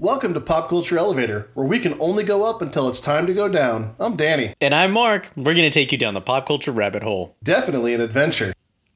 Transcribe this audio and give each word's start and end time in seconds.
Welcome 0.00 0.32
to 0.32 0.40
Pop 0.40 0.70
Culture 0.70 0.96
Elevator, 0.96 1.50
where 1.52 1.66
we 1.66 1.78
can 1.78 1.94
only 2.00 2.24
go 2.24 2.48
up 2.48 2.62
until 2.62 2.88
it's 2.88 3.00
time 3.00 3.26
to 3.26 3.34
go 3.34 3.50
down. 3.50 3.94
I'm 4.00 4.16
Danny. 4.16 4.54
And 4.58 4.74
I'm 4.74 4.92
Mark. 4.92 5.28
We're 5.36 5.52
going 5.52 5.56
to 5.56 5.68
take 5.68 5.92
you 5.92 5.98
down 5.98 6.14
the 6.14 6.22
pop 6.22 6.46
culture 6.46 6.72
rabbit 6.72 7.02
hole. 7.02 7.36
Definitely 7.44 7.92
an 7.92 8.00
adventure. 8.00 8.54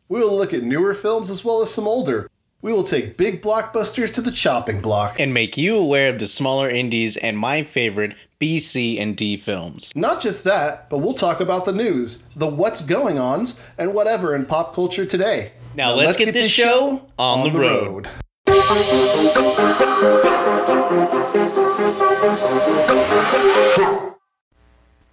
We 0.08 0.20
will 0.20 0.34
look 0.34 0.54
at 0.54 0.62
newer 0.62 0.94
films 0.94 1.28
as 1.28 1.44
well 1.44 1.60
as 1.60 1.70
some 1.70 1.86
older. 1.86 2.30
We 2.62 2.72
will 2.72 2.84
take 2.84 3.18
big 3.18 3.42
blockbusters 3.42 4.14
to 4.14 4.22
the 4.22 4.30
chopping 4.30 4.80
block. 4.80 5.20
And 5.20 5.34
make 5.34 5.58
you 5.58 5.76
aware 5.76 6.08
of 6.08 6.18
the 6.18 6.26
smaller 6.26 6.70
indies 6.70 7.18
and 7.18 7.36
my 7.36 7.64
favorite 7.64 8.14
B, 8.38 8.58
C, 8.58 8.98
and 8.98 9.14
D 9.14 9.36
films. 9.36 9.92
Not 9.94 10.22
just 10.22 10.44
that, 10.44 10.88
but 10.88 11.00
we'll 11.00 11.12
talk 11.12 11.38
about 11.38 11.66
the 11.66 11.72
news, 11.74 12.24
the 12.34 12.46
what's 12.46 12.80
going 12.80 13.18
ons, 13.18 13.60
and 13.76 13.92
whatever 13.92 14.34
in 14.34 14.46
pop 14.46 14.74
culture 14.74 15.04
today. 15.04 15.52
Now, 15.74 15.92
let's, 15.92 16.16
get, 16.16 16.32
this 16.32 16.50
show 16.50 17.06
on, 17.18 17.52
the 17.52 17.58
road. 17.58 18.08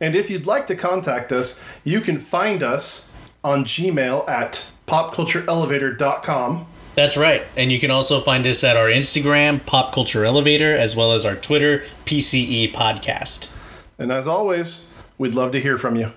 And 0.01 0.15
if 0.15 0.29
you'd 0.31 0.47
like 0.47 0.65
to 0.67 0.75
contact 0.75 1.31
us, 1.31 1.61
you 1.83 2.01
can 2.01 2.17
find 2.17 2.63
us 2.63 3.15
on 3.43 3.65
Gmail 3.65 4.27
at 4.27 4.65
popcultureelevator.com. 4.87 6.65
That's 6.95 7.15
right. 7.15 7.43
And 7.55 7.71
you 7.71 7.79
can 7.79 7.91
also 7.91 8.19
find 8.19 8.45
us 8.47 8.63
at 8.63 8.75
our 8.75 8.87
Instagram, 8.87 9.65
Pop 9.65 9.93
Culture 9.93 10.25
Elevator, 10.25 10.75
as 10.75 10.95
well 10.95 11.13
as 11.13 11.23
our 11.23 11.35
Twitter, 11.35 11.83
PCE 12.05 12.73
Podcast. 12.73 13.49
And 13.97 14.11
as 14.11 14.27
always, 14.27 14.93
we'd 15.17 15.35
love 15.35 15.51
to 15.53 15.61
hear 15.61 15.77
from 15.77 15.95
you. 15.95 16.11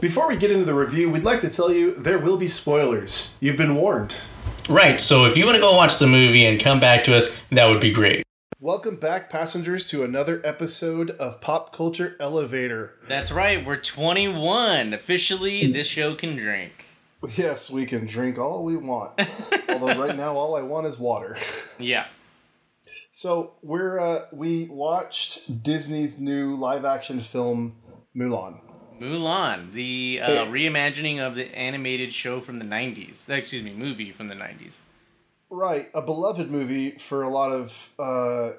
Before 0.00 0.28
we 0.28 0.36
get 0.36 0.50
into 0.50 0.64
the 0.64 0.74
review, 0.74 1.10
we'd 1.10 1.24
like 1.24 1.40
to 1.40 1.50
tell 1.50 1.72
you 1.72 1.94
there 1.94 2.18
will 2.18 2.36
be 2.36 2.48
spoilers. 2.48 3.34
You've 3.40 3.56
been 3.56 3.74
warned. 3.74 4.14
Right. 4.68 5.00
So 5.00 5.26
if 5.26 5.38
you 5.38 5.44
want 5.44 5.54
to 5.54 5.60
go 5.60 5.76
watch 5.76 5.98
the 5.98 6.08
movie 6.08 6.44
and 6.44 6.60
come 6.60 6.80
back 6.80 7.04
to 7.04 7.16
us, 7.16 7.38
that 7.50 7.66
would 7.66 7.80
be 7.80 7.92
great. 7.92 8.24
Welcome 8.58 8.96
back, 8.96 9.30
passengers, 9.30 9.86
to 9.90 10.02
another 10.02 10.40
episode 10.44 11.10
of 11.10 11.40
Pop 11.40 11.72
Culture 11.72 12.16
Elevator. 12.18 12.94
That's 13.06 13.30
right. 13.30 13.64
We're 13.64 13.76
21. 13.76 14.92
Officially, 14.92 15.70
this 15.70 15.86
show 15.86 16.16
can 16.16 16.34
drink. 16.34 16.86
Yes, 17.36 17.70
we 17.70 17.86
can 17.86 18.06
drink 18.06 18.38
all 18.38 18.64
we 18.64 18.76
want. 18.76 19.20
Although 19.68 20.00
right 20.00 20.16
now, 20.16 20.34
all 20.34 20.56
I 20.56 20.62
want 20.62 20.86
is 20.86 20.98
water. 20.98 21.36
Yeah. 21.78 22.06
So 23.12 23.54
we're 23.62 23.98
uh, 24.00 24.26
we 24.32 24.68
watched 24.68 25.62
Disney's 25.62 26.20
new 26.20 26.56
live-action 26.56 27.20
film 27.20 27.76
Mulan. 28.16 28.60
Mulan, 29.00 29.72
the 29.72 30.20
uh, 30.22 30.28
reimagining 30.46 31.18
of 31.18 31.34
the 31.34 31.54
animated 31.56 32.12
show 32.12 32.40
from 32.40 32.58
the 32.58 32.64
90s. 32.64 33.28
Excuse 33.28 33.62
me, 33.62 33.72
movie 33.72 34.12
from 34.12 34.28
the 34.28 34.34
90s. 34.34 34.78
Right, 35.50 35.88
a 35.94 36.02
beloved 36.02 36.50
movie 36.50 36.92
for 36.92 37.22
a 37.22 37.28
lot 37.28 37.52
of 37.52 37.90
uh, 37.98 38.52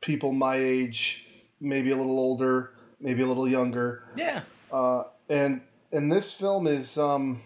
people 0.00 0.32
my 0.32 0.56
age, 0.56 1.26
maybe 1.60 1.90
a 1.90 1.96
little 1.96 2.18
older, 2.18 2.72
maybe 3.00 3.22
a 3.22 3.26
little 3.26 3.48
younger. 3.48 4.04
Yeah. 4.16 4.42
Uh, 4.72 5.04
and 5.28 5.60
and 5.92 6.10
this 6.10 6.34
film 6.34 6.66
is 6.66 6.96
um, 6.96 7.42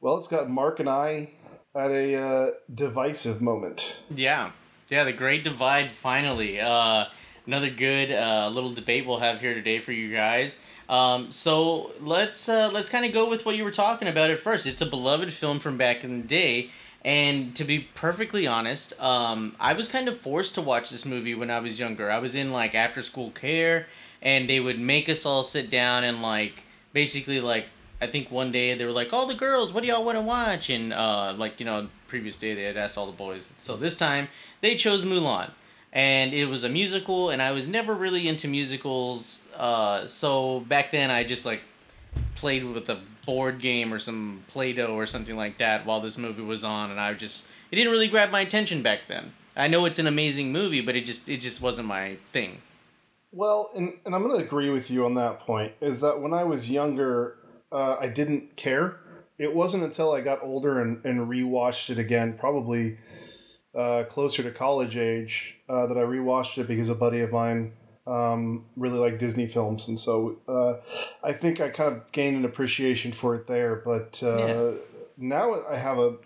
well, 0.00 0.18
it's 0.18 0.28
got 0.28 0.50
Mark 0.50 0.80
and 0.80 0.88
I 0.88 1.30
at 1.74 1.90
a 1.90 2.16
uh, 2.16 2.50
divisive 2.72 3.40
moment. 3.40 4.02
Yeah. 4.14 4.50
Yeah, 4.88 5.04
the 5.04 5.12
Great 5.12 5.42
Divide 5.42 5.90
finally. 5.90 6.60
Uh, 6.60 7.06
another 7.46 7.70
good 7.70 8.10
uh, 8.10 8.50
little 8.52 8.72
debate 8.72 9.06
we'll 9.06 9.18
have 9.18 9.40
here 9.40 9.54
today 9.54 9.78
for 9.78 9.92
you 9.92 10.12
guys. 10.12 10.58
Um, 10.88 11.30
so 11.30 11.92
let's 12.00 12.48
uh, 12.48 12.70
let's 12.72 12.88
kind 12.88 13.04
of 13.04 13.12
go 13.12 13.28
with 13.28 13.46
what 13.46 13.56
you 13.56 13.64
were 13.64 13.70
talking 13.70 14.08
about 14.08 14.30
at 14.30 14.38
first. 14.38 14.66
It's 14.66 14.80
a 14.80 14.86
beloved 14.86 15.32
film 15.32 15.58
from 15.58 15.78
back 15.78 16.04
in 16.04 16.22
the 16.22 16.26
day, 16.26 16.70
and 17.04 17.54
to 17.56 17.64
be 17.64 17.80
perfectly 17.94 18.46
honest, 18.46 18.98
um, 19.00 19.56
I 19.58 19.72
was 19.72 19.88
kind 19.88 20.08
of 20.08 20.18
forced 20.18 20.54
to 20.56 20.60
watch 20.60 20.90
this 20.90 21.04
movie 21.04 21.34
when 21.34 21.50
I 21.50 21.60
was 21.60 21.78
younger. 21.78 22.10
I 22.10 22.18
was 22.18 22.34
in 22.34 22.52
like 22.52 22.74
after 22.74 23.02
school 23.02 23.30
care, 23.30 23.86
and 24.20 24.48
they 24.48 24.60
would 24.60 24.78
make 24.78 25.08
us 25.08 25.24
all 25.24 25.44
sit 25.44 25.70
down 25.70 26.04
and 26.04 26.22
like 26.22 26.64
basically 26.92 27.40
like 27.40 27.66
I 28.00 28.08
think 28.08 28.30
one 28.30 28.50
day 28.50 28.74
they 28.74 28.84
were 28.84 28.92
like, 28.92 29.12
"All 29.12 29.26
the 29.26 29.34
girls, 29.34 29.72
what 29.72 29.82
do 29.82 29.88
y'all 29.88 30.04
want 30.04 30.18
to 30.18 30.22
watch?" 30.22 30.68
And 30.70 30.92
uh, 30.92 31.34
like 31.36 31.60
you 31.60 31.66
know, 31.66 31.88
previous 32.08 32.36
day 32.36 32.54
they 32.54 32.64
had 32.64 32.76
asked 32.76 32.98
all 32.98 33.06
the 33.06 33.12
boys. 33.12 33.52
So 33.56 33.76
this 33.76 33.94
time 33.94 34.28
they 34.60 34.74
chose 34.74 35.04
Mulan, 35.04 35.50
and 35.92 36.32
it 36.32 36.46
was 36.46 36.64
a 36.64 36.68
musical, 36.68 37.30
and 37.30 37.42
I 37.42 37.52
was 37.52 37.66
never 37.66 37.94
really 37.94 38.28
into 38.28 38.48
musicals. 38.48 39.44
Uh, 39.56 40.06
so 40.06 40.60
back 40.60 40.90
then 40.90 41.10
I 41.10 41.24
just 41.24 41.44
like 41.44 41.60
played 42.34 42.64
with 42.64 42.88
a 42.88 42.98
board 43.26 43.60
game 43.60 43.92
or 43.92 43.98
some 43.98 44.42
Play-Doh 44.48 44.94
or 44.94 45.06
something 45.06 45.36
like 45.36 45.58
that 45.58 45.86
while 45.86 46.00
this 46.00 46.18
movie 46.18 46.42
was 46.42 46.64
on, 46.64 46.90
and 46.90 46.98
I 46.98 47.14
just 47.14 47.46
it 47.70 47.76
didn't 47.76 47.92
really 47.92 48.08
grab 48.08 48.30
my 48.30 48.40
attention 48.40 48.82
back 48.82 49.00
then. 49.08 49.32
I 49.54 49.68
know 49.68 49.84
it's 49.84 49.98
an 49.98 50.06
amazing 50.06 50.50
movie, 50.50 50.80
but 50.80 50.96
it 50.96 51.04
just 51.04 51.28
it 51.28 51.40
just 51.40 51.60
wasn't 51.60 51.88
my 51.88 52.16
thing. 52.32 52.62
Well, 53.32 53.70
and, 53.74 53.94
and 54.04 54.14
I'm 54.14 54.22
going 54.22 54.38
to 54.38 54.44
agree 54.44 54.68
with 54.68 54.90
you 54.90 55.06
on 55.06 55.14
that 55.14 55.40
point. 55.40 55.72
Is 55.80 56.00
that 56.02 56.20
when 56.20 56.34
I 56.34 56.44
was 56.44 56.70
younger, 56.70 57.36
uh, 57.70 57.96
I 57.98 58.08
didn't 58.08 58.56
care. 58.56 58.98
It 59.38 59.54
wasn't 59.54 59.84
until 59.84 60.12
I 60.12 60.20
got 60.20 60.42
older 60.42 60.80
and, 60.80 61.02
and 61.04 61.28
rewatched 61.28 61.88
it 61.88 61.98
again, 61.98 62.36
probably 62.38 62.98
uh, 63.74 64.04
closer 64.08 64.42
to 64.42 64.50
college 64.50 64.96
age, 64.96 65.58
uh, 65.68 65.86
that 65.86 65.96
I 65.96 66.02
rewatched 66.02 66.58
it 66.58 66.68
because 66.68 66.88
a 66.88 66.94
buddy 66.94 67.20
of 67.20 67.32
mine 67.32 67.72
um, 68.06 68.66
really 68.76 68.98
liked 68.98 69.18
Disney 69.18 69.46
films, 69.46 69.88
and 69.88 69.98
so 69.98 70.36
uh, 70.48 70.74
I 71.26 71.32
think 71.32 71.60
I 71.60 71.68
kind 71.68 71.94
of 71.96 72.10
gained 72.12 72.36
an 72.36 72.44
appreciation 72.44 73.12
for 73.12 73.34
it 73.34 73.46
there. 73.46 73.76
But 73.76 74.22
uh, 74.22 74.36
Yeah. 74.36 74.70
now 75.16 75.62
I 75.70 75.76
have 75.76 75.98
a, 75.98 76.16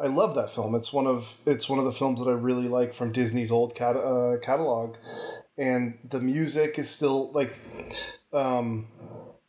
I 0.00 0.06
love 0.06 0.34
that 0.36 0.54
film. 0.54 0.74
It's 0.74 0.92
one 0.92 1.06
of 1.06 1.36
it's 1.44 1.68
one 1.68 1.78
of 1.78 1.84
the 1.84 1.92
films 1.92 2.20
that 2.20 2.28
I 2.28 2.32
really 2.34 2.68
like 2.68 2.94
from 2.94 3.12
Disney's 3.12 3.50
old 3.50 3.74
cat, 3.74 3.96
uh, 3.96 4.36
catalog, 4.42 4.96
and 5.58 5.98
the 6.08 6.20
music 6.20 6.78
is 6.78 6.88
still 6.88 7.32
like, 7.32 7.52
um, 8.32 8.86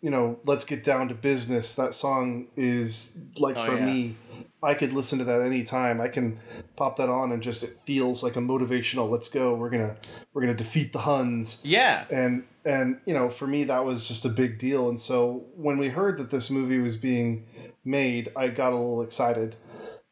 you 0.01 0.09
know, 0.09 0.39
let's 0.45 0.65
get 0.65 0.83
down 0.83 1.07
to 1.09 1.13
business. 1.15 1.75
That 1.75 1.93
song 1.93 2.47
is 2.57 3.23
like 3.37 3.57
Oh, 3.57 3.65
for 3.65 3.77
yeah. 3.77 3.85
me. 3.85 4.15
I 4.63 4.73
could 4.73 4.93
listen 4.93 5.19
to 5.19 5.25
that 5.25 5.41
anytime. 5.41 5.99
I 5.99 6.07
can 6.07 6.39
pop 6.75 6.97
that 6.97 7.09
on 7.09 7.31
and 7.31 7.43
just 7.43 7.63
it 7.63 7.71
feels 7.85 8.23
like 8.23 8.35
a 8.35 8.39
motivational. 8.39 9.09
Let's 9.09 9.29
go. 9.29 9.55
We're 9.55 9.69
gonna 9.69 9.97
we're 10.33 10.41
gonna 10.41 10.53
defeat 10.55 10.93
the 10.93 10.99
Huns. 10.99 11.61
Yeah, 11.65 12.05
And 12.09 12.45
and 12.65 12.99
you 13.05 13.13
know, 13.13 13.29
for 13.29 13.45
me 13.47 13.65
that 13.65 13.83
was 13.85 14.03
just 14.07 14.25
a 14.25 14.29
big 14.29 14.57
deal. 14.57 14.89
And 14.89 14.99
so 14.99 15.45
when 15.55 15.77
we 15.77 15.89
heard 15.89 16.17
that 16.19 16.29
this 16.31 16.49
movie 16.49 16.79
was 16.79 16.95
being 16.97 17.45
made, 17.83 18.31
I 18.35 18.47
got 18.47 18.71
a 18.71 18.77
little 18.77 19.01
excited. 19.01 19.57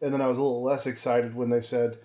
And 0.01 0.13
then 0.13 0.21
I 0.21 0.27
was 0.27 0.37
a 0.37 0.41
little 0.41 0.63
less 0.63 0.87
excited 0.87 1.35
when 1.35 1.49
they 1.51 1.61
said, 1.61 1.99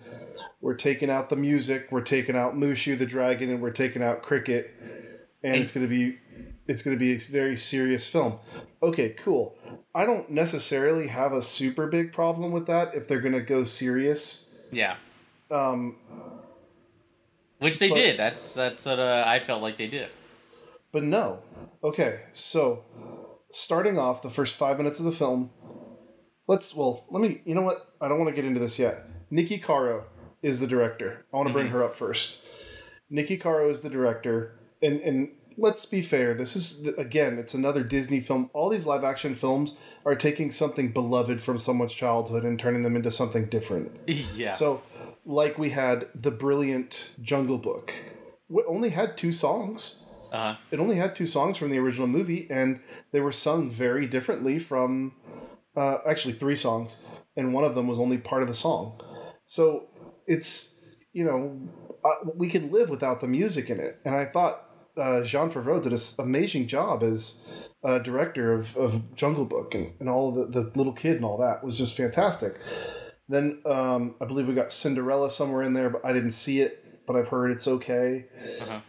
"We're 0.61 0.75
taking 0.75 1.09
out 1.09 1.29
the 1.29 1.35
music, 1.35 1.87
we're 1.91 2.01
taking 2.01 2.37
out 2.37 2.55
Mushu 2.55 2.97
the 2.97 3.07
dragon, 3.07 3.49
and 3.49 3.61
we're 3.61 3.71
taking 3.71 4.03
out 4.03 4.21
Cricket, 4.21 4.73
and 5.43 5.55
it's 5.55 5.71
going 5.71 5.85
to 5.85 5.89
be, 5.89 6.17
it's 6.67 6.81
going 6.83 6.95
to 6.95 6.99
be 6.99 7.13
a 7.13 7.17
very 7.17 7.57
serious 7.57 8.07
film." 8.07 8.39
Okay, 8.81 9.09
cool. 9.11 9.55
I 9.95 10.05
don't 10.05 10.29
necessarily 10.29 11.07
have 11.07 11.33
a 11.33 11.41
super 11.41 11.87
big 11.87 12.11
problem 12.13 12.51
with 12.51 12.67
that 12.67 12.93
if 12.93 13.07
they're 13.07 13.21
going 13.21 13.33
to 13.33 13.41
go 13.41 13.63
serious. 13.63 14.67
yeah. 14.71 14.97
Um, 15.49 15.95
Which 17.59 17.79
they 17.79 17.89
But- 17.89 17.95
did. 17.95 18.19
That's 18.19 18.53
that's 18.53 18.85
what 18.85 18.99
uh, 18.99 19.23
I 19.25 19.39
felt 19.39 19.61
like 19.61 19.77
they 19.77 19.87
did. 19.87 20.09
But 20.91 21.03
no. 21.03 21.39
Okay, 21.83 22.21
so 22.31 22.83
starting 23.49 23.97
off 23.97 24.21
the 24.21 24.29
first 24.29 24.55
five 24.55 24.77
minutes 24.77 24.99
of 24.99 25.05
the 25.05 25.11
film, 25.11 25.49
let's 26.47 26.75
well, 26.75 27.05
let 27.09 27.21
me 27.21 27.41
you 27.45 27.55
know 27.55 27.61
what? 27.61 27.93
I 28.01 28.07
don't 28.07 28.19
want 28.19 28.29
to 28.29 28.35
get 28.35 28.45
into 28.45 28.59
this 28.59 28.77
yet. 28.77 29.05
Niki 29.31 29.61
Caro 29.61 30.05
is 30.41 30.59
the 30.59 30.67
director. 30.67 31.25
I 31.33 31.37
want 31.37 31.47
to 31.49 31.53
bring 31.53 31.67
her 31.69 31.83
up 31.83 31.95
first. 31.95 32.43
Niki 33.11 33.39
Caro 33.39 33.69
is 33.69 33.81
the 33.81 33.89
director, 33.89 34.59
and 34.81 34.99
and 35.01 35.29
let's 35.57 35.85
be 35.85 36.01
fair. 36.01 36.33
This 36.33 36.55
is 36.55 36.87
again, 36.97 37.37
it's 37.37 37.53
another 37.53 37.83
Disney 37.83 38.19
film. 38.19 38.49
All 38.53 38.69
these 38.69 38.85
live 38.85 39.03
action 39.03 39.35
films 39.35 39.77
are 40.05 40.15
taking 40.15 40.51
something 40.51 40.91
beloved 40.91 41.41
from 41.41 41.57
someone's 41.57 41.93
childhood 41.93 42.43
and 42.43 42.59
turning 42.59 42.83
them 42.83 42.95
into 42.95 43.11
something 43.11 43.45
different. 43.45 43.91
yeah. 44.35 44.53
So, 44.53 44.83
like 45.25 45.57
we 45.57 45.71
had 45.71 46.07
the 46.15 46.31
brilliant 46.31 47.13
Jungle 47.21 47.57
Book, 47.57 47.93
we 48.47 48.63
only 48.67 48.89
had 48.89 49.17
two 49.17 49.31
songs 49.31 50.07
uh, 50.31 50.55
it 50.71 50.79
only 50.79 50.95
had 50.95 51.15
two 51.15 51.27
songs 51.27 51.57
from 51.57 51.69
the 51.69 51.79
original 51.79 52.07
movie 52.07 52.47
and 52.49 52.79
they 53.11 53.21
were 53.21 53.31
sung 53.31 53.69
very 53.69 54.05
differently 54.05 54.59
from 54.59 55.13
uh, 55.75 55.97
actually 56.07 56.33
three 56.33 56.55
songs 56.55 57.05
and 57.35 57.53
one 57.53 57.63
of 57.63 57.75
them 57.75 57.87
was 57.87 57.99
only 57.99 58.17
part 58.17 58.41
of 58.41 58.47
the 58.47 58.53
song 58.53 58.99
so 59.45 59.87
it's 60.25 60.95
you 61.13 61.23
know 61.23 61.59
uh, 62.03 62.29
we 62.35 62.49
can 62.49 62.71
live 62.71 62.89
without 62.89 63.21
the 63.21 63.27
music 63.27 63.69
in 63.69 63.79
it 63.79 63.99
and 64.05 64.15
i 64.15 64.25
thought 64.25 64.66
uh, 64.97 65.23
jon 65.23 65.51
favreau 65.51 65.81
did 65.81 65.93
an 65.93 65.99
amazing 66.19 66.67
job 66.67 67.03
as 67.03 67.69
uh, 67.83 67.97
director 67.99 68.53
of, 68.53 68.75
of 68.77 69.15
jungle 69.15 69.45
book 69.45 69.73
and, 69.75 69.93
and 69.99 70.09
all 70.09 70.31
the, 70.31 70.45
the 70.45 70.71
little 70.75 70.93
kid 70.93 71.15
and 71.17 71.25
all 71.25 71.37
that 71.37 71.63
was 71.63 71.77
just 71.77 71.95
fantastic 71.95 72.59
then 73.29 73.59
um, 73.65 74.15
i 74.21 74.25
believe 74.25 74.47
we 74.47 74.53
got 74.53 74.71
cinderella 74.71 75.29
somewhere 75.29 75.63
in 75.63 75.73
there 75.73 75.89
but 75.89 76.03
i 76.05 76.11
didn't 76.11 76.31
see 76.31 76.61
it 76.61 77.05
but 77.05 77.15
i've 77.15 77.27
heard 77.29 77.51
it's 77.51 77.67
okay 77.67 78.25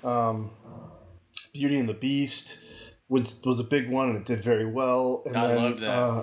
um, 0.05 0.51
Beauty 1.53 1.79
and 1.79 1.89
the 1.89 1.95
Beast 1.95 2.67
was 3.09 3.41
was 3.45 3.59
a 3.59 3.65
big 3.65 3.91
one 3.91 4.11
and 4.11 4.19
it 4.19 4.25
did 4.25 4.43
very 4.43 4.67
well. 4.67 5.23
And 5.27 5.37
I 5.37 5.49
then, 5.49 5.57
loved 5.57 5.81
that. 5.81 5.89
Uh, 5.89 6.23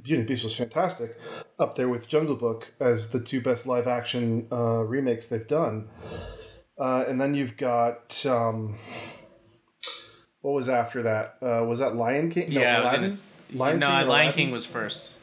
Beauty 0.00 0.20
and 0.20 0.24
the 0.24 0.32
Beast 0.32 0.44
was 0.44 0.56
fantastic. 0.56 1.18
up 1.58 1.74
there 1.74 1.88
with 1.88 2.08
Jungle 2.08 2.36
Book 2.36 2.72
as 2.80 3.10
the 3.10 3.20
two 3.20 3.40
best 3.40 3.66
live 3.66 3.86
action 3.86 4.46
uh, 4.50 4.84
remakes 4.84 5.28
they've 5.28 5.46
done. 5.46 5.88
Uh, 6.78 7.04
and 7.08 7.20
then 7.20 7.34
you've 7.34 7.56
got 7.56 8.24
um, 8.26 8.76
what 10.42 10.52
was 10.52 10.68
after 10.68 11.02
that? 11.02 11.36
Uh, 11.42 11.64
was 11.64 11.78
that 11.80 11.96
Lion 11.96 12.30
King? 12.30 12.50
yeah, 12.52 12.80
Aladdin? 12.82 12.94
gonna. 13.00 13.06
s- 13.06 13.40
Lion 13.52 13.78
no, 13.78 13.86
King 13.86 13.94
Lion 13.94 14.06
Aladdin? 14.08 14.32
King 14.32 14.50
was 14.50 14.64
first, 14.64 15.14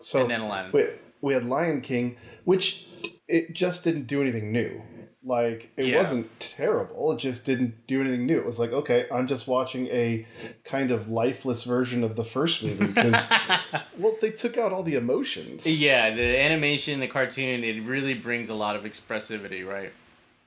So 0.00 0.22
and 0.22 0.30
then 0.30 0.40
Aladdin. 0.40 0.72
we, 0.72 0.86
we 1.20 1.34
had 1.34 1.44
Lion 1.44 1.80
King, 1.82 2.16
which 2.44 2.86
it 3.28 3.52
just 3.54 3.84
didn't 3.84 4.06
do 4.06 4.20
anything 4.22 4.52
new. 4.52 4.82
Like 5.24 5.70
it 5.76 5.86
Yeah. 5.86 5.98
wasn't 5.98 6.40
terrible. 6.40 7.12
It 7.12 7.18
just 7.18 7.46
didn't 7.46 7.86
do 7.86 8.00
anything 8.00 8.26
new. 8.26 8.38
It 8.38 8.44
was 8.46 8.58
like, 8.58 8.72
okay, 8.72 9.06
I'm 9.12 9.26
just 9.28 9.46
watching 9.46 9.86
a 9.88 10.26
kind 10.64 10.90
of 10.90 11.08
lifeless 11.08 11.62
version 11.62 12.02
of 12.02 12.16
the 12.16 12.24
first 12.24 12.64
movie 12.64 12.86
because 12.88 13.30
well, 13.98 14.16
they 14.20 14.30
took 14.30 14.58
out 14.58 14.72
all 14.72 14.82
the 14.82 14.96
emotions. 14.96 15.80
yeah, 15.80 16.10
the 16.12 16.40
animation, 16.40 16.98
the 16.98 17.06
cartoon, 17.06 17.62
it 17.62 17.84
really 17.84 18.14
brings 18.14 18.48
a 18.48 18.54
lot 18.54 18.74
of 18.74 18.82
expressivity, 18.82 19.64
right? 19.64 19.92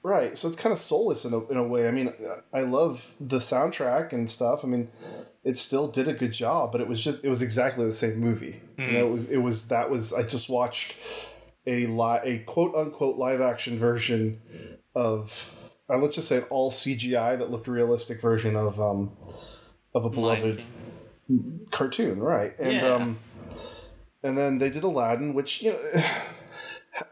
Right. 0.06 0.38
So 0.38 0.48
it's 0.48 0.56
kind 0.56 0.72
of 0.72 0.78
soulless 0.78 1.26
in 1.26 1.34
a, 1.34 1.44
in 1.48 1.58
a 1.58 1.64
way. 1.64 1.88
I 1.88 1.92
mean, 1.92 2.14
I 2.54 2.62
love 2.62 3.16
the 3.20 3.40
soundtrack 3.40 4.14
and 4.14 4.30
stuff. 4.30 4.64
I 4.64 4.68
mean, 4.68 4.90
it 5.44 5.58
still 5.58 5.88
did 5.88 6.08
a 6.08 6.14
good 6.14 6.32
job, 6.32 6.72
but 6.72 6.80
it 6.80 6.88
was 6.88 7.04
just 7.04 7.24
it 7.26 7.30
was 7.30 7.42
exactly 7.42 7.88
the 7.88 7.94
same 7.94 8.20
movie. 8.20 8.62
You 8.78 8.94
know, 8.94 9.08
it 9.08 9.10
was 9.10 9.32
it 9.32 9.38
was 9.38 9.68
that 9.70 9.90
was 9.90 10.14
I 10.14 10.22
just 10.22 10.48
watched 10.48 10.94
a 11.66 11.88
li- 11.88 12.20
a 12.24 12.44
quote 12.46 12.76
unquote 12.76 13.18
live 13.18 13.42
action 13.42 13.80
version 13.80 14.42
of 14.94 15.72
uh, 15.90 15.98
let's 15.98 16.14
just 16.14 16.28
say 16.28 16.38
an 16.38 16.44
all 16.52 16.70
CGI 16.70 17.40
that 17.40 17.50
looked 17.50 17.68
realistic 17.68 18.22
version 18.22 18.56
of 18.56 18.80
um 18.80 19.18
of 19.96 20.06
a 20.06 20.10
beloved 20.12 20.62
cartoon, 21.72 22.20
right? 22.20 22.54
And 22.60 22.76
Yeah. 22.76 22.94
um, 22.94 23.20
and 24.22 24.38
then 24.38 24.60
they 24.60 24.70
did 24.70 24.84
Aladdin, 24.84 25.34
which 25.34 25.64
you 25.64 25.72
know, 25.72 26.04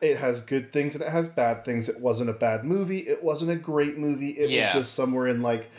it 0.01 0.17
has 0.17 0.41
good 0.41 0.71
things 0.71 0.95
and 0.95 1.03
it 1.03 1.09
has 1.11 1.27
bad 1.29 1.65
things. 1.65 1.89
It 1.89 1.99
wasn't 2.01 2.29
a 2.29 2.33
bad 2.33 2.63
movie. 2.63 2.99
It 2.99 3.23
wasn't 3.23 3.51
a 3.51 3.55
great 3.55 3.97
movie. 3.97 4.29
It 4.31 4.49
Yeah. 4.49 4.65
was 4.75 4.85
just 4.85 4.93
somewhere 4.95 5.27
in 5.27 5.41
like, 5.41 5.69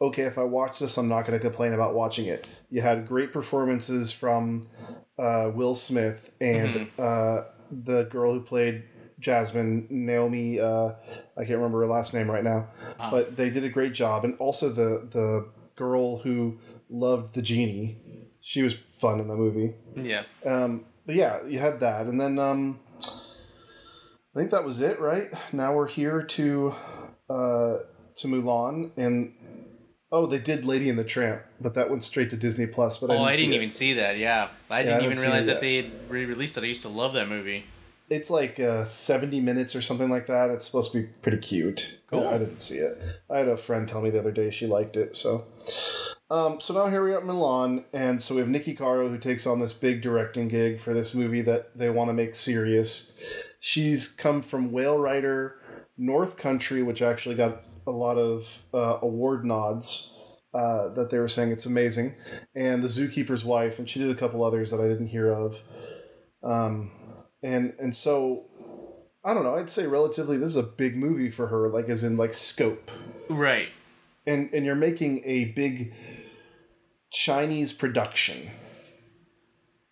okay, 0.00 0.22
if 0.22 0.36
I 0.38 0.42
watch 0.44 0.78
this, 0.80 0.96
I'm 0.98 1.08
not 1.08 1.26
going 1.26 1.38
to 1.38 1.42
complain 1.42 1.72
about 1.72 1.94
watching 1.94 2.26
it. 2.26 2.46
You 2.70 2.82
had 2.82 3.06
great 3.08 3.32
performances 3.32 4.12
from 4.12 4.68
uh, 5.18 5.50
Will 5.54 5.74
Smith 5.74 6.32
and 6.40 6.74
Mm-hmm. 6.74 7.02
uh, 7.02 7.42
the 7.70 8.04
girl 8.04 8.32
who 8.34 8.40
played. 8.40 8.84
Jasmine 9.20 9.86
Naomi, 9.88 10.60
uh, 10.60 10.88
I 11.38 11.44
can't 11.46 11.56
remember 11.56 11.80
her 11.80 11.86
last 11.86 12.12
name 12.12 12.30
right 12.30 12.44
now, 12.44 12.68
Ah. 12.98 13.10
but 13.10 13.36
they 13.36 13.48
did 13.48 13.64
a 13.64 13.70
great 13.70 13.94
job, 13.94 14.22
and 14.24 14.36
also 14.38 14.68
the 14.68 15.06
the 15.10 15.48
girl 15.76 16.18
who 16.18 16.58
loved 16.90 17.34
the 17.34 17.40
genie, 17.40 17.96
she 18.40 18.62
was 18.62 18.74
fun 18.74 19.20
in 19.20 19.28
the 19.28 19.36
movie. 19.36 19.74
Yeah. 19.96 20.24
Um, 20.44 20.84
but 21.06 21.14
yeah, 21.14 21.42
you 21.46 21.58
had 21.58 21.80
that, 21.80 22.04
and 22.06 22.20
then 22.20 22.38
um, 22.38 22.80
I 24.34 24.38
think 24.38 24.50
that 24.50 24.64
was 24.64 24.80
it, 24.80 24.98
right? 25.00 25.32
Now 25.52 25.74
we're 25.74 25.86
here 25.88 26.22
to 26.22 26.74
uh, 27.30 27.78
to 28.16 28.28
Mulan, 28.28 28.90
and 28.96 29.32
oh, 30.10 30.26
they 30.26 30.38
did 30.38 30.64
Lady 30.64 30.88
and 30.90 30.98
the 30.98 31.04
Tramp, 31.04 31.42
but 31.60 31.74
that 31.74 31.88
went 31.88 32.02
straight 32.02 32.30
to 32.30 32.36
Disney 32.36 32.66
Plus. 32.66 32.98
But 32.98 33.10
I 33.10 33.14
Oh, 33.14 33.16
didn't 33.18 33.28
I 33.28 33.36
didn't 33.36 33.54
even 33.54 33.70
see 33.70 33.92
that. 33.94 34.18
Yeah, 34.18 34.48
I 34.68 34.82
didn't 34.82 35.02
I 35.02 35.04
even 35.04 35.18
realize 35.18 35.46
that 35.46 35.60
they 35.60 35.76
had 35.76 36.10
re-released 36.10 36.56
it. 36.56 36.64
I 36.64 36.66
used 36.66 36.82
to 36.82 36.88
love 36.88 37.12
that 37.14 37.28
movie. 37.28 37.64
It's 38.10 38.28
like 38.28 38.58
uh, 38.60 38.84
seventy 38.84 39.40
minutes 39.40 39.74
or 39.76 39.82
something 39.82 40.10
like 40.10 40.26
that. 40.26 40.50
It's 40.50 40.64
supposed 40.66 40.92
to 40.92 41.02
be 41.02 41.08
pretty 41.22 41.38
cute. 41.38 42.00
Cool. 42.10 42.26
I 42.26 42.36
didn't 42.38 42.60
see 42.60 42.76
it. 42.78 43.00
I 43.30 43.38
had 43.38 43.48
a 43.48 43.56
friend 43.56 43.88
tell 43.88 44.02
me 44.02 44.10
the 44.10 44.18
other 44.18 44.32
day 44.32 44.50
she 44.50 44.66
liked 44.66 44.96
it. 44.96 45.14
So, 45.16 45.46
um, 46.30 46.60
so 46.60 46.74
now 46.74 46.86
here 46.90 47.04
we 47.04 47.12
are 47.12 47.18
at 47.18 47.24
Mulan, 47.24 47.84
and 47.92 48.20
so 48.22 48.34
we 48.34 48.40
have 48.40 48.48
Niki 48.48 48.76
Caro 48.76 49.08
who 49.08 49.18
takes 49.18 49.46
on 49.46 49.60
this 49.60 49.72
big 49.72 50.00
directing 50.02 50.48
gig 50.48 50.80
for 50.80 50.94
this 50.94 51.14
movie 51.14 51.42
that 51.42 51.76
they 51.76 51.90
want 51.90 52.08
to 52.08 52.14
make 52.14 52.34
serious. 52.34 53.44
She's 53.60 54.08
come 54.08 54.42
from 54.42 54.72
Whale 54.72 54.98
Rider, 54.98 55.56
North 55.96 56.36
Country, 56.36 56.82
which 56.82 57.02
actually 57.02 57.34
got 57.34 57.62
a 57.86 57.90
lot 57.90 58.16
of 58.16 58.64
uh, 58.72 58.98
award 59.02 59.44
nods. 59.44 60.10
Uh, 60.54 60.94
that 60.94 61.10
they 61.10 61.18
were 61.18 61.26
saying 61.26 61.50
it's 61.50 61.66
amazing, 61.66 62.14
and 62.54 62.80
the 62.80 62.86
Zookeeper's 62.86 63.44
Wife, 63.44 63.80
and 63.80 63.90
she 63.90 63.98
did 63.98 64.08
a 64.10 64.14
couple 64.14 64.44
others 64.44 64.70
that 64.70 64.80
I 64.80 64.86
didn't 64.86 65.08
hear 65.08 65.32
of. 65.32 65.60
Um, 66.44 66.92
and 67.42 67.74
and 67.80 67.94
so 67.94 68.44
I 69.24 69.34
don't 69.34 69.42
know. 69.42 69.56
I'd 69.56 69.68
say 69.68 69.86
relatively, 69.88 70.36
this 70.36 70.50
is 70.50 70.56
a 70.56 70.62
big 70.62 70.96
movie 70.96 71.28
for 71.30 71.48
her, 71.48 71.68
like 71.70 71.88
as 71.88 72.04
in 72.04 72.16
like 72.16 72.34
scope, 72.34 72.92
Right. 73.28 73.70
and 74.28 74.48
and 74.54 74.64
you're 74.64 74.76
making 74.76 75.22
a 75.24 75.46
big 75.46 75.92
Chinese 77.14 77.72
production. 77.72 78.50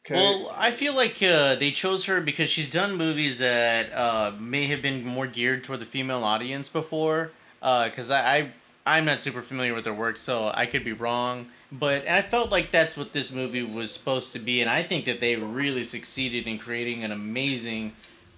Okay. 0.05 0.15
Well, 0.17 0.53
I 0.57 0.73
feel 0.73 0.97
like 0.97 1.23
uh, 1.23 1.55
they 1.55 1.71
chose 1.71 2.07
her 2.07 2.21
because 2.21 2.51
she's 2.51 2.69
done 2.69 2.97
movies 2.97 3.39
that 3.39 3.93
uh, 3.93 4.33
may 4.39 4.67
have 4.67 4.83
been 4.83 5.05
more 5.05 5.29
geared 5.29 5.63
toward 5.63 5.79
the 5.81 5.87
female 5.87 6.25
audience 6.25 6.69
before. 6.69 7.31
Because 7.61 8.11
I, 8.11 8.37
I 8.37 8.53
I'm 8.85 9.05
not 9.05 9.21
super 9.21 9.43
familiar 9.43 9.75
with 9.75 9.87
her 9.87 9.95
work, 9.95 10.19
so 10.19 10.51
I 10.53 10.67
could 10.67 10.85
be 10.85 10.93
wrong. 10.93 11.47
But 11.71 12.09
I 12.09 12.21
felt 12.21 12.51
like 12.51 12.73
that's 12.73 12.97
what 12.97 13.13
this 13.13 13.31
movie 13.31 13.63
was 13.63 13.93
supposed 13.93 14.33
to 14.33 14.41
be, 14.41 14.61
and 14.61 14.69
I 14.69 14.83
think 14.83 15.05
that 15.05 15.21
they 15.21 15.37
really 15.37 15.85
succeeded 15.85 16.47
in 16.49 16.59
creating 16.59 17.05
an 17.05 17.13
amazing, 17.13 17.93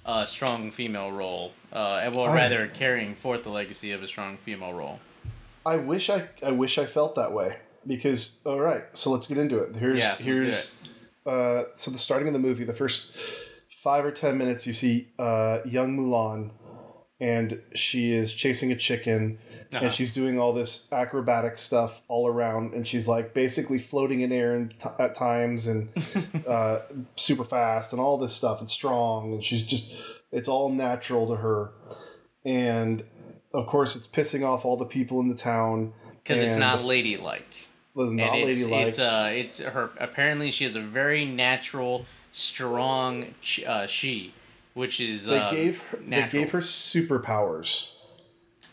uh, 0.05 0.27
strong 0.27 0.71
female 0.71 1.11
role. 1.11 1.53
Uh, 1.73 2.11
well, 2.15 2.27
I- 2.27 2.35
rather 2.37 2.69
carrying 2.69 3.15
forth 3.15 3.43
the 3.43 3.49
legacy 3.49 3.91
of 3.93 4.03
a 4.03 4.07
strong 4.07 4.37
female 4.45 4.75
role. 4.75 5.01
I 5.65 5.77
wish 5.77 6.11
I 6.11 6.29
I 6.43 6.51
wish 6.51 6.77
I 6.77 6.85
felt 6.85 7.15
that 7.15 7.33
way 7.33 7.57
because 7.87 8.43
all 8.45 8.61
right, 8.61 8.85
so 8.93 9.11
let's 9.11 9.27
get 9.27 9.39
into 9.39 9.59
it. 9.59 9.77
Here's 9.77 9.99
Yeah, 9.99 10.17
here's 10.17 10.77
uh 11.27 11.65
so 11.75 11.91
the 11.91 11.99
starting 11.99 12.29
of 12.29 12.35
the 12.35 12.41
movie, 12.41 12.65
the 12.65 12.73
first 12.73 13.17
five 13.83 14.05
or 14.05 14.11
ten 14.11 14.39
minutes, 14.39 14.67
you 14.67 14.75
see 14.75 15.09
uh 15.19 15.59
young 15.65 15.97
Mulan, 15.97 16.51
and 17.21 17.61
she 17.75 18.13
is 18.13 18.33
chasing 18.33 18.73
a 18.73 18.77
chicken. 18.77 19.39
Uh-huh. 19.73 19.87
And 19.87 19.93
she's 19.93 20.15
doing 20.15 20.39
all 20.39 20.53
this 20.53 20.93
acrobatic 20.93 21.59
stuff 21.59 22.03
all 22.07 22.29
around, 22.29 22.75
and 22.75 22.87
she's 22.87 23.09
like 23.09 23.35
basically 23.35 23.81
floating 23.81 24.21
in 24.21 24.31
air 24.31 24.55
and 24.55 24.73
t- 24.79 24.89
at 25.01 25.17
times, 25.17 25.67
and 25.67 25.89
uh, 26.47 26.81
super 27.17 27.43
fast, 27.43 27.93
and 27.93 28.01
all 28.01 28.17
this 28.17 28.33
stuff, 28.33 28.61
and 28.61 28.71
strong, 28.71 29.33
and 29.33 29.43
she's 29.45 29.67
just 29.67 30.01
it's 30.31 30.47
all 30.47 30.69
natural 30.71 31.27
to 31.27 31.37
her, 31.37 31.73
and 32.45 33.03
of 33.53 33.67
course 33.67 33.97
it's 33.97 34.07
pissing 34.07 34.47
off 34.47 34.65
all 34.65 34.77
the 34.77 34.85
people 34.85 35.19
in 35.19 35.29
the 35.29 35.35
town 35.35 35.93
Because 36.23 36.39
it's 36.39 36.57
not 36.57 36.85
ladylike. 36.85 37.49
Was 37.95 38.13
not 38.13 38.35
and 38.37 38.49
it's, 38.49 38.63
ladylike. 38.65 38.89
it's 38.89 38.99
uh 38.99 39.31
it's 39.33 39.59
her 39.59 39.91
apparently 39.99 40.51
she 40.51 40.65
has 40.65 40.75
a 40.77 40.81
very 40.81 41.25
natural 41.25 42.05
strong 42.33 43.35
uh, 43.67 43.87
she 43.87 44.35
which 44.75 44.99
is 45.01 45.27
they 45.27 45.39
uh, 45.39 45.51
gave 45.53 45.81
her, 45.81 45.99
they 45.99 46.29
gave 46.31 46.51
her 46.51 46.59
superpowers. 46.59 47.95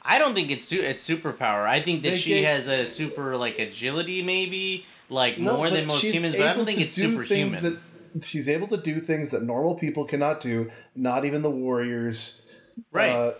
i 0.02 0.18
don't 0.18 0.34
think 0.34 0.50
it's 0.50 0.66
su- 0.66 0.82
it's 0.82 1.08
superpower 1.08 1.66
i 1.68 1.80
think 1.80 2.02
that 2.02 2.12
They 2.12 2.18
she 2.18 2.30
gave- 2.32 2.46
has 2.46 2.68
a 2.68 2.86
super 2.86 3.38
like 3.38 3.60
agility 3.60 4.24
maybe 4.24 4.86
like 5.10 5.38
No, 5.38 5.58
more 5.58 5.70
than 5.70 5.86
most 5.88 6.04
humans 6.04 6.36
but 6.36 6.48
i 6.48 6.54
don't 6.54 6.66
think 6.66 6.80
it's 6.82 6.96
do 6.96 7.12
superhuman 7.12 7.52
things 7.54 7.62
That, 7.62 8.26
she's 8.26 8.50
able 8.50 8.68
to 8.68 8.78
do 8.78 9.00
things 9.00 9.30
that 9.32 9.44
normal 9.44 9.76
people 9.76 10.04
cannot 10.06 10.42
do, 10.42 10.70
not 10.96 11.24
even 11.24 11.44
the 11.44 11.50
warriors 11.52 12.52
right 12.92 13.10
uh, 13.10 13.34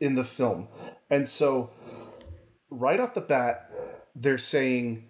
in 0.00 0.14
the 0.16 0.24
film. 0.24 0.66
And 1.10 1.28
so, 1.28 1.70
right 2.70 2.98
off 2.98 3.14
the 3.14 3.20
bat, 3.20 3.65
they're 4.16 4.38
saying 4.38 5.04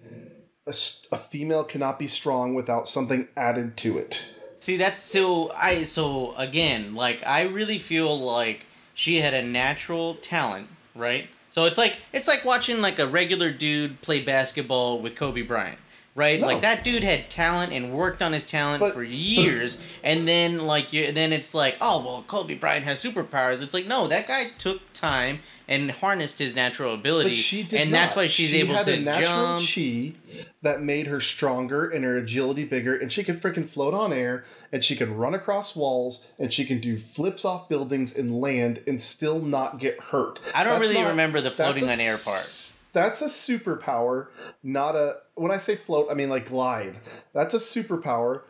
a 0.66 0.72
female 1.16 1.62
cannot 1.62 1.98
be 1.98 2.08
strong 2.08 2.54
without 2.54 2.88
something 2.88 3.28
added 3.36 3.76
to 3.76 3.98
it. 3.98 4.40
See, 4.58 4.76
that's 4.76 4.98
so 4.98 5.52
I 5.52 5.84
so 5.84 6.34
again, 6.36 6.94
like 6.94 7.22
I 7.24 7.42
really 7.42 7.78
feel 7.78 8.18
like 8.18 8.66
she 8.94 9.20
had 9.20 9.32
a 9.32 9.42
natural 9.42 10.16
talent, 10.16 10.68
right? 10.94 11.28
So 11.50 11.66
it's 11.66 11.78
like 11.78 11.96
it's 12.12 12.26
like 12.26 12.44
watching 12.44 12.80
like 12.80 12.98
a 12.98 13.06
regular 13.06 13.52
dude 13.52 14.00
play 14.02 14.20
basketball 14.22 15.00
with 15.00 15.14
Kobe 15.14 15.42
Bryant, 15.42 15.78
right? 16.16 16.40
No. 16.40 16.46
Like 16.48 16.62
that 16.62 16.82
dude 16.82 17.04
had 17.04 17.30
talent 17.30 17.72
and 17.72 17.92
worked 17.92 18.20
on 18.22 18.32
his 18.32 18.44
talent 18.44 18.80
But- 18.80 18.94
for 18.94 19.04
years, 19.04 19.78
and 20.02 20.26
then 20.26 20.66
like 20.66 20.92
you 20.92 21.12
then 21.12 21.32
it's 21.32 21.54
like, 21.54 21.76
oh 21.80 22.04
well, 22.04 22.24
Kobe 22.26 22.54
Bryant 22.54 22.84
has 22.86 23.00
superpowers. 23.02 23.62
It's 23.62 23.74
like 23.74 23.86
no, 23.86 24.08
that 24.08 24.26
guy 24.26 24.46
took 24.58 24.80
time 24.92 25.38
and 25.68 25.90
harnessed 25.90 26.38
his 26.38 26.54
natural 26.54 26.94
ability, 26.94 27.30
But 27.30 27.36
she 27.36 27.62
did 27.64 27.80
and 27.80 27.90
not. 27.90 27.98
that's 27.98 28.16
why 28.16 28.26
she's 28.28 28.50
she 28.50 28.60
able 28.60 28.74
had 28.76 28.84
to 28.86 28.94
a 28.94 29.00
natural 29.00 29.58
jump. 29.58 29.68
chi 29.68 30.44
that 30.62 30.80
made 30.80 31.08
her 31.08 31.20
stronger 31.20 31.88
and 31.88 32.04
her 32.04 32.16
agility 32.16 32.64
bigger, 32.64 32.96
and 32.96 33.12
she 33.12 33.24
could 33.24 33.40
freaking 33.42 33.68
float 33.68 33.92
on 33.92 34.12
air, 34.12 34.44
and 34.72 34.84
she 34.84 34.94
can 34.94 35.16
run 35.16 35.34
across 35.34 35.74
walls, 35.74 36.30
and 36.38 36.52
she 36.52 36.64
can 36.64 36.78
do 36.80 36.96
flips 36.98 37.44
off 37.44 37.68
buildings 37.68 38.16
and 38.16 38.40
land 38.40 38.80
and 38.86 39.00
still 39.00 39.40
not 39.40 39.78
get 39.80 40.00
hurt. 40.00 40.38
I 40.54 40.62
don't 40.62 40.74
That's 40.78 40.88
really 40.88 41.02
not- 41.02 41.08
remember 41.10 41.40
the 41.40 41.50
floating 41.50 41.82
on 41.90 41.98
air 42.00 42.14
part. 42.24 42.38
s- 42.38 42.75
That's 42.96 43.20
a 43.20 43.26
superpower, 43.26 44.28
not 44.62 44.96
a. 44.96 45.16
When 45.34 45.50
I 45.50 45.58
say 45.58 45.76
float, 45.76 46.08
I 46.10 46.14
mean 46.14 46.30
like 46.30 46.48
glide. 46.48 46.96
That's 47.34 47.52
a 47.52 47.58
superpower, 47.58 48.44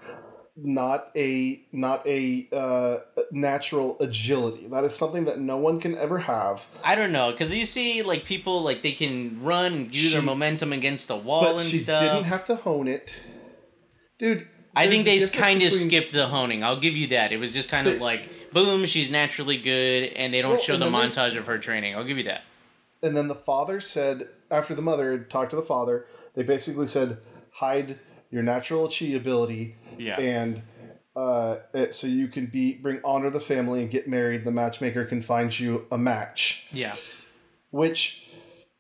not 0.57 1.11
a 1.17 1.63
not 1.73 2.07
a 2.07 2.47
uh, 2.53 2.99
natural 3.33 3.97
agility. 3.99 4.69
That 4.69 4.85
is 4.85 4.95
something 4.95 5.25
that 5.25 5.41
no 5.41 5.57
one 5.57 5.81
can 5.81 5.99
ever 5.99 6.19
have. 6.21 6.65
I 6.85 6.95
don't 6.95 7.11
know, 7.11 7.33
because 7.33 7.53
you 7.53 7.65
see, 7.65 8.05
like 8.05 8.25
people, 8.25 8.63
like 8.63 8.83
they 8.83 8.93
can 8.93 9.43
run, 9.43 9.73
and 9.73 9.93
use 9.95 10.13
their 10.13 10.23
momentum 10.23 10.73
against 10.73 11.09
the 11.09 11.17
wall 11.17 11.43
but 11.43 11.57
and 11.63 11.69
she 11.69 11.79
stuff. 11.79 12.01
didn't 12.01 12.27
have 12.27 12.45
to 12.45 12.55
hone 12.55 12.87
it, 12.87 13.21
dude. 14.21 14.47
I 14.77 14.87
think 14.89 15.05
they 15.05 15.19
there's 15.19 15.31
a 15.31 15.33
difference 15.33 15.49
kind 15.51 15.63
of 15.65 15.73
skipped 15.73 16.13
the 16.13 16.29
honing. 16.29 16.63
I'll 16.63 16.79
give 16.79 16.95
you 16.97 17.09
that. 17.09 17.33
It 17.33 17.39
was 17.39 17.53
just 17.53 17.69
kind 17.69 17.89
of 17.89 18.01
like, 18.01 18.53
boom, 18.53 18.87
she's 18.87 19.11
naturally 19.11 19.57
good, 19.57 20.05
and 20.13 20.33
they 20.33 20.41
don't 20.41 20.53
Well, 20.53 20.61
show 20.61 20.75
the 20.77 20.85
then 20.89 20.93
they- 20.93 20.99
montage 20.99 21.37
of 21.37 21.47
her 21.47 21.59
training. 21.59 21.97
I'll 21.97 22.05
give 22.05 22.19
you 22.19 22.25
that. 22.25 22.43
And 23.03 23.17
then 23.17 23.27
the 23.29 23.35
father 23.35 23.81
said, 23.81 24.29
after 24.51 24.75
the 24.75 24.83
mother 24.83 25.13
had 25.13 25.31
talked 25.31 25.51
to 25.51 25.57
the 25.57 25.63
father, 25.63 26.07
they 26.35 26.43
basically 26.43 26.87
said, 26.87 27.19
hide 27.53 27.99
your 28.31 28.43
natural 28.43 28.89
chi 28.89 29.07
ability 29.07 29.77
Yeah. 29.99 30.19
and 30.21 30.63
uh, 31.15 31.61
it, 31.73 31.95
so 31.95 32.07
you 32.07 32.29
can 32.29 32.45
be 32.47 32.75
bring 32.75 33.01
honor 33.03 33.27
to 33.27 33.31
the 33.31 33.41
family 33.41 33.81
and 33.81 33.91
get 33.91 34.07
married. 34.07 34.45
The 34.45 34.51
matchmaker 34.51 35.07
can 35.07 35.23
find 35.23 35.59
you 35.59 35.87
a 35.91 35.97
match. 35.97 36.67
Yeah. 36.71 36.95
Which, 37.71 38.29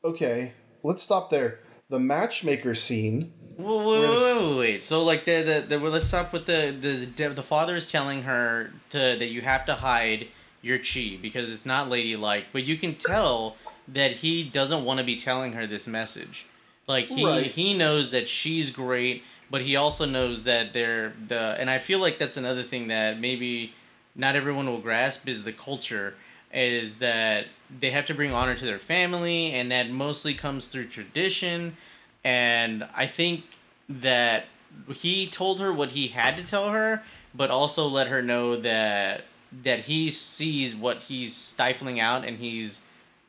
okay, 0.04 0.52
let's 0.82 1.02
stop 1.02 1.30
there. 1.30 1.61
The 1.88 1.99
matchmaker 1.99 2.75
scene. 2.75 3.32
Wait, 3.56 3.66
Whereas- 3.66 4.20
wait, 4.20 4.50
wait, 4.50 4.58
wait. 4.58 4.85
So 4.85 5.02
like 5.02 5.25
the 5.25 5.42
the, 5.42 5.64
the 5.66 5.80
well, 5.80 5.92
let's 5.92 6.06
stop 6.08 6.32
with 6.32 6.44
the, 6.46 6.75
the 6.78 7.06
the 7.06 7.35
the 7.37 7.42
father 7.42 7.75
is 7.76 7.90
telling 7.90 8.23
her 8.25 8.70
to 8.90 8.99
that 8.99 9.28
you 9.28 9.40
have 9.40 9.64
to 9.66 9.75
hide 9.75 10.28
your 10.61 10.78
chi 10.78 11.18
because 11.23 11.50
it's 11.50 11.64
not 11.64 11.88
ladylike, 11.88 12.46
but 12.52 12.64
you 12.64 12.76
can 12.76 12.94
tell 12.96 13.56
that 13.88 14.12
he 14.12 14.43
doesn't 14.43 14.85
want 14.85 14.99
to 14.99 15.05
be 15.05 15.16
telling 15.16 15.52
her 15.52 15.66
this 15.66 15.87
message. 15.87 16.47
Like 16.87 17.07
he 17.07 17.25
Right. 17.25 17.47
he 17.47 17.75
knows 17.75 18.11
that 18.12 18.28
she's 18.28 18.71
great, 18.71 19.25
but 19.50 19.62
he 19.62 19.76
also 19.76 20.05
knows 20.05 20.45
that 20.45 20.73
they're 20.73 21.12
the 21.28 21.57
and 21.59 21.69
I 21.71 21.78
feel 21.78 21.99
like 21.99 22.19
that's 22.19 22.37
another 22.37 22.62
thing 22.62 22.88
that 22.88 23.19
maybe 23.19 23.75
not 24.14 24.37
everyone 24.37 24.66
will 24.66 24.78
grasp 24.81 25.28
is 25.28 25.43
the 25.45 25.52
culture 25.52 26.14
is 26.52 26.97
that 26.97 27.47
they 27.81 27.90
have 27.90 28.07
to 28.07 28.14
bring 28.14 28.33
honor 28.33 28.55
to 28.55 28.64
their 28.64 28.78
family 28.78 29.52
and 29.52 29.71
that 29.73 29.90
mostly 29.90 30.33
comes 30.33 30.69
through 30.69 30.87
tradition 30.87 31.76
and 32.25 32.87
I 32.95 33.07
think 33.07 33.45
that 33.88 34.47
he 34.93 35.26
told 35.26 35.61
her 35.61 35.73
what 35.73 35.90
he 35.90 36.09
had 36.09 36.37
to 36.37 36.47
tell 36.47 36.71
her, 36.71 37.02
but 37.35 37.50
also 37.50 37.87
let 37.87 38.09
her 38.09 38.23
know 38.23 38.57
that 38.57 39.23
that 39.62 39.81
he 39.81 40.11
sees 40.11 40.75
what 40.75 41.02
he's 41.05 41.35
stifling 41.35 42.00
out, 42.00 42.25
and 42.25 42.38
he's 42.38 42.81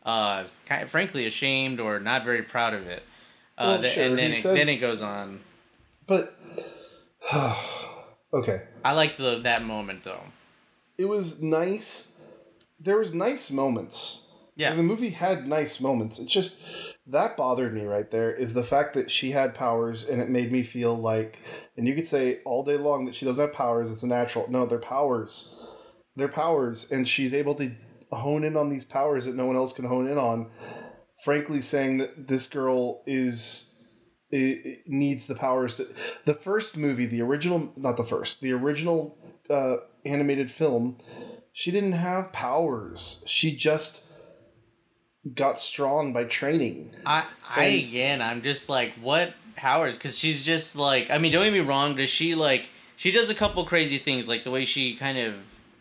uh, 0.08 0.48
kind 0.66 0.82
of, 0.84 0.90
frankly 0.90 1.28
ashamed 1.28 1.80
or 1.80 2.00
not 2.00 2.24
very 2.26 2.42
proud 2.42 2.74
of 2.74 2.88
it. 2.88 3.04
Uh, 3.58 3.64
Well, 3.66 3.82
th- 3.82 3.94
sure, 3.94 4.04
and 4.06 4.18
then 4.18 4.32
he 4.32 4.38
it, 4.38 4.42
says- 4.42 4.56
then 4.58 4.70
it 4.70 4.82
goes 4.82 5.02
on. 5.02 5.42
But 6.08 6.34
okay, 8.34 8.64
I 8.84 8.94
like 8.94 9.18
the 9.18 9.40
that 9.44 9.64
moment 9.64 10.04
though. 10.04 10.24
it 10.98 11.06
was 11.06 11.42
nice. 11.42 12.26
There 12.80 12.98
was 12.98 13.14
nice 13.14 13.52
moments. 13.52 14.24
Yeah. 14.56 14.74
the 14.74 14.82
movie 14.82 15.12
had 15.12 15.48
nice 15.48 15.80
moments. 15.80 16.18
It's 16.18 16.32
just 16.34 16.64
that 17.06 17.38
bothered 17.38 17.74
me 17.76 17.84
right 17.86 18.10
there 18.10 18.32
is 18.34 18.56
the 18.56 18.64
fact 18.64 18.96
that 18.96 19.12
she 19.12 19.30
had 19.32 19.54
powers 19.54 20.08
and 20.10 20.20
it 20.20 20.30
made 20.30 20.52
me 20.52 20.64
feel 20.64 20.96
like 20.98 21.40
and 21.78 21.88
you 21.88 21.94
could 21.94 22.08
say 22.08 22.40
all 22.44 22.64
day 22.64 22.76
long 22.78 23.06
that 23.06 23.14
she 23.14 23.24
doesn't 23.26 23.40
have 23.44 23.54
powers, 23.54 23.92
it's 23.92 24.02
a 24.04 24.08
natural. 24.08 24.50
No, 24.50 24.66
they're 24.66 24.80
powers. 24.80 25.70
They're 26.16 26.28
powers 26.28 26.92
and 26.92 27.08
she's 27.08 27.34
able 27.36 27.54
to 27.56 27.72
hone 28.12 28.44
in 28.44 28.56
on 28.58 28.70
these 28.70 28.86
powers 28.86 29.26
that 29.26 29.36
no 29.36 29.46
one 29.46 29.56
else 29.56 29.74
can 29.74 29.86
hone 29.86 30.08
in 30.08 30.18
on. 30.18 30.50
Frankly 31.24 31.62
saying 31.62 31.98
that 31.98 32.28
this 32.28 32.48
girl 32.48 33.02
is 33.08 33.74
it, 34.30 34.84
needs 34.88 35.26
the 35.28 35.36
powers 35.36 35.78
to 35.78 35.88
the 36.26 36.34
first 36.34 36.78
movie, 36.78 37.06
the 37.06 37.22
original 37.22 37.72
not 37.76 37.98
the 37.98 38.04
first, 38.04 38.42
the 38.42 38.52
original 38.54 39.18
uh, 39.50 39.78
animated 40.06 40.52
film, 40.52 40.98
she 41.54 41.72
didn't 41.72 41.94
have 41.94 42.32
powers. 42.34 43.24
She 43.28 43.56
just 43.56 44.14
got 45.34 45.60
strong 45.60 46.14
by 46.14 46.24
training. 46.24 46.92
I 47.06 47.26
I 47.50 47.66
And- 47.66 47.88
again 47.88 48.22
I'm 48.22 48.42
just 48.42 48.70
like 48.70 48.94
what 49.02 49.34
powers 49.56 49.98
because 49.98 50.18
she's 50.18 50.44
just 50.44 50.76
like 50.76 51.10
I 51.10 51.18
mean 51.18 51.32
don't 51.32 51.44
get 51.44 51.52
me 51.54 51.60
wrong 51.62 51.96
does 51.96 52.10
she 52.12 52.36
like 52.36 52.70
she 52.96 53.12
does 53.12 53.30
a 53.32 53.36
couple 53.36 53.66
crazy 53.66 53.98
things 53.98 54.28
like 54.28 54.44
the 54.44 54.52
way 54.52 54.66
she 54.66 54.96
kind 54.96 55.18
of 55.18 55.34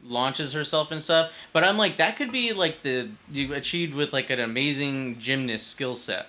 launches 0.09 0.53
herself 0.53 0.91
and 0.91 1.03
stuff 1.03 1.31
but 1.53 1.65
I'm 1.65 1.77
like 1.79 1.97
that 1.99 2.17
could 2.17 2.33
be 2.33 2.53
like 2.53 2.83
the 2.83 3.11
you 3.29 3.53
achieved 3.55 3.95
with 3.95 4.13
like 4.13 4.31
an 4.31 4.41
amazing 4.41 5.19
gymnast 5.19 5.69
skill 5.69 5.97
set 5.97 6.27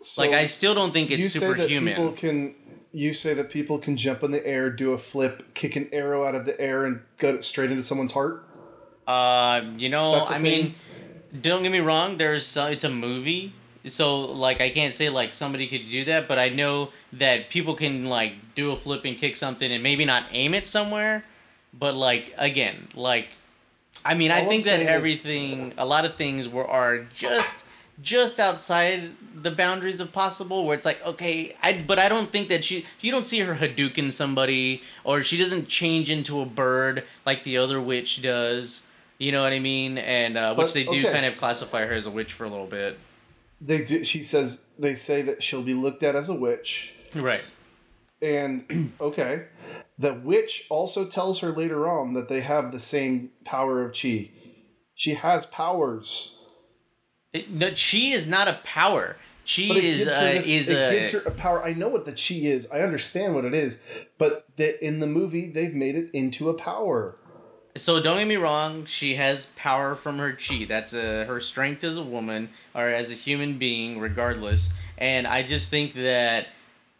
So 0.00 0.22
like 0.22 0.32
I 0.32 0.46
still 0.46 0.74
don't 0.74 0.92
think 0.92 1.10
you 1.10 1.18
it's 1.18 1.32
say 1.32 1.38
that 1.40 1.46
superhuman 1.56 1.94
people 1.94 2.12
can 2.12 2.54
you 2.92 3.12
say 3.12 3.34
that 3.34 3.50
people 3.50 3.78
can 3.78 3.96
jump 3.96 4.22
in 4.24 4.32
the 4.32 4.44
air, 4.44 4.68
do 4.68 4.92
a 4.92 4.98
flip, 4.98 5.54
kick 5.54 5.76
an 5.76 5.88
arrow 5.92 6.26
out 6.26 6.34
of 6.34 6.44
the 6.44 6.60
air, 6.60 6.84
and 6.84 7.00
gut 7.18 7.36
it 7.36 7.44
straight 7.44 7.70
into 7.70 7.84
someone's 7.84 8.12
heart. 8.12 8.44
Uh, 9.06 9.62
you 9.76 9.88
know, 9.88 10.14
I 10.14 10.36
I 10.36 10.38
mean, 10.38 10.74
don't 11.40 11.62
get 11.62 11.70
me 11.70 11.80
wrong. 11.80 12.18
There's 12.18 12.56
uh, 12.56 12.70
it's 12.72 12.82
a 12.84 12.90
movie, 12.90 13.54
so 13.86 14.20
like 14.20 14.60
I 14.60 14.70
can't 14.70 14.94
say 14.94 15.08
like 15.08 15.34
somebody 15.34 15.68
could 15.68 15.88
do 15.88 16.04
that, 16.06 16.26
but 16.26 16.38
I 16.38 16.48
know 16.48 16.90
that 17.12 17.48
people 17.50 17.74
can 17.74 18.06
like 18.06 18.32
do 18.54 18.72
a 18.72 18.76
flip 18.76 19.04
and 19.04 19.16
kick 19.16 19.36
something 19.36 19.70
and 19.70 19.82
maybe 19.82 20.04
not 20.04 20.24
aim 20.32 20.52
it 20.54 20.66
somewhere, 20.66 21.24
but 21.72 21.94
like 21.96 22.34
again, 22.38 22.88
like 22.94 23.28
I 24.04 24.14
mean, 24.14 24.30
I 24.30 24.42
All 24.42 24.48
think 24.48 24.64
that 24.64 24.70
saying 24.70 24.82
is- 24.82 24.88
everything, 24.88 25.74
a 25.78 25.84
lot 25.86 26.04
of 26.04 26.16
things 26.16 26.48
were 26.48 26.66
are 26.66 27.00
just 27.14 27.66
just 28.02 28.40
outside 28.40 29.10
the 29.34 29.50
boundaries 29.50 30.00
of 30.00 30.10
possible 30.10 30.64
where 30.64 30.74
it's 30.74 30.86
like 30.86 31.04
okay 31.06 31.54
i 31.62 31.84
but 31.86 31.98
i 31.98 32.08
don't 32.08 32.32
think 32.32 32.48
that 32.48 32.64
she 32.64 32.86
you 33.02 33.10
don't 33.12 33.26
see 33.26 33.40
her 33.40 33.56
hadouken 33.56 34.10
somebody 34.10 34.80
or 35.04 35.22
she 35.22 35.36
doesn't 35.36 35.68
change 35.68 36.08
into 36.10 36.40
a 36.40 36.46
bird 36.46 37.04
like 37.26 37.44
the 37.44 37.58
other 37.58 37.78
witch 37.78 38.22
does. 38.22 38.86
You 39.18 39.32
know 39.32 39.42
what 39.42 39.52
i 39.52 39.58
mean? 39.58 39.98
And 39.98 40.38
uh, 40.38 40.54
which 40.54 40.68
But, 40.68 40.72
they 40.74 40.84
do 40.84 41.00
okay. 41.00 41.12
kind 41.12 41.26
of 41.26 41.36
classify 41.36 41.84
her 41.84 41.92
as 41.92 42.06
a 42.06 42.10
witch 42.10 42.32
for 42.32 42.44
a 42.44 42.48
little 42.48 42.66
bit. 42.66 42.98
They 43.60 43.84
do, 43.84 44.02
she 44.02 44.22
says 44.22 44.64
they 44.78 44.94
say 44.94 45.20
that 45.20 45.42
she'll 45.42 45.62
be 45.62 45.74
looked 45.74 46.02
at 46.02 46.16
as 46.16 46.30
a 46.30 46.34
witch. 46.34 46.94
right. 47.14 47.42
And 48.22 48.92
okay, 49.00 49.44
the 50.00 50.14
witch 50.14 50.66
also 50.70 51.06
tells 51.06 51.40
her 51.40 51.50
later 51.50 51.88
on 51.88 52.14
that 52.14 52.28
they 52.28 52.40
have 52.40 52.72
the 52.72 52.80
same 52.80 53.30
power 53.44 53.84
of 53.84 53.92
chi. 53.92 54.30
She 54.94 55.14
has 55.14 55.46
powers. 55.46 56.46
it, 57.32 57.50
no, 57.50 57.68
chi 57.68 57.98
is 57.98 58.26
not 58.26 58.48
a 58.48 58.60
power 58.64 59.16
chi 59.44 59.62
is 59.62 60.06
uh, 60.06 60.20
this, 60.20 60.48
is 60.48 60.68
it 60.68 60.74
a 60.74 60.94
gives 60.94 61.10
her 61.12 61.20
a 61.20 61.30
power. 61.30 61.62
I 61.62 61.72
know 61.72 61.88
what 61.88 62.04
the 62.04 62.12
chi 62.12 62.46
is. 62.46 62.70
I 62.70 62.80
understand 62.80 63.34
what 63.34 63.44
it 63.44 63.54
is. 63.54 63.82
But 64.18 64.46
that 64.56 64.84
in 64.84 65.00
the 65.00 65.06
movie 65.06 65.50
they've 65.50 65.74
made 65.74 65.96
it 65.96 66.10
into 66.12 66.48
a 66.48 66.54
power. 66.54 67.16
So 67.76 68.02
don't 68.02 68.18
get 68.18 68.26
me 68.26 68.36
wrong, 68.36 68.84
she 68.86 69.14
has 69.14 69.46
power 69.56 69.94
from 69.94 70.18
her 70.18 70.32
chi. 70.32 70.66
That's 70.68 70.92
a, 70.92 71.24
her 71.24 71.40
strength 71.40 71.84
as 71.84 71.96
a 71.96 72.02
woman 72.02 72.50
or 72.74 72.88
as 72.88 73.10
a 73.10 73.14
human 73.14 73.58
being, 73.58 74.00
regardless. 74.00 74.72
And 74.98 75.26
I 75.26 75.44
just 75.44 75.70
think 75.70 75.94
that 75.94 76.48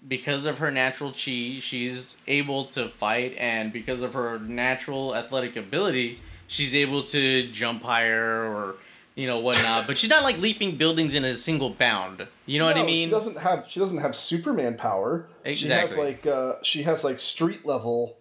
because 0.06 0.46
of 0.46 0.58
her 0.58 0.70
natural 0.70 1.10
chi, 1.12 1.58
she's 1.60 2.16
able 2.26 2.64
to 2.66 2.88
fight, 2.88 3.34
and 3.38 3.72
because 3.72 4.00
of 4.00 4.14
her 4.14 4.38
natural 4.38 5.14
athletic 5.14 5.56
ability, 5.56 6.18
she's 6.46 6.74
able 6.74 7.02
to 7.02 7.50
jump 7.52 7.82
higher 7.82 8.44
or 8.44 8.76
you 9.14 9.26
know 9.26 9.38
whatnot. 9.40 9.86
but 9.86 9.98
she's 9.98 10.08
not 10.10 10.22
like 10.22 10.38
leaping 10.38 10.76
buildings 10.76 11.14
in 11.14 11.24
a 11.24 11.36
single 11.36 11.70
bound. 11.70 12.26
You 12.46 12.58
know 12.58 12.66
what 12.66 12.76
I 12.78 12.82
mean? 12.84 13.08
She 13.08 13.10
doesn't 13.10 13.38
have 13.38 13.66
she 13.68 13.80
doesn't 13.80 13.98
have 13.98 14.16
Superman 14.16 14.76
power. 14.76 15.28
She 15.44 15.66
has 15.68 15.92
Exactly. 15.92 16.04
like 16.04 16.26
uh, 16.26 16.54
she 16.62 16.82
has 16.84 17.04
like 17.04 17.20
street 17.20 17.66
level 17.66 18.16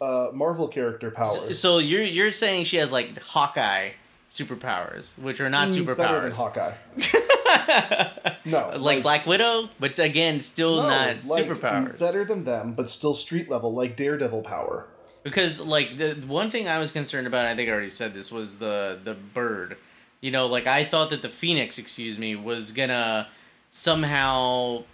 uh, 0.00 0.28
Marvel 0.32 0.66
character 0.68 1.10
powers. 1.12 1.58
So 1.58 1.78
you're 1.78 2.02
you're 2.02 2.32
saying 2.32 2.64
she 2.64 2.78
has 2.78 2.90
like 2.90 3.16
Hawkeye 3.20 3.90
superpowers, 4.32 5.18
which 5.18 5.40
are 5.40 5.50
not 5.50 5.68
Mm, 5.68 5.84
Better 5.96 6.20
than 6.20 6.32
superpowers. 6.32 6.36
Hawkeye. 6.36 6.74
No, 8.44 8.72
like, 8.76 9.02
Black 9.02 9.24
Widow, 9.26 9.68
but 9.78 9.96
again, 9.98 10.40
still 10.40 10.82
no, 10.82 10.88
not 10.88 11.24
like, 11.26 11.44
superpowers. 11.46 11.98
Better 11.98 12.24
than 12.24 12.44
them, 12.44 12.72
but 12.72 12.90
still 12.90 13.14
street 13.14 13.48
level, 13.48 13.72
like 13.72 13.96
Daredevil 13.96 14.42
power. 14.42 14.86
because 15.22 15.60
like 15.60 15.96
the 15.96 16.14
one 16.26 16.50
thing 16.50 16.66
I 16.66 16.78
was 16.80 16.90
concerned 16.90 17.26
about, 17.28 17.44
I 17.44 17.54
think 17.54 17.68
I 17.68 17.72
already 17.72 17.90
said 17.90 18.14
this, 18.14 18.32
was 18.32 18.56
the 18.58 18.98
the 19.04 19.14
bird. 19.14 19.76
You 20.20 20.30
know, 20.32 20.46
like 20.46 20.66
I 20.66 20.84
thought 20.84 21.10
that 21.10 21.22
the 21.22 21.28
phoenix, 21.28 21.78
excuse 21.78 22.18
me, 22.18 22.34
was 22.34 22.72
gonna 22.72 23.28
somehow, 23.70 24.84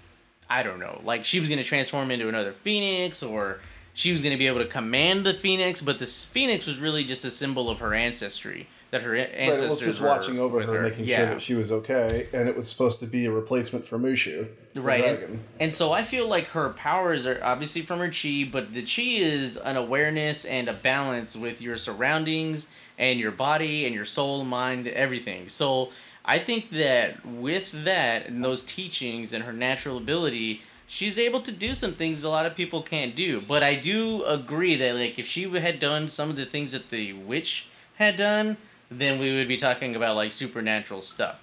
I 0.50 0.62
don't 0.62 0.80
know, 0.80 1.00
like 1.04 1.24
she 1.24 1.40
was 1.40 1.48
gonna 1.48 1.62
transform 1.64 2.10
into 2.10 2.28
another 2.28 2.52
phoenix, 2.52 3.22
or 3.22 3.60
she 3.94 4.12
was 4.12 4.20
gonna 4.22 4.36
be 4.38 4.46
able 4.46 4.60
to 4.60 4.66
command 4.66 5.24
the 5.24 5.32
phoenix. 5.34 5.80
But 5.80 5.98
this 5.98 6.24
phoenix 6.24 6.66
was 6.66 6.78
really 6.78 7.04
just 7.04 7.24
a 7.24 7.30
symbol 7.30 7.70
of 7.70 7.78
her 7.78 7.94
ancestry. 7.94 8.68
That 8.90 9.02
her 9.02 9.14
ancestors 9.14 9.60
it 9.60 9.68
was 9.68 9.78
just 9.78 10.00
were 10.00 10.08
watching 10.08 10.38
over 10.38 10.56
with 10.56 10.70
her, 10.70 10.82
making 10.82 11.04
yeah. 11.04 11.16
sure 11.16 11.26
that 11.26 11.42
she 11.42 11.54
was 11.54 11.70
okay, 11.70 12.26
and 12.32 12.48
it 12.48 12.56
was 12.56 12.70
supposed 12.70 13.00
to 13.00 13.06
be 13.06 13.26
a 13.26 13.30
replacement 13.30 13.84
for 13.84 13.98
Mushu, 13.98 14.48
the 14.72 14.80
Right. 14.80 15.04
And, 15.04 15.44
and 15.60 15.74
so 15.74 15.92
I 15.92 16.02
feel 16.02 16.26
like 16.26 16.46
her 16.48 16.70
powers 16.70 17.26
are 17.26 17.38
obviously 17.42 17.82
from 17.82 17.98
her 17.98 18.10
chi, 18.10 18.48
but 18.50 18.72
the 18.72 18.82
chi 18.82 19.02
is 19.02 19.58
an 19.58 19.76
awareness 19.76 20.46
and 20.46 20.68
a 20.68 20.72
balance 20.72 21.36
with 21.36 21.60
your 21.60 21.76
surroundings 21.76 22.68
and 22.96 23.20
your 23.20 23.30
body 23.30 23.84
and 23.84 23.94
your 23.94 24.04
soul, 24.06 24.42
mind, 24.44 24.88
everything. 24.88 25.48
So 25.48 25.90
I 26.24 26.38
think 26.38 26.70
that 26.70 27.24
with 27.24 27.84
that 27.84 28.26
and 28.26 28.44
those 28.44 28.62
teachings 28.62 29.32
and 29.32 29.44
her 29.44 29.52
natural 29.52 29.96
ability, 29.96 30.62
she's 30.86 31.18
able 31.18 31.40
to 31.40 31.52
do 31.52 31.74
some 31.74 31.92
things 31.92 32.24
a 32.24 32.28
lot 32.28 32.46
of 32.46 32.54
people 32.54 32.82
can't 32.82 33.14
do. 33.14 33.40
But 33.40 33.62
I 33.62 33.74
do 33.76 34.24
agree 34.24 34.76
that 34.76 34.96
like 34.96 35.18
if 35.18 35.26
she 35.26 35.48
had 35.58 35.78
done 35.78 36.08
some 36.08 36.30
of 36.30 36.36
the 36.36 36.46
things 36.46 36.72
that 36.72 36.90
the 36.90 37.12
witch 37.12 37.66
had 37.96 38.16
done, 38.16 38.56
then 38.90 39.18
we 39.18 39.34
would 39.36 39.48
be 39.48 39.56
talking 39.56 39.94
about 39.96 40.16
like 40.16 40.32
supernatural 40.32 41.02
stuff. 41.02 41.36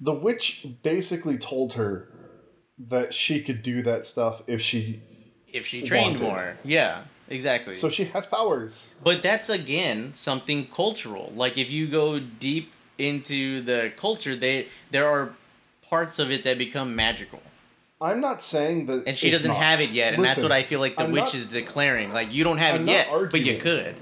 The 0.00 0.14
witch 0.14 0.66
basically 0.82 1.38
told 1.38 1.74
her 1.74 2.08
that 2.78 3.14
she 3.14 3.40
could 3.40 3.62
do 3.62 3.82
that 3.82 4.06
stuff 4.06 4.42
if 4.46 4.60
she 4.60 5.00
If 5.52 5.66
she 5.66 5.82
trained 5.82 6.20
Wanted. 6.20 6.32
more. 6.34 6.56
Yeah. 6.64 7.02
exactly. 7.28 7.72
So 7.72 7.88
she 7.88 8.04
has 8.06 8.26
powers. 8.26 9.00
But 9.04 9.22
that's 9.22 9.48
again 9.48 10.12
something 10.14 10.66
cultural. 10.66 11.32
Like 11.34 11.56
if 11.56 11.70
you 11.70 11.86
go 11.86 12.18
deep 12.18 12.72
into 12.98 13.62
the 13.62 13.92
culture, 13.96 14.36
they 14.36 14.68
there 14.90 15.08
are 15.08 15.34
parts 15.82 16.18
of 16.18 16.30
it 16.30 16.44
that 16.44 16.58
become 16.58 16.94
magical. 16.96 17.40
I'm 18.00 18.20
not 18.20 18.42
saying 18.42 18.86
that. 18.86 19.04
And 19.06 19.16
she 19.16 19.30
doesn't 19.30 19.48
not. 19.48 19.56
have 19.62 19.80
it 19.80 19.90
yet, 19.90 20.14
and 20.14 20.24
that's 20.24 20.42
what 20.42 20.52
I 20.52 20.62
feel 20.64 20.80
like 20.80 20.96
the 20.96 21.04
I'm 21.04 21.12
witch 21.12 21.26
not- 21.26 21.34
is 21.34 21.46
declaring. 21.46 22.12
Like 22.12 22.32
you 22.32 22.44
don't 22.44 22.58
have 22.58 22.74
I'm 22.74 22.88
it 22.88 22.92
yet, 22.92 23.08
but 23.30 23.40
you 23.40 23.58
could. 23.58 23.94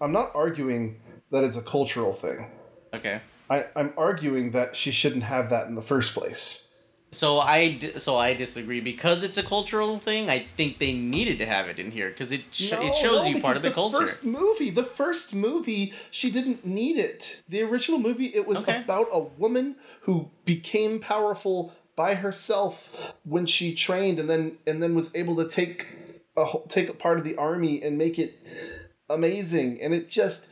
I'm 0.00 0.12
not 0.12 0.32
arguing 0.34 0.96
that 1.34 1.44
it's 1.44 1.56
a 1.56 1.62
cultural 1.62 2.12
thing. 2.12 2.46
Okay. 2.94 3.20
I, 3.50 3.66
I'm 3.76 3.92
arguing 3.96 4.52
that 4.52 4.74
she 4.74 4.90
shouldn't 4.90 5.24
have 5.24 5.50
that 5.50 5.66
in 5.66 5.74
the 5.74 5.82
first 5.82 6.14
place. 6.14 6.60
So 7.12 7.38
I 7.38 7.78
so 7.98 8.16
I 8.16 8.34
disagree 8.34 8.80
because 8.80 9.22
it's 9.22 9.38
a 9.38 9.42
cultural 9.42 9.98
thing. 9.98 10.28
I 10.28 10.46
think 10.56 10.78
they 10.78 10.92
needed 10.92 11.38
to 11.38 11.46
have 11.46 11.68
it 11.68 11.78
in 11.78 11.92
here 11.92 12.08
because 12.08 12.32
it 12.32 12.42
sh- 12.50 12.72
No, 12.72 12.80
it 12.84 12.94
shows 12.96 13.22
no, 13.22 13.26
you 13.30 13.40
part 13.40 13.54
of 13.54 13.62
the, 13.62 13.70
culture. 13.70 13.98
First 13.98 14.24
movie, 14.24 14.70
the 14.70 14.82
first 14.84 15.32
movie, 15.34 15.92
she 16.10 16.30
didn't 16.30 16.66
need 16.66 16.96
it. 16.96 17.42
The 17.48 17.62
original 17.62 18.00
movie, 18.00 18.26
it 18.34 18.48
was 18.48 18.58
Okay. 18.58 18.82
about 18.82 19.06
a 19.12 19.20
woman 19.20 19.76
who 20.02 20.30
became 20.44 20.98
powerful 20.98 21.72
by 21.94 22.14
herself 22.14 23.14
when 23.22 23.46
she 23.46 23.76
trained, 23.76 24.18
and 24.18 24.28
then 24.28 24.58
and 24.66 24.82
then 24.82 24.96
was 24.96 25.14
able 25.14 25.36
to 25.36 25.48
take 25.48 25.86
a 26.36 26.46
take 26.68 26.88
a 26.88 26.94
part 26.94 27.18
of 27.18 27.24
the 27.24 27.36
army 27.36 27.80
and 27.80 27.96
make 27.96 28.18
it 28.18 28.40
amazing. 29.08 29.80
And 29.80 29.94
it 29.94 30.08
just 30.08 30.48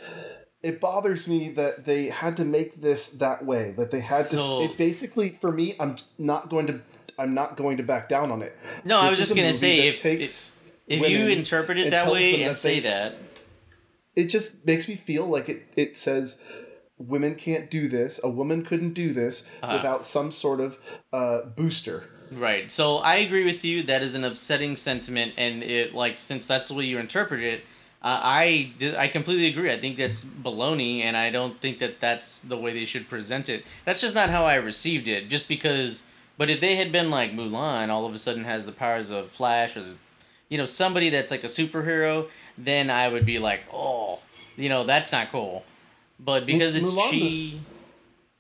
it 0.63 0.81
bothers 0.81 1.29
me 1.29 1.49
that 1.51 1.85
they 1.85 2.07
had 2.07 2.37
to 2.37 2.45
make 2.45 2.81
this 2.81 3.11
that 3.19 3.45
way. 3.45 3.73
That 3.77 3.91
they 3.91 4.01
had 4.01 4.27
So- 4.27 4.61
to. 4.67 4.71
It 4.71 4.77
basically, 4.79 5.31
for 5.41 5.51
me, 5.53 5.75
I'm 5.81 5.97
not 6.19 6.49
going 6.51 6.67
to. 6.69 6.81
I'm 7.19 7.35
not 7.35 7.57
going 7.57 7.77
to 7.77 7.83
back 7.83 8.09
down 8.09 8.31
on 8.31 8.41
it. 8.43 8.57
No, 8.85 8.99
I 8.99 9.09
was 9.09 9.19
just 9.19 9.37
gonna 9.37 9.53
say, 9.55 9.89
if- 9.89 10.01
takes 10.01 10.73
if 10.89 11.01
women 11.01 11.19
you 11.21 11.29
interpret 11.29 11.79
it 11.79 11.91
that 11.91 12.11
way 12.11 12.41
and 12.43 12.51
that 12.51 12.57
say 12.57 12.81
they- 12.81 12.89
that, 12.89 13.17
it 14.17 14.25
just 14.29 14.65
makes 14.67 14.89
me 14.89 14.95
feel 14.97 15.27
like 15.27 15.49
it, 15.49 15.63
it 15.77 15.97
says 15.99 16.47
women 16.99 17.35
can't 17.35 17.71
do 17.71 17.89
this 17.89 18.21
a 18.23 18.29
woman 18.29 18.65
couldn't 18.65 18.93
do 18.95 19.13
this 19.13 19.51
Uh-huh. 19.63 19.77
without 19.77 20.05
some 20.05 20.31
sort 20.33 20.61
of 20.61 20.79
uh, 21.13 21.43
booster 21.57 22.05
Right. 22.31 22.71
So 22.71 22.97
I 22.99 23.17
agree 23.17 23.45
with 23.45 23.63
you. 23.65 23.83
That 23.83 24.03
is 24.03 24.15
an 24.15 24.25
upsetting 24.25 24.75
sentiment, 24.77 25.35
and 25.37 25.63
it 25.63 25.95
like 25.95 26.19
since 26.19 26.47
that's 26.47 26.69
the 26.69 26.75
way 26.75 26.87
you 26.87 26.97
interpret 26.99 27.43
it, 27.43 27.63
uh, 28.05 28.21
I 28.23 28.73
I 28.99 29.09
completely 29.09 29.47
agree. 29.47 29.71
I 29.73 29.79
think 29.79 29.97
that's 29.97 30.25
baloney, 30.25 31.03
and 31.03 31.17
I 31.17 31.31
don't 31.31 31.61
think 31.61 31.79
that 31.79 32.01
that's 32.01 32.41
the 32.41 32.57
way 32.57 32.73
they 32.73 32.85
should 32.85 33.09
present 33.09 33.49
it. 33.49 33.65
That's 33.85 34.01
just 34.01 34.15
not 34.15 34.29
how 34.31 34.45
I 34.45 34.57
received 34.57 35.07
it. 35.09 35.29
Just 35.29 35.47
because, 35.49 36.03
but 36.37 36.51
if 36.51 36.61
they 36.61 36.75
had 36.77 36.91
been 36.93 37.11
like 37.11 37.33
Mulan, 37.33 37.89
all 37.89 38.05
of 38.07 38.15
a 38.15 38.19
sudden 38.19 38.45
has 38.45 38.67
the 38.67 38.73
powers 38.73 39.11
of 39.11 39.31
Flash 39.31 39.77
or, 39.77 39.85
you 40.49 40.59
know, 40.59 40.65
somebody 40.65 41.11
that's 41.11 41.31
like 41.31 41.45
a 41.45 41.49
superhero, 41.49 42.29
then 42.59 42.91
I 42.91 43.09
would 43.09 43.25
be 43.25 43.39
like, 43.39 43.61
oh, 43.73 44.19
you 44.57 44.69
know, 44.69 44.85
that's 44.85 45.13
not 45.13 45.29
cool. 45.31 45.65
But 46.19 46.45
because 46.47 46.75
it's 46.77 46.93
Mulan 46.93 47.11
she, 47.11 47.23
was- 47.23 47.69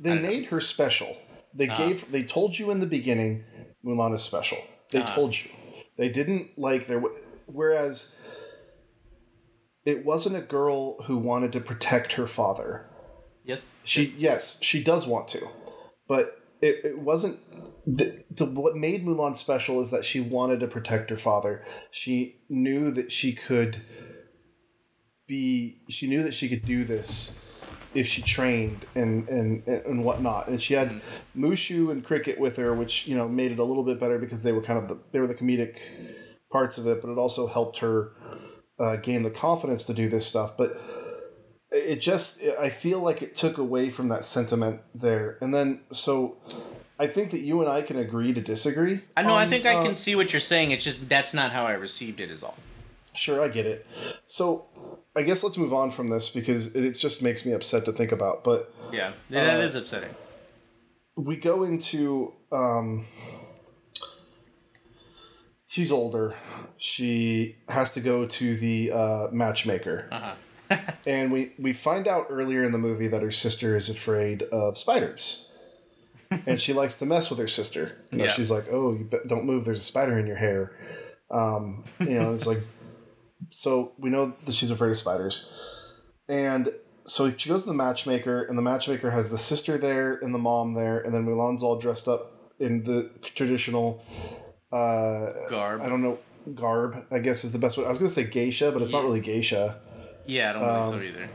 they 0.00 0.10
don't 0.10 0.22
know. 0.22 0.28
made 0.28 0.46
her 0.46 0.60
special 0.60 1.16
they 1.54 1.68
Uh-huh. 1.68 1.76
gave 1.84 2.10
they 2.10 2.22
told 2.24 2.58
you 2.58 2.70
in 2.70 2.80
the 2.80 2.86
beginning 2.86 3.44
mulan 3.84 4.14
is 4.14 4.22
special 4.22 4.58
they 4.90 5.00
Uh-huh. 5.00 5.14
told 5.14 5.36
you 5.38 5.50
they 5.98 6.08
didn't 6.08 6.58
like 6.58 6.86
there 6.88 7.02
whereas 7.46 8.18
it 9.84 10.04
wasn't 10.04 10.36
a 10.36 10.40
girl 10.40 11.02
who 11.02 11.18
wanted 11.18 11.52
to 11.52 11.60
protect 11.60 12.14
her 12.14 12.26
father 12.26 12.88
yes, 13.44 13.66
She 13.84 14.14
yes, 14.16 14.58
she 14.62 14.82
does 14.82 15.06
want 15.06 15.28
to, 15.28 15.46
but 16.08 16.38
it, 16.60 16.84
it 16.84 16.98
wasn't. 16.98 17.38
The, 17.84 18.24
the, 18.30 18.46
what 18.46 18.76
made 18.76 19.04
Mulan 19.04 19.36
special 19.36 19.80
is 19.80 19.90
that 19.90 20.04
she 20.04 20.20
wanted 20.20 20.60
to 20.60 20.68
protect 20.68 21.10
her 21.10 21.16
father. 21.16 21.64
She 21.90 22.40
knew 22.48 22.92
that 22.92 23.10
she 23.10 23.32
could 23.32 23.82
be. 25.26 25.82
She 25.88 26.06
knew 26.06 26.22
that 26.22 26.34
she 26.34 26.48
could 26.48 26.64
do 26.64 26.84
this 26.84 27.38
if 27.94 28.06
she 28.06 28.22
trained 28.22 28.86
and 28.94 29.28
and 29.28 29.66
and 29.66 30.04
whatnot. 30.04 30.48
And 30.48 30.62
she 30.62 30.74
had 30.74 30.90
mm-hmm. 30.90 31.44
Mushu 31.44 31.90
and 31.90 32.04
Cricket 32.04 32.38
with 32.38 32.56
her, 32.56 32.72
which 32.74 33.08
you 33.08 33.16
know 33.16 33.28
made 33.28 33.50
it 33.50 33.58
a 33.58 33.64
little 33.64 33.84
bit 33.84 33.98
better 33.98 34.18
because 34.18 34.42
they 34.42 34.52
were 34.52 34.62
kind 34.62 34.78
of 34.78 34.88
the 34.88 34.98
they 35.12 35.18
were 35.18 35.26
the 35.26 35.34
comedic 35.34 35.78
parts 36.52 36.78
of 36.78 36.86
it, 36.86 37.00
but 37.00 37.10
it 37.10 37.18
also 37.18 37.46
helped 37.48 37.78
her 37.78 38.12
uh, 38.82 38.96
gain 38.96 39.22
the 39.22 39.30
confidence 39.30 39.84
to 39.84 39.94
do 39.94 40.08
this 40.08 40.26
stuff. 40.26 40.56
But 40.56 40.80
it 41.74 42.02
just 42.02 42.42
i 42.60 42.68
feel 42.68 43.00
like 43.00 43.22
it 43.22 43.34
took 43.34 43.56
away 43.56 43.88
from 43.88 44.08
that 44.10 44.26
sentiment 44.26 44.78
there 44.94 45.38
and 45.40 45.54
then 45.54 45.80
so 45.90 46.36
i 46.98 47.06
think 47.06 47.30
that 47.30 47.40
you 47.40 47.62
and 47.62 47.70
i 47.70 47.80
can 47.80 47.96
agree 47.96 48.30
to 48.34 48.42
disagree 48.42 49.00
I 49.16 49.22
know. 49.22 49.34
I 49.34 49.46
think 49.46 49.64
I 49.64 49.76
uh, 49.76 49.82
can 49.82 49.96
see 49.96 50.14
what 50.14 50.34
you're 50.34 50.40
saying. 50.40 50.72
It's 50.72 50.84
just 50.84 51.08
that's 51.08 51.32
not 51.32 51.50
how 51.50 51.64
I 51.64 51.72
received 51.72 52.20
it. 52.20 52.30
Is 52.30 52.42
all. 52.42 52.58
sure 53.14 53.42
i 53.42 53.48
get 53.48 53.64
it 53.64 53.86
so 54.26 54.66
i 55.16 55.22
guess 55.22 55.42
let's 55.42 55.56
move 55.56 55.72
on 55.72 55.90
from 55.90 56.08
this 56.08 56.28
because 56.28 56.74
it, 56.76 56.84
it 56.84 56.92
just 56.92 57.22
makes 57.22 57.46
me 57.46 57.52
upset 57.52 57.86
to 57.86 57.92
think 57.92 58.12
about 58.12 58.44
but 58.44 58.74
Yeah, 58.92 59.12
that 59.30 59.58
Uh, 59.58 59.62
is 59.62 59.74
upsetting. 59.74 60.14
we 61.16 61.36
go 61.36 61.62
into 61.62 62.34
um 62.52 63.06
she's 65.72 65.90
older. 65.90 66.34
She 66.76 67.56
has 67.70 67.94
to 67.94 68.00
go 68.00 68.26
to 68.26 68.56
the 68.56 68.92
uh, 68.92 69.26
matchmaker. 69.32 70.08
Uh 70.12 70.20
huh. 70.20 70.34
and 71.06 71.32
we 71.32 71.52
we 71.58 71.72
find 71.72 72.06
out 72.06 72.26
earlier 72.30 72.62
in 72.62 72.72
the 72.72 72.78
movie 72.78 73.08
that 73.08 73.22
her 73.22 73.30
sister 73.30 73.74
is 73.76 73.88
afraid 73.88 74.42
of 74.44 74.76
spiders. 74.78 75.48
And 76.46 76.58
she 76.60 76.72
likes 76.72 76.98
to 76.98 77.06
mess 77.06 77.28
with 77.30 77.38
her 77.38 77.48
sister. 77.48 77.98
You 78.10 78.18
know 78.18 78.24
Yeah. 78.24 78.32
she's 78.32 78.50
like 78.50 78.66
oh 78.70 78.92
you 78.92 79.10
don't 79.26 79.44
move. 79.44 79.64
There's 79.64 79.80
a 79.80 79.90
spider 79.94 80.18
in 80.18 80.26
your 80.26 80.36
hair. 80.36 80.72
Um, 81.30 81.84
you 82.00 82.18
know 82.18 82.32
it's 82.32 82.46
like 82.46 82.60
so 83.50 83.92
we 83.98 84.08
know 84.10 84.34
that 84.44 84.54
she's 84.54 84.70
afraid 84.70 84.90
of 84.90 84.98
spiders. 84.98 85.52
And 86.28 86.72
so 87.04 87.30
she 87.36 87.48
goes 87.50 87.62
to 87.62 87.68
the 87.68 87.74
matchmaker 87.74 88.42
and 88.42 88.56
the 88.56 88.62
matchmaker 88.62 89.10
has 89.10 89.28
the 89.30 89.38
sister 89.38 89.76
there 89.76 90.14
and 90.22 90.34
the 90.34 90.38
mom 90.38 90.74
there 90.74 91.00
and 91.00 91.12
then 91.12 91.26
Mulan's 91.26 91.62
all 91.62 91.76
dressed 91.78 92.08
up 92.08 92.52
in 92.58 92.84
the 92.84 93.10
traditional 93.34 94.02
uh, 94.72 95.48
Garb. 95.50 95.80
I 95.82 95.88
don't 95.88 96.02
know 96.02 96.18
garb 96.56 96.96
I 97.12 97.20
guess 97.20 97.44
is 97.44 97.52
the 97.52 97.58
best 97.60 97.78
way 97.78 97.84
I 97.84 97.88
was 97.88 97.98
gonna 97.98 98.08
say 98.10 98.24
geisha 98.24 98.72
but 98.72 98.82
it's 98.82 98.90
not 98.90 99.04
really 99.04 99.20
geisha 99.20 99.80
Yeah, 100.26 100.50
I 100.50 100.52
don't 100.54 100.64
um, 100.64 100.82
think 100.82 100.94
so 100.94 101.00
either. 101.08 101.30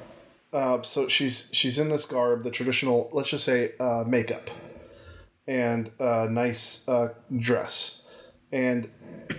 uh, 0.54 0.82
so 0.82 1.08
she's 1.08 1.50
she's 1.54 1.80
in 1.80 1.90
this 1.90 2.06
garb, 2.06 2.44
the 2.44 2.52
traditional, 2.52 3.10
let's 3.14 3.30
just 3.30 3.46
say, 3.46 3.72
uh, 3.80 4.04
makeup, 4.08 4.50
and 5.48 5.92
a 6.00 6.30
nice 6.30 6.88
uh, 6.90 7.10
dress, 7.38 8.04
and 8.52 8.90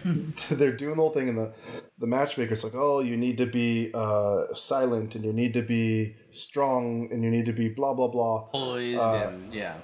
they're 0.51 0.73
doing 0.77 0.97
the 0.97 1.03
whole 1.03 1.11
thing, 1.13 1.29
and 1.29 1.37
the 1.39 1.53
the 1.99 2.07
matchmaker's 2.07 2.63
like, 2.65 2.75
oh, 2.75 3.01
you 3.01 3.17
need 3.17 3.37
to 3.39 3.47
be 3.47 3.91
uh, 3.95 4.53
silent, 4.55 5.15
and 5.17 5.25
you 5.25 5.33
need 5.33 5.53
to 5.55 5.63
be 5.63 6.15
strong, 6.31 7.09
and 7.11 7.23
you 7.25 7.31
need 7.31 7.47
to 7.47 7.53
be 7.53 7.69
blah 7.69 7.95
blah 7.95 8.09
blah, 8.09 8.43
Poised 8.53 9.01
uh, 9.01 9.29
and 9.29 9.53
yeah. 9.53 9.75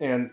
and 0.00 0.30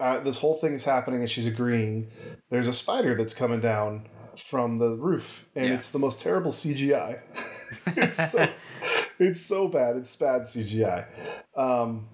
uh, 0.00 0.20
this 0.20 0.38
whole 0.38 0.54
thing 0.54 0.72
is 0.72 0.84
happening, 0.84 1.20
and 1.20 1.30
she's 1.30 1.46
agreeing. 1.46 2.10
There's 2.50 2.66
a 2.68 2.72
spider 2.72 3.14
that's 3.14 3.34
coming 3.34 3.60
down 3.60 4.08
from 4.36 4.78
the 4.78 4.96
roof, 4.96 5.48
and 5.54 5.66
Yeah. 5.68 5.74
it's 5.74 5.90
the 5.90 5.98
most 5.98 6.20
terrible 6.20 6.50
CGI. 6.50 7.20
it's 7.88 8.30
so 8.32 8.48
it's 9.18 9.40
so 9.40 9.68
bad. 9.68 9.96
It's 9.96 10.14
bad 10.16 10.42
CGI. 10.42 11.06
Um, 11.56 12.08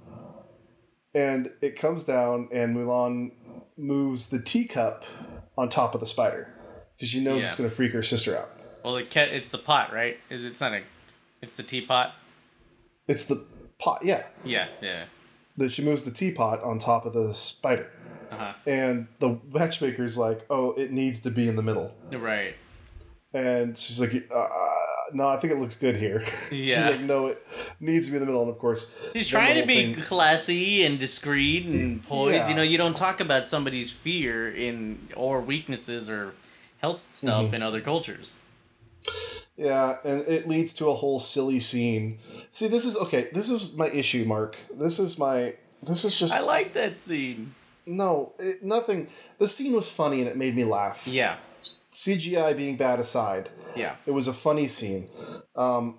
and 1.14 1.50
it 1.62 1.78
comes 1.78 2.04
down, 2.04 2.48
and 2.52 2.76
Mulan 2.76 3.30
moves 3.78 4.28
the 4.30 4.40
teacup 4.42 5.04
on 5.56 5.68
top 5.68 5.94
of 5.94 6.00
the 6.00 6.06
spider 6.06 6.52
because 6.96 7.08
she 7.08 7.22
knows 7.22 7.40
Yeah. 7.42 7.48
it's 7.48 7.56
going 7.56 7.68
to 7.70 7.74
freak 7.74 7.92
her 7.92 8.02
sister 8.02 8.36
out. 8.36 8.50
Well, 8.84 8.96
it 8.96 9.10
ca- 9.10 9.20
it's 9.30 9.48
the 9.48 9.58
pot, 9.58 9.92
right? 9.92 10.18
Is 10.30 10.44
it- 10.44 10.48
it's 10.48 10.60
not 10.60 10.72
a, 10.72 10.82
it's 11.42 11.56
the 11.56 11.62
teapot. 11.62 12.12
It's 13.08 13.26
the 13.26 13.46
pot, 13.78 14.04
yeah. 14.04 14.24
Yeah, 14.44 14.68
yeah. 14.82 15.04
That 15.58 15.70
she 15.70 15.82
moves 15.82 16.04
the 16.04 16.10
teapot 16.10 16.62
on 16.62 16.78
top 16.78 17.06
of 17.06 17.12
the 17.14 17.32
spider, 17.34 17.90
Uh 18.30 18.36
huh. 18.36 18.52
and 18.66 19.06
the 19.20 19.38
matchmaker's 19.52 20.18
like, 20.18 20.44
"Oh, 20.50 20.72
it 20.72 20.90
needs 20.92 21.20
to 21.22 21.30
be 21.30 21.48
in 21.48 21.56
the 21.56 21.62
middle." 21.62 21.94
Right. 22.12 22.54
And 23.34 23.76
she's 23.76 24.00
like, 24.00 24.14
uh, 24.34 24.48
no, 25.12 25.28
I 25.28 25.36
think 25.36 25.52
it 25.52 25.58
looks 25.58 25.76
good 25.76 25.96
here. 25.96 26.24
she's 26.48 26.76
like, 26.78 27.00
no, 27.00 27.26
it 27.26 27.46
needs 27.80 28.06
to 28.06 28.12
be 28.12 28.16
in 28.16 28.20
the 28.20 28.26
middle. 28.26 28.40
And 28.42 28.50
of 28.50 28.58
course, 28.58 28.96
She's 29.12 29.28
trying 29.28 29.60
to 29.60 29.66
be 29.66 29.92
thing- 29.92 30.02
classy 30.04 30.84
and 30.84 30.98
discreet 30.98 31.66
and 31.66 32.02
poised. 32.06 32.36
Yeah. 32.44 32.48
You 32.48 32.54
know, 32.54 32.62
you 32.62 32.78
don't 32.78 32.96
talk 32.96 33.20
about 33.20 33.44
somebody's 33.46 33.90
fear 33.90 34.50
in 34.54 35.08
or 35.16 35.40
weaknesses 35.42 36.08
or 36.08 36.32
health 36.78 37.00
stuff 37.14 37.46
Mm-hmm. 37.46 37.54
in 37.56 37.62
other 37.62 37.80
cultures. 37.82 38.36
Yeah, 39.56 39.96
and 40.04 40.20
it 40.28 40.46
leads 40.48 40.74
to 40.74 40.88
a 40.88 40.94
whole 40.94 41.18
silly 41.18 41.60
scene. 41.60 42.18
See, 42.52 42.68
this 42.68 42.84
is 42.84 42.96
okay. 42.98 43.28
This 43.32 43.48
is 43.50 43.76
my 43.76 43.88
issue, 43.88 44.24
Mark. 44.26 44.56
This 44.74 44.98
is 44.98 45.18
my. 45.18 45.54
This 45.82 46.04
is 46.04 46.18
just 46.18 46.34
I 46.34 46.40
like 46.40 46.72
that 46.74 46.96
scene. 46.96 47.54
no, 47.86 48.32
it, 48.38 48.62
nothing. 48.62 49.08
The 49.38 49.48
scene 49.48 49.72
was 49.72 49.88
funny 49.90 50.20
and 50.20 50.28
it 50.28 50.36
made 50.36 50.54
me 50.56 50.64
laugh. 50.64 51.06
Yeah. 51.06 51.36
CGI 51.92 52.54
being 52.56 52.76
bad 52.76 53.00
aside, 53.00 53.48
Yeah. 53.74 53.96
it 54.04 54.10
was 54.10 54.26
a 54.28 54.32
funny 54.34 54.68
scene. 54.68 55.08
Um, 55.56 55.96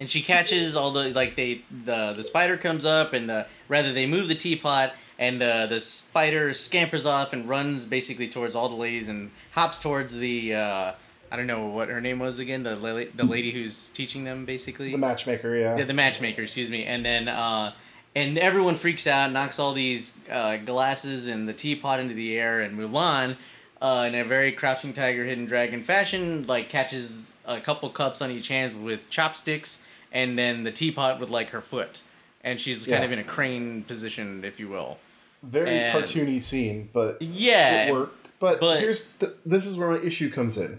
and 0.00 0.08
she 0.10 0.22
catches 0.22 0.74
all 0.74 0.90
the 0.90 1.10
like 1.10 1.36
they 1.36 1.62
the 1.84 2.12
the 2.14 2.22
spider 2.24 2.56
comes 2.56 2.84
up 2.84 3.12
and 3.12 3.28
the 3.28 3.46
rather 3.68 3.92
they 3.92 4.06
move 4.06 4.28
the 4.28 4.34
teapot 4.34 4.94
and 5.18 5.40
uh, 5.42 5.66
the 5.66 5.80
spider 5.80 6.52
scampers 6.54 7.04
off 7.06 7.32
and 7.32 7.48
runs 7.48 7.84
basically 7.86 8.26
towards 8.26 8.56
all 8.56 8.68
the 8.68 8.74
ladies 8.74 9.08
and 9.08 9.30
hops 9.52 9.78
towards 9.78 10.14
the 10.16 10.54
uh, 10.54 10.92
I 11.32 11.36
don't 11.36 11.46
know 11.46 11.66
what 11.68 11.88
her 11.88 12.02
name 12.02 12.18
was 12.18 12.38
again. 12.38 12.62
The 12.62 12.76
la- 12.76 13.04
the 13.14 13.24
lady 13.24 13.52
who's 13.52 13.88
teaching 13.88 14.24
them 14.24 14.44
basically. 14.44 14.92
The 14.92 14.98
matchmaker, 14.98 15.56
yeah. 15.56 15.76
the, 15.76 15.84
the 15.86 15.94
matchmaker, 15.94 16.42
excuse 16.42 16.68
me, 16.68 16.84
and 16.84 17.02
then 17.02 17.26
uh, 17.26 17.72
and 18.14 18.36
everyone 18.38 18.76
freaks 18.76 19.06
out, 19.06 19.32
knocks 19.32 19.58
all 19.58 19.72
these 19.72 20.14
uh, 20.30 20.58
glasses 20.58 21.28
and 21.28 21.48
the 21.48 21.54
teapot 21.54 22.00
into 22.00 22.12
the 22.12 22.38
air, 22.38 22.60
and 22.60 22.78
Mulan, 22.78 23.36
uh, 23.80 24.04
in 24.06 24.14
a 24.14 24.24
very 24.24 24.52
crouching 24.52 24.92
tiger, 24.92 25.24
hidden 25.24 25.46
dragon 25.46 25.82
fashion, 25.82 26.46
like 26.46 26.68
catches 26.68 27.32
a 27.46 27.60
couple 27.62 27.88
cups 27.88 28.20
on 28.20 28.30
each 28.30 28.48
hand 28.48 28.84
with 28.84 29.08
chopsticks, 29.08 29.82
and 30.12 30.38
then 30.38 30.64
the 30.64 30.70
teapot 30.70 31.18
with 31.18 31.30
like 31.30 31.48
her 31.48 31.62
foot, 31.62 32.02
and 32.44 32.60
she's 32.60 32.80
kind 32.84 32.98
Yeah. 33.00 33.04
of 33.06 33.12
in 33.12 33.18
a 33.20 33.24
crane 33.24 33.84
position, 33.84 34.44
if 34.44 34.60
you 34.60 34.68
will. 34.68 34.98
Very 35.42 35.70
and- 35.70 36.04
cartoony 36.04 36.42
scene, 36.42 36.90
but 36.92 37.22
Yeah, 37.22 37.86
it 37.86 37.92
worked. 37.92 38.28
But, 38.38 38.60
but- 38.60 38.80
here's 38.80 39.16
the, 39.16 39.34
this 39.46 39.64
is 39.64 39.78
where 39.78 39.92
my 39.92 39.98
issue 39.98 40.28
comes 40.28 40.58
in, 40.58 40.78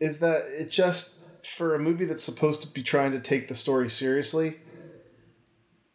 is 0.00 0.20
that 0.20 0.46
it 0.48 0.70
just 0.70 1.46
for 1.46 1.74
a 1.74 1.78
movie 1.78 2.04
that's 2.04 2.22
supposed 2.22 2.62
to 2.62 2.72
be 2.72 2.82
trying 2.82 3.12
to 3.12 3.20
take 3.20 3.48
the 3.48 3.54
story 3.54 3.90
seriously, 3.90 4.56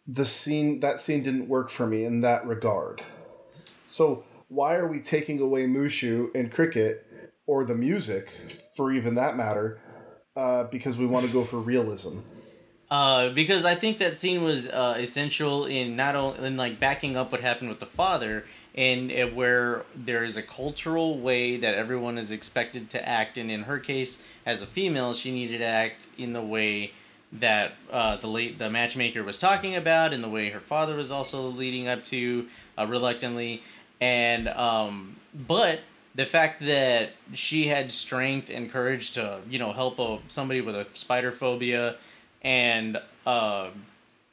the 0.08 0.26
scene 0.26 0.80
that 0.82 1.00
scene 1.00 1.24
didn't 1.24 1.48
work 1.48 1.70
for 1.70 1.88
me 1.88 2.04
in 2.04 2.22
that 2.22 2.46
regard. 2.46 3.04
So 3.86 4.26
why 4.48 4.76
are 4.76 4.88
we 4.88 5.00
taking 5.00 5.40
away 5.40 5.66
Mushu 5.66 6.34
and 6.36 6.52
cricket 6.52 7.08
or 7.46 7.66
the 7.66 7.76
music, 7.76 8.30
for 8.76 8.92
even 8.92 9.16
that 9.16 9.36
matter, 9.36 9.80
uh, 10.36 10.66
because 10.66 10.98
we 10.98 11.06
want 11.06 11.26
to 11.26 11.32
go 11.32 11.44
for 11.44 11.58
realism? 11.58 12.20
Uh, 12.90 13.30
because 13.30 13.66
I 13.66 13.76
think 13.76 13.98
that 13.98 14.18
scene 14.18 14.44
was 14.44 14.68
uh, 14.68 14.96
essential 15.00 15.66
in 15.66 15.96
not 15.96 16.16
only 16.16 16.46
in 16.46 16.58
like 16.58 16.80
backing 16.80 17.18
up 17.18 17.32
what 17.32 17.42
happened 17.42 17.70
with 17.70 17.80
the 17.80 17.88
father, 17.88 18.46
and 18.76 19.12
uh, 19.12 19.28
where 19.28 19.84
there 19.96 20.24
is 20.24 20.36
a 20.36 20.42
cultural 20.42 21.20
way 21.20 21.58
that 21.58 21.76
everyone 21.76 22.18
is 22.18 22.32
expected 22.32 22.90
to 22.92 23.08
act, 23.08 23.38
and 23.38 23.52
in 23.52 23.64
her 23.64 23.80
case, 23.80 24.22
as 24.46 24.62
a 24.62 24.66
female, 24.66 25.14
she 25.14 25.32
needed 25.32 25.60
to 25.60 25.66
act 25.66 26.08
in 26.18 26.34
the 26.34 26.42
way 26.42 26.92
that 27.32 27.74
uh, 27.92 28.18
the 28.18 28.28
late 28.28 28.60
the 28.60 28.70
matchmaker 28.70 29.24
was 29.24 29.38
talking 29.38 29.76
about, 29.76 30.14
and 30.14 30.24
the 30.24 30.30
way 30.30 30.50
her 30.50 30.60
father 30.60 30.96
was 30.96 31.12
also 31.12 31.42
leading 31.50 31.88
up 31.88 32.04
to 32.06 32.48
uh, 32.78 32.86
reluctantly, 32.86 33.62
and 34.00 34.48
um, 34.50 35.16
but 35.48 35.80
the 36.16 36.26
fact 36.26 36.62
that 36.62 37.12
she 37.34 37.68
had 37.68 37.92
strength 37.92 38.50
and 38.50 38.72
courage 38.72 39.12
to 39.12 39.40
you 39.50 39.60
know 39.60 39.72
help 39.72 40.00
a, 40.00 40.20
somebody 40.28 40.62
with 40.62 40.76
a 40.76 40.86
spider 40.94 41.32
phobia 41.32 41.96
and 42.44 43.00
uh, 43.26 43.70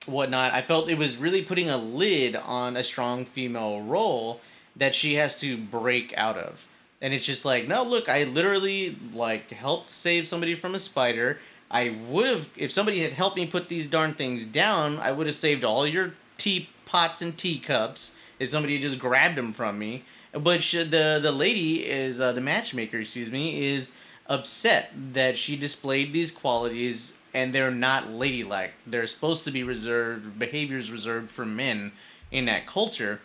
whatnot. 0.06 0.52
I 0.52 0.62
felt 0.62 0.88
it 0.88 0.98
was 0.98 1.16
really 1.16 1.42
putting 1.42 1.68
a 1.68 1.76
lid 1.76 2.36
on 2.36 2.76
a 2.76 2.84
strong 2.84 3.24
female 3.24 3.82
role 3.82 4.40
that 4.76 4.94
she 4.94 5.14
has 5.16 5.38
to 5.40 5.56
break 5.56 6.14
out 6.16 6.38
of. 6.38 6.66
And 7.02 7.14
it's 7.14 7.24
just 7.24 7.44
like, 7.44 7.66
no, 7.66 7.82
look, 7.82 8.08
I 8.08 8.24
literally 8.24 8.96
like 9.12 9.50
helped 9.50 9.90
save 9.90 10.26
somebody 10.26 10.54
from 10.54 10.74
a 10.74 10.78
spider. 10.78 11.38
I 11.70 11.96
would 12.08 12.26
have, 12.26 12.50
if 12.56 12.72
somebody 12.72 13.02
had 13.02 13.12
helped 13.12 13.36
me 13.36 13.46
put 13.46 13.68
these 13.68 13.86
darn 13.86 14.14
things 14.14 14.44
down, 14.44 14.98
I 14.98 15.12
would 15.12 15.26
have 15.26 15.36
saved 15.36 15.64
all 15.64 15.86
your 15.86 16.14
teapots 16.36 17.22
and 17.22 17.36
teacups 17.36 18.16
if 18.38 18.50
somebody 18.50 18.74
had 18.74 18.82
just 18.82 18.98
grabbed 18.98 19.36
them 19.36 19.52
from 19.52 19.78
me. 19.78 20.04
But 20.32 20.62
sh 20.62 20.74
the 20.74 21.18
the 21.20 21.32
lady 21.32 21.86
is 21.86 22.20
uh, 22.20 22.32
the 22.32 22.40
matchmaker, 22.40 23.00
excuse 23.00 23.30
me, 23.30 23.66
is 23.66 23.92
upset 24.26 24.92
that 25.12 25.36
she 25.36 25.56
displayed 25.56 26.12
these 26.12 26.30
qualities 26.30 27.14
and 27.32 27.52
they're 27.52 27.70
not 27.70 28.10
ladylike. 28.10 28.72
They're 28.86 29.06
supposed 29.06 29.44
to 29.44 29.50
be 29.50 29.62
reserved 29.62 30.38
behaviors 30.38 30.90
reserved 30.90 31.30
for 31.30 31.44
men 31.44 31.92
in 32.30 32.46
that 32.46 32.66
culture, 32.66 33.20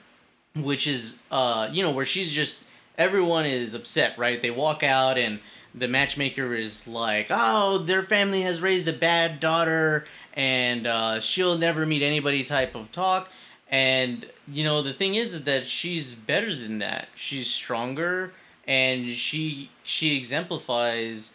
which 0.56 0.88
is 0.88 1.20
uh 1.32 1.70
you 1.72 1.84
know 1.84 1.92
where 1.92 2.06
she's 2.06 2.32
just 2.32 2.66
everyone 2.98 3.46
is 3.46 3.74
upset, 3.74 4.18
right? 4.18 4.42
They 4.42 4.52
walk 4.52 4.84
out 4.84 5.18
and 5.18 5.40
the 5.74 5.88
matchmaker 5.88 6.56
is 6.56 6.88
like, 6.88 7.28
"Oh, 7.30 7.80
their 7.80 8.04
family 8.04 8.42
has 8.42 8.62
raised 8.62 8.88
a 8.88 8.94
bad 8.94 9.40
daughter 9.40 10.06
and 10.34 10.88
uh, 10.88 11.20
she'll 11.20 11.58
never 11.58 11.86
meet 11.86 12.02
anybody." 12.02 12.44
Type 12.44 12.76
of 12.76 12.92
talk. 12.92 13.30
And 13.70 14.26
you 14.48 14.64
know 14.64 14.82
the 14.82 14.94
thing 14.94 15.16
is 15.16 15.44
that 15.44 15.68
she's 15.68 16.16
better 16.16 16.56
than 16.56 16.80
that. 16.80 17.10
She's 17.16 17.50
stronger, 17.50 18.32
and 18.68 19.10
she 19.16 19.70
she 19.84 20.16
exemplifies. 20.16 21.34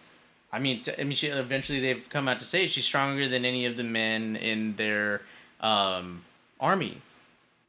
I 0.52 0.58
mean, 0.58 0.82
t- 0.82 0.92
I 0.98 1.04
mean, 1.04 1.14
she 1.16 1.28
eventually 1.28 1.80
they've 1.80 2.06
come 2.08 2.28
out 2.28 2.40
to 2.40 2.44
say 2.44 2.66
she's 2.66 2.84
stronger 2.84 3.28
than 3.28 3.44
any 3.44 3.66
of 3.66 3.76
the 3.76 3.84
men 3.84 4.36
in 4.36 4.74
their 4.76 5.22
um, 5.60 6.22
army, 6.58 7.00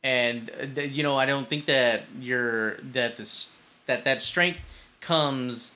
and 0.04 0.50
uh, 0.78 0.82
you 0.82 1.04
know 1.04 1.16
I 1.16 1.26
don't 1.26 1.48
think 1.48 1.66
that 1.66 2.04
you're 2.20 2.78
that 2.78 3.18
this 3.18 3.52
that 3.86 4.04
that 4.06 4.22
strength 4.22 4.60
comes 5.00 5.74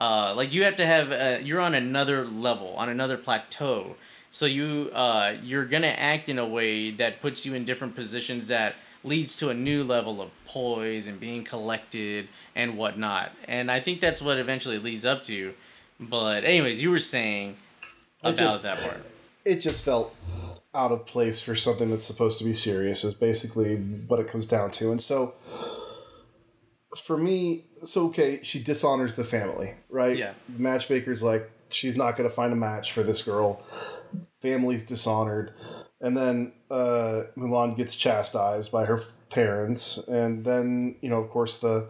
uh, 0.00 0.32
like 0.36 0.52
you 0.52 0.64
have 0.64 0.76
to 0.76 0.86
have 0.86 1.12
uh, 1.12 1.38
you're 1.42 1.60
on 1.60 1.74
another 1.74 2.24
level 2.24 2.74
on 2.76 2.88
another 2.88 3.16
plateau. 3.16 3.96
So 4.30 4.46
you 4.46 4.90
uh, 4.92 5.34
you're 5.42 5.64
gonna 5.64 5.88
act 5.88 6.28
in 6.28 6.38
a 6.38 6.46
way 6.46 6.90
that 6.92 7.20
puts 7.20 7.44
you 7.44 7.54
in 7.54 7.64
different 7.64 7.96
positions 7.96 8.48
that 8.48 8.76
leads 9.02 9.36
to 9.36 9.50
a 9.50 9.54
new 9.54 9.84
level 9.84 10.22
of 10.22 10.30
poise 10.46 11.06
and 11.06 11.20
being 11.20 11.44
collected 11.44 12.28
and 12.54 12.76
whatnot. 12.76 13.32
And 13.46 13.70
i 13.70 13.78
think 13.78 14.00
that's 14.00 14.22
what 14.22 14.38
eventually 14.38 14.78
leads 14.78 15.04
up 15.04 15.24
to 15.24 15.52
but 16.00 16.44
anyways 16.44 16.80
you 16.80 16.90
were 16.90 16.98
saying 16.98 17.56
about 18.22 18.36
just- 18.38 18.62
that 18.62 18.80
part. 18.80 19.04
It 19.44 19.56
just 19.56 19.84
felt 19.84 20.16
out 20.74 20.90
of 20.90 21.04
place 21.06 21.40
for 21.42 21.54
something 21.54 21.90
that's 21.90 22.04
supposed 22.04 22.38
to 22.38 22.44
be 22.44 22.54
serious 22.54 23.04
is 23.04 23.12
basically 23.14 23.76
what 23.76 24.18
it 24.18 24.26
comes 24.28 24.46
down 24.46 24.70
to. 24.72 24.90
And 24.90 25.00
so 25.00 25.34
for 26.96 27.16
me 27.18 27.66
so 27.84 28.06
okay 28.06 28.38
she 28.42 28.62
dishonors 28.62 29.16
the 29.16 29.24
family 29.24 29.74
right? 29.88 30.16
Yeah. 30.16 30.32
matchmaker's 30.48 31.22
like 31.22 31.50
she's 31.68 31.96
not 31.96 32.16
going 32.16 32.28
to 32.28 32.34
find 32.34 32.52
a 32.52 32.56
match 32.56 32.92
for 32.92 33.02
this 33.02 33.22
girl. 33.22 33.62
Family's 34.40 34.84
dishonored. 34.84 35.52
And 36.00 36.16
then 36.16 36.52
uh, 36.70 37.24
mulan 37.36 37.76
gets 37.76 37.96
chastised 37.96 38.70
by 38.70 38.84
her 38.84 39.00
parents. 39.30 39.98
And 40.08 40.44
then 40.44 40.96
you 41.02 41.08
know 41.10 41.18
of 41.18 41.30
course 41.30 41.58
the 41.58 41.88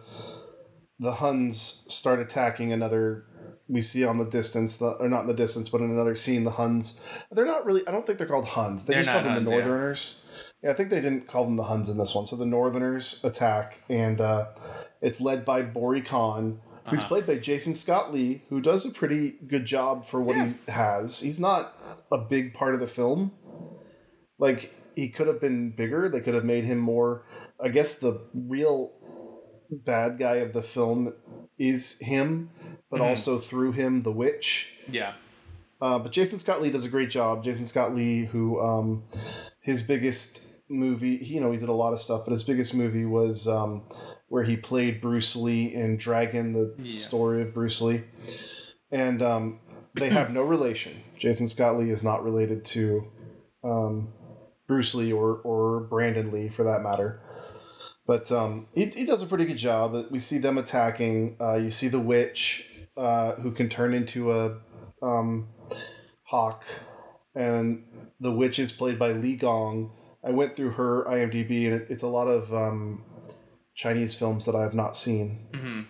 the 0.99 1.13
huns 1.13 1.85
start 1.89 2.19
attacking 2.19 2.71
another 2.71 3.25
we 3.67 3.81
see 3.81 4.05
on 4.05 4.17
the 4.17 4.25
distance 4.25 4.77
the, 4.77 4.89
or 4.99 5.09
not 5.09 5.21
in 5.21 5.27
the 5.27 5.33
distance 5.33 5.69
but 5.69 5.81
in 5.81 5.89
another 5.89 6.15
scene 6.15 6.43
the 6.43 6.51
huns. 6.51 7.03
They're 7.31 7.45
not 7.45 7.65
really 7.65 7.87
i 7.87 7.91
don't 7.91 8.05
think 8.05 8.17
they're 8.17 8.27
called 8.27 8.45
huns. 8.45 8.85
They 8.85 8.93
They're 8.93 9.03
just 9.03 9.11
called 9.13 9.25
them 9.25 9.33
the 9.33 9.39
Huns, 9.39 9.49
yeah. 9.51 9.57
northerners. 9.57 10.53
Yeah. 10.63 10.71
i 10.71 10.73
think 10.73 10.89
they 10.89 11.01
didn't 11.01 11.27
call 11.27 11.45
them 11.45 11.55
the 11.55 11.63
huns 11.63 11.89
in 11.89 11.97
this 11.97 12.13
one. 12.15 12.27
So 12.27 12.35
the 12.35 12.45
northerners 12.45 13.23
attack 13.23 13.81
and 13.89 14.21
uh, 14.21 14.47
it's 15.01 15.19
led 15.21 15.45
by 15.45 15.61
bori 15.63 16.01
khan 16.01 16.59
who's 16.87 16.99
Uh-huh. 16.99 17.07
played 17.07 17.25
by 17.27 17.37
jason 17.37 17.75
scott 17.75 18.13
lee 18.13 18.43
who 18.49 18.61
does 18.61 18.85
a 18.85 18.91
pretty 18.91 19.35
good 19.47 19.65
job 19.65 20.05
for 20.05 20.21
what 20.21 20.35
he 20.35 20.53
has. 20.67 21.21
He's 21.21 21.39
not 21.39 21.75
a 22.11 22.17
big 22.19 22.53
part 22.53 22.73
of 22.75 22.79
the 22.79 22.87
film. 22.87 23.31
Like 24.37 24.73
he 24.95 25.09
could 25.09 25.27
have 25.27 25.41
been 25.41 25.71
bigger. 25.71 26.07
They 26.09 26.21
could 26.21 26.33
have 26.35 26.45
made 26.45 26.65
him 26.65 26.77
more 26.77 27.23
i 27.63 27.69
guess 27.69 27.99
the 27.99 28.21
real 28.33 28.91
bad 29.71 30.17
guy 30.19 30.35
of 30.37 30.53
the 30.53 30.63
film 30.63 31.13
is 31.57 31.99
him 31.99 32.49
but 32.91 32.99
Mhm. 33.01 33.05
also 33.09 33.37
through 33.39 33.71
him 33.73 34.03
the 34.03 34.11
witch. 34.11 34.73
Yeah. 34.89 35.13
Uh, 35.81 35.99
but 35.99 36.11
jason 36.11 36.37
scott 36.39 36.61
lee 36.61 36.71
does 36.71 36.85
a 36.85 36.89
great 36.89 37.09
job. 37.09 37.43
Jason 37.43 37.65
scott 37.65 37.93
lee 37.95 38.25
who 38.25 38.59
um, 38.61 39.03
his 39.61 39.81
biggest 39.81 40.47
movie 40.69 41.19
you 41.21 41.39
know 41.39 41.51
he 41.51 41.57
did 41.57 41.69
a 41.69 41.73
lot 41.73 41.93
of 41.93 41.99
stuff 41.99 42.21
but 42.25 42.31
his 42.31 42.43
biggest 42.43 42.73
movie 42.73 43.05
was 43.05 43.47
um, 43.47 43.83
where 44.29 44.43
he 44.43 44.55
played 44.57 44.99
bruce 45.01 45.35
lee 45.35 45.73
in 45.73 45.95
dragon 45.97 46.53
the 46.53 46.75
Yeah. 46.81 46.95
story 46.95 47.41
of 47.41 47.53
bruce 47.53 47.81
lee. 47.81 48.03
And 48.91 49.21
um, 49.21 49.59
they 49.95 50.09
have 50.09 50.31
no 50.31 50.41
relation. 50.43 50.93
Jason 51.17 51.47
scott 51.47 51.77
lee 51.77 51.89
is 51.89 52.03
not 52.03 52.23
related 52.23 52.63
to 52.65 53.07
um, 53.63 54.13
bruce 54.67 54.95
lee 54.95 55.11
or, 55.11 55.35
or 55.43 55.81
brandon 55.81 56.31
lee 56.31 56.49
for 56.49 56.63
that 56.63 56.81
matter 56.81 57.21
but 58.07 58.31
um, 58.31 58.67
he, 58.73 58.85
he 58.85 59.05
does 59.05 59.23
a 59.23 59.27
pretty 59.27 59.45
good 59.45 59.57
job. 59.57 60.05
We 60.11 60.19
see 60.19 60.37
them 60.37 60.57
attacking. 60.57 61.37
Uh, 61.39 61.55
you 61.55 61.69
see 61.69 61.87
the 61.87 61.99
witch, 61.99 62.69
uh, 62.97 63.33
who 63.33 63.51
can 63.51 63.69
turn 63.69 63.93
into 63.93 64.31
a 64.31 64.57
um, 65.01 65.47
hawk, 66.23 66.65
and 67.35 67.83
the 68.19 68.31
witch 68.31 68.59
is 68.59 68.71
played 68.71 68.97
by 68.99 69.11
Li 69.11 69.35
Gong. 69.35 69.91
I 70.23 70.31
went 70.31 70.55
through 70.55 70.71
her 70.71 71.03
IMDb, 71.05 71.65
and 71.65 71.73
it, 71.81 71.87
it's 71.89 72.03
a 72.03 72.07
lot 72.07 72.27
of 72.27 72.53
um, 72.53 73.03
Chinese 73.75 74.15
films 74.15 74.45
that 74.45 74.55
I 74.55 74.61
have 74.61 74.73
not 74.73 74.95
seen. 74.97 75.47
hmm 75.53 75.81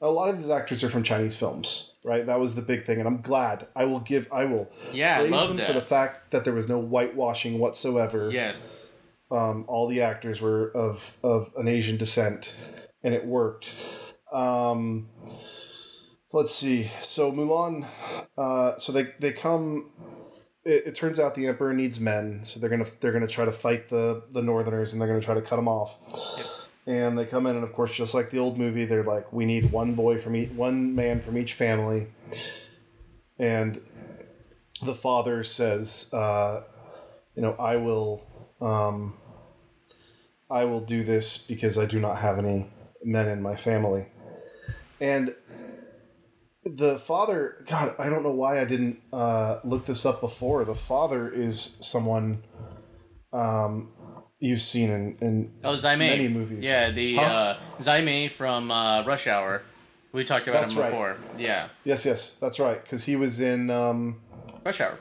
A 0.00 0.10
lot 0.10 0.28
of 0.28 0.36
these 0.38 0.50
actors 0.50 0.84
are 0.84 0.90
from 0.90 1.02
Chinese 1.02 1.36
films, 1.36 1.94
right? 2.04 2.26
That 2.26 2.38
was 2.38 2.54
the 2.54 2.62
big 2.62 2.84
thing, 2.84 2.98
and 2.98 3.06
I'm 3.08 3.22
glad. 3.22 3.66
I 3.74 3.84
will 3.86 4.00
give. 4.00 4.28
I 4.32 4.44
will 4.44 4.68
yeah 4.92 5.18
i 5.20 5.22
love 5.26 5.48
them 5.48 5.56
that 5.58 5.66
for 5.68 5.72
the 5.72 5.80
fact 5.80 6.30
that 6.32 6.44
there 6.44 6.52
was 6.52 6.68
no 6.68 6.78
whitewashing 6.80 7.58
whatsoever 7.58 8.30
yes 8.30 8.85
um, 9.30 9.64
all 9.68 9.88
the 9.88 10.02
actors 10.02 10.40
were 10.40 10.70
of 10.76 11.16
of 11.22 11.52
an 11.56 11.68
Asian 11.68 11.96
descent, 11.96 12.54
and 13.02 13.14
it 13.14 13.24
worked. 13.26 13.74
Um, 14.32 15.08
let's 16.32 16.54
see. 16.54 16.90
So 17.02 17.32
Mulan, 17.32 17.86
uh, 18.38 18.78
so 18.78 18.92
they 18.92 19.12
they 19.18 19.32
come. 19.32 19.90
It, 20.64 20.88
it 20.88 20.94
turns 20.94 21.20
out 21.20 21.34
the 21.34 21.46
emperor 21.46 21.72
needs 21.72 22.00
men, 22.00 22.44
so 22.44 22.58
they're 22.60 22.70
gonna 22.70 22.86
they're 23.00 23.12
gonna 23.12 23.26
try 23.26 23.44
to 23.44 23.52
fight 23.52 23.88
the 23.88 24.22
the 24.30 24.42
Northerners, 24.42 24.92
and 24.92 25.00
they're 25.00 25.08
gonna 25.08 25.20
try 25.20 25.34
to 25.34 25.42
cut 25.42 25.56
them 25.56 25.68
off. 25.68 25.98
Yep. 26.36 26.46
and 26.86 27.18
they 27.18 27.24
come 27.24 27.46
in, 27.46 27.56
and 27.56 27.64
of 27.64 27.72
course, 27.72 27.92
just 27.92 28.14
like 28.14 28.30
the 28.30 28.38
old 28.38 28.58
movie, 28.58 28.84
they're 28.84 29.02
like, 29.04 29.32
we 29.32 29.44
need 29.44 29.70
one 29.72 29.94
boy 29.94 30.18
from 30.18 30.36
each, 30.36 30.50
one 30.50 30.94
man 30.94 31.20
from 31.20 31.36
each 31.38 31.54
family, 31.54 32.08
and 33.38 33.80
the 34.84 34.94
father 34.94 35.42
says, 35.42 36.12
uh, 36.12 36.62
you 37.34 37.42
know, 37.42 37.52
I 37.58 37.76
will, 37.76 38.22
um, 38.60 39.14
I 40.50 40.64
will 40.64 40.80
do 40.80 41.02
this 41.04 41.38
because 41.46 41.78
I 41.78 41.86
do 41.86 41.98
not 42.00 42.18
have 42.18 42.38
any 42.38 42.70
men 43.04 43.28
in 43.28 43.42
my 43.42 43.56
family, 43.56 44.06
and 45.00 45.34
the 46.68 46.98
father 46.98 47.64
god 47.68 47.94
i 47.96 48.08
don't 48.08 48.24
know 48.24 48.32
why 48.32 48.60
i 48.60 48.64
didn't 48.64 48.98
uh, 49.12 49.60
look 49.62 49.84
this 49.86 50.04
up 50.04 50.20
before 50.20 50.64
the 50.64 50.74
father 50.74 51.30
is 51.32 51.60
someone 51.80 52.42
um, 53.32 53.92
you've 54.40 54.60
seen 54.60 54.90
in, 54.90 55.16
in 55.20 55.52
Oh, 55.62 55.76
Tzi 55.76 55.90
Ma. 55.90 55.96
many 55.96 56.26
movies 56.26 56.64
Yeah, 56.64 56.90
the 56.90 57.14
Huh? 57.14 57.22
uh, 57.22 57.58
Tzi 57.78 58.02
Ma 58.02 58.28
from 58.34 58.72
uh, 58.72 59.04
Rush 59.04 59.28
Hour. 59.28 59.62
We 60.12 60.24
talked 60.24 60.48
about 60.48 60.62
That's 60.62 60.72
him 60.74 60.80
right. 60.80 60.90
before. 60.90 61.16
Yeah, 61.38 61.68
yes 61.84 62.04
yes 62.04 62.36
that's 62.40 62.58
right 62.58 62.82
because 62.82 63.04
he 63.04 63.14
was 63.14 63.40
in 63.40 63.70
um, 63.70 64.20
Rush 64.64 64.80
Hour. 64.80 64.98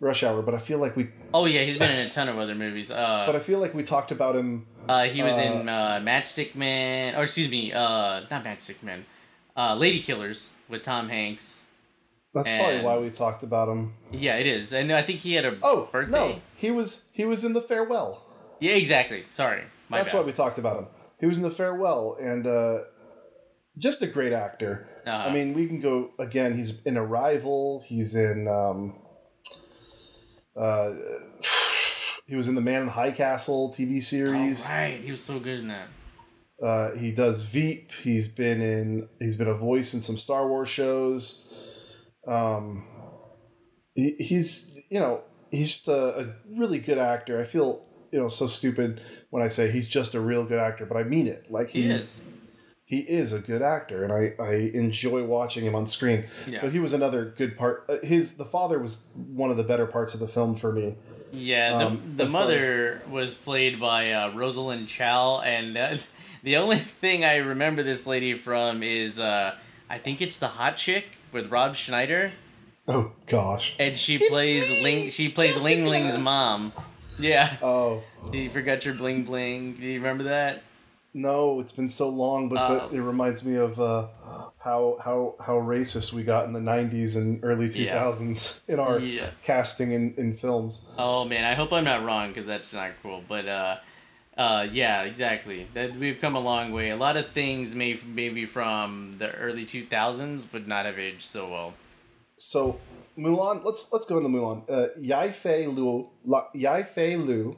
rush 0.00 0.24
hour 0.24 0.42
but 0.42 0.54
i 0.54 0.58
feel 0.58 0.78
like 0.78 0.96
we 0.96 1.08
Oh 1.36 1.46
yeah, 1.46 1.62
he's 1.64 1.76
been 1.78 1.90
in 1.90 2.06
a 2.06 2.10
ton 2.18 2.28
of 2.28 2.38
other 2.38 2.54
movies. 2.54 2.90
Uh, 2.90 3.24
but 3.26 3.34
i 3.34 3.40
feel 3.40 3.58
like 3.58 3.74
we 3.74 3.82
talked 3.82 4.12
about 4.12 4.36
him 4.36 4.66
uh, 4.88 5.04
he 5.04 5.22
was 5.22 5.36
uh, 5.36 5.40
in 5.40 5.68
uh, 5.68 6.00
Matchstick 6.02 6.54
Man, 6.54 7.14
or 7.16 7.24
excuse 7.24 7.50
me, 7.50 7.72
uh, 7.72 8.20
not 8.30 8.44
Matchstick 8.44 8.82
Man, 8.82 9.04
uh, 9.56 9.74
Lady 9.74 10.00
Killers 10.00 10.50
with 10.68 10.82
Tom 10.82 11.08
Hanks. 11.08 11.66
that's 12.34 12.48
probably 12.50 12.80
why 12.82 12.96
we 12.98 13.10
talked 13.10 13.42
about 13.42 13.68
him 13.68 13.94
Yeah, 14.12 14.36
it 14.36 14.46
is, 14.46 14.72
and 14.72 14.92
I 14.92 15.02
think 15.02 15.20
he 15.20 15.34
had 15.34 15.44
a 15.44 15.58
oh 15.62 15.88
birthday. 15.92 16.12
no 16.12 16.40
he 16.56 16.70
was 16.70 17.10
he 17.12 17.24
was 17.24 17.44
in 17.44 17.52
the 17.52 17.62
farewell 17.62 18.22
Yeah, 18.60 18.74
exactly. 18.74 19.24
Sorry, 19.30 19.62
my 19.88 19.98
that's 19.98 20.12
bad. 20.12 20.18
why 20.20 20.24
we 20.26 20.32
talked 20.32 20.58
about 20.58 20.76
him 20.80 20.86
he 21.20 21.26
was 21.26 21.36
in 21.38 21.44
the 21.44 21.50
farewell 21.50 22.16
and 22.20 22.46
uh, 22.46 22.78
just 23.78 24.02
a 24.02 24.06
great 24.06 24.32
actor 24.32 24.86
Uh-huh. 25.06 25.28
I 25.28 25.32
mean, 25.32 25.52
we 25.54 25.66
can 25.66 25.80
go 25.80 26.10
again. 26.18 26.54
He's 26.56 26.70
in 26.88 26.96
Arrival. 26.96 27.82
He's 27.86 28.14
in. 28.14 28.48
Um, 28.48 28.94
uh, 30.56 30.92
he 32.26 32.36
was 32.36 32.48
in 32.48 32.54
the 32.54 32.60
Man 32.60 32.80
in 32.80 32.86
the 32.86 32.92
High 32.92 33.10
Castle 33.12 33.72
TV 33.76 33.98
Oh, 33.98 34.00
series. 34.00 34.66
right, 34.68 35.00
he 35.02 35.10
was 35.10 35.20
so 35.22 35.38
good 35.38 35.60
in 35.60 35.68
that. 35.68 35.88
Uh, 36.62 36.96
he 36.96 37.10
does 37.12 37.42
Veep. 37.42 37.90
He's 38.02 38.28
been 38.28 38.60
in. 38.60 39.08
He's 39.20 39.36
been 39.36 39.48
a 39.48 39.54
voice 39.54 39.92
in 39.94 40.00
some 40.00 40.16
Star 40.16 40.48
Wars 40.48 40.68
shows. 40.68 41.50
Um, 42.26 42.86
he, 43.94 44.14
he's 44.18 44.78
you 44.88 45.00
know 45.00 45.22
he's 45.50 45.72
just 45.72 45.88
a, 45.88 46.20
a 46.20 46.34
really 46.56 46.78
good 46.78 46.98
actor. 46.98 47.40
I 47.40 47.44
feel 47.44 47.84
you 48.12 48.20
know 48.20 48.28
so 48.28 48.46
stupid 48.46 49.00
when 49.30 49.42
I 49.42 49.48
say 49.48 49.70
he's 49.70 49.88
just 49.88 50.14
a 50.14 50.20
real 50.20 50.44
good 50.44 50.58
actor, 50.60 50.86
but 50.86 50.96
I 50.96 51.02
mean 51.02 51.26
it. 51.26 51.50
Like 51.50 51.70
He 51.70 51.86
is. 51.86 52.20
He 52.94 53.00
is 53.00 53.32
a 53.32 53.38
good 53.40 53.62
actor 53.62 54.04
and 54.04 54.12
I, 54.12 54.34
I 54.42 54.54
enjoy 54.74 55.24
watching 55.24 55.64
him 55.64 55.74
on 55.74 55.86
screen 55.86 56.24
Yeah. 56.46 56.58
so 56.60 56.70
he 56.70 56.78
was 56.78 56.92
another 56.92 57.24
good 57.36 57.56
part 57.56 57.84
uh, 57.88 57.96
his 58.02 58.36
the 58.36 58.44
father 58.44 58.78
was 58.78 59.08
one 59.42 59.50
of 59.50 59.56
the 59.56 59.64
better 59.64 59.86
parts 59.86 60.14
of 60.14 60.20
the 60.20 60.28
film 60.28 60.54
for 60.54 60.72
me 60.72 60.94
Yeah, 61.32 61.78
the, 61.78 61.86
Um, 61.86 62.12
the 62.16 62.24
as 62.24 62.32
mother 62.32 63.02
was 63.10 63.34
played 63.34 63.80
by 63.80 64.12
uh, 64.12 64.30
Rosalind 64.32 64.86
Chao, 64.88 65.40
and 65.40 65.76
uh, 65.76 65.96
the 66.44 66.56
only 66.58 66.78
thing 66.78 67.24
I 67.24 67.38
remember 67.38 67.82
this 67.82 68.06
lady 68.06 68.34
from 68.34 68.82
is 68.84 69.18
uh, 69.18 69.56
I 69.90 69.98
think 69.98 70.22
it's 70.22 70.36
the 70.36 70.48
Hot 70.48 70.76
Chick 70.76 71.06
with 71.32 71.50
Rob 71.50 71.74
Schneider, 71.74 72.30
oh 72.86 73.10
gosh 73.26 73.74
and 73.80 73.96
she 73.98 74.16
It's 74.16 74.28
plays 74.28 74.70
me, 74.70 74.82
Ling. 74.84 75.10
She 75.10 75.28
plays 75.28 75.56
Ling 75.56 75.86
Ling's 75.86 76.16
mom. 76.18 76.72
Yeah, 77.18 77.56
oh 77.62 78.02
you 78.32 78.50
forgot 78.50 78.84
your 78.84 78.94
bling 78.94 79.24
bling. 79.24 79.74
Do 79.74 79.86
you 79.86 79.98
remember 79.98 80.24
that? 80.24 80.62
No 81.14 81.60
it's 81.60 81.72
been 81.72 81.88
so 81.88 82.08
long 82.08 82.48
but 82.48 82.58
Uh, 82.58 82.88
the, 82.88 82.96
it 82.96 83.00
reminds 83.00 83.44
me 83.44 83.54
of 83.56 83.78
uh, 83.80 84.08
how 84.58 84.98
how 85.02 85.36
how 85.40 85.54
racist 85.54 86.12
we 86.12 86.22
got 86.24 86.46
in 86.46 86.52
the 86.52 86.60
90s 86.60 87.16
and 87.16 87.38
early 87.44 87.68
2000s 87.68 88.60
in 88.68 88.78
our 88.80 88.98
Yeah. 88.98 89.30
casting 89.42 89.92
in, 89.92 90.14
in 90.16 90.34
films 90.34 90.94
Oh 90.98 91.24
man, 91.24 91.44
I 91.44 91.54
hope 91.54 91.72
I'm 91.72 91.84
not 91.84 92.04
wrong 92.04 92.28
because 92.28 92.46
that's 92.46 92.72
not 92.72 92.90
cool. 93.02 93.22
But 93.28 93.46
uh, 93.46 93.76
uh, 94.36 94.66
yeah, 94.72 95.02
exactly. 95.02 95.68
That 95.74 95.94
we've 95.96 96.20
come 96.20 96.34
a 96.34 96.40
long 96.40 96.72
way. 96.72 96.90
A 96.90 96.96
lot 96.96 97.16
of 97.16 97.30
things 97.30 97.74
may 97.76 97.98
maybe 98.04 98.46
from 98.46 99.14
the 99.18 99.30
early 99.32 99.64
2000s, 99.64 100.44
but 100.50 100.66
not 100.66 100.86
have 100.86 100.98
aged 100.98 101.22
so 101.22 101.48
well. 101.48 101.74
so 102.36 102.80
Mulan, 103.16 103.64
let's 103.64 103.92
let's 103.92 104.06
go 104.06 104.16
into 104.18 104.28
Mulan. 104.28 104.68
Uh, 104.68 104.88
Yifei 104.98 105.72
Liu, 105.72 106.08
La, 106.24 106.46
Yifei 106.52 107.24
Liu, 107.24 107.56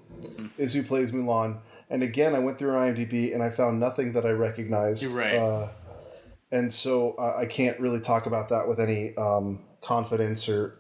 is 0.59 0.75
who 0.75 0.83
plays 0.83 1.13
Mulan. 1.13 1.57
And 1.89 2.03
again, 2.03 2.35
I 2.35 2.41
went 2.41 2.59
through 2.59 2.73
IMDb 2.73 3.33
and 3.33 3.43
I 3.43 3.51
found 3.51 3.79
nothing 3.79 4.13
that 4.15 4.27
I 4.27 4.31
recognized. 4.31 5.03
You're 5.03 5.13
right. 5.13 5.37
Uh, 5.37 5.69
and 6.51 6.73
so 6.73 7.13
uh, 7.13 7.37
I 7.39 7.47
can't 7.47 7.79
really 7.79 8.01
talk 8.01 8.27
about 8.27 8.49
that 8.49 8.69
with 8.69 8.81
any 8.81 9.17
um, 9.17 9.65
confidence. 9.83 10.49
Or, 10.49 10.79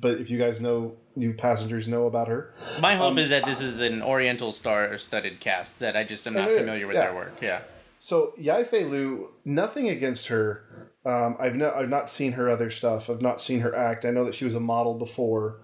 but 0.00 0.20
if 0.20 0.30
you 0.30 0.38
guys 0.38 0.60
know, 0.60 0.96
you 1.16 1.34
passengers 1.34 1.86
know 1.88 2.06
about 2.06 2.28
her. 2.28 2.54
My 2.80 2.94
hope 2.96 3.12
Um, 3.12 3.18
is 3.18 3.28
that 3.30 3.44
this 3.44 3.60
is 3.60 3.80
an 3.80 4.02
Oriental 4.02 4.52
star-studded 4.52 5.40
cast. 5.40 5.80
That 5.80 5.96
I 5.96 6.04
just 6.04 6.26
am 6.26 6.34
not 6.34 6.48
It 6.48 6.52
is, 6.52 6.58
familiar 6.58 6.86
with 6.86 6.96
yeah. 6.96 7.02
their 7.02 7.14
work. 7.14 7.42
Yeah. 7.42 7.62
So 7.98 8.32
Yifei 8.40 8.88
Liu, 8.88 9.28
nothing 9.44 9.88
against 9.88 10.28
her. 10.28 10.88
Um, 11.04 11.36
I've 11.38 11.54
no, 11.54 11.72
I've 11.72 11.88
not 11.88 12.08
seen 12.08 12.32
her 12.32 12.48
other 12.48 12.70
stuff. 12.70 13.10
I've 13.10 13.22
not 13.22 13.40
seen 13.40 13.60
her 13.60 13.74
act. 13.74 14.04
I 14.04 14.10
know 14.10 14.24
that 14.24 14.34
she 14.34 14.44
was 14.44 14.54
a 14.54 14.60
model 14.60 14.98
before. 14.98 15.60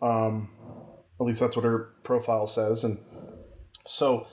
Um, 0.00 0.50
at 1.20 1.26
least 1.26 1.40
that's 1.40 1.56
what 1.56 1.64
her 1.64 1.90
profile 2.02 2.46
says. 2.46 2.84
And 2.84 2.98
so 3.86 4.26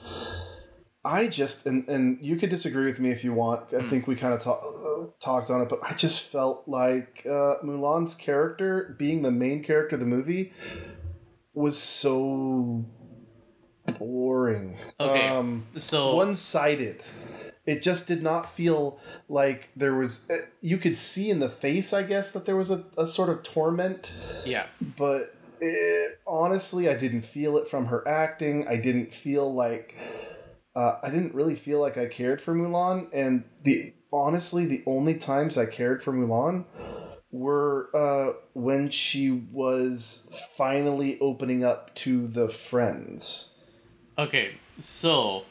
I 1.04 1.28
just 1.28 1.66
and 1.66 1.88
and 1.88 2.18
you 2.20 2.36
could 2.36 2.50
disagree 2.50 2.84
with 2.84 2.98
me 3.00 3.10
if 3.10 3.24
you 3.24 3.32
want. 3.32 3.72
I 3.74 3.82
think 3.88 4.06
we 4.06 4.16
kind 4.16 4.34
of 4.34 4.40
ta- 4.40 4.60
uh, 4.60 5.06
talked 5.20 5.50
on 5.50 5.60
it, 5.62 5.68
but 5.68 5.80
I 5.82 5.94
just 5.94 6.28
felt 6.28 6.64
like 6.68 7.22
uh, 7.26 7.56
Mulan's 7.64 8.14
character, 8.14 8.94
being 8.98 9.22
the 9.22 9.30
main 9.32 9.62
character 9.64 9.96
of 9.96 10.00
the 10.00 10.06
movie, 10.06 10.52
was 11.54 11.78
so 11.78 12.84
boring. 13.98 14.78
Okay. 14.98 15.28
Um, 15.28 15.66
So 15.76 16.14
one 16.14 16.36
sided. 16.36 17.02
It 17.66 17.82
just 17.82 18.08
did 18.08 18.22
not 18.22 18.48
feel 18.50 18.98
like 19.28 19.68
there 19.76 19.94
was. 19.94 20.28
eh, 20.30 20.46
You 20.60 20.76
could 20.78 20.96
see 20.96 21.30
in 21.30 21.38
the 21.40 21.48
face, 21.48 21.92
I 21.92 22.02
guess, 22.02 22.32
that 22.32 22.44
there 22.46 22.56
was 22.56 22.70
a, 22.70 22.84
a 22.98 23.06
sort 23.06 23.28
of 23.28 23.42
torment, 23.42 24.12
yeah. 24.44 24.66
but 24.96 25.34
it, 25.60 26.20
honestly, 26.26 26.88
I 26.88 26.94
didn't 26.94 27.22
feel 27.22 27.56
it 27.58 27.68
from 27.68 27.86
her 27.86 28.06
acting. 28.06 28.66
I 28.68 28.76
didn't 28.76 29.14
feel 29.14 29.52
like. 29.52 29.94
Uh, 30.74 30.98
I 31.02 31.10
didn't 31.10 31.34
really 31.34 31.56
feel 31.56 31.80
like 31.80 31.98
I 31.98 32.06
cared 32.06 32.40
for 32.40 32.54
Mulan, 32.54 33.08
and 33.12 33.44
the 33.64 33.92
honestly, 34.12 34.66
the 34.66 34.82
only 34.86 35.16
times 35.16 35.58
I 35.58 35.66
cared 35.66 36.02
for 36.02 36.12
Mulan 36.12 36.64
were 37.32 37.90
uh, 37.94 38.34
when 38.54 38.88
she 38.90 39.30
was 39.30 40.48
finally 40.56 41.18
opening 41.20 41.64
up 41.64 41.94
to 41.96 42.26
the 42.26 42.48
friends. 42.48 43.66
Okay. 44.18 44.52
So. 44.78 45.44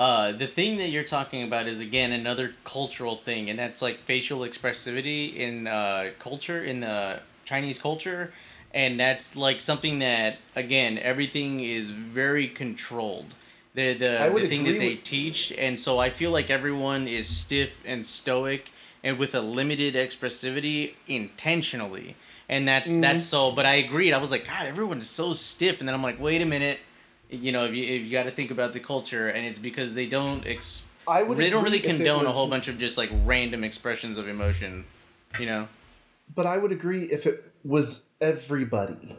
Uh, 0.00 0.30
the 0.30 0.46
thing 0.46 0.78
that 0.78 0.90
you're 0.90 1.02
talking 1.02 1.42
about 1.42 1.66
is 1.66 1.80
again 1.80 2.12
another 2.12 2.54
cultural 2.62 3.16
thing, 3.16 3.50
and 3.50 3.58
that's 3.58 3.82
like 3.82 3.98
facial 4.04 4.42
expressivity 4.42 5.34
in 5.34 5.66
uh, 5.66 6.10
culture 6.20 6.62
in 6.62 6.78
the 6.78 7.18
Chinese 7.44 7.80
culture, 7.80 8.32
and 8.74 8.98
that's 9.00 9.36
like 9.36 9.60
something 9.60 9.98
that 10.00 10.38
again 10.56 10.98
everything 10.98 11.60
is 11.60 11.90
very 11.90 12.48
controlled. 12.48 13.34
The 13.74 13.94
the, 13.94 14.32
the 14.34 14.48
thing 14.48 14.64
that 14.64 14.78
they 14.78 14.94
with- 14.94 15.04
teach, 15.04 15.52
and 15.52 15.78
so 15.78 15.98
I 15.98 16.10
feel 16.10 16.30
like 16.30 16.50
everyone 16.50 17.06
is 17.08 17.26
stiff 17.28 17.78
and 17.84 18.04
stoic, 18.04 18.72
and 19.04 19.18
with 19.18 19.34
a 19.34 19.40
limited 19.40 19.94
expressivity 19.94 20.94
intentionally, 21.06 22.16
and 22.48 22.66
that's 22.66 22.88
Mm-hmm. 22.90 23.00
that's 23.02 23.24
so. 23.24 23.52
But 23.52 23.66
I 23.66 23.74
agreed. 23.76 24.12
I 24.12 24.18
was 24.18 24.30
like, 24.30 24.46
God, 24.46 24.66
everyone 24.66 24.98
is 24.98 25.08
so 25.10 25.32
stiff, 25.32 25.80
and 25.80 25.88
then 25.88 25.94
I'm 25.94 26.02
like, 26.02 26.20
wait 26.20 26.42
a 26.42 26.46
minute 26.46 26.80
you 27.30 27.52
know, 27.52 27.66
if 27.66 27.74
you, 27.74 27.84
if 27.84 28.04
you 28.04 28.10
got 28.10 28.22
to 28.22 28.30
think 28.30 28.50
about 28.50 28.72
the 28.72 28.80
culture, 28.80 29.28
and 29.28 29.44
it's 29.44 29.58
because 29.58 29.94
they 29.94 30.06
don't 30.06 30.46
ex- 30.46 30.86
I 31.06 31.22
would. 31.22 31.36
they 31.36 31.50
don't 31.50 31.62
really 31.62 31.78
condone 31.78 32.24
a 32.24 32.30
whole 32.32 32.48
bunch 32.48 32.68
of 32.68 32.78
just 32.78 32.96
like 32.96 33.10
random 33.26 33.64
expressions 33.64 34.16
of 34.16 34.26
emotion, 34.28 34.86
you 35.38 35.44
know. 35.44 35.68
But 36.34 36.46
I 36.46 36.58
would 36.58 36.72
agree 36.72 37.04
if 37.04 37.26
it 37.26 37.52
was 37.64 38.08
everybody. 38.20 39.16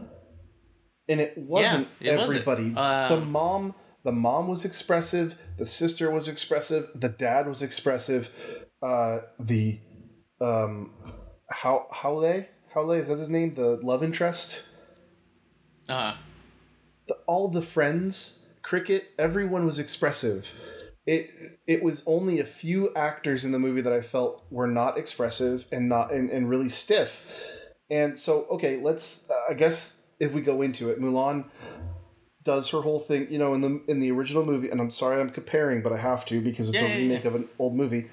And 1.08 1.20
it 1.20 1.38
wasn't 1.38 1.88
it 2.00 2.16
wasn't. 2.16 2.40
everybody. 2.40 2.76
Um, 2.76 3.10
the 3.10 3.26
mom 3.26 3.76
the 4.04 4.12
mom 4.12 4.48
was 4.48 4.64
expressive, 4.64 5.36
the 5.58 5.66
sister 5.66 6.10
was 6.10 6.28
expressive, 6.28 6.90
the 6.96 7.10
dad 7.10 7.48
was 7.48 7.62
expressive, 7.62 8.66
uh 8.82 9.20
the 9.40 9.80
um 10.40 10.92
how 11.50 11.88
Howley? 11.92 12.48
Howley, 12.74 13.00
is 13.00 13.08
that 13.08 13.18
his 13.18 13.30
name? 13.30 13.56
The 13.56 13.80
love 13.82 14.04
interest? 14.04 14.68
Uh, 15.88 16.16
all 17.26 17.48
the 17.48 17.64
friends, 17.64 18.54
cricket, 18.62 19.10
everyone 19.18 19.66
was 19.66 19.80
expressive. 19.80 20.52
It 21.14 21.24
it 21.66 21.82
was 21.82 22.04
only 22.06 22.40
a 22.40 22.46
few 22.46 22.94
actors 22.96 23.44
in 23.46 23.52
the 23.52 23.58
movie 23.60 23.82
that 23.82 23.94
I 24.00 24.02
felt 24.02 24.46
were 24.52 24.68
not 24.68 24.98
expressive 24.98 25.66
and 25.72 25.90
not 25.90 26.12
and, 26.12 26.30
and 26.30 26.48
really 26.48 26.70
stiff. 26.70 27.12
And 27.90 28.20
so 28.26 28.46
okay, 28.56 28.74
let's 28.88 29.28
uh, 29.30 29.52
I 29.52 29.56
guess 29.56 30.06
if 30.20 30.34
we 30.34 30.42
go 30.42 30.62
into 30.62 30.92
it, 30.92 31.02
Mulan 31.02 31.46
does 32.44 32.70
her 32.70 32.82
whole 32.82 33.00
thing. 33.00 33.26
You 33.32 33.40
know, 33.40 33.56
in 33.56 33.62
the 33.62 33.82
in 33.88 34.00
the 34.00 34.12
original 34.12 34.46
movie, 34.46 34.70
and 34.70 34.80
I'm 34.80 34.92
sorry 34.92 35.20
I'm 35.20 35.32
comparing, 35.32 35.82
but 35.82 35.94
I 35.94 35.98
have 35.98 36.26
to 36.26 36.42
because 36.42 36.70
it's 36.70 36.82
Yeah, 36.82 36.90
a 36.90 36.92
yeah, 36.92 36.98
remake 37.00 37.24
yeah. 37.24 37.30
of 37.30 37.36
an 37.36 37.50
old 37.58 37.76
movie. 37.76 38.08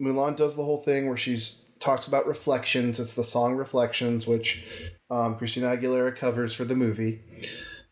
Mulan 0.00 0.34
does 0.34 0.56
the 0.56 0.64
whole 0.64 0.78
thing 0.78 1.08
where 1.08 1.18
she's 1.18 1.70
talks 1.80 2.06
about 2.08 2.26
reflections. 2.26 2.98
It's 2.98 3.14
the 3.14 3.24
song 3.24 3.56
Reflections, 3.56 4.26
which 4.26 4.64
um, 5.10 5.36
Christina 5.36 5.76
Aguilera 5.76 6.16
covers 6.16 6.54
for 6.54 6.64
the 6.64 6.76
movie, 6.76 7.20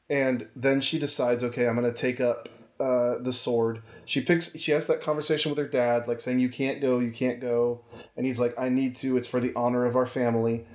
and 0.09 0.49
then 0.57 0.81
she 0.81 0.99
decides, 0.99 1.45
okay, 1.45 1.67
I'm 1.69 1.77
going 1.79 1.93
to 1.93 2.01
take 2.01 2.21
up 2.21 2.49
uh, 2.81 3.19
the 3.19 3.33
sword. 3.33 3.83
She 4.05 4.21
picks. 4.21 4.59
She 4.59 4.73
has 4.73 4.87
that 4.87 5.03
conversation 5.03 5.51
with 5.51 5.59
her 5.59 5.69
dad, 5.69 6.09
like 6.09 6.21
saying, 6.21 6.41
"You 6.41 6.49
can't 6.49 6.81
go, 6.81 6.99
you 6.99 7.11
can't 7.11 7.41
go," 7.41 7.83
and 8.17 8.25
he's 8.25 8.41
like, 8.41 8.59
"I 8.59 8.69
need 8.69 8.97
to. 8.97 9.17
It's 9.17 9.29
for 9.29 9.41
the 9.41 9.53
honor 9.55 9.85
of 9.85 9.97
our 9.97 10.07
family." 10.07 10.67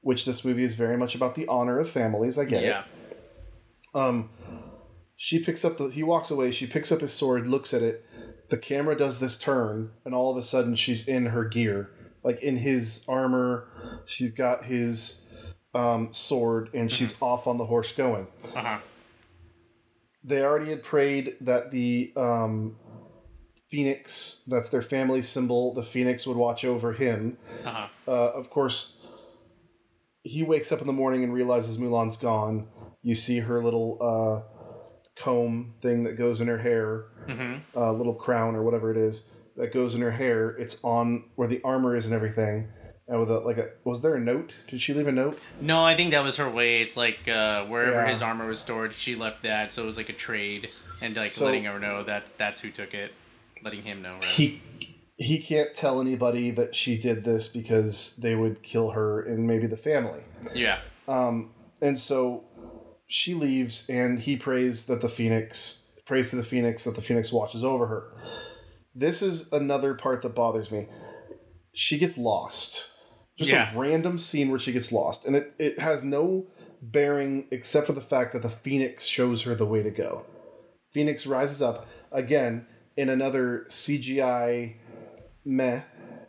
Which 0.00 0.26
this 0.26 0.44
movie 0.44 0.64
is 0.64 0.74
very 0.74 0.98
much 0.98 1.14
about 1.14 1.34
the 1.34 1.46
honor 1.46 1.78
of 1.78 1.88
families. 1.88 2.38
I 2.38 2.44
get 2.44 2.62
it. 2.62 2.66
Yeah. 2.66 2.84
Um, 3.94 4.28
she 5.16 5.38
picks 5.38 5.64
up 5.64 5.78
the. 5.78 5.88
He 5.88 6.02
walks 6.02 6.30
away. 6.30 6.50
She 6.50 6.66
picks 6.66 6.92
up 6.92 7.00
his 7.00 7.12
sword, 7.12 7.48
looks 7.48 7.72
at 7.72 7.82
it. 7.82 8.04
The 8.50 8.58
camera 8.58 8.96
does 8.96 9.20
this 9.20 9.38
turn, 9.38 9.92
and 10.04 10.14
all 10.14 10.30
of 10.30 10.36
a 10.36 10.42
sudden, 10.42 10.74
she's 10.74 11.08
in 11.08 11.26
her 11.26 11.44
gear, 11.44 11.90
like 12.22 12.42
in 12.42 12.58
his 12.58 13.04
armor. 13.08 13.68
She's 14.04 14.30
got 14.30 14.64
his 14.64 15.54
um, 15.74 16.12
sword, 16.12 16.70
and 16.74 16.92
she's 16.92 17.20
off 17.22 17.46
on 17.46 17.56
the 17.58 17.66
horse 17.66 17.92
going. 17.92 18.26
Uh 18.54 18.60
huh. 18.60 18.78
They 20.24 20.42
already 20.42 20.70
had 20.70 20.82
prayed 20.82 21.36
that 21.42 21.70
the 21.70 22.12
um, 22.16 22.76
phoenix, 23.68 24.42
that's 24.46 24.70
their 24.70 24.82
family 24.82 25.22
symbol, 25.22 25.74
the 25.74 25.82
phoenix 25.82 26.26
would 26.26 26.36
watch 26.36 26.64
over 26.64 26.92
him. 26.94 27.36
Uh 27.64 27.70
huh. 27.72 27.86
Uh, 28.08 28.10
of 28.32 28.48
course, 28.50 29.06
he 30.22 30.42
wakes 30.42 30.72
up 30.72 30.80
in 30.80 30.86
the 30.86 30.92
morning 30.92 31.22
and 31.24 31.32
realizes 31.34 31.76
Mulan's 31.78 32.16
gone. 32.16 32.68
You 33.02 33.14
see 33.14 33.40
her 33.40 33.62
little 33.62 33.98
uh, 34.00 34.48
comb 35.22 35.74
thing 35.82 36.04
that 36.04 36.12
goes 36.16 36.40
in 36.40 36.48
her 36.48 36.58
hair, 36.58 37.06
Mm-hmm. 37.28 37.78
uh, 37.78 37.90
little 37.92 38.12
crown 38.14 38.54
or 38.54 38.62
whatever 38.62 38.90
it 38.90 38.98
is 38.98 39.36
that 39.56 39.72
goes 39.72 39.94
in 39.94 40.02
her 40.02 40.10
hair. 40.10 40.50
It's 40.50 40.82
on 40.84 41.24
where 41.36 41.48
the 41.48 41.60
armor 41.64 41.96
is 41.96 42.04
and 42.04 42.14
everything. 42.14 42.68
And 43.06 43.20
with 43.20 43.30
a 43.30 43.40
like 43.40 43.58
a 43.58 43.68
was 43.84 44.00
there 44.00 44.14
a 44.14 44.20
note? 44.20 44.56
Did 44.66 44.80
she 44.80 44.94
leave 44.94 45.06
a 45.06 45.12
note? 45.12 45.38
No, 45.60 45.84
I 45.84 45.94
think 45.94 46.12
that 46.12 46.24
was 46.24 46.36
her 46.36 46.48
way. 46.48 46.80
It's 46.80 46.96
like 46.96 47.28
uh, 47.28 47.66
wherever 47.66 47.92
Yeah. 48.02 48.08
his 48.08 48.22
armor 48.22 48.46
was 48.48 48.60
stored, 48.60 48.92
she 48.94 49.14
left 49.14 49.42
that, 49.42 49.72
so 49.72 49.82
it 49.82 49.86
was 49.86 49.98
like 49.98 50.08
a 50.08 50.14
trade, 50.14 50.70
and 51.02 51.14
like 51.14 51.30
So- 51.30 51.44
letting 51.44 51.64
her 51.64 51.78
know 51.78 52.02
that 52.02 52.32
that's 52.38 52.62
who 52.62 52.70
took 52.70 52.94
it, 52.94 53.12
letting 53.62 53.82
him 53.82 54.00
know. 54.00 54.12
Right? 54.12 54.24
He 54.24 54.62
he 55.16 55.38
can't 55.38 55.74
tell 55.74 56.00
anybody 56.00 56.50
that 56.52 56.74
she 56.74 56.98
did 56.98 57.24
this 57.24 57.48
because 57.48 58.16
they 58.16 58.34
would 58.34 58.62
kill 58.62 58.90
her 58.92 59.22
and 59.22 59.46
maybe 59.46 59.66
the 59.66 59.76
family. 59.76 60.20
yeah. 60.54 60.78
Um, 61.06 61.50
and 61.82 61.98
so 61.98 62.44
she 63.06 63.34
leaves, 63.34 63.86
and 63.90 64.18
he 64.20 64.34
prays 64.36 64.86
that 64.86 65.02
the 65.02 65.08
phoenix 65.10 65.94
prays 66.06 66.30
to 66.30 66.36
the 66.36 66.42
phoenix 66.42 66.84
that 66.84 66.96
the 66.96 67.02
phoenix 67.02 67.30
watches 67.32 67.62
over 67.62 67.86
her. 67.86 68.12
This 68.94 69.20
is 69.22 69.52
another 69.52 69.92
part 69.94 70.22
that 70.22 70.34
bothers 70.34 70.70
me. 70.72 70.86
She 71.74 71.98
gets 71.98 72.16
lost. 72.16 72.92
Just 73.36 73.50
Yeah. 73.50 73.74
a 73.74 73.78
random 73.78 74.18
scene 74.18 74.50
where 74.50 74.58
she 74.60 74.72
gets 74.72 74.92
lost, 74.92 75.26
and 75.26 75.34
it, 75.34 75.54
it 75.58 75.78
has 75.80 76.04
no 76.04 76.46
bearing 76.80 77.46
except 77.50 77.86
for 77.86 77.92
the 77.92 78.00
fact 78.00 78.32
that 78.32 78.42
the 78.42 78.48
phoenix 78.50 79.06
shows 79.06 79.42
her 79.42 79.54
the 79.54 79.66
way 79.66 79.82
to 79.82 79.90
go. 79.90 80.24
Phoenix 80.92 81.26
rises 81.26 81.60
up 81.62 81.86
again 82.12 82.66
in 82.96 83.08
another 83.08 83.64
CGI 83.68 84.76
meh. 85.44 85.80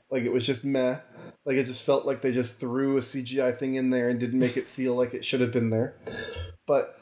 Like 0.09 0.23
it 0.23 0.31
was 0.33 0.45
just 0.45 0.65
meh. 0.65 0.97
Like 1.45 1.57
it 1.57 1.65
just 1.65 1.83
felt 1.83 2.05
like 2.05 2.21
they 2.21 2.31
just 2.31 2.59
threw 2.59 2.97
a 2.97 3.01
CGI 3.01 3.55
thing 3.57 3.75
in 3.75 3.91
there 3.91 4.09
and 4.09 4.19
didn't 4.19 4.39
make 4.39 4.57
it 4.57 4.67
feel 4.67 4.95
like 4.95 5.13
it 5.13 5.23
should 5.23 5.41
have 5.41 5.51
been 5.51 5.69
there. 5.69 5.95
But 6.65 6.97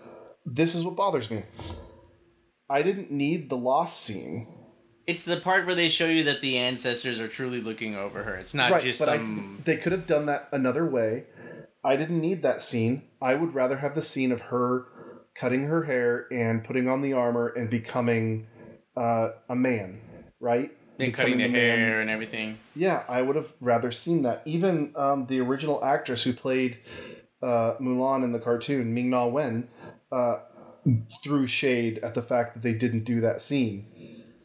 this 0.46 0.76
is 0.76 0.84
what 0.84 0.98
bothers 0.98 1.32
me. 1.32 1.44
I 2.70 2.82
didn't 2.82 3.12
need 3.12 3.50
the 3.50 3.56
lost 3.58 4.02
scene. 4.02 4.48
It's 5.06 5.26
the 5.26 5.38
part 5.38 5.66
where 5.66 5.76
they 5.76 5.90
show 5.90 6.08
you 6.08 6.24
that 6.24 6.42
the 6.42 6.58
ancestors 6.58 7.20
are 7.20 7.28
truly 7.28 7.60
looking 7.60 7.96
over 7.96 8.24
her. 8.24 8.36
It's 8.36 8.54
not 8.54 8.72
right, 8.72 8.84
just 8.84 9.00
some. 9.00 9.60
I, 9.60 9.64
they 9.64 9.78
could 9.78 9.92
have 9.92 10.06
done 10.06 10.28
that 10.28 10.48
another 10.52 10.86
way. 10.86 11.26
I 11.84 11.98
didn't 11.98 12.22
need 12.22 12.44
that 12.44 12.62
scene. 12.62 13.04
I 13.22 13.36
would 13.36 13.54
rather 13.54 13.78
have 13.78 13.96
the 13.96 14.02
scene 14.02 14.32
of 14.32 14.42
her 14.42 14.86
cutting 15.36 15.64
her 15.64 15.84
hair 15.84 16.28
and 16.32 16.64
putting 16.64 16.88
on 16.88 17.02
the 17.02 17.14
armor 17.14 17.48
and 17.48 17.70
becoming 17.70 18.48
uh, 18.96 19.30
a 19.50 19.56
man, 19.56 20.00
right? 20.40 20.72
and 21.00 21.14
cutting 21.14 21.38
the 21.38 21.48
man. 21.48 21.80
hair 21.80 22.02
and 22.02 22.10
everything. 22.10 22.58
Yeah, 22.76 23.04
I 23.08 23.22
would 23.22 23.36
have 23.36 23.52
rather 23.60 23.92
seen 23.92 24.24
that. 24.24 24.42
Even 24.46 24.94
um, 24.96 25.26
the 25.28 25.40
original 25.40 25.84
actress 25.84 26.24
who 26.24 26.34
played 26.34 26.78
uh, 27.42 27.76
Mulan 27.80 28.24
in 28.24 28.32
the 28.32 28.40
cartoon, 28.40 28.94
Ming 28.94 29.10
Na 29.10 29.26
Wen, 29.26 29.68
uh, 30.12 30.40
threw 31.24 31.48
shade 31.48 32.00
at 32.00 32.14
the 32.14 32.22
fact 32.22 32.54
that 32.54 32.64
they 32.64 32.74
didn't 32.74 33.04
do 33.04 33.22
that 33.22 33.42
scene. 33.42 33.88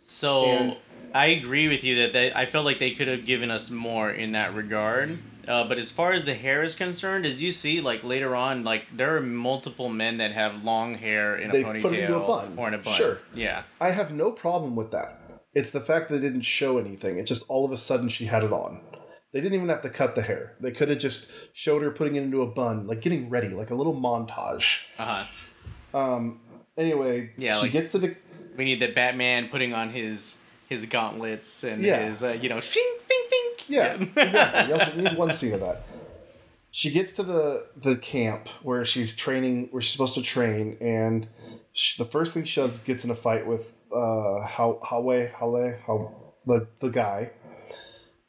So 0.08 0.44
And- 0.46 0.76
I 1.14 1.26
agree 1.26 1.68
with 1.68 1.84
you 1.84 1.96
that 1.96 2.12
they, 2.12 2.32
I 2.32 2.46
felt 2.46 2.64
like 2.64 2.78
they 2.78 2.92
could 2.92 3.08
have 3.08 3.24
given 3.26 3.50
us 3.50 3.70
more 3.70 4.10
in 4.10 4.32
that 4.32 4.54
regard. 4.54 5.18
Uh, 5.46 5.64
but 5.66 5.78
as 5.78 5.90
far 5.90 6.12
as 6.12 6.24
the 6.24 6.34
hair 6.34 6.62
is 6.62 6.74
concerned, 6.74 7.24
as 7.24 7.40
you 7.40 7.50
see, 7.50 7.80
like 7.80 8.04
later 8.04 8.34
on, 8.36 8.64
like 8.64 8.84
there 8.94 9.16
are 9.16 9.20
multiple 9.22 9.88
men 9.88 10.18
that 10.18 10.32
have 10.32 10.62
long 10.64 10.94
hair 10.94 11.36
in 11.36 11.50
a 11.50 11.54
ponytail 11.54 11.82
put 11.82 11.92
it 11.94 12.00
into 12.00 12.16
a 12.16 12.26
bun. 12.26 12.54
or 12.58 12.68
in 12.68 12.74
a 12.74 12.78
bun. 12.78 12.94
Sure. 12.94 13.18
Yeah. 13.34 13.62
I 13.80 13.90
have 13.90 14.12
no 14.12 14.30
problem 14.30 14.76
with 14.76 14.90
that. 14.90 15.20
It's 15.54 15.70
the 15.70 15.80
fact 15.80 16.08
that 16.08 16.16
they 16.20 16.26
didn't 16.26 16.42
show 16.42 16.76
anything. 16.78 17.18
It 17.18 17.24
just 17.24 17.44
all 17.48 17.64
of 17.64 17.72
a 17.72 17.76
sudden 17.78 18.08
she 18.10 18.26
had 18.26 18.44
it 18.44 18.52
on. 18.52 18.80
They 19.32 19.40
didn't 19.40 19.54
even 19.54 19.68
have 19.70 19.82
to 19.82 19.90
cut 19.90 20.14
the 20.14 20.22
hair. 20.22 20.56
They 20.60 20.70
could 20.70 20.88
have 20.90 20.98
just 20.98 21.30
showed 21.54 21.82
her 21.82 21.90
putting 21.90 22.16
it 22.16 22.22
into 22.22 22.42
a 22.42 22.46
bun, 22.46 22.86
like 22.86 23.00
getting 23.02 23.28
ready, 23.30 23.48
like 23.48 23.70
a 23.70 23.74
little 23.74 23.94
montage. 23.94 24.84
Uh 24.98 25.24
huh. 25.94 25.98
Um. 25.98 26.40
Anyway, 26.76 27.32
Yeah, 27.38 27.56
she 27.56 27.62
like- 27.62 27.72
gets 27.72 27.88
to 27.90 27.98
the 27.98 28.14
We 28.58 28.64
need 28.64 28.80
the 28.80 28.88
Batman 28.92 29.48
putting 29.48 29.72
on 29.72 29.90
his 29.90 30.36
his 30.68 30.84
gauntlets 30.84 31.64
and 31.64 31.82
Yeah. 31.82 32.06
his 32.08 32.22
uh, 32.22 32.32
you 32.32 32.50
know 32.50 32.60
fink 32.60 33.00
fink 33.08 33.30
fink. 33.30 33.70
Yeah, 33.70 33.94
exactly. 34.22 34.66
You 34.68 34.72
also 34.78 35.00
need 35.00 35.16
one 35.16 35.32
scene 35.32 35.54
of 35.54 35.60
that. 35.60 35.86
She 36.70 36.90
gets 36.90 37.14
to 37.14 37.22
the 37.22 37.66
the 37.76 37.96
camp 37.96 38.48
where 38.62 38.84
she's 38.84 39.16
training, 39.16 39.68
where 39.70 39.80
she's 39.80 39.92
supposed 39.92 40.14
to 40.16 40.22
train, 40.22 40.76
and 40.80 41.28
she, 41.72 42.02
the 42.02 42.08
first 42.10 42.34
thing 42.34 42.44
she 42.44 42.60
does 42.60 42.78
gets 42.80 43.04
in 43.04 43.10
a 43.10 43.14
fight 43.14 43.46
with 43.46 43.72
uh 43.94 44.40
how 44.42 44.78
Hawe 44.82 45.00
Hale 45.38 45.78
how 45.86 46.14
the 46.46 46.66
the 46.80 46.88
guy, 46.90 47.30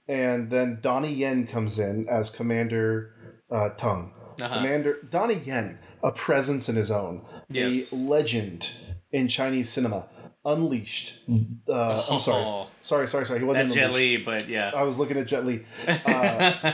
and 0.08 0.50
then 0.50 0.80
Donnie 0.82 1.14
Yen 1.14 1.48
comes 1.48 1.80
in 1.80 2.08
as 2.08 2.30
Commander 2.30 3.14
uh, 3.52 3.70
Tung. 3.70 4.14
Uh-huh. 4.42 4.56
Commander 4.56 4.98
Donnie 5.10 5.42
Yen, 5.44 5.80
a 6.04 6.12
presence 6.12 6.70
in 6.70 6.76
his 6.76 6.92
own, 6.92 7.26
Yes. 7.50 7.92
a 7.92 7.96
legend 7.96 8.70
in 9.12 9.28
Chinese 9.28 9.70
cinema. 9.70 10.08
Unleashed. 10.46 11.20
Uh, 11.68 12.04
I'm 12.10 12.20
sorry. 12.20 12.44
Oh. 12.46 12.68
Sorry, 12.82 13.08
sorry, 13.08 13.26
sorry. 13.26 13.40
He 13.40 13.46
wasn't 13.46 13.66
That's 13.68 13.72
in 13.72 13.76
Jet 13.76 13.86
Unleashed. 13.90 14.20
Li, 14.20 14.24
but 14.26 14.48
yeah. 14.48 14.72
I 14.76 14.84
was 14.84 14.98
looking 14.98 15.18
at 15.18 15.28
Jet 15.28 15.46
Li. 15.46 15.66
Uh, 15.88 16.74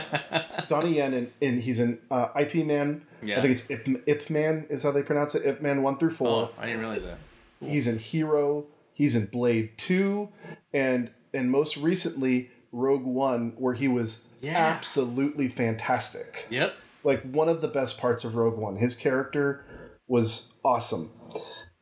Donnie 0.68 0.94
Yen, 0.96 1.14
and, 1.14 1.32
and 1.42 1.60
he's 1.60 1.80
an 1.80 1.98
uh, 2.10 2.28
IP 2.38 2.64
Man. 2.66 3.02
Yeah. 3.22 3.38
I 3.38 3.42
think 3.42 3.52
it's 3.52 3.70
Ip, 3.70 3.88
Ip 4.06 4.30
Man 4.30 4.66
is 4.70 4.82
how 4.82 4.92
they 4.92 5.02
pronounce 5.02 5.34
it. 5.34 5.44
Ip 5.46 5.60
Man 5.62 5.82
one 5.82 5.98
through 5.98 6.10
four. 6.12 6.28
oh, 6.28 6.50
I 6.58 6.66
didn't 6.66 6.80
realize 6.80 7.02
that. 7.02 7.18
He's 7.60 7.86
in 7.88 7.98
Hero. 7.98 8.66
He's 8.92 9.14
in 9.16 9.26
Blade 9.26 9.76
two, 9.76 10.28
and 10.72 11.10
and 11.34 11.50
most 11.50 11.76
recently 11.76 12.50
Rogue 12.72 13.04
One, 13.04 13.52
where 13.58 13.74
he 13.74 13.88
was 13.88 14.36
Yeah. 14.40 14.56
absolutely 14.56 15.48
fantastic. 15.48 16.46
Yep. 16.50 16.74
Like 17.04 17.22
one 17.22 17.48
of 17.48 17.62
the 17.62 17.68
best 17.68 17.98
parts 17.98 18.24
of 18.24 18.36
Rogue 18.36 18.56
One. 18.58 18.76
His 18.76 18.94
character 18.96 19.64
was 20.08 20.54
awesome, 20.64 21.10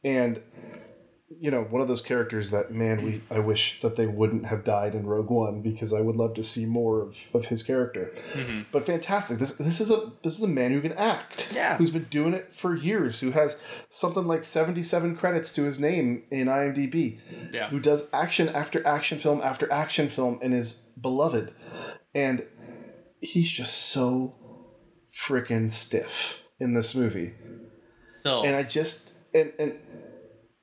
and 0.03 0.41
you 1.41 1.51
know 1.51 1.63
one 1.63 1.83
of 1.83 1.89
those 1.89 2.01
characters 2.01 2.51
that 2.51 2.71
man 2.71 3.05
we 3.05 3.23
I 3.31 3.39
wish 3.39 3.81
that 3.81 3.97
they 3.97 4.07
wouldn't 4.07 4.47
have 4.47 4.65
died 4.65 4.95
in 4.95 5.07
Rogue 5.07 5.31
One 5.31 5.63
because 5.63 5.93
I 5.93 6.01
would 6.01 6.17
love 6.17 6.35
to 6.35 6.43
see 6.43 6.67
more 6.67 7.03
of, 7.03 7.17
of 7.35 7.47
his 7.47 7.63
character. 7.63 8.13
hmm 8.33 8.63
But 8.73 8.87
fantastic. 8.87 9.39
This 9.39 9.57
this 9.57 9.81
is 9.81 9.91
a 9.91 10.13
this 10.23 10.37
is 10.37 10.43
a 10.43 10.49
man 10.49 10.73
who 10.73 10.81
can 10.81 10.93
act. 10.93 11.53
Yeah. 11.55 11.77
Who's 11.77 11.91
been 11.91 12.05
doing 12.11 12.35
it 12.35 12.55
for 12.55 12.75
years. 12.75 13.21
Who 13.21 13.31
has 13.33 13.63
something 13.91 14.27
like 14.27 14.45
seventy 14.45 14.83
seven 14.83 15.17
credits 15.17 15.53
to 15.55 15.65
his 15.65 15.79
name 15.81 16.25
in 16.31 16.47
IMDb. 16.47 17.19
Yeah. 17.53 17.69
Who 17.71 17.81
does 17.81 18.13
action 18.13 18.49
after 18.49 18.87
action 18.87 19.19
film 19.19 19.41
after 19.43 19.71
action 19.73 20.09
film 20.09 20.39
and 20.43 20.55
is 20.55 20.93
beloved, 21.01 21.53
and 22.15 22.47
he's 23.21 23.51
just 23.51 23.75
so 23.75 24.35
freaking 25.15 25.71
stiff 25.71 26.47
in 26.59 26.75
this 26.75 26.95
movie. 26.95 27.35
So 28.23 28.45
And 28.45 28.57
I 28.57 28.63
just 28.63 29.13
and 29.35 29.53
and 29.59 29.75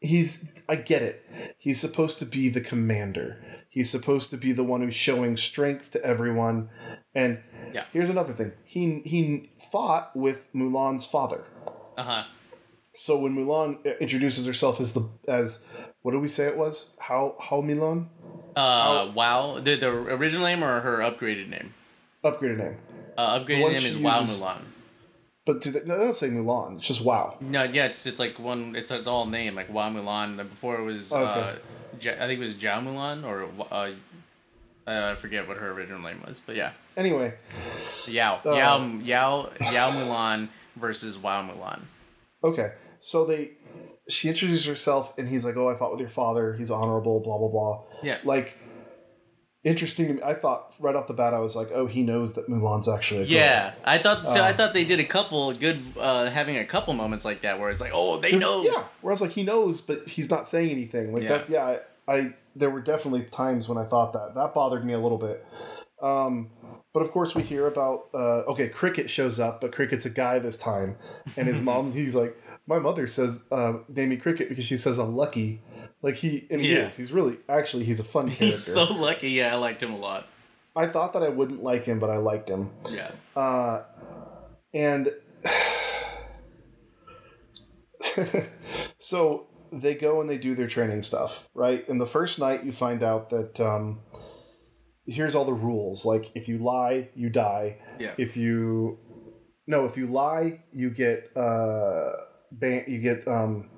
he's 0.02 0.54
I 0.68 0.76
get 0.76 1.02
it. 1.02 1.26
He's 1.58 1.80
supposed 1.80 2.20
to 2.20 2.26
be 2.26 2.50
the 2.50 2.62
commander. 2.62 3.42
He's 3.70 3.90
supposed 3.90 4.30
to 4.32 4.38
be 4.38 4.52
the 4.52 4.64
one 4.64 4.82
who's 4.82 4.94
showing 4.96 5.38
strength 5.38 5.92
to 5.92 6.04
everyone. 6.04 6.70
And 7.16 7.40
Yeah. 7.74 7.86
here's 7.94 8.10
another 8.10 8.34
thing. 8.34 8.52
He 8.66 9.02
he 9.06 9.52
fought 9.72 10.14
with 10.16 10.52
Mulan's 10.54 11.06
father. 11.06 11.44
uh 11.98 12.04
huh. 12.04 12.24
So 12.94 13.18
when 13.20 13.34
Mulan 13.34 13.78
introduces 14.02 14.46
herself 14.46 14.82
as 14.82 14.94
the 14.94 15.10
as 15.28 15.70
what 16.02 16.12
did 16.12 16.20
we 16.22 16.28
say 16.28 16.48
it 16.48 16.58
was? 16.58 16.98
How 17.00 17.36
how 17.40 17.62
Mulan? 17.62 18.08
Uh, 18.56 19.12
Wow. 19.16 19.60
The 19.64 19.76
the 19.78 19.88
original 19.90 20.44
name 20.46 20.62
or 20.64 20.82
her 20.82 20.98
upgraded 20.98 21.48
name? 21.48 21.74
Upgraded 22.24 22.58
name. 22.58 22.78
Uh, 23.18 23.40
upgraded 23.40 23.68
name 23.68 23.76
is 23.76 23.98
Wow 23.98 24.20
Mulan. 24.22 24.62
But 25.46 25.62
do 25.62 25.72
they, 25.72 25.82
no, 25.86 25.98
they 25.98 26.04
don't 26.04 26.16
say 26.16 26.30
Mulan. 26.30 26.78
It's 26.78 26.88
just 26.88 27.02
Wow. 27.04 27.38
No, 27.42 27.64
yeah, 27.64 27.86
it's 27.86 28.06
it's 28.06 28.20
like 28.20 28.38
one. 28.40 28.76
It's 28.76 28.92
it's 28.92 29.08
all 29.08 29.26
name 29.26 29.56
like 29.56 29.72
Wow 29.74 29.90
Mulan. 29.90 30.40
and 30.40 30.50
Before 30.50 30.80
it 30.80 30.84
was, 30.84 31.12
Okay. 31.12 31.24
uh, 31.24 31.56
Ja- 32.00 32.14
I 32.14 32.28
think 32.28 32.40
it 32.40 32.44
was 32.44 32.56
Jiao 32.56 32.82
Mulan 32.84 33.26
or 33.26 33.50
uh, 33.72 33.92
uh, 34.88 35.12
I 35.12 35.16
forget 35.16 35.48
what 35.48 35.58
her 35.58 35.72
original 35.72 36.00
name 36.02 36.24
was, 36.28 36.40
but 36.46 36.56
yeah, 36.56 36.72
Anyway, 36.98 37.34
Yao 38.08 38.40
Uh, 38.46 38.52
Yao 38.54 38.86
Yao 39.04 39.50
Yao 39.72 39.92
Mulan 39.92 40.50
versus 40.76 41.18
Wow 41.18 41.42
Mulan. 41.44 41.82
okay. 42.44 42.74
So 43.00 43.26
they, 43.26 43.52
she 44.08 44.30
introduces 44.30 44.68
herself, 44.68 45.18
and 45.18 45.28
he's 45.28 45.44
like, 45.44 45.58
"Oh, 45.58 45.70
I 45.70 45.76
fought 45.76 45.90
with 45.92 46.02
your 46.02 46.10
father. 46.10 46.54
He's 46.54 46.70
honorable. 46.70 47.20
Blah 47.20 47.38
blah 47.40 47.48
blah." 47.50 47.84
Yeah. 48.04 48.18
Like, 48.24 48.58
interesting 49.64 50.08
to 50.08 50.14
me. 50.16 50.22
I 50.24 50.34
thought 50.34 50.74
right 50.80 50.96
off 50.96 51.08
the 51.08 51.14
bat, 51.14 51.34
I 51.34 51.40
was 51.40 51.56
like, 51.56 51.70
"Oh, 51.74 51.86
he 51.88 52.02
knows 52.04 52.34
that 52.34 52.48
Mulan's 52.50 52.88
actually 52.90 53.22
a 53.22 53.24
girl." 53.26 53.32
Yeah, 53.34 53.74
I 53.84 53.98
thought 53.98 54.28
so. 54.28 54.42
I 54.42 54.50
Uh, 54.50 54.54
thought 54.54 54.74
they 54.74 54.84
did 54.86 55.00
a 55.00 55.06
couple 55.06 55.54
good, 55.54 55.82
uh, 56.00 56.30
having 56.30 56.58
a 56.58 56.66
couple 56.66 56.94
moments 56.94 57.24
like 57.26 57.42
that 57.42 57.60
where 57.60 57.70
it's 57.70 57.82
like, 57.82 57.92
oh, 57.94 58.18
they 58.20 58.38
know. 58.38 58.64
Yeah. 58.64 58.84
where 59.02 59.12
I 59.12 59.14
was 59.14 59.22
like 59.22 59.32
he 59.32 59.44
knows, 59.44 59.82
but 59.82 60.08
he's 60.08 60.30
not 60.30 60.48
saying 60.48 60.72
anything. 60.72 61.14
Like 61.14 61.24
Yeah. 61.24 61.30
that's 61.30 61.50
yeah. 61.50 61.78
I, 62.08 62.14
I 62.14 62.34
there 62.56 62.70
were 62.70 62.82
definitely 62.82 63.24
times 63.26 63.70
when 63.70 63.78
I 63.78 63.86
thought 63.86 64.14
that 64.14 64.36
that 64.36 64.54
bothered 64.54 64.84
me 64.86 64.94
a 64.94 65.00
little 65.00 65.18
bit. 65.18 65.46
Um, 66.02 66.50
but 66.94 67.02
of 67.02 67.12
course 67.12 67.36
we 67.36 67.44
hear 67.44 67.68
about 67.68 68.08
uh, 68.14 68.44
okay, 68.52 68.68
Cricket 68.68 69.10
shows 69.10 69.40
up, 69.40 69.62
but 69.62 69.72
Cricket's 69.72 70.06
a 70.06 70.10
guy 70.10 70.40
this 70.40 70.58
time, 70.58 70.98
and 71.38 71.48
his 71.48 71.62
mom 71.70 71.92
he's 71.92 72.16
like, 72.16 72.36
my 72.68 72.80
mother 72.80 73.06
says 73.08 73.46
uh, 73.52 73.74
name 73.88 74.10
me 74.10 74.18
Cricket 74.18 74.50
because 74.50 74.66
she 74.66 74.78
says 74.78 74.98
I'm 74.98 75.16
lucky. 75.16 75.62
Like 76.02 76.16
he 76.16 76.48
and 76.50 76.62
he 76.62 76.74
Yeah. 76.74 76.88
is. 76.88 76.96
He's 76.96 77.12
really 77.12 77.38
actually 77.48 77.84
he's 77.86 78.00
a 78.00 78.04
fun 78.04 78.26
character. 78.28 78.46
He's 78.46 78.64
so 78.64 78.86
lucky. 78.86 79.30
Yeah, 79.32 79.54
I 79.54 79.58
liked 79.58 79.82
him 79.84 79.94
a 79.94 79.98
lot. 79.98 80.28
I 80.76 80.88
thought 80.88 81.14
that 81.14 81.24
I 81.24 81.30
wouldn't 81.30 81.62
like 81.64 81.86
him, 81.86 82.00
but 82.00 82.10
I 82.10 82.18
liked 82.18 82.50
him. 82.50 82.72
Yeah. 82.90 83.12
Uh, 83.36 83.84
and 84.74 85.10
so 88.98 89.48
they 89.72 89.96
go 89.96 90.22
and 90.22 90.30
they 90.30 90.38
do 90.38 90.56
their 90.56 90.68
training 90.68 91.02
stuff, 91.04 91.50
right? 91.54 91.88
And 91.88 92.00
the 92.00 92.08
first 92.08 92.40
night, 92.40 92.64
you 92.64 92.72
find 92.72 93.04
out 93.04 93.30
that 93.30 93.60
um, 93.60 94.00
here's 95.06 95.36
all 95.36 95.46
the 95.46 95.54
rules. 95.54 96.06
Like, 96.06 96.32
if 96.36 96.48
you 96.48 96.58
lie, 96.58 97.10
you 97.16 97.30
die. 97.30 97.78
Yeah. 98.00 98.14
If 98.18 98.38
you 98.38 98.98
no, 99.68 99.86
if 99.86 99.98
you 99.98 100.08
lie, 100.08 100.64
you 100.74 100.90
get 100.90 101.36
uh, 101.36 102.12
ban- 102.52 102.86
you 102.88 103.00
get 103.00 103.28
um, 103.28 103.70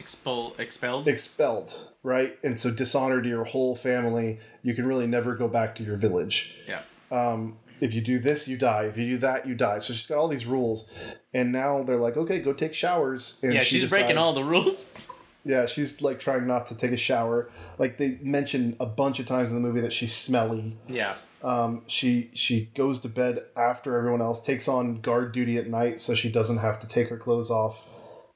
Expel 0.00 0.54
expelled. 0.58 1.06
expelled, 1.08 1.92
right? 2.02 2.38
And 2.42 2.58
so 2.58 2.70
dishonor 2.70 3.20
to 3.22 3.28
your 3.28 3.44
whole 3.44 3.76
family. 3.76 4.38
You 4.62 4.74
can 4.74 4.86
really 4.86 5.06
never 5.06 5.34
go 5.34 5.48
back 5.48 5.74
to 5.76 5.82
your 5.82 5.96
village 5.96 6.56
yeah. 6.68 6.82
um, 7.10 7.58
if 7.80 7.94
you 7.94 8.00
do 8.02 8.18
this, 8.18 8.46
you 8.48 8.56
die. 8.58 8.84
If 8.84 8.98
you 8.98 9.06
do 9.12 9.18
that, 9.18 9.46
you 9.46 9.54
die. 9.54 9.78
So 9.78 9.92
she's 9.94 10.06
got 10.06 10.18
all 10.18 10.28
these 10.28 10.44
rules, 10.44 10.90
and 11.32 11.50
now 11.52 11.82
they're 11.82 11.96
like, 11.96 12.16
okay, 12.16 12.38
go 12.40 12.52
take 12.52 12.74
showers. 12.74 13.40
And 13.42 13.54
Yeah, 13.54 13.60
she 13.60 13.80
she's 13.80 13.90
breaking 13.90 14.18
all 14.18 14.32
the 14.34 14.44
rules. 14.44 15.08
Yeah, 15.44 15.64
she's 15.64 16.02
like 16.02 16.20
trying 16.20 16.46
not 16.46 16.66
to 16.66 16.76
take 16.76 16.90
a 16.92 16.98
shower. 16.98 17.50
Like 17.78 17.96
they 17.96 18.18
mention 18.20 18.76
a 18.78 18.84
bunch 18.86 19.18
of 19.20 19.24
times 19.26 19.48
in 19.50 19.54
the 19.54 19.62
movie 19.66 19.80
that 19.80 19.92
she's 19.92 20.14
smelly. 20.14 20.76
yeah. 20.88 21.14
Um, 21.42 21.84
she 21.86 22.30
she 22.34 22.66
goes 22.74 23.00
to 23.00 23.08
bed 23.08 23.44
after 23.56 23.96
everyone 23.96 24.20
else, 24.20 24.42
takes 24.44 24.68
on 24.68 25.00
guard 25.00 25.32
duty 25.32 25.56
at 25.56 25.70
night, 25.70 25.98
so 25.98 26.14
she 26.14 26.30
doesn't 26.30 26.58
have 26.58 26.78
to 26.80 26.86
take 26.86 27.08
her 27.08 27.16
clothes 27.16 27.50
off 27.50 27.82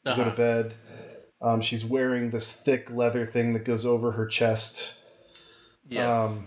to 0.06 0.14
go 0.16 0.22
Uh-huh. 0.22 0.30
to 0.30 0.36
bed. 0.36 0.74
Um, 1.42 1.60
she's 1.60 1.84
wearing 1.84 2.30
this 2.30 2.58
thick 2.60 2.90
leather 2.90 3.26
thing 3.26 3.52
that 3.52 3.64
goes 3.64 3.84
over 3.84 4.12
her 4.12 4.26
chest. 4.26 5.04
Yes. 5.88 6.12
Um, 6.12 6.46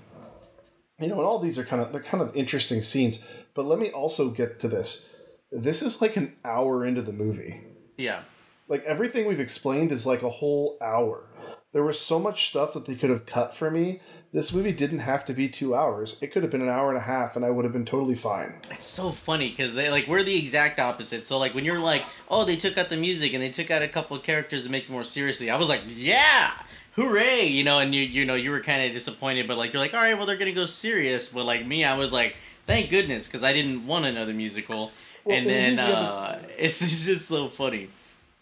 you 1.00 1.08
know, 1.08 1.18
and 1.18 1.26
all 1.26 1.40
these 1.40 1.60
are 1.60 1.64
kind 1.64 1.82
of 1.82 1.92
they're 1.92 2.02
kind 2.02 2.24
of 2.24 2.36
interesting 2.36 2.82
scenes. 2.82 3.28
But 3.54 3.66
let 3.66 3.80
me 3.80 3.92
also 3.92 4.30
get 4.32 4.60
to 4.62 4.68
this. 4.68 5.22
This 5.52 5.82
is 5.82 6.02
like 6.02 6.18
an 6.18 6.34
hour 6.44 6.86
into 6.86 7.02
the 7.02 7.14
movie. 7.14 7.62
yeah. 7.98 8.24
Like 8.70 8.84
everything 8.84 9.28
we've 9.28 9.40
explained 9.40 9.94
is 9.94 10.06
like 10.06 10.24
a 10.24 10.30
whole 10.30 10.78
hour. 10.82 11.24
There 11.72 11.84
was 11.84 11.98
so 12.02 12.20
much 12.20 12.50
stuff 12.50 12.74
that 12.74 12.86
they 12.86 12.96
could 12.96 13.10
have 13.10 13.26
cut 13.26 13.56
for 13.56 13.72
me. 13.72 14.02
This 14.34 14.54
movie 14.54 14.74
didn't 14.74 15.00
have 15.00 15.24
to 15.26 15.34
be 15.34 15.48
two 15.48 15.74
hours. 15.74 16.22
It 16.22 16.28
could 16.34 16.44
have 16.44 16.52
been 16.52 16.62
an 16.62 16.68
hour 16.70 16.90
and 16.90 16.98
a 16.98 17.02
half, 17.02 17.36
and 17.38 17.46
I 17.46 17.50
would 17.50 17.64
have 17.64 17.72
been 17.72 17.86
totally 17.86 18.14
fine. 18.16 18.56
It's 18.72 18.86
so 18.86 19.10
funny 19.12 19.50
because 19.50 19.74
they 19.74 19.90
like 19.90 20.06
we're 20.08 20.24
the 20.24 20.38
exact 20.38 20.80
opposite. 20.80 21.24
So 21.26 21.38
like 21.38 21.56
when 21.56 21.64
you're 21.64 21.80
like, 21.80 22.04
oh, 22.30 22.44
they 22.44 22.58
took 22.58 22.78
out 22.78 22.90
the 22.90 22.98
music 22.98 23.34
and 23.34 23.42
they 23.42 23.50
took 23.50 23.72
out 23.72 23.82
a 23.82 23.88
couple 23.88 24.18
of 24.18 24.24
characters 24.24 24.66
to 24.66 24.70
make 24.72 24.84
it 24.84 24.90
more 24.90 25.06
seriously. 25.06 25.50
I 25.50 25.56
was 25.56 25.70
like, 25.70 25.82
yeah, 25.88 26.52
hooray, 26.96 27.46
you 27.48 27.64
know. 27.64 27.80
And 27.80 27.96
you 27.96 28.02
you 28.02 28.26
know 28.26 28.36
you 28.36 28.52
were 28.52 28.60
kind 28.60 28.86
of 28.86 28.92
disappointed, 28.92 29.48
but 29.48 29.58
like 29.58 29.72
you're 29.72 29.82
like, 29.82 29.94
all 29.94 30.02
right, 30.02 30.18
well 30.18 30.26
they're 30.26 30.36
gonna 30.38 30.52
go 30.52 30.66
serious. 30.66 31.30
But 31.30 31.46
like 31.46 31.66
me, 31.66 31.86
I 31.86 31.98
was 31.98 32.12
like, 32.12 32.36
thank 32.66 32.90
goodness 32.90 33.28
because 33.28 33.44
I 33.44 33.54
didn't 33.54 33.88
want 33.88 34.06
another 34.06 34.34
musical. 34.34 34.92
Well, 35.24 35.38
and 35.38 35.48
and 35.50 35.78
then 35.80 35.90
the 35.90 35.98
uh, 35.98 36.40
it's, 36.58 36.82
it's 36.82 37.06
just 37.06 37.30
so 37.30 37.48
funny. 37.48 37.90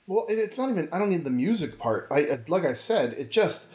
Well, 0.07 0.25
it's 0.29 0.57
not 0.57 0.71
even. 0.71 0.89
I 0.91 0.97
don't 0.97 1.09
need 1.11 1.23
the 1.23 1.29
music 1.29 1.77
part. 1.77 2.07
I- 2.11 2.39
like 2.47 2.65
I 2.65 2.73
said, 2.73 3.13
it 3.13 3.29
just 3.29 3.71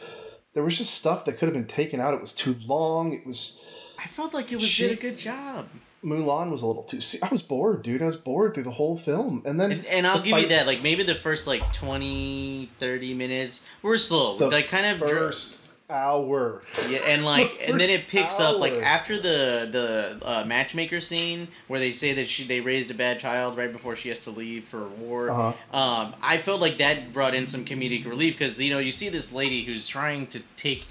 there 0.53 0.63
was 0.63 0.77
just 0.77 0.93
stuff 0.93 1.25
that 1.25 1.33
could 1.37 1.47
have 1.47 1.53
been 1.53 1.67
taken 1.67 1.99
out. 1.99 2.13
It 2.13 2.21
was 2.21 2.33
too 2.33 2.55
long. 2.65 3.13
It 3.13 3.25
was 3.25 3.65
I 3.97 4.07
felt 4.07 4.33
like 4.33 4.51
it 4.51 4.55
was 4.55 4.63
She- 4.65 4.87
did 4.87 4.97
a 4.97 5.01
good 5.01 5.17
job. 5.17 5.67
Mulan 6.03 6.49
was 6.49 6.63
a 6.63 6.65
little 6.65 6.81
too. 6.81 6.99
See, 6.99 7.19
I 7.21 7.27
was 7.29 7.43
bored, 7.43 7.83
dude. 7.83 8.01
I 8.01 8.07
was 8.07 8.17
bored 8.17 8.55
through 8.55 8.63
the 8.63 8.71
whole 8.71 8.97
film, 8.97 9.43
and 9.45 9.59
then 9.59 9.71
And, 9.71 9.85
and 9.85 10.07
I'll 10.07 10.17
the 10.17 10.31
give 10.31 10.39
you 10.41 10.47
that. 10.47 10.65
Like 10.65 10.81
maybe 10.81 11.03
the 11.03 11.13
first 11.13 11.45
like 11.45 11.61
20, 11.73 12.71
30 12.79 13.13
minutes 13.13 13.63
were 13.83 13.99
slow. 13.99 14.35
The 14.37 14.49
like 14.49 14.67
kind 14.67 14.87
of 14.87 14.97
first 14.97 15.60
hour. 15.91 16.61
Yeah, 16.89 16.99
and 17.07 17.25
like, 17.25 17.61
and 17.67 17.79
then 17.79 17.89
it 17.89 18.07
picks 18.07 18.39
up 18.39 18.57
like 18.57 18.73
after 18.73 19.17
the 19.17 19.69
the 19.71 20.19
uh, 20.21 20.43
matchmaker 20.45 21.01
scene 21.01 21.47
where 21.67 21.79
they 21.79 21.91
say 21.91 22.13
that 22.13 22.29
she 22.29 22.45
they 22.45 22.61
raised 22.61 22.89
a 22.89 22.93
bad 22.93 23.19
child 23.19 23.57
right 23.57 23.71
before 23.71 23.95
she 23.95 24.09
has 24.09 24.19
to 24.19 24.31
leave 24.31 24.65
for 24.65 24.87
war. 24.87 25.29
Uh-huh. 25.29 25.77
Um, 25.77 26.15
I 26.21 26.37
felt 26.37 26.61
like 26.61 26.77
that 26.77 27.13
brought 27.13 27.35
in 27.35 27.45
some 27.45 27.65
comedic 27.65 28.05
relief 28.05 28.35
because 28.35 28.59
you 28.59 28.71
know 28.71 28.79
you 28.79 28.91
see 28.91 29.09
this 29.09 29.31
lady 29.31 29.63
who's 29.65 29.87
trying 29.87 30.27
to 30.27 30.41
take 30.55 30.81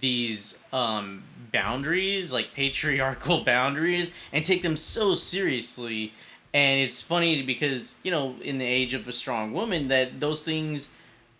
these 0.00 0.58
um, 0.72 1.22
boundaries, 1.52 2.32
like 2.32 2.54
patriarchal 2.54 3.44
boundaries, 3.44 4.12
and 4.32 4.44
take 4.44 4.62
them 4.62 4.76
so 4.76 5.14
seriously. 5.14 6.12
And 6.54 6.80
it's 6.80 7.02
funny 7.02 7.42
because 7.42 7.98
you 8.02 8.10
know 8.10 8.36
in 8.42 8.58
the 8.58 8.64
age 8.64 8.94
of 8.94 9.06
a 9.06 9.12
strong 9.12 9.52
woman 9.52 9.88
that 9.88 10.20
those 10.20 10.42
things 10.42 10.92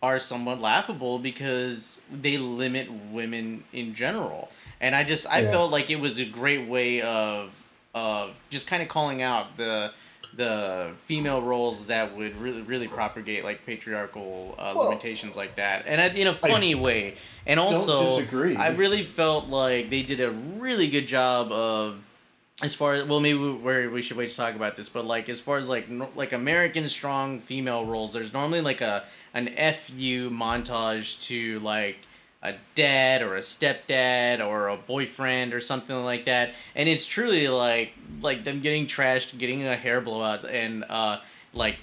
are 0.03 0.19
somewhat 0.19 0.61
laughable 0.61 1.19
because 1.19 2.01
they 2.13 2.39
limit 2.39 2.89
women 3.11 3.65
in 3.73 3.95
general. 3.95 4.49
And 4.81 4.95
I 4.95 5.03
just 5.05 5.27
I 5.29 5.41
Yeah. 5.43 5.51
felt 5.51 5.73
like 5.73 5.91
it 5.91 5.99
was 6.01 6.19
a 6.19 6.25
great 6.25 6.69
way 6.69 7.03
of 7.03 7.51
of 7.95 8.39
just 8.51 8.67
kind 8.69 8.83
of 8.83 8.89
calling 8.89 9.23
out 9.23 9.57
the 9.57 9.93
the 10.37 10.93
female 11.07 11.41
roles 11.43 11.87
that 11.87 12.15
would 12.17 12.37
really 12.41 12.61
really 12.61 12.87
propagate 12.87 13.43
like 13.45 13.65
patriarchal 13.65 14.55
uh, 14.59 14.75
Well, 14.77 14.85
limitations 14.85 15.37
like 15.37 15.57
that 15.57 15.85
and 15.87 16.01
I, 16.01 16.09
in 16.09 16.27
a 16.27 16.35
funny 16.35 16.75
way 16.75 17.17
and 17.47 17.59
also 17.59 18.05
disagree. 18.05 18.55
i 18.55 18.69
really 18.69 19.05
felt 19.05 19.49
like 19.49 19.89
they 19.89 20.03
did 20.03 20.21
a 20.21 20.31
really 20.31 20.89
good 20.89 21.09
job 21.09 21.51
of 21.51 22.01
as 22.63 22.75
far 22.75 22.93
as 22.95 23.05
well 23.05 23.21
maybe 23.21 23.39
we, 23.39 23.53
where 23.55 23.89
we 23.89 24.03
should 24.03 24.19
wait 24.19 24.29
to 24.29 24.37
talk 24.37 24.55
about 24.55 24.77
this 24.77 24.91
but 24.91 25.07
like 25.07 25.31
as 25.31 25.41
far 25.41 25.57
as 25.57 25.67
like 25.67 25.89
no, 25.89 26.11
like 26.15 26.33
american 26.35 26.87
strong 26.89 27.41
female 27.41 27.87
roles 27.87 28.13
there's 28.13 28.33
normally 28.35 28.61
like 28.61 28.83
a 28.83 29.05
an 29.35 29.47
fu 29.75 30.31
montage 30.31 31.21
to 31.21 31.59
like 31.61 31.99
a 32.43 32.55
dad 32.75 33.21
or 33.23 33.37
a 33.37 33.41
stepdad 33.41 34.45
or 34.45 34.69
a 34.69 34.77
boyfriend 34.77 35.53
or 35.53 35.61
something 35.61 36.05
like 36.05 36.27
that. 36.27 36.53
And 36.75 36.89
it's 36.89 37.05
truly 37.05 37.49
like 37.49 37.93
like 38.21 38.45
them 38.45 38.61
getting 38.61 38.87
trashed 38.87 39.37
getting 39.39 39.65
a 39.67 39.77
hair 39.77 40.01
blowout 40.01 40.45
and 40.45 40.85
uh 40.89 41.19
like 41.53 41.77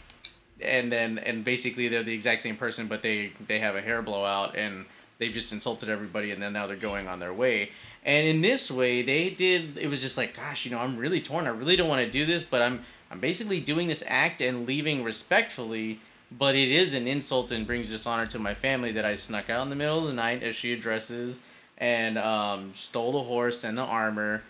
and 0.61 0.91
then 0.91 1.17
and 1.19 1.43
basically 1.43 1.87
they're 1.89 2.03
the 2.03 2.13
exact 2.13 2.41
same 2.41 2.55
person 2.55 2.87
but 2.87 3.01
they 3.01 3.33
they 3.47 3.59
have 3.59 3.75
a 3.75 3.81
hair 3.81 4.01
blowout 4.01 4.55
and 4.55 4.85
they've 5.17 5.33
just 5.33 5.51
insulted 5.51 5.89
everybody 5.89 6.31
and 6.31 6.41
then 6.41 6.53
now 6.53 6.67
they're 6.67 6.77
going 6.77 7.07
on 7.07 7.19
their 7.19 7.33
way. 7.33 7.71
And 8.03 8.27
in 8.27 8.41
this 8.41 8.71
way 8.71 9.01
they 9.01 9.29
did 9.29 9.77
it 9.77 9.87
was 9.87 10.01
just 10.01 10.17
like 10.17 10.35
gosh 10.35 10.63
you 10.63 10.71
know 10.71 10.79
i'm 10.79 10.97
really 10.97 11.19
torn. 11.19 11.47
I 11.47 11.49
really 11.49 11.75
don't 11.75 11.89
want 11.89 12.05
to 12.05 12.09
do 12.09 12.25
this 12.25 12.45
but 12.45 12.61
i'm 12.61 12.85
i'm 13.11 13.19
basically 13.19 13.59
doing 13.59 13.89
this 13.89 14.03
act 14.07 14.41
and 14.41 14.65
leaving 14.65 15.03
respectfully 15.03 15.99
but 16.31 16.55
it 16.55 16.69
is 16.69 16.93
an 16.93 17.07
insult 17.07 17.51
and 17.51 17.67
brings 17.67 17.89
dishonor 17.89 18.25
to 18.25 18.39
my 18.39 18.53
family 18.53 18.91
that 18.91 19.05
i 19.05 19.15
snuck 19.15 19.49
out 19.49 19.63
in 19.63 19.69
the 19.69 19.75
middle 19.75 19.99
of 19.99 20.07
the 20.07 20.15
night 20.15 20.43
as 20.43 20.55
she 20.55 20.73
addresses 20.73 21.41
and 21.77 22.17
um, 22.17 22.71
stole 22.73 23.11
the 23.11 23.23
horse 23.23 23.63
and 23.63 23.77
the 23.77 23.83
armor 23.83 24.43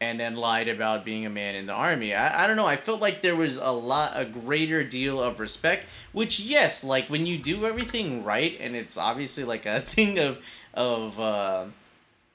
and 0.00 0.18
then 0.18 0.34
lied 0.34 0.68
about 0.68 1.04
being 1.04 1.26
a 1.26 1.30
man 1.30 1.54
in 1.54 1.66
the 1.66 1.74
army. 1.74 2.14
I, 2.14 2.44
I 2.44 2.46
don't 2.46 2.56
know. 2.56 2.66
I 2.66 2.76
felt 2.76 3.00
like 3.00 3.20
there 3.20 3.36
was 3.36 3.58
a 3.58 3.70
lot, 3.70 4.12
a 4.14 4.24
greater 4.24 4.82
deal 4.82 5.22
of 5.22 5.38
respect. 5.38 5.86
Which, 6.12 6.40
yes, 6.40 6.82
like 6.82 7.08
when 7.08 7.26
you 7.26 7.36
do 7.36 7.66
everything 7.66 8.24
right, 8.24 8.56
and 8.60 8.74
it's 8.74 8.96
obviously 8.96 9.44
like 9.44 9.66
a 9.66 9.80
thing 9.86 10.18
of 10.18 10.38
of 10.72 11.20
uh, 11.20 11.66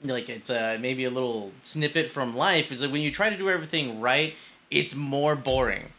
like 0.04 0.30
it's 0.30 0.50
uh, 0.50 0.78
maybe 0.80 1.06
a 1.06 1.10
little 1.10 1.52
snippet 1.64 2.12
from 2.12 2.36
life. 2.36 2.72
It's 2.72 2.84
like 2.84 2.92
when 2.92 3.02
you 3.02 3.12
try 3.12 3.32
to 3.32 3.38
do 3.38 3.50
everything 3.50 4.00
right, 4.00 4.36
it's 4.70 4.94
more 4.94 5.36
boring. 5.36 5.90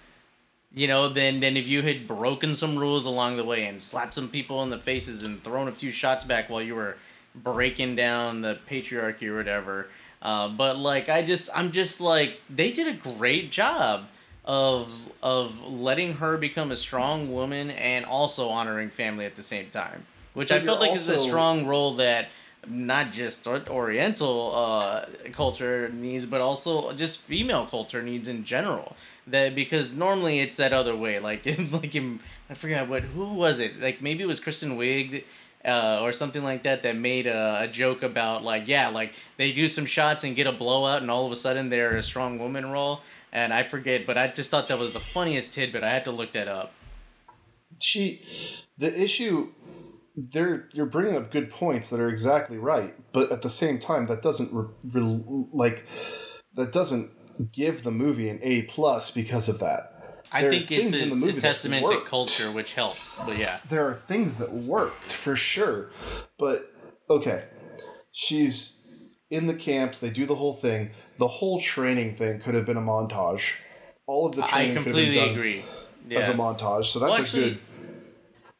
You 0.76 0.88
know, 0.88 1.08
than 1.08 1.40
than 1.40 1.56
if 1.56 1.66
you 1.68 1.80
had 1.80 2.06
broken 2.06 2.54
some 2.54 2.76
rules 2.76 3.06
along 3.06 3.38
the 3.38 3.44
way 3.44 3.64
and 3.64 3.80
slapped 3.80 4.12
some 4.12 4.28
people 4.28 4.62
in 4.62 4.68
the 4.68 4.76
faces 4.76 5.24
and 5.24 5.42
thrown 5.42 5.68
a 5.68 5.72
few 5.72 5.90
shots 5.90 6.22
back 6.22 6.50
while 6.50 6.60
you 6.60 6.74
were 6.74 6.98
breaking 7.34 7.96
down 7.96 8.42
the 8.42 8.58
patriarchy 8.68 9.26
or 9.26 9.36
whatever. 9.36 9.88
Uh, 10.20 10.48
but 10.48 10.76
like 10.76 11.08
I 11.08 11.22
just 11.22 11.48
I'm 11.54 11.72
just 11.72 11.98
like 11.98 12.42
they 12.50 12.72
did 12.72 12.88
a 12.88 12.92
great 12.92 13.50
job 13.50 14.04
of 14.44 14.94
of 15.22 15.58
letting 15.66 16.12
her 16.12 16.36
become 16.36 16.70
a 16.70 16.76
strong 16.76 17.32
woman 17.32 17.70
and 17.70 18.04
also 18.04 18.50
honoring 18.50 18.90
family 18.90 19.24
at 19.24 19.34
the 19.34 19.42
same 19.42 19.70
time, 19.70 20.04
which 20.34 20.50
But 20.50 20.60
I 20.60 20.64
felt 20.66 20.80
like 20.80 20.92
is 20.92 21.08
a 21.08 21.16
strong 21.16 21.66
role 21.66 21.94
that 21.94 22.28
not 22.68 23.12
just 23.12 23.46
Oriental 23.46 24.52
uh, 24.54 25.06
culture 25.32 25.88
needs, 25.88 26.26
but 26.26 26.40
also 26.40 26.92
just 26.92 27.20
female 27.20 27.64
culture 27.64 28.02
needs 28.02 28.28
in 28.28 28.44
general. 28.44 28.94
That 29.28 29.54
because 29.54 29.94
normally 29.94 30.40
it's 30.40 30.56
that 30.56 30.72
other 30.72 30.94
way, 30.94 31.18
like 31.18 31.44
like 31.72 31.94
in, 31.94 32.20
I 32.48 32.54
forgot 32.54 32.88
what 32.88 33.02
who 33.02 33.34
was 33.34 33.58
it? 33.58 33.80
Like 33.80 34.00
maybe 34.02 34.22
it 34.22 34.26
was 34.26 34.40
Kristen 34.40 34.76
Wiig. 34.76 35.24
Uh, 35.64 35.98
or 36.02 36.12
something 36.12 36.44
like 36.44 36.62
that 36.62 36.84
that 36.84 36.94
made 36.94 37.26
a, 37.26 37.62
a 37.62 37.66
joke 37.66 38.04
about 38.04 38.44
like 38.44 38.68
yeah 38.68 38.86
like 38.86 39.12
they 39.36 39.50
do 39.50 39.68
some 39.68 39.84
shots 39.84 40.22
and 40.22 40.36
get 40.36 40.46
a 40.46 40.52
blowout 40.52 41.02
and 41.02 41.10
all 41.10 41.26
of 41.26 41.32
a 41.32 41.36
sudden 41.36 41.70
they're 41.70 41.96
a 41.96 42.04
strong 42.04 42.38
woman 42.38 42.70
role 42.70 43.00
and 43.32 43.52
I 43.52 43.64
forget 43.64 44.06
but 44.06 44.16
I 44.16 44.28
just 44.28 44.48
thought 44.48 44.68
that 44.68 44.78
was 44.78 44.92
the 44.92 45.00
funniest 45.00 45.54
tidbit 45.54 45.82
I 45.82 45.90
had 45.90 46.04
to 46.04 46.12
look 46.12 46.30
that 46.34 46.46
up 46.46 46.72
she 47.80 48.22
the 48.78 48.96
issue 48.96 49.48
there 50.16 50.68
you're 50.72 50.86
bringing 50.86 51.16
up 51.16 51.32
good 51.32 51.50
points 51.50 51.90
that 51.90 51.98
are 51.98 52.08
exactly 52.08 52.58
right 52.58 52.94
but 53.12 53.32
at 53.32 53.42
the 53.42 53.50
same 53.50 53.78
time 53.78 54.06
that 54.06 54.22
doesn't 54.22 54.52
re, 54.52 54.66
re, 54.92 55.20
like 55.52 55.84
that 56.54 56.72
doesn't 56.72 57.10
give 57.52 57.82
the 57.82 57.90
movie 57.90 58.28
an 58.28 58.38
a 58.42 58.62
plus 58.62 59.10
because 59.10 59.48
of 59.48 59.58
that. 59.60 59.92
I 60.32 60.48
think 60.48 60.70
it's 60.72 60.90
the 60.90 61.28
a, 61.28 61.32
testament 61.34 61.86
to 61.86 62.00
culture 62.00 62.50
which 62.50 62.74
helps 62.74 63.18
but 63.24 63.38
yeah. 63.38 63.60
There 63.68 63.86
are 63.86 63.94
things 63.94 64.38
that 64.38 64.52
worked 64.52 65.12
for 65.12 65.36
sure. 65.36 65.90
But 66.38 66.72
okay. 67.08 67.44
She's 68.12 69.02
in 69.30 69.46
the 69.46 69.54
camps 69.54 69.98
they 69.98 70.10
do 70.10 70.26
the 70.26 70.34
whole 70.34 70.54
thing. 70.54 70.90
The 71.18 71.28
whole 71.28 71.60
training 71.60 72.16
thing 72.16 72.40
could 72.40 72.54
have 72.54 72.66
been 72.66 72.76
a 72.76 72.82
montage. 72.82 73.56
All 74.06 74.26
of 74.26 74.36
the 74.36 74.44
I 74.44 74.48
training 74.48 74.68
could 74.68 74.76
have 74.76 74.84
been 74.84 74.92
completely 74.92 75.14
done 75.16 75.30
agree. 75.30 75.64
as 76.14 76.28
a 76.28 76.34
montage. 76.34 76.86
So 76.86 76.98
that's 76.98 77.32
Well, 77.32 77.42
a 77.44 77.48
good 77.48 77.58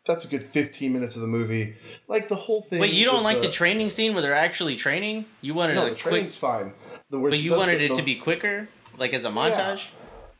that's 0.07 0.24
a 0.24 0.29
good 0.29 0.45
15 0.45 0.93
minutes 0.93 1.16
of 1.16 1.22
the 1.22 1.29
movie. 1.29 1.74
Like 2.07 2.29
the 2.29 2.37
whole 2.37 2.62
thing 2.62 2.79
but 2.79 2.93
you 2.93 3.05
don't 3.05 3.24
like 3.24 3.41
the 3.41 3.51
training 3.51 3.91
scene 3.91 4.12
where 4.12 4.22
they're 4.22 4.35
actually 4.35 4.77
training? 4.77 5.24
You 5.41 5.55
wanted 5.55 5.74
no 5.74 5.83
a 5.83 5.85
the 5.85 5.91
quick 5.91 5.99
training's 5.99 6.37
fine 6.37 6.72
the 7.11 7.18
but 7.18 7.38
you 7.38 7.52
wanted 7.52 7.78
the- 7.80 7.86
it 7.86 7.94
to 7.94 8.02
be 8.02 8.14
quicker 8.16 8.68
like 8.98 9.12
as 9.12 9.24
a 9.24 9.30
montage 9.30 9.86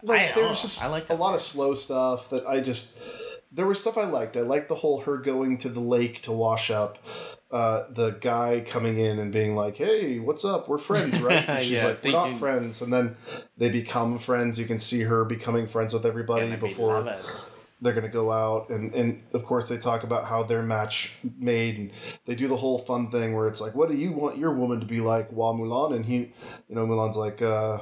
like 0.03 0.31
I- 0.31 0.33
there 0.35 0.49
was 0.49 0.61
just 0.63 0.83
I 0.83 0.89
like 0.89 1.09
a 1.11 1.15
lot 1.15 1.35
of 1.35 1.41
slow 1.41 1.75
stuff 1.75 2.31
that 2.31 2.47
I 2.47 2.61
just 2.61 3.01
there 3.53 3.65
was 3.67 3.81
stuff 3.81 3.97
I 3.97 4.05
liked. 4.05 4.37
I 4.37 4.41
liked 4.41 4.69
the 4.69 4.75
whole 4.75 5.01
her 5.03 5.17
going 5.17 5.57
to 5.59 5.71
the 5.71 5.81
lake 5.81 6.21
to 6.23 6.33
wash 6.33 6.71
up. 6.71 6.99
Uh, 7.51 7.85
the 7.89 8.11
guy 8.21 8.63
coming 8.67 8.99
in 8.99 9.19
and 9.19 9.33
being 9.33 9.55
like, 9.57 9.79
"Hey, 9.79 10.19
what's 10.19 10.45
up? 10.45 10.69
We're 10.69 10.77
friends, 10.77 11.21
right?" 11.21 11.43
And 11.49 11.63
she's 11.63 11.71
Yeah, 11.81 11.87
like, 11.87 12.05
"We're 12.05 12.11
not 12.11 12.37
friends." 12.37 12.83
And 12.83 12.93
then 12.93 13.17
they 13.57 13.71
become 13.71 14.19
friends. 14.19 14.59
You 14.59 14.67
can 14.67 14.79
see 14.79 15.03
her 15.03 15.25
becoming 15.25 15.67
friends 15.69 15.95
with 15.95 16.05
everybody 16.05 16.43
Gonna 16.49 16.59
be 16.59 16.69
before 16.69 17.01
lovers. 17.01 17.56
They're 17.81 17.93
gonna 17.93 18.09
go 18.09 18.33
out. 18.33 18.71
And 18.71 18.95
and 18.95 19.23
of 19.33 19.45
course 19.45 19.69
they 19.69 19.79
talk 19.79 20.03
about 20.03 20.25
how 20.25 20.43
their 20.43 20.63
match 20.63 21.17
made. 21.39 21.79
And 21.79 21.91
they 22.25 22.35
do 22.35 22.49
the 22.49 22.57
whole 22.57 22.79
fun 22.79 23.11
thing 23.11 23.35
where 23.35 23.49
it's 23.49 23.61
like, 23.61 23.75
"What 23.75 23.89
do 23.91 23.97
you 23.97 24.13
want 24.13 24.39
your 24.39 24.53
woman 24.55 24.81
to 24.81 24.87
be 24.87 25.01
like?" 25.01 25.31
While 25.31 25.55
Mulan 25.55 25.95
and 25.95 26.05
he, 26.07 26.33
you 26.69 26.75
know, 26.75 26.87
Mulan's 26.87 27.17
like, 27.17 27.43
uh, 27.43 27.81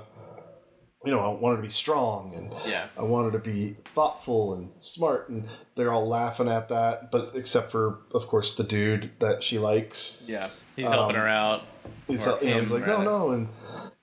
you 1.05 1.11
know, 1.11 1.21
I 1.21 1.29
want 1.39 1.57
her 1.57 1.63
to 1.63 1.67
be 1.67 1.73
strong 1.73 2.33
and 2.35 2.53
yeah 2.67 2.87
I 2.97 3.03
want 3.03 3.27
her 3.27 3.39
to 3.39 3.45
be 3.45 3.77
thoughtful 3.95 4.55
and 4.55 4.71
smart, 4.79 5.29
and 5.29 5.47
they're 5.75 5.93
all 5.93 6.09
laughing 6.09 6.49
at 6.49 6.69
that. 6.71 7.11
But 7.11 7.33
except 7.35 7.71
for, 7.71 7.99
of 8.15 8.27
course, 8.27 8.57
the 8.57 8.65
dude 8.65 9.11
that 9.19 9.43
she 9.43 9.59
likes. 9.59 10.25
yeah 10.27 10.49
he's 10.77 10.89
helping 10.89 11.17
Um, 11.17 11.23
her 11.23 11.29
out 11.29 11.63
He's, 12.09 12.27
Or 12.27 12.39
you 12.43 12.51
know, 12.51 12.61
he's 12.61 12.73
like, 12.73 12.87
no, 12.87 13.03
no, 13.03 13.31
and 13.31 13.49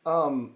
um, 0.05 0.51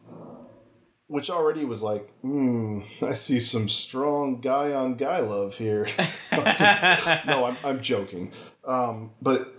which 1.08 1.30
already 1.30 1.66
was 1.66 1.84
like, 1.84 2.10
hmm, 2.22 2.82
I 3.02 3.14
see 3.14 3.40
some 3.40 3.70
strong 3.70 4.42
guy 4.42 4.74
on 4.74 4.96
guy 4.96 5.20
love 5.20 5.56
here. 5.58 5.88
Just- 6.32 7.26
no, 7.26 7.46
I'm 7.46 7.58
I'm 7.64 7.82
joking, 7.82 8.32
um, 8.68 9.12
but 9.22 9.54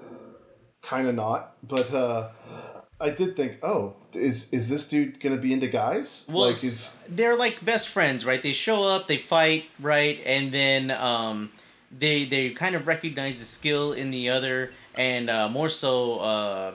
kind 0.82 1.06
of 1.08 1.14
not. 1.14 1.54
But 1.66 1.92
uh, 1.92 2.28
I 3.00 3.10
did 3.10 3.36
think, 3.36 3.58
oh, 3.62 3.96
is 4.14 4.52
is 4.52 4.68
this 4.68 4.88
dude 4.88 5.20
gonna 5.20 5.36
be 5.36 5.52
into 5.52 5.66
guys? 5.68 6.28
Well, 6.32 6.46
like, 6.46 6.64
is 6.64 7.04
they're 7.10 7.36
like 7.36 7.64
best 7.64 7.88
friends, 7.88 8.24
right? 8.24 8.42
They 8.42 8.52
show 8.52 8.82
up, 8.84 9.06
they 9.06 9.18
fight, 9.18 9.66
right, 9.80 10.20
and 10.24 10.50
then 10.52 10.90
um, 10.90 11.52
they 11.96 12.24
they 12.24 12.50
kind 12.50 12.74
of 12.74 12.86
recognize 12.86 13.38
the 13.38 13.44
skill 13.44 13.92
in 13.92 14.10
the 14.10 14.30
other, 14.30 14.70
and 14.94 15.28
uh, 15.30 15.48
more 15.48 15.68
so, 15.68 16.18
uh, 16.20 16.72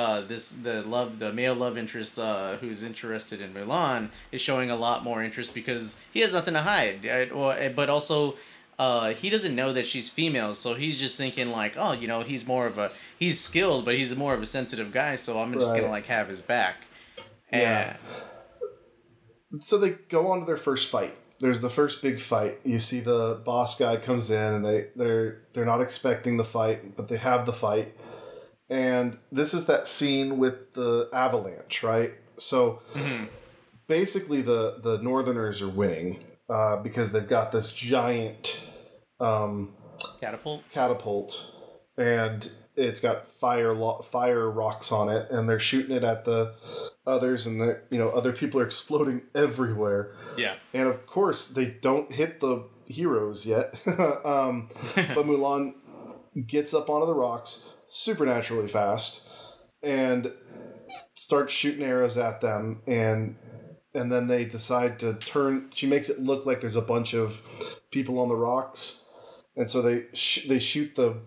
uh, 0.00 0.20
this 0.22 0.52
the 0.52 0.82
love 0.82 1.18
the 1.18 1.30
male 1.32 1.54
love 1.54 1.76
interest 1.76 2.18
uh, 2.18 2.56
who's 2.56 2.82
interested 2.82 3.42
in 3.42 3.52
Mulan 3.52 4.08
is 4.32 4.40
showing 4.40 4.70
a 4.70 4.76
lot 4.76 5.04
more 5.04 5.22
interest 5.22 5.54
because 5.54 5.96
he 6.10 6.20
has 6.20 6.32
nothing 6.32 6.54
to 6.54 6.62
hide, 6.62 7.04
right? 7.04 7.30
Or, 7.30 7.54
but 7.74 7.90
also. 7.90 8.36
Uh, 8.78 9.12
he 9.12 9.28
doesn't 9.28 9.54
know 9.54 9.74
that 9.74 9.86
she's 9.86 10.08
female, 10.08 10.54
so 10.54 10.72
he's 10.72 10.98
just 10.98 11.18
thinking 11.18 11.50
like, 11.50 11.74
oh, 11.76 11.92
you 11.92 12.08
know, 12.08 12.22
he's 12.22 12.46
more 12.46 12.66
of 12.66 12.78
a 12.78 12.90
he's 13.18 13.38
skilled, 13.38 13.84
but 13.84 13.94
he's 13.94 14.16
more 14.16 14.32
of 14.32 14.40
a 14.40 14.46
sensitive 14.46 14.90
guy, 14.90 15.16
so 15.16 15.38
I'm 15.38 15.52
just 15.52 15.74
gonna 15.74 15.90
like 15.90 16.06
have 16.06 16.30
his 16.30 16.40
back. 16.40 16.86
Yeah. 17.52 17.96
so 19.58 19.76
they 19.76 19.90
go 20.08 20.28
on 20.28 20.40
to 20.40 20.46
their 20.46 20.56
first 20.56 20.90
fight. 20.90 21.14
There's 21.40 21.60
the 21.60 21.68
first 21.68 22.00
big 22.00 22.22
fight. 22.22 22.58
You 22.64 22.78
see 22.78 23.00
the 23.00 23.42
boss 23.44 23.78
guy 23.78 23.98
comes 23.98 24.30
in 24.30 24.54
and 24.54 24.64
they 24.64 24.86
they're 24.96 25.42
they're 25.52 25.66
not 25.66 25.82
expecting 25.82 26.38
the 26.38 26.44
fight, 26.44 26.96
but 26.96 27.08
they 27.08 27.18
have 27.18 27.44
the 27.44 27.52
fight. 27.52 27.94
And 28.70 29.18
this 29.32 29.52
is 29.52 29.66
that 29.66 29.86
scene 29.88 30.38
with 30.38 30.74
the 30.74 31.08
avalanche, 31.12 31.82
right? 31.82 32.12
So 32.38 32.80
Mhm. 32.94 33.28
basically 33.88 34.40
the 34.42 34.76
the 34.82 34.98
northerners 34.98 35.60
are 35.60 35.68
winning 35.68 36.22
uh, 36.48 36.76
because 36.82 37.12
they've 37.12 37.28
got 37.28 37.52
this 37.52 37.72
giant 37.74 38.70
um, 39.20 39.74
Catapult. 40.20 40.62
catapult 40.70 41.56
and 41.98 42.50
it's 42.76 43.00
got 43.00 43.26
fire 43.26 43.74
lo- 43.74 44.00
fire 44.02 44.48
rocks 44.50 44.90
on 44.92 45.08
it 45.10 45.30
and 45.30 45.46
they're 45.48 45.58
shooting 45.60 45.94
it 45.94 46.02
at 46.04 46.24
the 46.24 46.54
others 47.06 47.46
and 47.46 47.60
the 47.60 47.80
you 47.90 47.98
know 47.98 48.08
other 48.10 48.32
people 48.32 48.60
are 48.60 48.64
exploding 48.64 49.20
everywhere 49.34 50.14
Yeah. 50.38 50.54
and 50.72 50.88
of 50.88 51.04
course 51.06 51.48
they 51.48 51.66
don't 51.66 52.12
hit 52.12 52.40
the 52.40 52.64
heroes 52.86 53.44
yet 53.44 53.74
um, 54.24 54.70
but 54.94 55.26
Mulan 55.26 55.74
gets 56.46 56.72
up 56.72 56.88
onto 56.88 57.06
the 57.06 57.14
rocks 57.14 57.74
supernaturally 57.90 58.68
fast 58.68 59.28
and 59.82 60.32
starts 61.14 61.52
shooting 61.52 61.84
arrows 61.84 62.16
at 62.16 62.40
them. 62.40 62.82
And 62.86 63.36
and 63.92 64.10
then 64.10 64.28
they 64.28 64.44
decide 64.44 64.98
to 65.00 65.14
turn 65.14 65.68
she 65.72 65.86
makes 65.86 66.08
it 66.08 66.20
look 66.20 66.46
like 66.46 66.60
there's 66.60 66.76
a 66.76 66.80
bunch 66.80 67.12
of 67.14 67.42
people 67.90 68.18
on 68.18 68.28
the 68.28 68.36
rocks. 68.36 69.06
And 69.56 69.68
so 69.68 69.82
they 69.82 70.04
sh- 70.14 70.46
they 70.46 70.58
shoot 70.58 70.94
the 70.94 71.20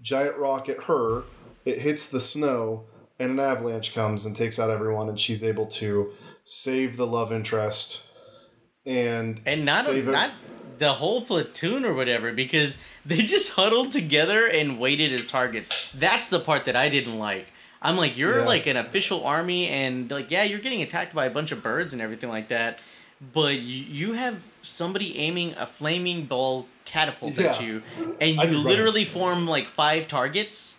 giant 0.00 0.36
rock 0.36 0.68
at 0.68 0.84
her. 0.84 1.24
It 1.64 1.80
hits 1.80 2.08
the 2.08 2.20
snow 2.20 2.84
and 3.18 3.32
an 3.32 3.40
avalanche 3.40 3.94
comes 3.94 4.24
and 4.24 4.36
takes 4.36 4.58
out 4.58 4.70
everyone 4.70 5.08
and 5.08 5.18
she's 5.18 5.42
able 5.42 5.66
to 5.66 6.12
save 6.44 6.96
the 6.96 7.06
love 7.06 7.32
interest 7.32 8.12
and 8.84 9.40
and 9.44 9.64
not 9.64 9.88
a, 9.88 10.02
not 10.02 10.30
the 10.78 10.94
whole 10.94 11.22
platoon 11.22 11.84
or 11.84 11.94
whatever 11.94 12.32
because 12.32 12.76
they 13.04 13.18
just 13.18 13.52
huddled 13.52 13.92
together 13.92 14.46
and 14.46 14.78
waited 14.78 15.12
as 15.12 15.26
targets. 15.26 15.92
That's 15.92 16.28
the 16.28 16.40
part 16.40 16.64
that 16.66 16.76
I 16.76 16.88
didn't 16.88 17.18
like. 17.18 17.46
I'm 17.82 17.96
like, 17.96 18.16
you're 18.16 18.38
Yeah. 18.40 18.44
like 18.46 18.66
an 18.66 18.76
official 18.76 19.24
army, 19.24 19.68
and 19.68 20.10
like, 20.10 20.30
yeah, 20.30 20.42
you're 20.44 20.58
getting 20.60 20.82
attacked 20.82 21.14
by 21.14 21.26
a 21.26 21.30
bunch 21.30 21.52
of 21.52 21.62
birds 21.62 21.92
and 21.92 22.00
everything 22.02 22.30
like 22.30 22.48
that, 22.48 22.80
but 23.32 23.58
you, 23.58 24.14
have 24.14 24.42
somebody 24.62 25.16
aiming 25.18 25.54
a 25.54 25.66
flaming 25.66 26.24
ball 26.24 26.66
catapult 26.84 27.38
at 27.38 27.62
you, 27.62 27.82
and 28.20 28.30
you 28.36 28.36
run. 28.38 28.64
literally 28.64 29.04
form 29.04 29.46
like 29.46 29.68
five 29.68 30.08
targets. 30.08 30.76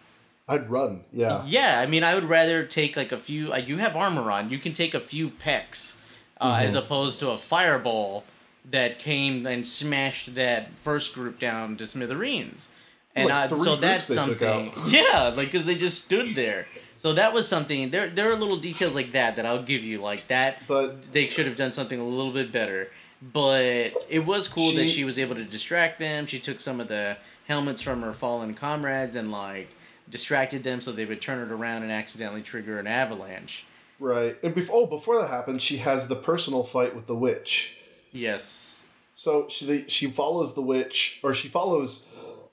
I'd 0.50 0.70
run 0.70 1.02
yeah 1.14 1.44
Yeah, 1.46 1.80
I 1.80 1.86
mean, 1.88 2.04
I 2.04 2.16
would 2.16 2.24
rather 2.24 2.66
take 2.66 2.96
like 2.98 3.12
a 3.12 3.18
few. 3.18 3.52
Uh, 3.54 3.58
you 3.58 3.78
have 3.78 3.96
armor 3.96 4.32
on. 4.32 4.50
You 4.50 4.58
can 4.60 4.74
take 4.74 4.94
a 4.94 5.00
few 5.00 5.30
pecks, 5.30 6.02
uh, 6.42 6.54
Mm-hmm. 6.56 6.66
as 6.66 6.74
opposed 6.76 7.20
to 7.20 7.30
a 7.30 7.38
fireball 7.38 8.24
that 8.72 9.00
came 9.00 9.46
and 9.46 9.66
smashed 9.66 10.36
that 10.36 10.74
first 10.74 11.14
group 11.14 11.40
down 11.40 11.78
to 11.78 11.88
smithereens. 11.88 12.70
And 13.16 13.30
Like 13.30 13.52
I, 13.52 13.58
so 13.58 13.76
that's 13.76 14.06
something. 14.06 14.72
Yeah, 14.88 15.34
like 15.36 15.48
because 15.52 15.66
they 15.66 15.76
just 15.76 16.04
stood 16.06 16.36
there. 16.36 16.68
So 16.98 17.14
that 17.14 17.34
was 17.34 17.48
something. 17.48 17.90
There, 17.92 18.08
there 18.08 18.32
are 18.32 18.36
little 18.36 18.58
details 18.58 18.96
like 18.96 19.12
that 19.14 19.36
that 19.36 19.46
I'll 19.46 19.64
give 19.64 19.84
you. 19.84 20.02
Like 20.02 20.28
that, 20.28 20.68
but 20.68 21.12
they 21.14 21.30
should 21.30 21.48
have 21.48 21.56
done 21.56 21.72
something 21.72 22.00
a 22.00 22.04
little 22.06 22.32
bit 22.32 22.52
better. 22.52 22.90
But 23.22 23.94
it 24.10 24.26
was 24.26 24.48
cool 24.48 24.72
that 24.74 24.84
She- 24.84 24.90
she 24.90 25.04
was 25.04 25.18
able 25.18 25.36
to 25.36 25.44
distract 25.44 26.00
them. 26.00 26.26
She 26.28 26.40
took 26.40 26.60
some 26.60 26.80
of 26.80 26.88
the 26.88 27.18
helmets 27.48 27.82
from 27.82 28.02
her 28.02 28.14
fallen 28.14 28.54
comrades 28.54 29.16
and 29.16 29.32
like 29.32 29.70
distracted 30.10 30.64
them 30.64 30.82
so 30.82 30.92
they 30.92 31.06
would 31.06 31.22
turn 31.22 31.40
it 31.46 31.52
around 31.52 31.84
and 31.84 31.92
accidentally 31.92 32.42
trigger 32.42 32.78
an 32.80 32.88
avalanche. 32.88 33.66
right 34.00 34.38
and 34.44 34.54
before 34.54 34.82
oh 34.82 34.86
before 34.86 35.20
that 35.22 35.30
happens 35.30 35.62
she 35.64 35.78
has 35.78 36.08
the 36.08 36.16
personal 36.16 36.64
fight 36.64 36.94
with 36.96 37.08
the 37.08 37.16
witch 37.16 37.77
Yes. 38.18 38.86
So 39.14 39.48
she 39.50 39.86
she 39.88 40.08
follows 40.12 40.54
the 40.56 40.62
witch, 40.62 41.20
or 41.24 41.34
she 41.34 41.48
follows 41.48 42.10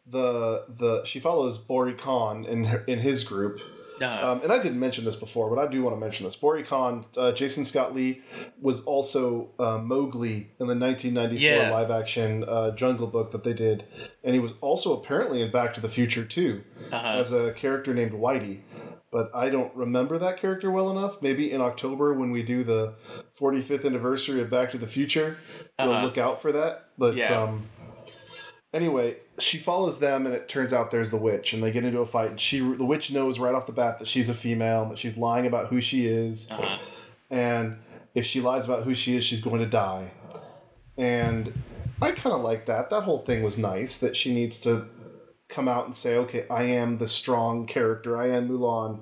the 0.07 0.65
the 0.69 1.05
she 1.05 1.21
follows 1.21 1.59
Bori 1.59 1.95
Khan 1.95 2.45
in 2.45 2.65
her, 2.65 2.85
in 2.87 2.99
his 3.01 3.25
group, 3.25 3.61
Uh-huh. 4.01 4.33
Um, 4.33 4.41
and 4.43 4.51
I 4.53 4.61
didn't 4.63 4.81
mention 4.81 5.05
this 5.05 5.17
before, 5.17 5.49
but 5.55 5.59
I 5.65 5.71
do 5.71 5.83
want 5.83 5.95
to 5.97 6.01
mention 6.01 6.25
this. 6.27 6.37
Bori 6.37 6.63
Khan, 6.65 7.05
uh, 7.17 7.33
Jason 7.33 7.65
Scott 7.65 7.95
Lee, 7.95 8.23
was 8.61 8.85
also 8.85 9.51
uh, 9.59 9.79
Mowgli 9.79 10.51
in 10.61 10.67
the 10.67 10.75
1994 10.75 11.39
Yeah. 11.41 11.71
live 11.71 11.91
action 11.91 12.45
uh, 12.45 12.73
Jungle 12.73 13.07
Book 13.07 13.31
that 13.31 13.45
they 13.45 13.53
did. 13.55 13.85
And 14.25 14.35
he 14.35 14.41
was 14.41 14.55
also 14.61 15.01
apparently 15.01 15.41
in 15.43 15.51
Back 15.53 15.75
to 15.75 15.81
the 15.81 15.89
Future 15.89 16.25
too, 16.25 16.65
Uh-huh. 16.93 17.19
as 17.21 17.33
a 17.33 17.53
character 17.53 17.95
named 17.95 18.13
Whitey. 18.13 18.61
But 19.15 19.31
I 19.33 19.49
don't 19.49 19.73
remember 19.77 20.19
that 20.19 20.39
character 20.41 20.73
well 20.73 20.91
enough. 20.91 21.23
Maybe 21.23 21.53
in 21.53 21.61
October 21.61 22.13
when 22.15 22.33
we 22.33 22.43
do 22.43 22.65
the 22.65 22.95
45th 23.39 23.85
anniversary 23.87 24.41
of 24.41 24.51
Back 24.51 24.73
to 24.73 24.79
the 24.79 24.89
Future, 24.89 25.37
we'll 25.79 25.93
Uh-huh. 25.93 26.05
look 26.05 26.19
out 26.19 26.43
for 26.43 26.51
that. 26.51 26.87
But 26.99 27.15
Yeah. 27.15 27.43
um, 27.45 27.69
anyway, 28.73 29.19
she 29.39 29.59
follows 29.59 30.01
them, 30.01 30.27
and 30.27 30.35
it 30.35 30.49
turns 30.49 30.73
out 30.73 30.91
there's 30.91 31.13
the 31.13 31.17
witch, 31.17 31.53
and 31.53 31.63
they 31.63 31.71
get 31.71 31.85
into 31.85 32.01
a 32.01 32.07
fight. 32.07 32.31
And 32.31 32.41
she, 32.41 32.59
the 32.59 32.85
witch, 32.85 33.13
knows 33.13 33.39
right 33.39 33.55
off 33.55 33.67
the 33.67 33.73
bat 33.73 34.01
that 34.01 34.09
she's 34.09 34.29
a 34.29 34.35
female, 34.35 34.85
that 34.87 34.99
she's 34.99 35.17
lying 35.17 35.47
about 35.47 35.69
who 35.69 35.81
she 35.81 36.09
is, 36.09 36.51
Uh-huh. 36.51 36.77
and 37.31 37.77
if 38.17 38.27
she 38.27 38.41
lies 38.41 38.65
about 38.65 38.83
who 38.83 38.95
she 38.97 39.17
is, 39.17 39.23
she's 39.25 39.41
going 39.41 39.61
to 39.61 39.67
die. 39.69 40.11
And 40.99 41.53
I 42.03 42.11
kind 42.11 42.35
of 42.35 42.43
like 42.43 42.67
that. 42.67 42.91
That 42.91 43.03
whole 43.03 43.19
thing 43.19 43.45
was 43.45 43.59
nice. 43.59 43.97
That 43.99 44.17
she 44.17 44.35
needs 44.35 44.59
to 44.63 44.87
come 45.49 45.69
out 45.69 45.85
and 45.87 45.95
say, 45.95 46.17
"Okay, 46.17 46.47
I 46.49 46.65
am 46.65 46.99
the 46.99 47.09
strong 47.09 47.67
character. 47.67 48.17
I 48.17 48.29
am 48.29 48.49
Mulan," 48.49 49.01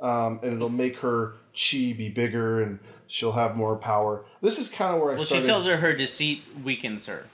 um, 0.00 0.40
and 0.42 0.54
it'll 0.54 0.68
make 0.68 0.98
her 0.98 1.34
chi 1.54 1.94
be 1.96 2.08
bigger, 2.08 2.60
and 2.62 2.78
she'll 3.06 3.32
have 3.32 3.56
more 3.56 3.76
power. 3.76 4.24
This 4.42 4.58
is 4.58 4.70
kind 4.70 4.94
of 4.94 5.00
where 5.00 5.12
I 5.12 5.16
Well, 5.16 5.24
she 5.24 5.40
tells 5.42 5.66
her 5.66 5.76
her 5.78 5.92
deceit 5.94 6.42
weakens 6.62 7.06
her. 7.06 7.26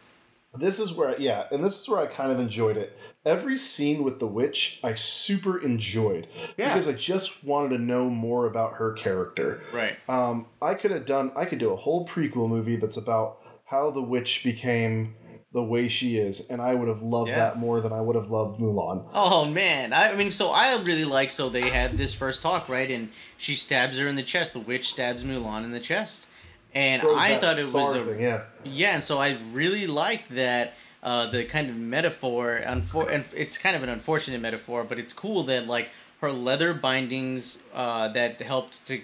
This 0.55 0.79
is 0.79 0.93
where, 0.93 1.19
yeah, 1.19 1.47
and 1.51 1.65
this 1.65 1.81
is 1.81 1.89
where 1.89 1.99
I 2.01 2.07
kind 2.07 2.31
of 2.31 2.39
enjoyed 2.39 2.77
it. 2.77 2.97
Every 3.25 3.57
scene 3.57 4.03
with 4.05 4.19
the 4.19 4.27
witch, 4.27 4.81
I 4.85 4.93
super 4.93 5.59
enjoyed 5.59 6.27
Yeah. 6.59 6.69
because 6.75 6.89
I 6.89 6.93
just 6.93 7.43
wanted 7.43 7.77
to 7.79 7.83
know 7.83 8.11
more 8.11 8.47
about 8.47 8.75
her 8.75 8.93
character. 8.93 9.63
Right. 9.73 9.97
Um, 10.09 10.47
I 10.61 10.75
could 10.75 10.91
have 10.91 11.07
done, 11.07 11.33
I 11.35 11.47
could 11.47 11.59
do 11.59 11.71
a 11.71 11.77
whole 11.77 12.07
prequel 12.07 12.49
movie 12.51 12.77
that's 12.77 12.99
about 12.99 13.39
how 13.65 13.91
the 13.93 14.03
witch 14.03 14.45
became 14.45 15.15
the 15.53 15.63
way 15.63 15.87
she 15.87 16.17
is, 16.17 16.49
and 16.51 16.63
I 16.63 16.75
would 16.75 16.89
have 16.89 17.03
loved 17.03 17.29
Yeah. 17.31 17.37
that 17.37 17.59
more 17.59 17.81
than 17.83 17.93
I 17.93 18.01
would 18.01 18.17
have 18.17 18.31
loved 18.31 18.59
Mulan. 18.59 19.05
Oh 19.13 19.45
man, 19.45 19.93
I 19.93 20.15
mean, 20.15 20.31
so 20.31 20.51
I 20.51 20.81
really 20.83 21.05
like. 21.05 21.31
So 21.31 21.49
they 21.49 21.69
had 21.69 21.99
this 21.99 22.15
first 22.15 22.41
talk, 22.43 22.69
right? 22.69 22.91
And 22.91 23.11
she 23.37 23.55
stabs 23.55 23.99
her 23.99 24.09
in 24.09 24.17
the 24.17 24.23
chest. 24.23 24.55
The 24.55 24.61
witch 24.61 24.89
stabs 24.91 25.25
Mulan 25.25 25.65
in 25.65 25.73
the 25.73 25.81
chest, 25.81 26.27
and 26.75 27.03
Throws 27.03 27.19
I 27.19 27.37
thought 27.39 27.59
it 27.59 27.71
was 27.73 27.95
a 27.97 28.05
thing, 28.05 28.21
yeah. 28.21 28.43
yeah. 28.65 28.95
And 28.95 29.05
so 29.05 29.19
I 29.19 29.39
really 29.53 29.87
liked 29.87 30.35
that 30.35 30.73
uh, 31.03 31.31
the 31.31 31.45
kind 31.45 31.69
of 31.69 31.77
metaphor. 31.77 32.61
Unfor- 32.65 33.11
and 33.13 33.25
it's 33.37 33.59
kind 33.59 33.77
of 33.77 33.83
an 33.83 33.91
unfortunate 33.91 34.41
metaphor, 34.41 34.85
but 34.85 34.99
it's 34.99 35.13
cool 35.13 35.43
that 35.45 35.67
like 35.67 35.89
her 36.23 36.33
leather 36.33 36.73
bindings 36.73 37.59
uh, 37.75 38.09
that 38.09 38.41
helped 38.41 38.87
to 38.87 39.03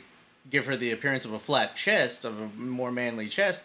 give 0.51 0.65
her 0.65 0.77
the 0.79 0.93
appearance 0.93 1.27
of 1.27 1.33
a 1.35 1.39
flat 1.39 1.77
chest, 1.77 2.25
of 2.25 2.41
a 2.41 2.47
more 2.57 2.91
manly 2.91 3.29
chest, 3.29 3.65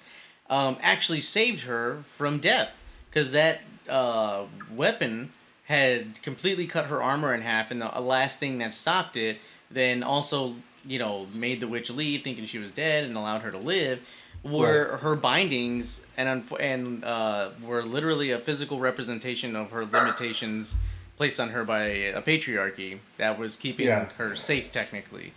um, 0.54 0.78
actually 0.82 1.20
saved 1.22 1.62
her 1.62 2.04
from 2.18 2.40
death 2.40 2.72
because 3.10 3.32
that 3.32 3.62
uh, 3.90 4.44
weapon 4.72 5.32
had 5.66 6.22
completely 6.22 6.68
cut 6.68 6.86
her 6.88 7.02
armor 7.02 7.34
in 7.34 7.42
half, 7.42 7.72
and 7.72 7.82
the 7.82 7.88
last 8.02 8.40
thing 8.40 8.58
that 8.60 8.74
stopped 8.74 9.16
it 9.18 9.38
then 9.72 10.04
also 10.04 10.56
you 10.86 11.00
know 11.00 11.26
made 11.34 11.60
the 11.60 11.68
witch 11.68 11.90
leave, 11.90 12.24
thinking 12.24 12.46
she 12.46 12.60
was 12.60 12.72
dead, 12.72 13.04
and 13.06 13.16
allowed 13.18 13.42
her 13.42 13.52
to 13.52 13.58
live. 13.76 14.00
Were 14.44 14.98
her 14.98 15.16
bindings 15.16 16.06
and 16.18 16.44
and 16.60 17.04
uh, 17.06 17.52
were 17.70 17.82
literally 17.84 18.32
a 18.32 18.40
physical 18.40 18.78
representation 18.80 19.56
of 19.56 19.72
her 19.72 19.86
limitations 19.86 20.76
placed 21.16 21.40
on 21.40 21.50
her 21.50 21.64
by 21.64 21.84
a 22.20 22.22
patriarchy 22.22 23.00
that 23.18 23.40
was 23.40 23.56
keeping 23.56 23.88
Yeah. 23.88 24.10
her 24.18 24.36
safe 24.36 24.72
technically. 24.72 25.32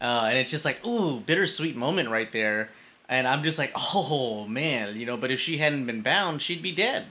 Uh, 0.00 0.26
and 0.28 0.38
it's 0.38 0.50
just 0.50 0.64
like, 0.64 0.84
ooh, 0.84 1.20
bittersweet 1.20 1.76
moment 1.76 2.08
right 2.10 2.30
there. 2.32 2.70
And 3.08 3.26
I'm 3.26 3.42
just 3.42 3.58
like, 3.58 3.72
oh 3.94 4.46
man, 4.46 4.96
you 4.96 5.06
know. 5.06 5.16
But 5.16 5.30
if 5.30 5.40
she 5.40 5.58
hadn't 5.58 5.86
been 5.86 6.02
bound, 6.02 6.42
she'd 6.42 6.62
be 6.62 6.72
dead. 6.72 7.06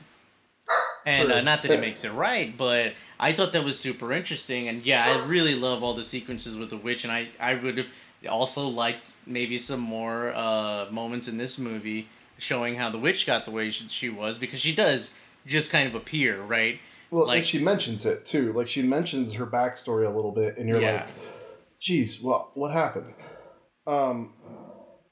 And 1.05 1.31
uh, 1.31 1.41
not 1.41 1.61
that 1.61 1.71
it 1.71 1.79
makes 1.87 2.03
it 2.03 2.11
right, 2.11 2.55
but 2.55 2.93
I 3.19 3.31
thought 3.31 3.53
that 3.53 3.63
was 3.63 3.79
super 3.79 4.11
interesting. 4.11 4.67
And 4.67 4.85
yeah, 4.85 5.05
I 5.07 5.25
really 5.25 5.55
love 5.55 5.81
all 5.83 5.93
the 5.93 6.03
sequences 6.03 6.57
with 6.57 6.69
the 6.69 6.77
witch, 6.77 7.03
and 7.03 7.11
I 7.11 7.29
I 7.39 7.55
would 7.55 7.77
have 7.77 7.87
also 8.29 8.67
liked 8.67 9.11
maybe 9.25 9.57
some 9.57 9.79
more 9.79 10.33
uh, 10.35 10.87
moments 10.91 11.27
in 11.27 11.37
this 11.37 11.57
movie 11.57 12.09
showing 12.37 12.75
how 12.75 12.89
the 12.89 12.97
witch 12.99 13.25
got 13.25 13.45
the 13.45 13.51
way 13.51 13.71
she, 13.71 13.87
she 13.87 14.09
was 14.09 14.37
because 14.37 14.59
she 14.59 14.75
does 14.75 15.13
just 15.45 15.71
kind 15.71 15.87
of 15.87 15.95
appear, 15.95 16.39
right? 16.41 16.79
Well, 17.09 17.25
Like- 17.27 17.37
and 17.37 17.45
she 17.47 17.57
mentions 17.59 18.05
it 18.05 18.25
too. 18.25 18.51
Like 18.53 18.67
she 18.67 18.81
mentions 18.83 19.33
her 19.35 19.47
backstory 19.47 20.05
a 20.05 20.09
little 20.15 20.33
bit, 20.33 20.57
and 20.57 20.67
you're 20.67 20.81
Yeah. 20.81 21.05
like, 21.05 21.07
"Geez, 21.79 22.21
well, 22.21 22.51
what 22.53 22.71
happened?" 22.73 23.13
Um. 23.87 24.33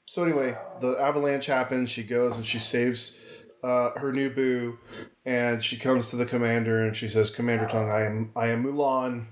So 0.06 0.22
anyway, 0.22 0.56
the 0.80 0.92
avalanche 1.00 1.46
happens. 1.46 1.90
She 1.90 2.04
goes 2.04 2.36
and 2.36 2.46
she 2.46 2.58
saves 2.60 3.24
uh, 3.64 3.90
her 3.98 4.12
new 4.12 4.30
boo, 4.30 4.78
and 5.24 5.62
she 5.64 5.76
comes 5.76 6.10
to 6.10 6.16
the 6.16 6.26
commander 6.26 6.84
and 6.84 6.96
she 6.96 7.08
says, 7.08 7.28
"Commander 7.30 7.66
Tung, 7.66 7.90
I 7.90 8.04
am 8.04 8.30
I 8.36 8.46
am 8.48 8.64
Mulan. 8.64 9.26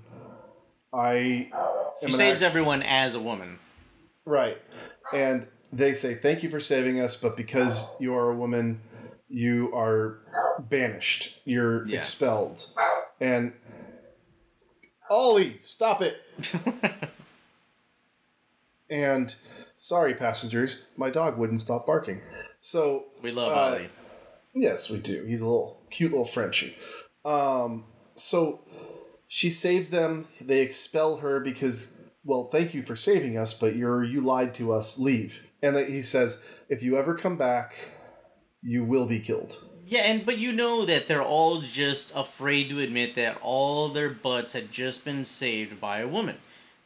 I 0.93 1.49
am 2.03 2.07
She 2.09 2.11
saves 2.11 2.41
act- 2.41 2.49
everyone 2.49 2.83
as 2.83 3.15
a 3.15 3.19
woman. 3.19 3.59
right." 4.25 4.57
And 5.13 5.47
they 5.71 5.93
say, 5.93 6.13
"Thank 6.15 6.43
you 6.43 6.49
for 6.49 6.59
saving 6.59 6.99
us, 6.99 7.15
but 7.15 7.37
because 7.37 7.95
you 8.01 8.13
are 8.13 8.29
a 8.29 8.35
woman, 8.35 8.81
you 9.29 9.73
are 9.73 10.19
banished. 10.59 11.39
You're 11.45 11.87
Yeah. 11.87 11.99
expelled." 11.99 12.65
And 13.21 13.53
Ollie, 15.09 15.59
stop 15.61 16.01
it! 16.01 16.17
And 18.87 19.33
sorry, 19.77 20.13
passengers, 20.13 20.87
my 20.97 21.09
dog 21.09 21.37
wouldn't 21.37 21.61
stop 21.61 21.85
barking. 21.85 22.21
So 22.61 23.05
We 23.21 23.31
love 23.31 23.51
Uh, 23.51 23.55
Ollie. 23.75 23.89
yes, 24.53 24.89
we 24.89 24.99
do. 24.99 25.23
He's 25.25 25.41
a 25.41 25.45
little 25.45 25.81
cute 25.91 26.11
little 26.11 26.25
Frenchie. 26.25 26.75
Um, 27.23 27.85
so 28.15 28.61
she 29.27 29.49
saves 29.49 29.89
them. 29.89 30.27
They 30.41 30.61
expel 30.61 31.17
her 31.17 31.39
because, 31.39 31.97
well, 32.23 32.49
thank 32.51 32.73
you 32.73 32.83
for 32.83 32.95
saving 32.95 33.37
us, 33.37 33.53
but 33.53 33.75
you're 33.75 34.03
you 34.03 34.21
lied 34.21 34.53
to 34.55 34.71
us. 34.71 34.97
Leave. 34.99 35.47
And 35.61 35.75
he 35.77 36.01
says, 36.01 36.47
if 36.69 36.83
you 36.83 36.97
ever 36.97 37.15
come 37.15 37.37
back, 37.37 37.75
you 38.61 38.83
will 38.83 39.05
be 39.07 39.19
killed. 39.19 39.63
Yeah, 39.87 40.01
and 40.01 40.25
but 40.25 40.37
you 40.39 40.51
know 40.51 40.85
that 40.85 41.07
they're 41.07 41.21
all 41.21 41.61
just 41.61 42.15
afraid 42.15 42.69
to 42.69 42.79
admit 42.79 43.13
that 43.15 43.37
all 43.41 43.89
their 43.89 44.09
butts 44.09 44.53
had 44.53 44.71
just 44.71 45.05
been 45.05 45.23
saved 45.25 45.79
by 45.79 45.99
a 45.99 46.07
woman, 46.07 46.37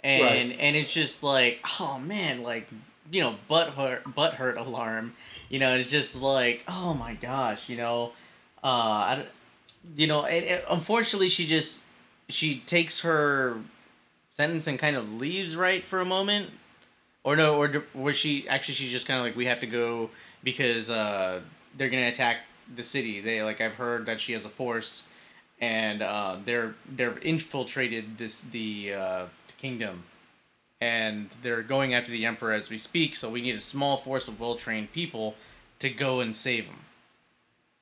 and 0.03 0.23
Right. 0.23 0.57
and 0.59 0.75
it's 0.75 0.93
just 0.93 1.23
like, 1.23 1.59
oh 1.79 1.99
man, 1.99 2.43
like 2.43 2.67
you 3.11 3.21
know, 3.21 3.35
butt 3.47 3.69
hurt, 3.71 4.13
butt 4.15 4.35
hurt 4.35 4.57
alarm. 4.57 5.15
You 5.49 5.57
know, 5.59 5.75
it's 5.75 5.89
just 5.89 6.15
like, 6.15 6.63
oh 6.67 6.93
my 6.93 7.15
gosh, 7.15 7.67
you 7.67 7.75
know, 7.75 8.11
uh, 8.63 8.67
I, 8.67 9.25
you 9.95 10.05
know, 10.07 10.25
and, 10.25 10.45
and 10.45 10.63
unfortunately, 10.69 11.29
she 11.29 11.47
just 11.47 11.81
she 12.27 12.59
takes 12.59 12.99
her 13.01 13.57
sentence 14.31 14.67
and 14.67 14.77
kind 14.77 14.95
of 14.95 15.11
leaves 15.13 15.55
right 15.55 15.85
for 15.85 15.99
a 15.99 16.05
moment, 16.05 16.51
or 17.23 17.35
no, 17.35 17.55
or 17.57 17.83
was 17.95 18.15
she 18.15 18.47
actually 18.47 18.75
she's 18.75 18.91
just 18.91 19.07
kind 19.07 19.19
of 19.19 19.25
like 19.25 19.35
we 19.35 19.45
have 19.47 19.59
to 19.61 19.67
go 19.67 20.11
because 20.43 20.89
uh, 20.89 21.41
they're 21.77 21.89
gonna 21.89 22.07
attack 22.09 22.37
the 22.75 22.83
city. 22.83 23.21
They 23.21 23.41
like 23.41 23.59
I've 23.59 23.73
heard 23.75 24.05
that 24.05 24.19
she 24.19 24.33
has 24.33 24.45
a 24.45 24.49
force, 24.49 25.07
and 25.59 26.01
uh, 26.03 26.37
they're 26.45 26.75
they're 26.87 27.17
infiltrated 27.19 28.17
this 28.19 28.41
the 28.41 28.93
uh, 28.93 29.25
kingdom, 29.59 30.03
and 30.81 31.29
they're 31.43 31.61
going 31.61 31.93
after 31.93 32.11
the 32.11 32.25
emperor 32.25 32.53
as 32.53 32.69
we 32.69 32.77
speak. 32.77 33.15
So 33.15 33.29
we 33.29 33.41
need 33.41 33.55
a 33.55 33.59
small 33.61 33.97
force 33.97 34.27
of 34.27 34.39
well 34.39 34.55
trained 34.55 34.91
people 34.93 35.35
to 35.79 35.89
go 35.89 36.19
and 36.21 36.35
save 36.35 36.65
him. 36.65 36.75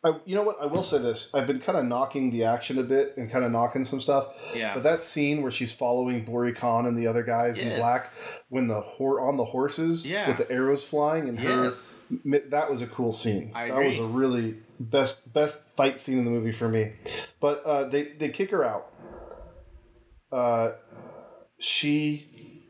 I, 0.03 0.13
you 0.25 0.35
know 0.35 0.43
what? 0.43 0.57
I 0.61 0.67
will 0.67 0.83
say 0.83 0.99
this. 0.99 1.33
I've 1.33 1.47
been 1.47 1.59
kind 1.59 1.77
of 1.77 1.83
knocking 1.85 2.31
the 2.31 2.43
action 2.43 2.77
a 2.77 2.83
bit 2.83 3.15
and 3.17 3.31
kind 3.31 3.43
of 3.43 3.51
knocking 3.51 3.83
some 3.83 3.99
stuff. 3.99 4.27
Yeah. 4.55 4.75
But 4.75 4.83
that 4.83 5.01
scene 5.01 5.41
where 5.41 5.51
she's 5.51 5.71
following 5.73 6.23
Bori 6.23 6.53
Khan 6.53 6.85
and 6.85 6.95
the 6.95 7.07
other 7.07 7.23
guys 7.23 7.59
in 7.59 7.75
black, 7.79 8.13
when 8.49 8.67
the 8.67 8.79
hor- 8.79 9.21
on 9.27 9.37
the 9.37 9.45
horses 9.45 10.07
Yeah. 10.09 10.27
with 10.27 10.37
the 10.37 10.49
arrows 10.51 10.83
flying 10.83 11.27
and 11.27 11.39
her, 11.39 11.63
Yes. 11.65 11.95
mi- 12.23 12.37
that 12.49 12.69
was 12.69 12.83
a 12.83 12.87
cool 12.87 13.11
scene. 13.11 13.51
I 13.55 13.69
that 13.69 13.83
was 13.83 13.97
a 13.97 14.05
really 14.05 14.57
best 14.79 15.33
best 15.33 15.65
fight 15.75 15.99
scene 15.99 16.19
in 16.19 16.25
the 16.25 16.31
movie 16.31 16.51
for 16.51 16.69
me. 16.69 16.93
But 17.41 17.63
uh, 17.65 17.85
they 17.89 18.03
they 18.03 18.29
kick 18.29 18.51
her 18.51 18.63
out. 18.63 18.91
Uh, 20.31 20.73
she 21.59 22.63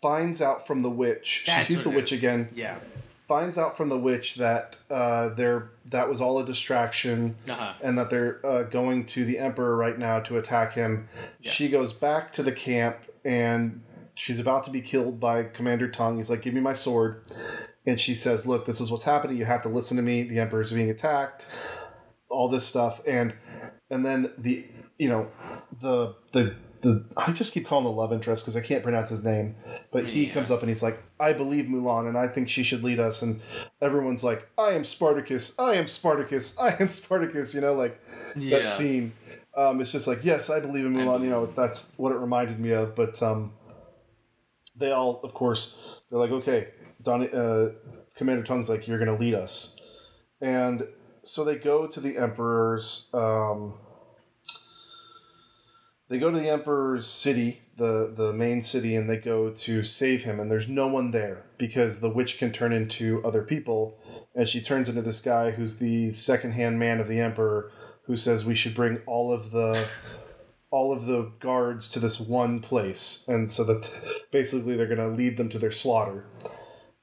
finds 0.00 0.40
out 0.42 0.66
from 0.66 0.80
the 0.82 0.90
witch. 0.90 1.44
That's 1.46 1.66
she 1.66 1.74
sees 1.74 1.82
the 1.82 1.90
witch 1.90 2.12
is. 2.12 2.18
again 2.20 2.48
Yeah. 2.54 2.78
finds 3.26 3.58
out 3.58 3.76
from 3.76 3.88
the 3.88 3.98
witch 3.98 4.36
that 4.36 4.78
uh, 4.90 5.30
they're 5.30 5.70
that 5.86 6.08
was 6.08 6.20
all 6.20 6.38
a 6.38 6.46
distraction 6.46 7.34
Uh 7.48 7.54
huh. 7.54 7.72
and 7.82 7.98
that 7.98 8.10
they're 8.10 8.44
uh, 8.46 8.62
going 8.64 9.06
to 9.06 9.24
the 9.24 9.38
emperor 9.38 9.76
right 9.76 9.98
now 9.98 10.20
to 10.20 10.38
attack 10.38 10.74
him. 10.74 11.08
Yeah. 11.40 11.50
She 11.50 11.68
goes 11.68 11.92
back 11.92 12.32
to 12.34 12.42
the 12.42 12.52
camp 12.52 12.96
and 13.24 13.82
she's 14.14 14.38
about 14.38 14.64
to 14.64 14.70
be 14.70 14.80
killed 14.80 15.18
by 15.20 15.42
Commander 15.44 15.88
Tung. 15.88 16.16
He's 16.18 16.30
like, 16.30 16.42
"Give 16.42 16.54
me 16.54 16.60
my 16.60 16.72
sword," 16.72 17.22
and 17.86 18.00
she 18.00 18.14
says, 18.14 18.46
"Look, 18.46 18.64
this 18.66 18.80
is 18.80 18.90
what's 18.90 19.04
happening. 19.04 19.36
You 19.36 19.44
have 19.46 19.62
to 19.62 19.68
listen 19.68 19.96
to 19.96 20.02
me. 20.02 20.22
The 20.22 20.38
emperor's 20.38 20.72
being 20.72 20.90
attacked. 20.90 21.46
All 22.30 22.48
this 22.48 22.66
stuff 22.66 23.00
and 23.06 23.34
and 23.90 24.04
then 24.06 24.32
the 24.38 24.66
you 24.98 25.08
know 25.08 25.28
the 25.80 26.14
the 26.32 26.54
the 26.80 27.04
I 27.16 27.32
just 27.32 27.52
keep 27.52 27.66
calling 27.66 27.84
the 27.84 27.90
love 27.90 28.12
interest 28.12 28.44
because 28.44 28.56
I 28.56 28.60
can't 28.60 28.82
pronounce 28.82 29.10
his 29.10 29.24
name, 29.24 29.56
but 29.90 30.04
he 30.06 30.26
Yeah. 30.26 30.32
comes 30.34 30.50
up 30.50 30.60
and 30.60 30.68
he's 30.68 30.82
like, 30.82 30.98
"I 31.18 31.32
believe 31.32 31.64
Mulan, 31.66 32.08
and 32.08 32.16
I 32.16 32.28
think 32.28 32.48
she 32.48 32.62
should 32.62 32.84
lead 32.84 33.00
us." 33.00 33.22
And 33.22 33.40
everyone's 33.80 34.22
like, 34.22 34.48
"I 34.56 34.70
am 34.72 34.84
Spartacus, 34.84 35.58
I 35.58 35.74
am 35.74 35.86
Spartacus, 35.86 36.58
I 36.60 36.76
am 36.80 36.88
Spartacus." 36.88 37.54
You 37.54 37.60
know, 37.60 37.74
like 37.74 38.00
Yeah. 38.36 38.58
that 38.58 38.66
scene. 38.66 39.12
Um, 39.56 39.80
it's 39.80 39.90
just 39.90 40.06
like, 40.06 40.24
yes, 40.24 40.50
I 40.50 40.60
believe 40.60 40.84
in 40.86 40.94
Mulan. 40.94 41.22
You 41.24 41.30
know, 41.30 41.46
that's 41.46 41.92
what 41.96 42.12
it 42.12 42.16
reminded 42.18 42.60
me 42.60 42.70
of. 42.70 42.94
But 42.94 43.20
um, 43.22 43.52
they 44.76 44.92
all, 44.92 45.20
of 45.24 45.34
course, 45.34 46.02
they're 46.10 46.18
like, 46.20 46.30
okay, 46.30 46.68
Don, 47.02 47.28
uh, 47.34 47.70
Commander 48.14 48.44
Tung's 48.44 48.68
like, 48.68 48.86
you're 48.86 48.98
going 49.04 49.10
to 49.16 49.20
lead 49.20 49.34
us, 49.34 50.12
and 50.40 50.86
so 51.24 51.44
they 51.44 51.56
go 51.56 51.86
to 51.88 51.98
the 52.00 52.16
Emperor's. 52.16 53.10
Um, 53.12 53.74
they 56.08 56.18
go 56.18 56.30
to 56.30 56.38
the 56.38 56.48
Emperor's 56.48 57.06
city, 57.06 57.62
the 57.76 58.12
the 58.14 58.32
main 58.32 58.62
city, 58.62 58.96
and 58.96 59.08
they 59.08 59.18
go 59.18 59.50
to 59.50 59.84
save 59.84 60.24
him. 60.24 60.40
And 60.40 60.50
there's 60.50 60.68
no 60.68 60.86
one 60.86 61.10
there 61.10 61.44
because 61.58 62.00
the 62.00 62.10
witch 62.10 62.38
can 62.38 62.52
turn 62.52 62.72
into 62.72 63.22
other 63.24 63.42
people, 63.42 63.98
and 64.34 64.48
she 64.48 64.60
turns 64.60 64.88
into 64.88 65.02
this 65.02 65.20
guy 65.20 65.52
who's 65.52 65.78
the 65.78 66.10
second 66.10 66.52
hand 66.52 66.78
man 66.78 67.00
of 67.00 67.08
the 67.08 67.20
Emperor, 67.20 67.70
who 68.04 68.16
says 68.16 68.44
we 68.44 68.54
should 68.54 68.74
bring 68.74 68.98
all 69.06 69.32
of 69.32 69.50
the 69.50 69.88
all 70.70 70.92
of 70.92 71.06
the 71.06 71.32
guards 71.40 71.88
to 71.90 72.00
this 72.00 72.20
one 72.20 72.60
place, 72.60 73.26
and 73.28 73.50
so 73.50 73.64
that 73.64 73.88
basically 74.32 74.76
they're 74.76 74.94
to 74.94 75.08
lead 75.08 75.36
them 75.36 75.48
to 75.50 75.58
their 75.58 75.70
slaughter. 75.70 76.24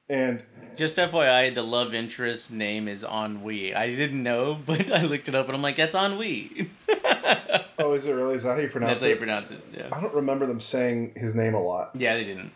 And 0.08 0.44
Just 0.76 0.98
FYI, 0.98 1.54
the 1.54 1.62
love 1.62 1.94
interest 1.94 2.52
name 2.52 2.86
is 2.86 3.02
Ennui. 3.02 3.74
I 3.74 3.94
didn't 3.94 4.22
know, 4.22 4.60
but 4.66 4.90
I 4.90 5.02
looked 5.02 5.28
it 5.28 5.34
up 5.34 5.46
and 5.46 5.56
I'm 5.56 5.62
like, 5.62 5.76
that's 5.76 5.94
Ennui. 5.94 6.70
oh, 7.78 7.94
is 7.94 8.04
it 8.04 8.12
really? 8.12 8.34
Is 8.34 8.42
that 8.42 8.56
how 8.56 8.60
you 8.60 8.68
pronounce 8.68 8.90
it? 8.90 8.92
that's 8.92 9.02
how 9.02 9.08
you 9.08 9.16
pronounce 9.16 9.50
it. 9.50 9.64
Yeah. 9.74 9.88
I 9.90 10.00
don't 10.00 10.14
remember 10.14 10.44
them 10.44 10.60
saying 10.60 11.14
his 11.16 11.34
name 11.34 11.54
a 11.54 11.62
lot. 11.62 11.92
Yeah, 11.94 12.14
they 12.14 12.24
didn't. 12.24 12.52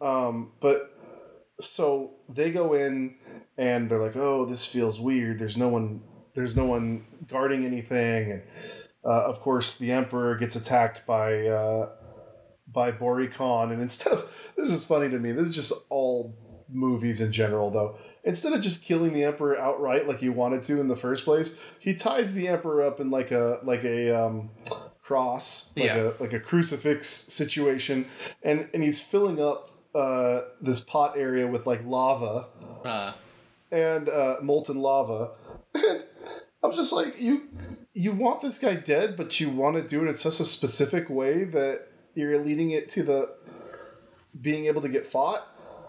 Um, 0.00 0.52
but 0.60 0.94
so 1.58 2.12
they 2.28 2.50
go 2.50 2.74
in 2.74 3.14
and 3.56 3.90
they're 3.90 3.98
like, 3.98 4.16
"Oh, 4.16 4.44
this 4.44 4.66
feels 4.66 5.00
weird. 5.00 5.38
There's 5.38 5.56
no 5.56 5.68
one. 5.68 6.02
There's 6.34 6.54
no 6.54 6.66
one 6.66 7.04
guarding 7.26 7.64
anything." 7.64 8.30
And 8.30 8.42
uh, 9.04 9.24
of 9.24 9.40
course, 9.40 9.76
the 9.78 9.90
emperor 9.90 10.36
gets 10.36 10.54
attacked 10.54 11.04
by 11.06 11.46
uh, 11.46 11.88
by 12.68 12.92
Bori 12.92 13.28
Khan. 13.28 13.72
And 13.72 13.82
instead 13.82 14.12
of 14.12 14.52
this 14.56 14.70
is 14.70 14.84
funny 14.84 15.08
to 15.08 15.18
me. 15.18 15.32
This 15.32 15.48
is 15.48 15.54
just 15.54 15.72
all 15.90 16.36
movies 16.68 17.20
in 17.20 17.32
general, 17.32 17.70
though. 17.70 17.98
Instead 18.24 18.52
of 18.52 18.60
just 18.60 18.84
killing 18.84 19.12
the 19.12 19.24
emperor 19.24 19.58
outright 19.58 20.06
like 20.06 20.18
he 20.20 20.28
wanted 20.28 20.62
to 20.64 20.80
in 20.80 20.88
the 20.88 20.96
first 20.96 21.24
place, 21.24 21.60
he 21.78 21.94
ties 21.94 22.34
the 22.34 22.48
emperor 22.48 22.82
up 22.82 23.00
in 23.00 23.10
like 23.10 23.30
a 23.30 23.58
like 23.62 23.84
a 23.84 24.10
um, 24.14 24.50
cross, 25.00 25.72
like 25.76 25.86
Yeah. 25.86 26.10
a 26.18 26.22
like 26.22 26.32
a 26.32 26.40
crucifix 26.40 27.08
situation, 27.08 28.06
and 28.42 28.68
and 28.74 28.82
he's 28.82 29.00
filling 29.00 29.40
up 29.40 29.70
uh, 29.94 30.42
this 30.60 30.80
pot 30.80 31.16
area 31.16 31.46
with 31.46 31.66
like 31.66 31.82
lava 31.84 32.46
Uh, 32.84 33.12
and 33.72 34.08
uh, 34.08 34.36
molten 34.42 34.78
lava. 34.78 35.32
And 35.74 36.04
I'm 36.62 36.72
just 36.74 36.92
like, 36.92 37.18
you 37.20 37.48
you 37.94 38.12
want 38.12 38.40
this 38.42 38.58
guy 38.58 38.74
dead, 38.74 39.16
but 39.16 39.40
you 39.40 39.48
want 39.48 39.76
to 39.76 39.82
do 39.82 40.04
it 40.04 40.08
in 40.08 40.14
such 40.14 40.40
a 40.40 40.44
specific 40.44 41.08
way 41.08 41.44
that 41.44 41.86
you're 42.14 42.38
leading 42.38 42.70
it 42.72 42.88
to 42.90 43.02
the 43.02 43.30
being 44.40 44.66
able 44.66 44.82
to 44.82 44.88
get 44.88 45.06
fought. 45.06 45.46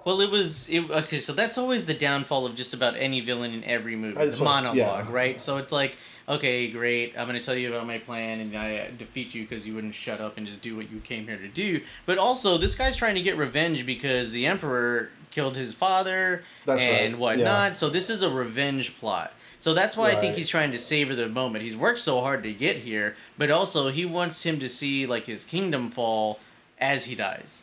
Well, 0.10 0.22
it 0.22 0.32
was 0.32 0.68
it, 0.70 0.90
okay. 0.90 1.20
So 1.20 1.34
that's 1.34 1.56
always 1.56 1.86
the 1.86 1.94
downfall 1.94 2.48
of 2.48 2.56
just 2.56 2.74
about 2.74 2.96
any 2.98 3.22
villain 3.22 3.54
in 3.54 3.64
every 3.64 3.96
movie. 3.96 4.16
The 4.16 4.44
monologue, 4.44 4.76
yeah. 4.76 5.06
right? 5.08 5.40
So 5.40 5.58
it's 5.58 5.72
like, 5.72 5.98
okay, 6.28 6.68
great. 6.72 7.14
I'm 7.16 7.28
going 7.28 7.40
to 7.40 7.46
tell 7.46 7.54
you 7.54 7.72
about 7.72 7.86
my 7.86 8.00
plan, 8.00 8.40
and 8.40 8.58
I 8.58 8.78
uh, 8.78 8.88
defeat 8.98 9.36
you 9.36 9.44
because 9.44 9.68
you 9.68 9.76
wouldn't 9.76 9.94
shut 9.94 10.20
up 10.20 10.40
and 10.40 10.48
just 10.48 10.64
do 10.64 10.76
what 10.76 10.92
you 10.92 11.00
came 11.02 11.28
here 11.28 11.38
to 11.38 11.48
do. 11.48 11.82
But 12.08 12.18
also, 12.18 12.58
this 12.58 12.74
guy's 12.74 12.96
trying 12.96 13.14
to 13.16 13.22
get 13.22 13.38
revenge 13.38 13.86
because 13.86 14.32
the 14.32 14.48
emperor 14.48 15.12
killed 15.30 15.56
his 15.56 15.76
father 15.76 16.42
That's 16.66 16.82
and 16.82 17.14
right, 17.14 17.20
whatnot. 17.20 17.70
yeah. 17.70 17.72
So 17.74 17.92
this 17.92 18.10
is 18.10 18.24
a 18.24 18.32
revenge 18.32 18.98
plot. 19.00 19.32
So 19.60 19.76
that's 19.76 19.96
why 19.96 20.10
I 20.10 20.16
think 20.16 20.36
he's 20.36 20.50
trying 20.50 20.72
to 20.72 20.80
savor 20.80 21.14
the 21.14 21.30
moment. 21.30 21.64
He's 21.66 21.78
worked 21.78 22.00
so 22.00 22.22
hard 22.22 22.42
to 22.44 22.54
get 22.54 22.78
here, 22.78 23.16
but 23.38 23.52
also 23.52 23.90
he 23.90 24.06
wants 24.06 24.42
him 24.44 24.60
to 24.60 24.70
see 24.70 25.06
like 25.06 25.28
his 25.28 25.46
kingdom 25.46 25.92
fall 25.92 26.40
as 26.80 27.04
he 27.04 27.14
dies. 27.14 27.62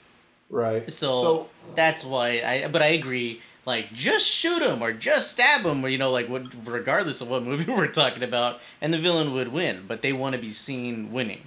Right. 0.48 0.92
So, 0.92 1.48
that's 1.74 2.04
why 2.04 2.40
I. 2.42 2.68
But 2.68 2.82
I 2.82 2.88
agree. 2.88 3.40
Like, 3.64 3.92
just 3.92 4.26
shoot 4.26 4.62
him 4.62 4.80
or 4.80 4.92
just 4.92 5.32
stab 5.32 5.62
him, 5.62 5.84
or 5.84 5.88
you 5.88 5.98
know, 5.98 6.12
like 6.12 6.28
what, 6.28 6.44
regardless 6.64 7.20
of 7.20 7.28
what 7.28 7.42
movie 7.44 7.70
we're 7.70 7.88
talking 7.88 8.22
about, 8.22 8.60
and 8.80 8.94
the 8.94 8.98
villain 8.98 9.32
would 9.32 9.48
win. 9.48 9.84
But 9.88 10.02
they 10.02 10.12
want 10.12 10.36
to 10.36 10.40
be 10.40 10.50
seen 10.50 11.12
winning. 11.12 11.42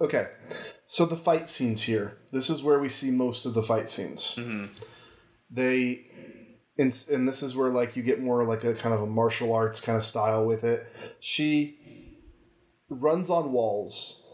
Okay, 0.00 0.28
so 0.86 1.06
the 1.06 1.16
fight 1.16 1.48
scenes 1.48 1.82
here. 1.82 2.18
This 2.32 2.48
is 2.50 2.62
where 2.62 2.78
we 2.78 2.88
see 2.88 3.10
most 3.10 3.46
of 3.46 3.54
the 3.54 3.62
fight 3.62 3.90
scenes. 3.90 4.36
Mm-hmm. 4.36 4.66
They, 5.50 6.06
and, 6.78 6.96
and 7.10 7.26
this 7.26 7.42
is 7.42 7.56
where 7.56 7.70
like 7.70 7.96
you 7.96 8.02
get 8.02 8.20
more 8.20 8.44
like 8.44 8.62
a 8.62 8.74
kind 8.74 8.94
of 8.94 9.02
a 9.02 9.06
martial 9.06 9.52
arts 9.52 9.80
kind 9.80 9.98
of 9.98 10.04
style 10.04 10.46
with 10.46 10.62
it. 10.62 10.86
She 11.18 11.78
runs 12.88 13.28
on 13.28 13.52
walls. 13.52 14.27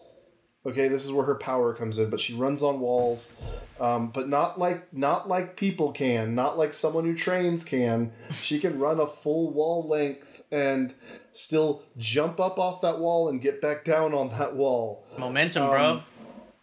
Okay, 0.66 0.88
this 0.88 1.04
is 1.04 1.12
where 1.12 1.26
her 1.26 1.34
power 1.34 1.74
comes 1.74 1.98
in, 1.98 2.08
but 2.08 2.18
she 2.18 2.32
runs 2.34 2.62
on 2.62 2.80
walls, 2.80 3.38
um, 3.78 4.08
but 4.08 4.28
not 4.30 4.58
like 4.58 4.92
not 4.94 5.28
like 5.28 5.56
people 5.56 5.92
can, 5.92 6.34
not 6.34 6.56
like 6.56 6.72
someone 6.72 7.04
who 7.04 7.14
trains 7.14 7.64
can. 7.64 8.12
She 8.30 8.58
can 8.58 8.78
run 8.78 8.98
a 8.98 9.06
full 9.06 9.52
wall 9.52 9.86
length 9.86 10.42
and 10.50 10.94
still 11.32 11.82
jump 11.98 12.40
up 12.40 12.58
off 12.58 12.80
that 12.80 12.98
wall 12.98 13.28
and 13.28 13.42
get 13.42 13.60
back 13.60 13.84
down 13.84 14.14
on 14.14 14.30
that 14.30 14.56
wall. 14.56 15.04
It's 15.06 15.18
momentum, 15.18 15.68
bro. 15.68 15.84
Um, 15.84 16.02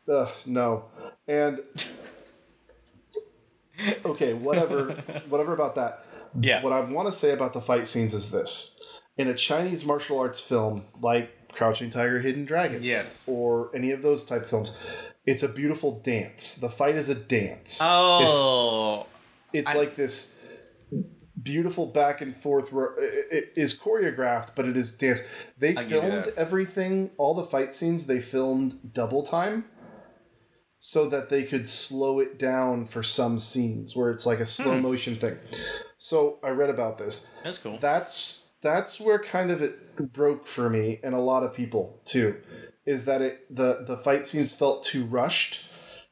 Ugh, 0.09 0.29
no. 0.47 0.85
And 1.27 1.59
okay, 4.05 4.33
whatever, 4.33 4.93
whatever 5.29 5.53
about 5.53 5.75
that. 5.75 6.05
Yeah. 6.39 6.63
What 6.63 6.73
I 6.73 6.79
want 6.79 7.07
to 7.07 7.11
say 7.11 7.31
about 7.31 7.53
the 7.53 7.61
fight 7.61 7.87
scenes 7.87 8.13
is 8.13 8.31
this: 8.31 9.01
in 9.17 9.27
a 9.27 9.35
Chinese 9.35 9.85
martial 9.85 10.19
arts 10.19 10.41
film 10.41 10.85
like 10.99 11.40
Crouching 11.53 11.89
Tiger, 11.89 12.19
Hidden 12.19 12.45
Dragon, 12.45 12.83
Yes. 12.83 13.25
or 13.27 13.71
any 13.75 13.91
of 13.91 14.01
those 14.01 14.25
type 14.25 14.45
films, 14.45 14.79
it's 15.25 15.43
a 15.43 15.47
beautiful 15.49 15.99
dance. 15.99 16.55
The 16.55 16.69
fight 16.69 16.95
is 16.95 17.09
a 17.09 17.15
dance. 17.15 17.79
Oh, 17.81 19.05
it's, 19.53 19.67
it's 19.67 19.69
I- 19.75 19.79
like 19.79 19.95
this 19.95 20.37
beautiful 21.41 21.87
back 21.87 22.21
and 22.21 22.35
forth 22.37 22.71
where 22.71 22.93
it, 22.99 23.53
is 23.55 23.77
choreographed, 23.77 24.49
but 24.55 24.65
it 24.67 24.77
is 24.77 24.91
dance. 24.95 25.27
They 25.57 25.69
I'll 25.75 25.83
give 25.87 25.91
you 25.91 26.01
filmed 26.01 26.27
everything, 26.37 27.11
all 27.17 27.33
the 27.33 27.43
fight 27.43 27.73
scenes. 27.73 28.05
They 28.07 28.19
filmed 28.19 28.93
double 28.93 29.23
time 29.23 29.65
so 30.77 31.07
that 31.09 31.29
they 31.29 31.43
could 31.43 31.67
slow 31.69 32.19
it 32.19 32.37
down 32.39 32.85
for 32.85 33.03
some 33.03 33.39
scenes 33.39 33.95
where 33.95 34.09
it's 34.11 34.25
like 34.25 34.39
a 34.39 34.45
slow 34.45 34.75
Hmm. 34.77 34.81
motion 34.83 35.15
thing. 35.15 35.37
So 35.97 36.39
I 36.43 36.49
read 36.49 36.69
about 36.69 36.97
this. 36.97 37.39
that's 37.43 37.57
cool. 37.59 37.77
That's 37.79 38.47
that's 38.61 38.99
where 38.99 39.19
kind 39.19 39.51
of 39.51 39.61
it 39.61 40.13
broke 40.13 40.47
for 40.47 40.69
me 40.69 40.99
and 41.03 41.13
a 41.13 41.19
lot 41.19 41.43
of 41.43 41.53
people 41.53 41.99
too. 42.05 42.37
Is 42.85 43.05
that 43.05 43.21
it 43.21 43.55
the 43.55 43.83
the 43.87 43.97
fight 43.97 44.25
scenes 44.25 44.53
felt 44.53 44.83
too 44.83 45.05
rushed. 45.05 45.65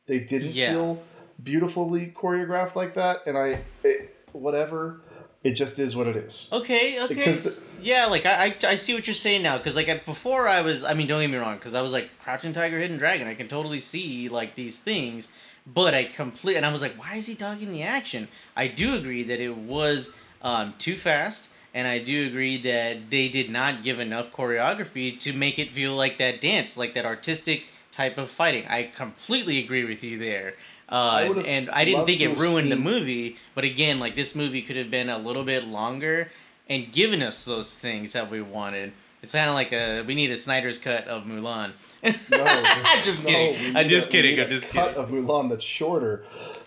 They 0.07 0.19
didn't 0.19 0.51
Yeah. 0.53 0.71
feel 0.73 1.03
beautifully 1.41 2.13
choreographed 2.15 2.75
like 2.75 2.95
that, 2.95 3.17
and 3.25 3.37
I 3.37 3.61
it, 3.83 4.15
whatever. 4.33 5.01
It 5.41 5.51
just 5.53 5.79
is 5.79 5.95
what 5.95 6.05
it 6.07 6.17
is. 6.17 6.49
Okay, 6.51 7.01
okay. 7.01 7.13
Because 7.15 7.63
yeah, 7.81 8.07
like 8.07 8.25
I, 8.25 8.47
I, 8.47 8.55
I 8.71 8.75
see 8.75 8.93
what 8.93 9.07
you're 9.07 9.13
saying 9.13 9.41
now. 9.41 9.57
Because 9.57 9.75
like 9.77 10.03
before, 10.03 10.49
I 10.49 10.59
was, 10.61 10.83
I 10.83 10.93
mean, 10.93 11.07
don't 11.07 11.21
get 11.21 11.29
me 11.29 11.37
wrong. 11.37 11.55
Because 11.55 11.75
I 11.75 11.81
was 11.81 11.93
like 11.93 12.09
Crouching 12.21 12.51
Tiger, 12.51 12.77
Hidden 12.77 12.97
Dragon. 12.97 13.25
I 13.25 13.35
can 13.35 13.47
totally 13.47 13.79
see 13.79 14.27
like 14.27 14.55
these 14.55 14.79
things, 14.79 15.29
but 15.65 15.93
I 15.93 16.03
complete, 16.03 16.57
and 16.57 16.65
I 16.65 16.73
was 16.73 16.81
like, 16.81 16.93
why 16.99 17.15
is 17.15 17.25
he 17.25 17.35
dogging 17.35 17.71
the 17.71 17.83
action? 17.83 18.27
I 18.57 18.67
do 18.67 18.95
agree 18.95 19.23
that 19.23 19.39
it 19.39 19.55
was 19.55 20.11
um, 20.41 20.73
too 20.77 20.97
fast, 20.97 21.49
and 21.74 21.88
I 21.88 21.99
do 21.99 22.28
agree 22.28 22.57
that 22.63 23.09
they 23.09 23.30
did 23.30 23.49
not 23.49 23.84
give 23.84 23.99
enough 23.99 24.32
choreography 24.32 25.20
to 25.20 25.34
make 25.34 25.59
it 25.59 25.72
feel 25.72 25.95
like 25.95 26.17
that 26.17 26.41
dance, 26.41 26.78
like 26.78 26.93
that 26.95 27.05
artistic 27.05 27.67
type 27.91 28.17
of 28.17 28.30
fighting. 28.30 28.65
I 28.67 28.84
completely 28.95 29.59
agree 29.63 29.84
with 29.86 30.03
you 30.03 30.17
there. 30.20 30.55
Uh, 30.88 31.26
would've 31.28 31.45
and 31.45 31.70
I 31.70 31.86
didn't 31.86 32.05
think 32.07 32.20
it 32.22 32.38
ruined 32.39 32.72
the 32.72 32.76
movie, 32.76 33.38
but 33.53 33.63
again, 33.63 33.99
like 33.99 34.15
this 34.15 34.34
movie 34.36 34.61
could 34.63 34.76
have 34.76 34.89
been 34.89 35.09
a 35.09 35.17
little 35.20 35.43
bit 35.43 35.65
longer 35.65 36.32
and 36.67 36.91
given 36.91 37.22
us 37.22 37.45
those 37.45 37.76
things 37.76 38.13
that 38.13 38.32
we 38.32 38.41
wanted. 38.41 38.93
It's 39.22 39.34
kind 39.34 39.49
of 39.49 39.53
like 39.55 39.72
a 39.74 40.01
we 40.03 40.15
need 40.15 40.32
a 40.32 40.38
Snyder's 40.38 40.78
cut 40.78 41.05
of 41.07 41.24
Mulan. 41.26 41.74
No, 42.01 42.11
just 43.03 43.24
no, 43.24 43.30
kidding. 43.30 43.76
I'm 43.76 43.88
just 43.89 44.07
a- 44.07 44.11
kidding. 44.11 44.39
I'm 44.39 44.47
a 44.47 44.49
just 44.49 44.70
cut 44.70 44.95
kidding. 44.95 45.03
of 45.03 45.09
Mulan 45.09 45.49
that's 45.49 45.63
shorter. 45.63 46.24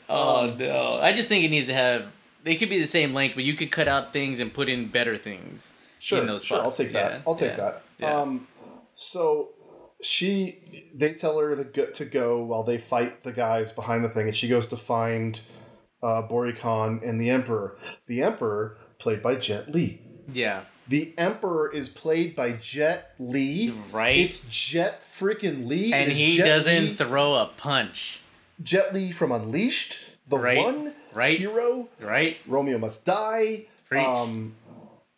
Oh 0.09 0.49
Um, 0.51 0.59
no! 0.59 0.99
I 1.01 1.13
just 1.13 1.29
think 1.29 1.45
it 1.45 1.49
needs 1.49 1.67
to 1.69 1.75
have. 1.75 2.07
They 2.43 2.57
could 2.57 2.69
be 2.69 2.79
the 2.79 2.87
same 2.87 3.15
length, 3.15 3.35
but 3.35 3.45
you 3.45 3.55
could 3.55 3.71
cut 3.71 3.89
out 3.89 4.13
things 4.13 4.41
and 4.41 4.53
put 4.53 4.69
in 4.69 4.89
better 4.89 5.17
things. 5.17 5.75
Sure, 5.99 6.21
in 6.21 6.27
those 6.27 6.45
sure. 6.45 6.61
I'll 6.61 6.73
take 6.73 6.93
that. 6.93 7.13
Yeah, 7.13 7.21
I'll 7.27 7.35
take 7.37 7.51
yeah, 7.53 7.57
that. 7.57 7.83
yeah. 7.99 8.21
Um, 8.21 8.49
so 8.95 9.51
she, 10.03 10.91
they 10.93 11.15
tell 11.15 11.39
her 11.39 11.55
to 11.55 11.65
go, 11.65 11.87
to 11.87 12.05
go 12.05 12.43
while 12.43 12.65
they 12.65 12.79
fight 12.79 13.23
the 13.23 13.33
guys 13.33 13.71
behind 13.71 14.05
the 14.05 14.09
thing, 14.09 14.27
and 14.27 14.35
she 14.35 14.49
goes 14.49 14.67
to 14.69 14.77
find 14.77 15.41
uh, 16.03 16.23
Bori 16.23 16.53
Khan 16.53 17.01
and 17.05 17.21
the 17.21 17.31
Emperor. 17.31 17.79
The 18.07 18.23
Emperor, 18.23 18.79
played 18.99 19.23
by 19.23 19.37
Jet 19.37 19.73
Li. 19.73 20.01
Yeah. 20.33 20.63
The 20.89 21.15
Emperor 21.17 21.73
is 21.73 21.89
played 21.89 22.35
by 22.35 22.53
Jet 22.53 23.15
Li. 23.19 23.73
Right. 23.93 24.19
It's 24.19 24.49
Jet 24.49 25.03
freaking 25.05 25.69
Li. 25.69 25.93
and 25.93 26.11
he 26.11 26.37
Jet 26.37 26.47
doesn't 26.47 26.85
Li, 26.85 26.95
throw 26.95 27.35
a 27.35 27.47
punch. 27.57 28.21
Jet 28.61 28.93
Li 28.93 29.13
from 29.13 29.31
Unleashed, 29.31 29.99
The 30.29 30.39
Right, 30.39 30.59
One, 30.59 30.95
right. 31.15 31.39
Hero, 31.39 31.89
Right? 32.01 32.37
Romeo 32.47 32.79
Must 32.79 33.05
Die. 33.07 33.65
Preach. 33.89 34.05
Um, 34.07 34.55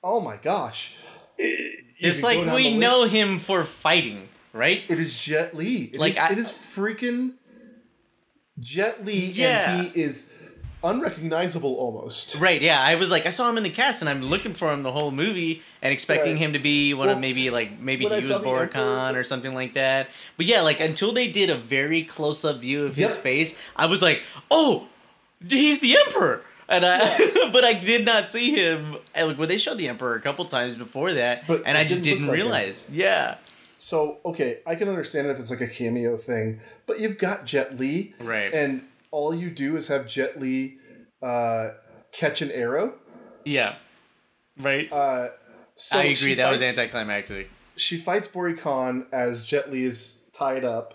oh 0.03 0.21
my 0.21 0.37
gosh. 0.37 0.97
It- 1.39 1.81
It's 1.99 2.23
like 2.23 2.39
we 2.55 2.77
know 2.77 3.05
him 3.05 3.39
for 3.39 3.65
fighting, 3.65 4.29
right? 4.53 4.83
It 4.89 4.99
is 4.99 5.15
Jet 5.17 5.57
Li. 5.57 5.91
It 5.95 6.01
Like, 6.01 6.13
is- 6.13 6.19
I- 6.19 6.33
it 6.33 6.39
is 6.39 6.51
freaking 6.53 7.33
Jet 8.61 9.05
Li, 9.05 9.27
Yeah. 9.35 9.75
and 9.81 9.89
he 9.89 10.01
is 10.01 10.33
unrecognizable 10.83 11.75
almost. 11.77 12.41
Right, 12.41 12.61
yeah. 12.61 12.81
I 12.81 12.95
was 12.97 13.11
like, 13.11 13.25
I 13.27 13.31
saw 13.31 13.49
him 13.49 13.57
in 13.57 13.63
the 13.63 13.71
cast, 13.71 14.03
and 14.03 14.09
I'm 14.09 14.23
looking 14.23 14.53
for 14.55 14.73
him 14.73 14.83
the 14.83 14.93
whole 14.93 15.11
movie, 15.11 15.63
and 15.83 15.93
expecting 15.93 16.33
Right. 16.35 16.39
him 16.43 16.53
to 16.53 16.59
be 16.59 16.93
one 16.95 17.07
Well, 17.07 17.17
of 17.17 17.21
maybe 17.21 17.49
like 17.51 17.81
maybe 17.81 18.05
he 18.05 18.11
I 18.13 18.17
was 18.17 18.29
saw 18.29 18.39
Bori 18.39 18.69
Khan 18.69 19.17
or 19.17 19.25
something 19.25 19.55
like 19.55 19.75
that. 19.75 20.09
But 20.37 20.47
yeah, 20.47 20.61
like 20.61 20.81
until 20.81 21.13
they 21.13 21.29
did 21.29 21.49
a 21.51 21.57
very 21.57 22.03
close 22.03 22.45
up 22.45 22.61
view 22.61 22.85
of 22.85 22.95
his 22.97 23.17
face, 23.17 23.57
I 23.77 23.87
was 23.87 24.03
like, 24.03 24.23
oh, 24.51 24.89
he's 25.49 25.81
the 25.81 25.97
Emperor. 26.07 26.43
And 26.69 26.85
I, 26.87 27.51
but 27.53 27.63
I 27.65 27.75
did 27.75 28.05
not 28.07 28.31
see 28.31 28.55
him. 28.55 28.97
and, 29.15 29.29
Like 29.29 29.39
when 29.39 29.49
they 29.49 29.59
showed 29.59 29.77
the 29.79 29.89
Emperor 29.89 30.15
a 30.15 30.21
couple 30.21 30.45
times 30.47 30.77
before 30.77 31.13
that, 31.15 31.47
But 31.47 31.63
and 31.67 31.77
I 31.77 31.85
just 31.85 32.03
didn't 32.03 32.23
didn't 32.23 32.27
look 32.29 32.31
like 32.33 32.41
him. 32.41 32.47
realize. 32.47 32.91
Yeah, 32.91 33.37
So 33.79 34.19
okay, 34.25 34.61
I 34.67 34.75
can 34.75 34.89
understand 34.89 35.29
if 35.29 35.39
it's 35.39 35.51
like 35.51 35.61
a 35.61 35.67
cameo 35.69 36.17
thing, 36.17 36.61
but 36.87 37.01
you've 37.01 37.19
got 37.19 37.45
Jet 37.45 37.79
Li, 37.79 38.15
right. 38.19 38.53
and 38.55 38.83
all 39.11 39.35
you 39.35 39.51
do 39.51 39.77
is 39.77 39.89
have 39.89 40.07
Jet 40.07 40.41
Li 40.41 40.79
uh, 41.23 41.71
catch 42.13 42.41
an 42.43 42.51
arrow. 42.51 42.95
yeah, 43.45 43.77
right. 44.59 44.91
Uh, 44.91 45.29
so 45.75 45.99
I 45.99 46.05
agree. 46.05 46.35
That 46.35 46.51
was 46.51 46.63
anticlimactic. 46.63 47.51
She 47.77 47.99
fights 47.99 48.29
Bori 48.29 48.55
Khan 48.57 49.07
as 49.13 49.45
Jet 49.45 49.71
Li 49.71 49.85
is 49.85 50.31
tied 50.33 50.65
up. 50.65 50.95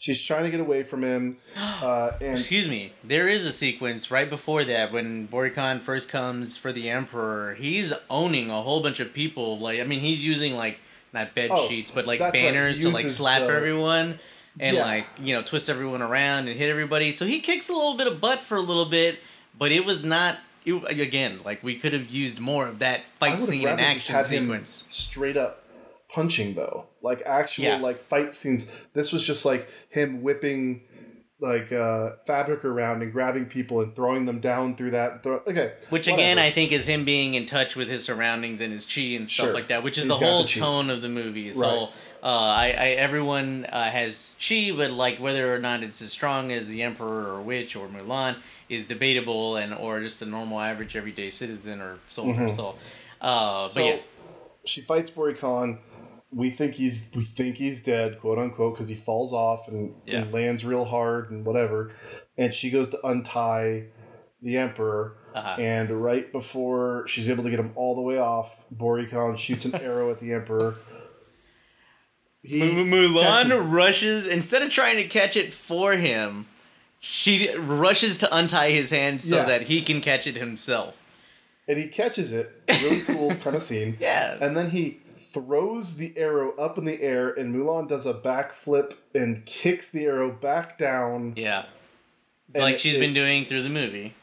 She's 0.00 0.18
trying 0.22 0.44
to 0.44 0.50
get 0.50 0.60
away 0.60 0.82
from 0.82 1.04
him, 1.04 1.36
uh, 1.56 2.12
and 2.22 2.32
Excuse 2.32 2.66
me. 2.66 2.94
There 3.04 3.28
is 3.28 3.44
a 3.44 3.52
sequence 3.52 4.10
right 4.10 4.28
before 4.30 4.64
that 4.64 4.92
when 4.92 5.26
Bori 5.26 5.50
Khan 5.50 5.78
first 5.78 6.08
comes 6.08 6.56
for 6.56 6.72
the 6.72 6.88
Emperor. 6.88 7.52
He's 7.54 7.92
owning 8.08 8.50
a 8.50 8.62
whole 8.62 8.82
bunch 8.82 8.98
of 8.98 9.12
people. 9.12 9.58
Like 9.58 9.78
I 9.78 9.84
mean, 9.84 10.00
he's 10.00 10.24
using 10.24 10.54
like 10.54 10.78
not 11.12 11.34
bed 11.34 11.50
Oh, 11.52 11.68
sheets, 11.68 11.90
but 11.90 12.06
like 12.06 12.18
that's 12.18 12.32
right. 12.34 12.40
He 12.40 12.48
banners 12.48 12.80
to 12.80 12.88
like 12.88 13.10
slap 13.10 13.42
the- 13.42 13.48
everyone 13.54 14.18
and 14.58 14.76
Yeah. 14.76 14.84
like 14.86 15.06
you 15.20 15.34
know 15.34 15.42
twist 15.42 15.68
everyone 15.68 16.00
around 16.00 16.48
and 16.48 16.58
hit 16.58 16.70
everybody. 16.70 17.12
So 17.12 17.26
he 17.26 17.40
kicks 17.40 17.68
a 17.68 17.74
little 17.74 17.98
bit 17.98 18.06
of 18.06 18.22
butt 18.22 18.40
for 18.40 18.56
a 18.56 18.62
little 18.62 18.86
bit, 18.86 19.18
but 19.58 19.70
it 19.70 19.84
was 19.84 20.02
not. 20.02 20.38
It, 20.64 20.74
again, 21.00 21.40
like 21.44 21.62
we 21.62 21.76
could 21.76 21.92
have 21.92 22.08
used 22.08 22.38
more 22.40 22.66
of 22.66 22.78
that 22.78 23.02
fight 23.18 23.38
scene 23.38 23.68
and 23.68 23.78
action 23.80 24.22
sequence. 24.24 24.86
straight 24.88 25.36
up 25.36 25.59
punching 26.12 26.54
though, 26.54 26.86
like 27.02 27.22
actual 27.24 27.64
Yeah. 27.64 27.76
like 27.78 28.04
fight 28.08 28.34
scenes. 28.34 28.70
This 28.94 29.12
was 29.12 29.26
just 29.26 29.44
like 29.44 29.68
him 29.88 30.22
whipping 30.22 30.82
like 31.42 31.72
uh, 31.72 32.10
fabric 32.26 32.66
around 32.66 33.00
and 33.02 33.10
grabbing 33.12 33.46
people 33.46 33.80
and 33.80 33.94
throwing 33.96 34.26
them 34.26 34.40
down 34.40 34.76
through 34.76 34.90
that. 34.90 35.22
Throw, 35.22 35.36
okay, 35.46 35.72
Which 35.88 36.06
again. 36.06 36.38
I 36.38 36.50
think 36.50 36.70
is 36.70 36.86
him 36.86 37.06
being 37.06 37.32
in 37.32 37.46
touch 37.46 37.76
with 37.76 37.88
his 37.88 38.04
surroundings 38.04 38.60
and 38.60 38.70
his 38.72 38.84
chi 38.84 39.00
and 39.16 39.26
stuff 39.26 39.46
Sure. 39.46 39.54
like 39.54 39.68
that, 39.68 39.82
which 39.82 39.96
is 39.96 40.04
He's 40.04 40.08
the 40.08 40.16
whole 40.18 40.42
the 40.42 40.48
tone 40.48 40.90
of 40.90 41.00
the 41.00 41.08
movie. 41.08 41.50
So, 41.54 41.60
Right. 41.62 41.88
uh, 42.22 42.26
I, 42.26 42.66
I 42.76 42.86
everyone 42.98 43.64
uh, 43.72 43.84
has 43.90 44.34
chi, 44.46 44.70
but 44.76 44.90
like 44.90 45.18
whether 45.18 45.54
or 45.54 45.58
not 45.58 45.82
it's 45.82 46.02
as 46.02 46.12
strong 46.12 46.52
as 46.52 46.68
the 46.68 46.82
Emperor 46.82 47.32
or 47.32 47.40
Witch 47.40 47.74
or 47.74 47.88
Mulan 47.88 48.36
is 48.68 48.84
debatable, 48.84 49.56
and 49.56 49.72
or 49.72 50.00
just 50.00 50.20
a 50.20 50.26
normal, 50.26 50.60
average, 50.60 50.94
everyday 50.94 51.30
citizen 51.30 51.80
or 51.80 51.96
soldier. 52.10 52.42
Mhm. 52.42 52.54
So, 52.56 52.76
uh, 53.22 53.62
but 53.62 53.68
so 53.72 53.80
yeah, 53.84 53.96
she 54.66 54.82
fights 54.82 55.10
Bori 55.10 55.34
Khan. 55.34 55.78
We 56.32 56.50
think 56.50 56.74
he's 56.74 57.10
we 57.14 57.24
think 57.24 57.56
he's 57.56 57.82
dead, 57.82 58.20
quote 58.20 58.38
unquote, 58.38 58.74
because 58.74 58.88
he 58.88 58.94
falls 58.94 59.32
off 59.32 59.66
and, 59.68 59.94
and 60.06 60.32
lands 60.32 60.64
real 60.64 60.84
hard 60.84 61.30
and 61.30 61.44
whatever. 61.44 61.92
And 62.38 62.54
she 62.54 62.70
goes 62.70 62.88
to 62.90 63.04
untie 63.06 63.86
the 64.42 64.56
Emperor, 64.56 65.16
uh, 65.34 65.56
and 65.58 65.90
right 65.90 66.30
before 66.32 67.04
she's 67.08 67.28
able 67.28 67.42
to 67.44 67.50
get 67.50 67.58
him 67.60 67.72
all 67.74 67.94
the 67.94 68.00
way 68.00 68.18
off, 68.18 68.54
Bori 68.70 69.06
Khan 69.06 69.36
shoots 69.36 69.64
an 69.66 69.74
arrow 69.74 70.10
at 70.10 70.18
the 70.20 70.32
Emperor. 70.32 70.76
He 72.42 72.60
Mulan 72.60 73.22
catches- 73.48 73.58
rushes 73.60 74.26
instead 74.26 74.62
of 74.62 74.70
trying 74.70 74.96
to 74.96 75.04
catch 75.04 75.36
it 75.36 75.52
for 75.52 75.94
him. 75.96 76.46
She 77.00 77.54
rushes 77.54 78.18
to 78.18 78.34
untie 78.34 78.70
his 78.70 78.90
hand 78.90 79.20
so 79.20 79.36
Yeah. 79.36 79.44
that 79.44 79.62
he 79.62 79.82
can 79.82 80.00
catch 80.00 80.26
it 80.26 80.36
himself. 80.36 80.94
and 81.68 81.78
he 81.78 81.86
catches 81.88 82.32
it. 82.32 82.50
Really 82.68 83.00
cool 83.02 83.34
kind 83.36 83.54
of 83.54 83.62
scene. 83.62 83.96
Yeah, 84.00 84.38
And 84.40 84.56
then 84.56 84.70
he 84.70 84.98
throws 85.32 85.96
the 85.96 86.12
arrow 86.16 86.56
up 86.56 86.78
in 86.78 86.84
the 86.84 87.00
air, 87.02 87.30
and 87.30 87.54
Mulan 87.54 87.88
does 87.88 88.06
a 88.06 88.14
backflip 88.14 88.94
and 89.14 89.44
kicks 89.46 89.90
the 89.90 90.04
arrow 90.04 90.30
back 90.30 90.78
down. 90.78 91.34
yeah. 91.36 91.66
Like 92.54 92.78
she's 92.78 92.96
it- 92.96 93.00
been 93.00 93.14
doing 93.14 93.46
through 93.46 93.62
the 93.62 93.68
movie. 93.68 94.14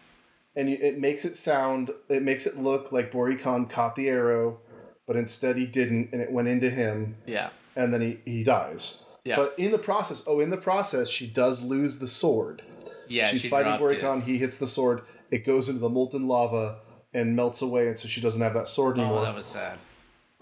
and 0.56 0.68
it 0.70 0.98
makes 1.00 1.24
it 1.24 1.36
sound 1.36 1.92
it 2.10 2.24
makes 2.24 2.46
it 2.46 2.58
look 2.58 2.92
like 2.92 3.12
Bori 3.12 3.38
Khan 3.38 3.68
caught 3.68 3.96
the 3.96 4.10
arrow 4.10 4.60
but 5.06 5.16
instead 5.16 5.56
he 5.56 5.66
didn't 5.66 6.10
and 6.12 6.22
it 6.22 6.30
went 6.32 6.48
into 6.50 6.70
him 6.70 7.16
Yeah. 7.26 7.50
and 7.78 7.94
then 7.94 8.02
he, 8.02 8.20
he 8.30 8.44
dies 8.44 9.16
Yeah. 9.24 9.36
but 9.38 9.54
in 9.58 9.72
the 9.72 9.78
process 9.78 10.24
oh 10.28 10.40
in 10.42 10.50
the 10.50 10.58
process 10.58 11.08
she 11.10 11.26
does 11.28 11.64
lose 11.64 12.00
the 12.00 12.08
sword 12.08 12.64
Yeah, 13.08 13.28
she's 13.28 13.42
she 13.44 13.48
fighting 13.50 13.74
it. 13.76 13.78
Bori 13.80 13.98
Khan 13.98 14.22
he 14.22 14.38
hits 14.40 14.58
the 14.58 14.68
sword 14.68 15.04
it 15.32 15.46
goes 15.46 15.70
into 15.70 15.80
the 15.80 15.90
molten 15.90 16.28
lava 16.28 16.80
and 17.14 17.36
melts 17.36 17.62
away 17.62 17.88
and 17.88 17.98
so 17.98 18.08
she 18.10 18.20
doesn't 18.20 18.42
have 18.42 18.56
that 18.56 18.68
sword 18.68 18.98
oh, 18.98 19.02
anymore 19.02 19.20
Oh, 19.20 19.24
that 19.26 19.36
was 19.36 19.46
sad. 19.46 19.78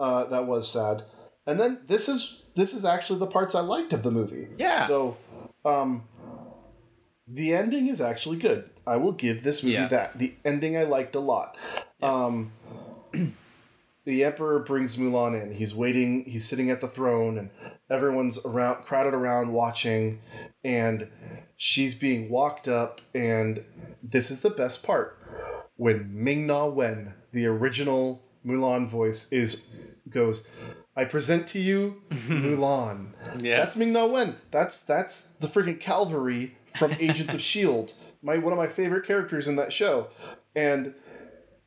Uh, 0.00 0.24
that 0.26 0.46
was 0.46 0.70
sad. 0.70 1.02
And 1.46 1.60
then 1.60 1.78
this 1.86 2.08
is 2.08 2.42
this 2.54 2.74
is 2.74 2.84
actually 2.84 3.18
the 3.18 3.26
parts 3.26 3.54
i 3.54 3.60
liked 3.60 3.92
of 3.92 4.02
the 4.02 4.10
movie. 4.10 4.48
Yeah. 4.58 4.86
so 4.86 5.16
um 5.64 6.04
the 7.28 7.54
ending 7.54 7.88
is 7.88 8.00
actually 8.00 8.36
good. 8.38 8.70
I 8.86 8.96
will 8.96 9.12
give 9.12 9.42
this 9.42 9.62
movie 9.62 9.74
Yeah. 9.74 9.88
that. 9.88 10.18
The 10.18 10.34
ending 10.44 10.76
i 10.76 10.82
liked 10.84 11.14
a 11.14 11.20
lot. 11.20 11.56
Um 12.02 12.52
the 14.04 14.24
emperor 14.24 14.58
brings 14.60 14.96
mulan 14.96 15.40
in. 15.40 15.52
He's 15.54 15.74
waiting 15.74 16.24
he's 16.24 16.46
sitting 16.48 16.70
at 16.70 16.80
the 16.80 16.88
throne 16.88 17.38
and 17.38 17.50
everyone's 17.90 18.38
around 18.44 18.84
crowded 18.84 19.14
around 19.14 19.52
watching. 19.52 20.20
And 20.64 21.08
she's 21.56 21.94
being 21.94 22.28
walked 22.28 22.66
up 22.68 23.00
and 23.14 23.64
this 24.02 24.30
is 24.30 24.40
the 24.40 24.50
best 24.50 24.84
part. 24.84 25.18
When 25.76 26.10
Ming 26.12 26.46
Na 26.46 26.66
Wen, 26.66 27.14
the 27.32 27.46
original 27.46 28.22
Mulan 28.46 28.88
voice, 28.88 29.32
is 29.32 29.80
goes, 30.08 30.48
I 30.96 31.04
present 31.04 31.46
to 31.48 31.58
you 31.58 32.02
Mulan. 32.10 33.08
Yeah. 33.38 33.58
That's 33.58 33.76
Ming 33.76 33.92
Na 33.92 34.06
Wen. 34.06 34.36
That's 34.50 34.82
that's 34.82 35.34
the 35.34 35.46
freaking 35.46 35.78
cavalry 35.78 36.56
from 36.76 36.92
Agents 37.00 37.34
of 37.34 37.40
Shield. 37.40 37.92
My 38.22 38.38
one 38.38 38.52
of 38.52 38.58
my 38.58 38.68
favorite 38.68 39.06
characters 39.06 39.46
in 39.46 39.56
that 39.56 39.72
show. 39.72 40.08
And 40.54 40.94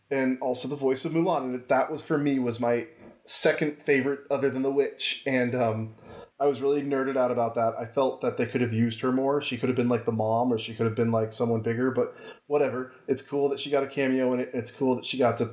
and 0.10 0.40
also 0.42 0.68
the 0.68 0.76
voice 0.76 1.06
of 1.06 1.12
Mulan. 1.12 1.44
And 1.44 1.64
that 1.68 1.92
was 1.92 2.02
for 2.04 2.18
me 2.18 2.40
was 2.40 2.60
my 2.60 2.88
second 3.24 3.78
favorite 3.84 4.22
other 4.32 4.50
than 4.50 4.64
the 4.64 4.72
witch. 4.72 5.24
And 5.28 5.54
um 5.54 5.96
I 6.42 6.46
was 6.46 6.62
really 6.62 6.82
nerded 6.82 7.18
out 7.18 7.32
about 7.32 7.56
that. 7.56 7.74
I 7.78 7.86
felt 7.86 8.22
that 8.22 8.38
they 8.38 8.46
could 8.46 8.62
have 8.62 8.72
used 8.74 9.02
her 9.02 9.12
more. 9.12 9.42
She 9.42 9.58
could 9.58 9.68
have 9.68 9.76
been 9.76 9.90
like 9.90 10.06
the 10.06 10.14
mom, 10.14 10.54
or 10.54 10.58
she 10.58 10.74
could 10.74 10.86
have 10.86 10.96
been 10.96 11.12
like 11.12 11.34
someone 11.34 11.62
bigger. 11.62 11.92
But 11.92 12.16
whatever. 12.48 12.94
It's 13.10 13.22
cool 13.22 13.50
that 13.50 13.60
she 13.60 13.70
got 13.70 13.84
a 13.84 13.88
cameo 13.88 14.34
in 14.34 14.40
it. 14.40 14.52
It's 14.54 14.72
cool 14.72 14.96
that 14.96 15.06
she 15.06 15.18
got 15.18 15.36
to 15.40 15.50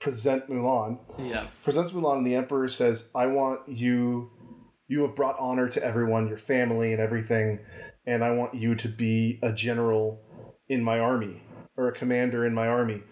present 0.00 0.48
Mulan. 0.48 0.98
yeah. 1.18 1.48
Presents 1.64 1.92
Mulan, 1.92 2.18
and 2.18 2.26
the 2.26 2.34
Emperor 2.34 2.68
says, 2.68 3.10
"I 3.14 3.26
want 3.26 3.60
you. 3.68 4.30
You 4.88 5.02
have 5.02 5.16
brought 5.16 5.36
honor 5.38 5.68
to 5.68 5.84
everyone, 5.84 6.28
your 6.28 6.38
family, 6.38 6.92
and 6.92 7.00
everything, 7.00 7.60
and 8.06 8.22
I 8.22 8.30
want 8.32 8.54
you 8.54 8.74
to 8.76 8.88
be 8.88 9.38
a 9.42 9.52
general 9.52 10.22
in 10.68 10.82
my 10.82 10.98
army 11.00 11.42
or 11.76 11.88
a 11.88 11.92
commander 11.92 12.44
in 12.46 12.54
my 12.54 12.68
army." 12.68 13.02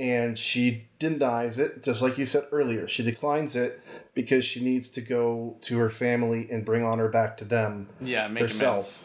And 0.00 0.38
she 0.38 0.90
denies 1.00 1.58
it, 1.58 1.82
just 1.82 2.02
like 2.02 2.18
you 2.18 2.24
said 2.26 2.44
earlier. 2.52 2.86
She 2.86 3.02
declines 3.02 3.56
it 3.56 3.80
because 4.14 4.44
she 4.44 4.62
needs 4.62 4.90
to 4.90 5.00
go 5.00 5.58
to 5.62 5.78
her 5.78 5.90
family 5.90 6.48
and 6.52 6.64
bring 6.64 6.84
honor 6.84 7.08
back 7.08 7.36
to 7.38 7.44
them 7.44 7.88
Yeah, 8.00 8.28
make 8.28 8.42
herself 8.42 9.02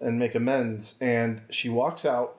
and 0.00 0.18
make 0.18 0.34
amends. 0.34 0.98
And 1.02 1.42
she 1.50 1.68
walks 1.68 2.06
out, 2.06 2.38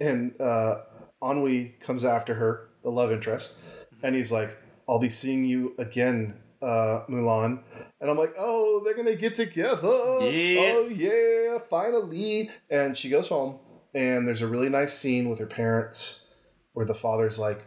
and 0.00 0.40
uh, 0.40 0.82
Ennui 1.22 1.74
comes 1.80 2.04
after 2.04 2.34
her, 2.34 2.69
the 2.82 2.90
love 2.90 3.12
interest, 3.12 3.60
and 4.02 4.14
he's 4.14 4.32
like, 4.32 4.56
"I'll 4.88 4.98
be 4.98 5.10
seeing 5.10 5.44
you 5.44 5.74
again, 5.78 6.34
uh, 6.62 7.04
Mulan." 7.08 7.62
And 8.00 8.10
I'm 8.10 8.16
like, 8.16 8.34
"Oh, 8.38 8.82
they're 8.84 8.94
gonna 8.96 9.16
get 9.16 9.34
together! 9.34 9.88
Yeah. 10.20 10.60
Oh 10.60 10.88
yeah, 10.90 11.58
finally!" 11.68 12.50
And 12.70 12.96
she 12.96 13.08
goes 13.08 13.28
home, 13.28 13.58
and 13.94 14.26
there's 14.26 14.42
a 14.42 14.46
really 14.46 14.68
nice 14.68 14.92
scene 14.98 15.28
with 15.28 15.38
her 15.38 15.46
parents, 15.46 16.34
where 16.72 16.86
the 16.86 16.94
father's 16.94 17.38
like, 17.38 17.66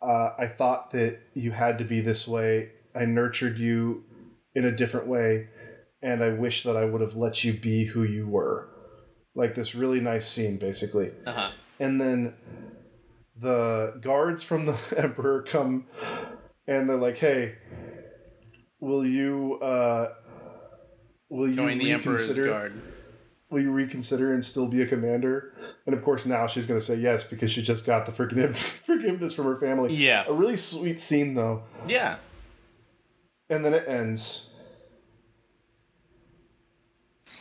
uh, 0.00 0.30
"I 0.38 0.46
thought 0.46 0.90
that 0.92 1.20
you 1.34 1.50
had 1.52 1.78
to 1.78 1.84
be 1.84 2.00
this 2.00 2.26
way. 2.26 2.70
I 2.94 3.04
nurtured 3.04 3.58
you 3.58 4.04
in 4.54 4.64
a 4.64 4.72
different 4.72 5.06
way." 5.06 5.48
and 6.02 6.22
I 6.22 6.30
wish 6.30 6.64
that 6.64 6.76
I 6.76 6.84
would 6.84 7.00
have 7.00 7.14
let 7.14 7.44
you 7.44 7.52
be 7.52 7.84
who 7.84 8.02
you 8.02 8.26
were. 8.26 8.68
Like 9.34 9.54
this 9.54 9.74
really 9.74 10.00
nice 10.00 10.26
scene, 10.28 10.58
basically. 10.58 11.12
Uh 11.24 11.32
huh. 11.32 11.50
And 11.78 12.00
then 12.00 12.34
the 13.42 13.98
guards 14.00 14.42
from 14.42 14.66
the 14.66 14.78
emperor 14.96 15.42
come 15.42 15.86
and 16.66 16.88
they're 16.88 16.96
like, 16.96 17.18
"Hey, 17.18 17.56
will 18.80 19.04
you 19.04 19.58
uh, 19.60 20.12
will 21.28 21.48
you 21.48 21.56
Join 21.56 21.78
the 21.78 21.90
Emperor's 21.92 22.20
reconsider? 22.20 22.46
Guard. 22.48 22.80
Will 23.50 23.60
you 23.60 23.70
reconsider 23.72 24.32
and 24.32 24.44
still 24.44 24.68
be 24.68 24.80
a 24.82 24.86
commander?" 24.86 25.52
And 25.84 25.94
of 25.94 26.04
course, 26.04 26.24
now 26.26 26.46
she's 26.46 26.66
going 26.66 26.78
to 26.78 26.84
say 26.86 26.94
yes 26.96 27.28
because 27.28 27.50
she 27.50 27.60
just 27.62 27.84
got 27.84 28.06
the 28.06 28.12
forgive- 28.12 28.56
forgiveness 28.86 29.34
from 29.34 29.46
her 29.46 29.58
family. 29.58 29.94
Yeah. 29.94 30.24
A 30.28 30.32
really 30.32 30.56
sweet 30.56 31.00
scene 31.00 31.34
though, 31.34 31.64
Yeah. 31.86 32.16
and 33.50 33.64
then 33.64 33.74
it 33.74 33.88
ends. 33.88 34.48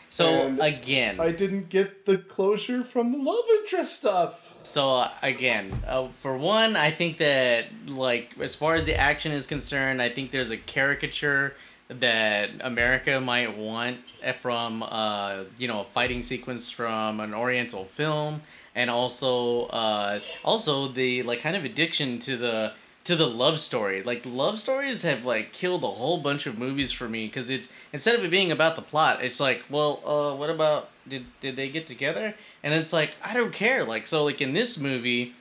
So 0.09 0.47
And 0.47 0.59
again, 0.59 1.19
I 1.19 1.31
didn't 1.31 1.69
get 1.69 2.05
the 2.05 2.17
closure 2.17 2.83
from 2.83 3.11
the 3.13 3.17
love 3.19 3.45
interest 3.59 3.97
stuff. 3.99 4.40
So 4.64 5.07
again, 5.22 5.72
uh, 5.88 6.09
for 6.20 6.38
one, 6.38 6.76
I 6.76 6.91
think 6.91 7.18
that 7.18 7.66
like 7.88 8.36
as 8.39 8.55
far 8.55 8.76
as 8.76 8.86
the 8.86 8.95
action 8.95 9.32
is 9.32 9.45
concerned, 9.47 10.01
I 10.01 10.09
think 10.09 10.32
there's 10.32 10.51
a 10.51 10.57
caricature 10.57 11.55
that 11.89 12.49
America 12.62 13.20
might 13.20 13.57
want 13.57 13.97
from 14.39 14.84
uh, 14.84 15.43
you 15.57 15.68
know 15.68 15.82
a 15.82 15.84
fighting 15.86 16.24
sequence 16.24 16.70
from 16.70 17.20
an 17.20 17.34
Oriental 17.34 17.86
film, 17.86 18.41
and 18.76 18.89
also 18.89 19.66
uh, 19.68 20.20
also 20.45 20.88
the 20.88 21.24
like 21.24 21.39
kind 21.39 21.55
of 21.55 21.66
addiction 21.66 22.20
to 22.20 22.38
the 22.38 22.74
to 23.03 23.16
the 23.16 23.28
love 23.28 23.59
story. 23.59 24.03
Like 24.03 24.26
love 24.26 24.59
stories 24.59 25.01
have 25.01 25.26
like 25.26 25.53
killed 25.53 25.84
a 25.84 25.88
whole 25.88 26.20
bunch 26.20 26.45
of 26.45 26.57
movies 26.57 26.91
for 26.91 27.09
me 27.09 27.26
because 27.26 27.49
it's 27.49 27.70
instead 27.91 28.16
of 28.16 28.24
it 28.24 28.32
being 28.32 28.51
about 28.51 28.76
the 28.76 28.82
plot, 28.82 29.24
it's 29.24 29.39
like, 29.39 29.64
well, 29.70 30.01
uh, 30.05 30.36
what 30.36 30.49
about 30.49 30.89
did 31.07 31.26
did 31.39 31.55
they 31.55 31.70
get 31.70 31.88
together? 31.88 32.36
And 32.64 32.74
it's 32.74 32.93
like 32.93 33.16
I 33.24 33.34
don't 33.34 33.53
care. 33.53 33.84
Like 33.84 34.07
so, 34.07 34.24
like 34.24 34.41
in 34.41 34.53
this 34.53 34.78
movie, 34.78 35.34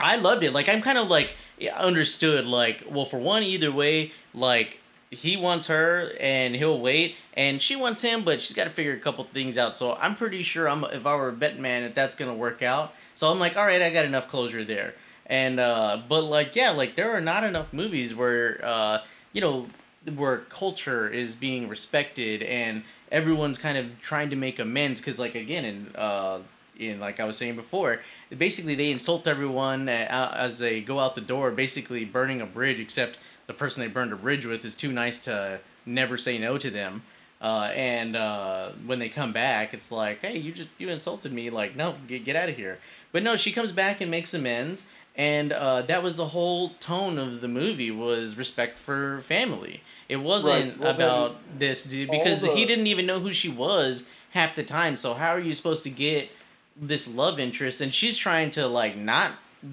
I 0.00 0.16
loved 0.16 0.42
it. 0.42 0.52
Like 0.52 0.68
I'm 0.68 0.82
kind 0.82 0.98
of 0.98 1.08
like 1.08 1.34
understood. 1.74 2.46
Like 2.46 2.84
well, 2.88 3.04
for 3.04 3.18
one, 3.18 3.42
either 3.42 3.72
way, 3.72 4.12
like 4.34 4.80
he 5.10 5.36
wants 5.36 5.66
her 5.66 6.12
and 6.20 6.54
he'll 6.54 6.80
wait, 6.80 7.16
and 7.34 7.60
she 7.62 7.76
wants 7.76 8.02
him, 8.02 8.24
but 8.24 8.42
she's 8.42 8.56
got 8.56 8.64
to 8.64 8.70
figure 8.70 8.92
a 8.92 8.98
couple 8.98 9.24
things 9.24 9.56
out. 9.56 9.76
So 9.76 9.94
I'm 9.96 10.16
pretty 10.16 10.42
sure 10.42 10.68
I'm 10.68 10.84
if 10.84 11.06
I 11.06 11.14
were 11.14 11.28
a 11.28 11.32
bet 11.32 11.58
man, 11.58 11.82
that 11.82 11.94
that's 11.94 12.14
gonna 12.14 12.34
work 12.34 12.62
out. 12.62 12.94
So 13.14 13.30
I'm 13.30 13.38
like, 13.38 13.56
all 13.56 13.64
right, 13.64 13.82
I 13.82 13.90
got 13.90 14.04
enough 14.04 14.28
closure 14.28 14.64
there. 14.64 14.94
And 15.26 15.58
uh, 15.58 16.02
but 16.08 16.22
like 16.22 16.56
yeah, 16.56 16.70
like 16.70 16.96
there 16.96 17.12
are 17.12 17.20
not 17.20 17.44
enough 17.44 17.72
movies 17.72 18.14
where 18.14 18.60
uh, 18.64 18.98
you 19.32 19.40
know 19.40 19.66
where 20.14 20.38
culture 20.38 21.08
is 21.08 21.34
being 21.34 21.68
respected 21.68 22.42
and 22.42 22.84
everyone's 23.10 23.58
kind 23.58 23.78
of 23.78 24.00
trying 24.00 24.30
to 24.30 24.36
make 24.36 24.58
amends 24.58 25.00
because 25.00 25.18
like 25.18 25.34
again 25.34 25.64
in 25.64 25.96
uh 25.96 26.38
in 26.78 27.00
like 27.00 27.20
I 27.20 27.24
was 27.24 27.36
saying 27.36 27.56
before, 27.56 28.00
basically 28.36 28.74
they 28.74 28.90
insult 28.90 29.26
everyone 29.26 29.88
uh, 29.88 30.34
as 30.36 30.58
they 30.58 30.80
go 30.80 31.00
out 31.00 31.14
the 31.14 31.20
door, 31.20 31.50
basically 31.50 32.04
burning 32.04 32.40
a 32.40 32.46
bridge. 32.46 32.80
Except 32.80 33.18
the 33.46 33.54
person 33.54 33.80
they 33.80 33.88
burned 33.88 34.12
a 34.12 34.16
bridge 34.16 34.44
with 34.44 34.64
is 34.64 34.74
too 34.74 34.92
nice 34.92 35.18
to 35.20 35.60
never 35.84 36.18
say 36.18 36.38
no 36.38 36.58
to 36.58 36.70
them. 36.70 37.02
Uh, 37.40 37.70
and 37.74 38.16
uh, 38.16 38.70
when 38.86 38.98
they 38.98 39.08
come 39.08 39.32
back, 39.32 39.74
it's 39.74 39.92
like, 39.92 40.20
hey, 40.20 40.38
you 40.38 40.52
just 40.52 40.70
you 40.78 40.88
insulted 40.88 41.32
me. 41.32 41.50
Like, 41.50 41.76
no, 41.76 41.96
get 42.06 42.24
get 42.24 42.36
out 42.36 42.48
of 42.48 42.56
here. 42.56 42.78
But 43.12 43.22
no, 43.22 43.36
she 43.36 43.52
comes 43.52 43.72
back 43.72 44.00
and 44.00 44.10
makes 44.10 44.34
amends, 44.34 44.84
and 45.16 45.52
uh, 45.52 45.82
that 45.82 46.02
was 46.02 46.16
the 46.16 46.26
whole 46.26 46.70
tone 46.80 47.18
of 47.18 47.40
the 47.40 47.48
movie 47.48 47.90
was 47.90 48.36
respect 48.36 48.78
for 48.78 49.22
family. 49.22 49.80
It 50.08 50.16
wasn't 50.16 50.72
Right. 50.72 50.80
Well, 50.80 50.94
about 50.94 51.36
this 51.58 51.84
dude 51.84 52.10
because 52.10 52.42
the- 52.42 52.54
he 52.54 52.64
didn't 52.66 52.86
even 52.86 53.06
know 53.06 53.20
who 53.20 53.32
she 53.32 53.48
was 53.48 54.04
half 54.30 54.54
the 54.54 54.62
time. 54.62 54.96
So 54.96 55.14
how 55.14 55.30
are 55.30 55.40
you 55.40 55.54
supposed 55.54 55.82
to 55.84 55.90
get 55.90 56.28
this 56.76 57.08
love 57.08 57.40
interest? 57.40 57.80
And 57.80 57.92
she's 57.94 58.16
trying 58.18 58.50
to 58.50 58.66
like 58.66 58.96
not 58.96 59.32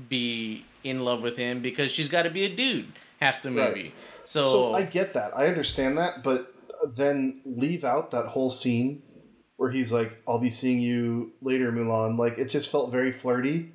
be 0.09 0.65
in 0.83 1.03
love 1.03 1.21
with 1.21 1.37
him 1.37 1.61
because 1.61 1.91
she's 1.91 2.09
got 2.09 2.23
to 2.23 2.29
be 2.29 2.43
a 2.45 2.49
dude 2.55 2.87
half 3.19 3.41
the 3.41 3.51
Right. 3.51 3.69
movie. 3.69 3.93
So, 4.25 4.43
So 4.43 4.73
I 4.73 4.83
get 4.83 5.13
that. 5.13 5.35
I 5.35 5.47
understand 5.47 5.97
that, 5.97 6.23
but 6.23 6.53
then 6.95 7.41
leave 7.45 7.83
out 7.83 8.11
that 8.11 8.27
whole 8.27 8.49
scene 8.49 9.01
where 9.57 9.69
he's 9.71 9.91
like, 9.91 10.21
"I'll 10.27 10.39
be 10.39 10.49
seeing 10.49 10.79
you 10.79 11.31
later, 11.41 11.71
Mulan." 11.71 12.17
Like 12.17 12.37
it 12.37 12.45
just 12.49 12.71
felt 12.71 12.91
very 12.91 13.11
flirty. 13.11 13.71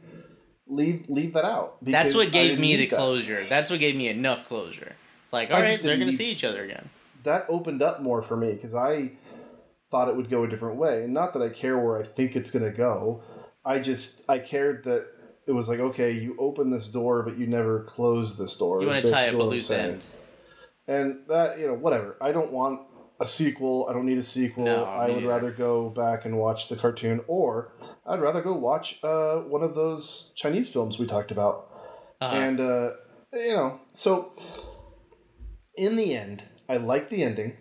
Leave 0.69 1.07
leave 1.09 1.33
that 1.33 1.45
out. 1.45 1.77
that's 1.83 2.15
what 2.15 2.31
gave 2.31 2.59
me 2.59 2.77
the 2.77 2.87
that. 2.87 2.97
closure. 2.97 3.45
That's 3.49 3.71
what 3.71 3.81
gave 3.81 3.97
me 3.97 4.09
enough 4.09 4.47
closure. 4.47 4.95
It's 5.25 5.33
like, 5.33 5.51
all 5.51 5.61
right, 5.61 5.81
they're 5.81 5.99
gonna 5.99 6.13
see 6.13 6.31
each 6.31 6.45
other 6.45 6.65
again. 6.65 6.91
That 7.25 7.47
opened 7.49 7.83
up 7.83 8.01
more 8.03 8.23
for 8.23 8.37
me 8.37 8.53
because 8.53 8.75
I 8.75 9.13
thought 9.91 10.09
it 10.09 10.17
would 10.17 10.29
go 10.31 10.45
a 10.45 10.49
different 10.49 10.77
way, 10.77 11.05
and 11.05 11.15
not 11.15 11.33
that 11.33 11.43
I 11.43 11.49
care 11.49 11.79
where 11.79 11.99
I 11.99 12.05
think 12.05 12.37
it's 12.37 12.51
gonna 12.51 12.71
go. 12.71 13.23
I 13.65 13.79
just 13.81 14.23
I 14.29 14.39
cared 14.39 14.85
that 14.85 15.07
it 15.47 15.53
was 15.53 15.69
like, 15.69 15.81
okay, 15.81 16.13
you 16.13 16.37
open 16.39 16.71
this 16.71 16.91
door, 16.91 17.23
but 17.23 17.39
you 17.39 17.47
never 17.47 17.85
close 17.85 18.37
this 18.37 18.57
door. 18.59 18.81
You 18.83 18.89
want 18.89 19.07
to 19.07 19.11
tie 19.13 19.29
up 19.29 19.35
a 19.35 19.43
loose 19.43 19.71
end. 19.71 20.05
and 20.87 21.21
that 21.29 21.59
you 21.59 21.67
know 21.67 21.75
whatever 21.75 22.17
i 22.21 22.33
don't 22.33 22.51
want 22.51 22.81
a 23.21 23.27
sequel 23.27 23.87
i 23.89 23.93
don't 23.93 24.07
need 24.07 24.19
a 24.19 24.23
sequel 24.23 24.65
No, 24.65 24.85
i 24.85 25.11
would 25.11 25.25
rather 25.25 25.51
go 25.51 25.91
back 25.91 26.25
and 26.25 26.39
watch 26.39 26.69
the 26.69 26.77
cartoon 26.77 27.21
or 27.27 27.73
i'd 28.07 28.21
rather 28.21 28.41
go 28.43 28.53
watch 28.53 28.99
uh, 29.03 29.37
one 29.39 29.63
of 29.63 29.75
those 29.75 30.33
chinese 30.37 30.71
films 30.73 30.99
we 30.99 31.07
talked 31.07 31.31
about 31.31 31.69
Uh-huh. 32.21 32.37
and 32.37 32.61
uh, 32.61 32.91
you 33.33 33.53
know 33.55 33.81
so 33.93 34.33
in 35.77 35.97
the 35.97 36.15
end 36.17 36.45
i 36.69 36.77
liked 36.77 37.11
the 37.11 37.23
ending 37.23 37.57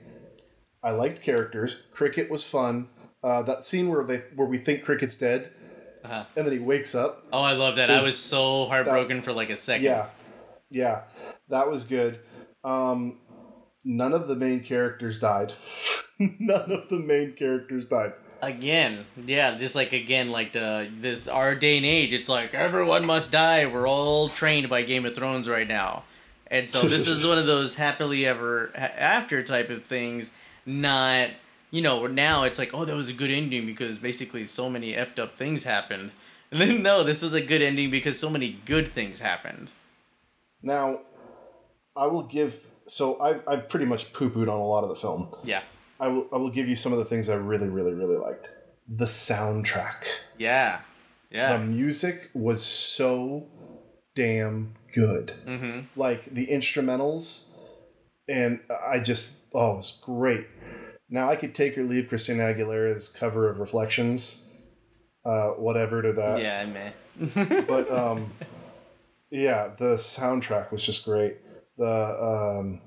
i 0.84 0.92
liked 0.92 1.22
characters 1.22 1.84
cricket 1.92 2.30
was 2.30 2.46
fun 2.48 2.90
uh, 3.24 3.42
that 3.42 3.64
scene 3.64 3.90
where 3.90 4.04
they 4.04 4.18
where 4.36 4.48
we 4.48 4.58
think 4.58 4.84
cricket's 4.84 5.18
dead 5.18 5.52
Uh-huh. 6.06 6.24
and 6.36 6.46
then 6.46 6.54
he 6.54 6.60
wakes 6.60 6.94
up 6.96 7.26
Oh, 7.34 7.42
I 7.42 7.54
love 7.54 7.76
that. 7.78 7.90
I 7.90 8.02
was 8.04 8.18
so 8.18 8.66
heartbroken 8.66 9.22
for 9.22 9.34
like 9.34 9.50
a 9.50 9.58
second. 9.58 9.86
yeah, 9.86 10.06
yeah, 10.70 11.02
that 11.50 11.70
was 11.70 11.84
good. 11.84 12.20
Um, 12.64 13.20
none 13.88 14.14
of 14.14 14.28
the 14.28 14.36
main 14.36 14.60
characters 14.64 15.20
died. 15.20 15.54
none 16.20 16.72
of 16.72 16.90
the 16.90 17.00
main 17.00 17.34
characters 17.34 17.86
died. 17.86 18.14
Again, 18.42 19.06
yeah, 19.26 19.56
just 19.56 19.76
like 19.76 19.94
again, 19.94 20.30
like 20.30 20.54
the 20.54 20.92
this 21.00 21.28
our 21.28 21.56
day 21.56 21.78
and 21.78 21.86
age, 21.86 22.14
it's 22.14 22.30
like 22.30 22.54
everyone 22.54 23.06
must 23.06 23.32
die. 23.32 23.66
We're 23.66 23.88
all 23.88 24.30
trained 24.30 24.70
by 24.70 24.84
Game 24.84 25.06
of 25.08 25.16
Thrones 25.16 25.50
right 25.50 25.68
now, 25.68 26.04
and 26.46 26.70
so 26.70 26.84
this 26.84 27.08
is 27.08 27.26
one 27.28 27.40
of 27.40 27.48
those 27.48 27.76
happily 27.76 28.28
ever 28.28 28.72
after 28.76 29.42
type 29.42 29.72
of 29.72 29.86
things. 29.86 30.30
Not 30.68 31.30
you 31.72 31.82
know 31.82 32.06
now 32.06 32.44
it's 32.44 32.60
like 32.60 32.76
oh 32.76 32.86
that 32.86 32.96
was 32.96 33.10
a 33.10 33.14
good 33.14 33.32
ending 33.32 33.66
because 33.66 33.98
basically 33.98 34.46
so 34.46 34.70
many 34.70 34.94
effed 34.94 35.18
up 35.18 35.38
things 35.38 35.64
happened. 35.64 36.12
And 36.50 36.62
then 36.62 36.82
no, 36.82 37.04
this 37.04 37.24
is 37.24 37.34
a 37.34 37.42
good 37.42 37.62
ending 37.62 37.92
because 37.92 38.18
so 38.18 38.30
many 38.30 38.62
good 38.66 38.88
things 38.88 39.20
happened. 39.20 39.70
Now, 40.64 41.02
I 41.94 42.08
will 42.08 42.24
give. 42.24 42.67
So 42.88 43.20
I've, 43.20 43.42
I've 43.48 43.70
pretty 43.70 43.86
much 43.86 44.14
poo 44.14 44.30
pooed 44.30 44.44
on 44.44 44.60
a 44.60 44.66
lot 44.66 44.84
of 44.84 44.90
the 44.90 44.96
film. 44.96 45.30
Yeah, 45.44 45.62
I 46.00 46.08
will 46.08 46.28
I 46.32 46.38
will 46.38 46.50
give 46.50 46.68
you 46.68 46.76
some 46.76 46.92
of 46.94 47.00
the 47.00 47.06
things 47.06 47.30
I 47.30 47.36
really 47.36 47.68
really 47.68 47.94
really 47.94 48.18
liked. 48.18 48.50
The 48.88 49.06
soundtrack. 49.06 50.06
yeah, 50.38 50.82
Yeah. 51.30 51.58
The 51.58 51.64
music 51.66 52.30
was 52.34 52.64
so 52.64 53.48
damn 54.16 54.74
good. 54.94 55.34
Mm-hmm. 55.46 56.00
like 56.00 56.34
the 56.34 56.48
instrumentals, 56.48 57.58
and 58.28 58.60
I 58.88 59.00
just 59.00 59.40
oh, 59.54 59.74
it 59.74 59.78
was 59.78 60.00
great. 60.04 60.48
Now 61.10 61.30
I 61.30 61.36
could 61.36 61.54
take 61.56 61.78
or 61.78 61.84
leave 61.84 62.10
Christina 62.10 62.44
Aguilera's 62.44 63.10
cover 63.10 63.50
of 63.50 63.60
Reflections, 63.60 64.54
uh, 65.26 65.50
whatever 65.52 66.02
to 66.02 66.14
that. 66.14 66.40
Yeah, 66.42 66.66
man. 66.66 66.94
But 67.68 67.92
um, 67.92 68.32
yeah, 69.30 69.72
the 69.78 69.96
soundtrack 69.96 70.72
was 70.72 70.86
just 70.86 71.04
great. 71.06 71.38
The 71.78 72.58
um, 72.60 72.82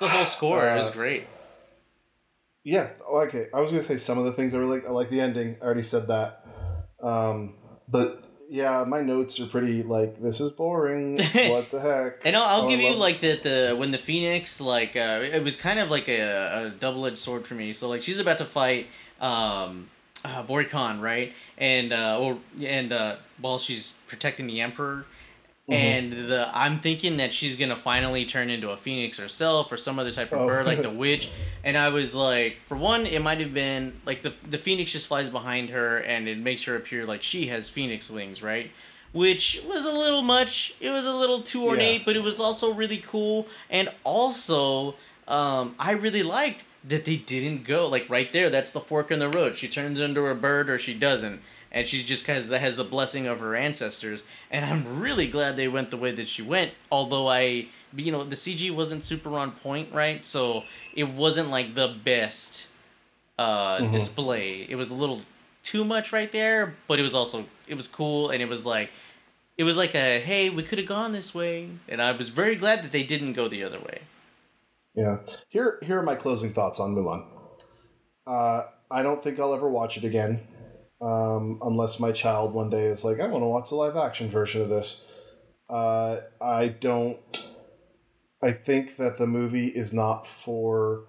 the 0.00 0.08
whole 0.08 0.24
score 0.24 0.68
Uh, 0.68 0.90
great. 0.92 1.26
yeah, 2.64 2.90
oh, 3.08 3.18
okay. 3.22 3.48
I 3.54 3.60
was 3.60 3.70
gonna 3.70 3.82
say 3.82 3.96
some 3.96 4.18
of 4.18 4.24
the 4.24 4.32
things 4.32 4.54
I 4.54 4.58
really 4.58 4.78
like. 4.80 4.86
I 4.86 4.90
like 4.90 5.10
the 5.10 5.20
ending. 5.20 5.56
I 5.60 5.64
already 5.64 5.82
said 5.82 6.06
that. 6.08 6.44
Um, 7.02 7.54
but 7.88 8.24
yeah, 8.50 8.84
my 8.86 9.00
notes 9.00 9.40
are 9.40 9.46
pretty 9.46 9.82
like 9.82 10.20
this 10.22 10.40
is 10.40 10.52
boring. 10.52 11.16
what 11.32 11.70
the 11.70 11.80
heck? 11.80 12.24
And 12.24 12.36
I'll, 12.36 12.44
I'll 12.44 12.66
Oh, 12.66 12.68
give 12.68 12.80
you 12.80 12.94
like 12.94 13.20
that 13.22 13.42
the 13.42 13.74
when 13.76 13.90
the 13.90 13.98
Phoenix 13.98 14.60
like 14.60 14.96
uh, 14.96 15.20
it 15.22 15.42
was 15.42 15.56
kind 15.56 15.78
of 15.78 15.90
like 15.90 16.08
a, 16.08 16.66
a 16.66 16.70
double 16.78 17.06
edged 17.06 17.18
sword 17.18 17.46
for 17.46 17.54
me. 17.54 17.72
So 17.72 17.88
like 17.88 18.02
she's 18.02 18.18
about 18.20 18.38
to 18.38 18.44
fight 18.44 18.86
um, 19.20 19.88
uh, 20.24 20.42
Bori 20.44 20.64
Khan, 20.66 21.00
right? 21.00 21.32
And 21.56 21.92
uh, 21.92 22.18
or 22.20 22.38
and 22.60 22.92
uh, 22.92 23.16
while 23.40 23.58
she's 23.58 23.94
protecting 24.06 24.46
the 24.46 24.60
Emperor. 24.60 25.04
Mhm. 25.68 25.74
And 25.74 26.12
the 26.30 26.50
I'm 26.54 26.78
thinking 26.80 27.18
that 27.18 27.32
she's 27.32 27.54
gonna 27.56 27.76
finally 27.76 28.24
turn 28.24 28.48
into 28.50 28.70
a 28.70 28.76
phoenix 28.76 29.18
herself 29.18 29.70
or 29.70 29.76
some 29.76 29.98
other 29.98 30.12
type 30.12 30.32
of 30.32 30.40
Oh. 30.40 30.46
bird 30.46 30.66
like 30.66 30.82
the 30.82 30.90
witch. 31.04 31.28
And 31.62 31.76
I 31.76 31.90
was 31.90 32.14
like, 32.14 32.56
for 32.66 32.76
one, 32.76 33.06
it 33.06 33.20
might 33.20 33.38
have 33.40 33.52
been 33.52 34.00
like 34.06 34.22
the 34.22 34.32
the 34.48 34.58
phoenix 34.58 34.92
just 34.92 35.06
flies 35.06 35.28
behind 35.28 35.70
her 35.70 35.98
and 35.98 36.26
it 36.28 36.38
makes 36.38 36.62
her 36.64 36.74
appear 36.76 37.04
like 37.04 37.22
she 37.22 37.48
has 37.48 37.68
phoenix 37.68 38.08
wings, 38.10 38.42
right? 38.42 38.70
Which 39.12 39.60
was 39.66 39.84
a 39.84 39.92
little 39.92 40.22
much. 40.22 40.74
It 40.80 40.90
was 40.90 41.04
a 41.04 41.14
little 41.14 41.40
too 41.42 41.60
Yeah. 41.60 41.66
ornate, 41.68 42.04
but 42.06 42.16
it 42.16 42.22
was 42.22 42.40
also 42.40 42.72
really 42.72 42.98
cool. 42.98 43.46
And 43.68 43.90
also, 44.04 44.94
um, 45.26 45.74
I 45.78 45.92
really 45.92 46.22
liked 46.22 46.64
that 46.84 47.04
they 47.04 47.16
didn't 47.16 47.64
go 47.64 47.86
like 47.88 48.08
right 48.08 48.32
there. 48.32 48.48
That's 48.48 48.70
the 48.70 48.80
fork 48.80 49.10
in 49.10 49.18
the 49.18 49.28
road. 49.28 49.58
She 49.58 49.68
turns 49.68 49.98
into 50.00 50.26
a 50.26 50.34
bird 50.34 50.70
or 50.70 50.78
she 50.78 50.94
doesn't. 50.94 51.42
And 51.72 51.86
she's 51.86 52.04
just 52.04 52.26
has 52.26 52.48
the 52.48 52.58
has 52.58 52.76
the 52.76 52.84
blessing 52.84 53.26
of 53.26 53.40
her 53.40 53.54
ancestors. 53.54 54.24
And 54.50 54.64
I'm 54.64 55.00
really 55.00 55.28
glad 55.28 55.56
they 55.56 55.68
went 55.68 55.90
the 55.90 55.96
way 55.96 56.12
that 56.12 56.28
she 56.28 56.42
went. 56.42 56.72
Although 56.90 57.26
I, 57.28 57.68
you 57.96 58.12
know, 58.12 58.24
the 58.24 58.36
CG 58.36 58.70
wasn't 58.74 59.04
super 59.04 59.30
on 59.30 59.52
point, 59.52 59.92
right? 59.92 60.24
So 60.24 60.64
it 60.94 61.08
wasn't 61.10 61.50
like 61.50 61.74
the 61.74 61.96
best 62.04 62.66
uh, 63.38 63.78
Mhm. 63.78 63.92
display. 63.92 64.66
It 64.68 64.74
was 64.76 64.90
a 64.90 64.94
little 64.94 65.20
too 65.62 65.84
much 65.84 66.12
right 66.12 66.32
there, 66.32 66.74
but 66.88 66.98
it 66.98 67.02
was 67.02 67.14
also 67.14 67.46
it 67.66 67.74
was 67.74 67.86
cool, 67.86 68.30
and 68.30 68.42
it 68.42 68.48
was 68.48 68.64
like. 68.66 68.90
It 69.56 69.64
was 69.64 69.76
like 69.76 69.92
a 69.96 70.20
hey, 70.20 70.50
we 70.50 70.62
could 70.62 70.78
have 70.78 70.86
gone 70.86 71.10
this 71.12 71.34
way, 71.34 71.68
and 71.88 72.00
I 72.00 72.12
was 72.12 72.28
very 72.28 72.54
glad 72.54 72.84
that 72.84 72.92
they 72.92 73.02
didn't 73.02 73.32
go 73.32 73.48
the 73.48 73.64
other 73.64 73.80
way. 73.80 74.02
Yeah. 74.94 75.18
Here, 75.48 75.80
here 75.82 75.98
are 75.98 76.02
my 76.04 76.14
closing 76.14 76.52
thoughts 76.52 76.78
on 76.78 76.94
Mulan. 76.94 77.24
Uh, 78.24 78.66
I 78.90 79.02
don't 79.02 79.20
think 79.20 79.40
I'll 79.40 79.52
ever 79.54 79.68
watch 79.68 79.96
it 79.96 80.04
again, 80.04 80.46
um, 81.00 81.58
unless 81.62 82.00
my 82.00 82.12
child 82.12 82.52
one 82.54 82.70
day 82.70 82.84
is 82.84 83.04
like, 83.04 83.20
I 83.20 83.26
want 83.26 83.42
to 83.42 83.48
watch 83.48 83.70
the 83.70 83.76
live 83.76 83.96
action 83.96 84.28
version 84.28 84.62
of 84.62 84.68
this. 84.68 85.12
Uh, 85.68 86.20
I 86.40 86.68
don't. 86.68 87.18
I 88.42 88.52
think 88.52 88.96
that 88.96 89.18
the 89.18 89.26
movie 89.26 89.68
is 89.68 89.92
not 89.92 90.26
for. 90.26 91.04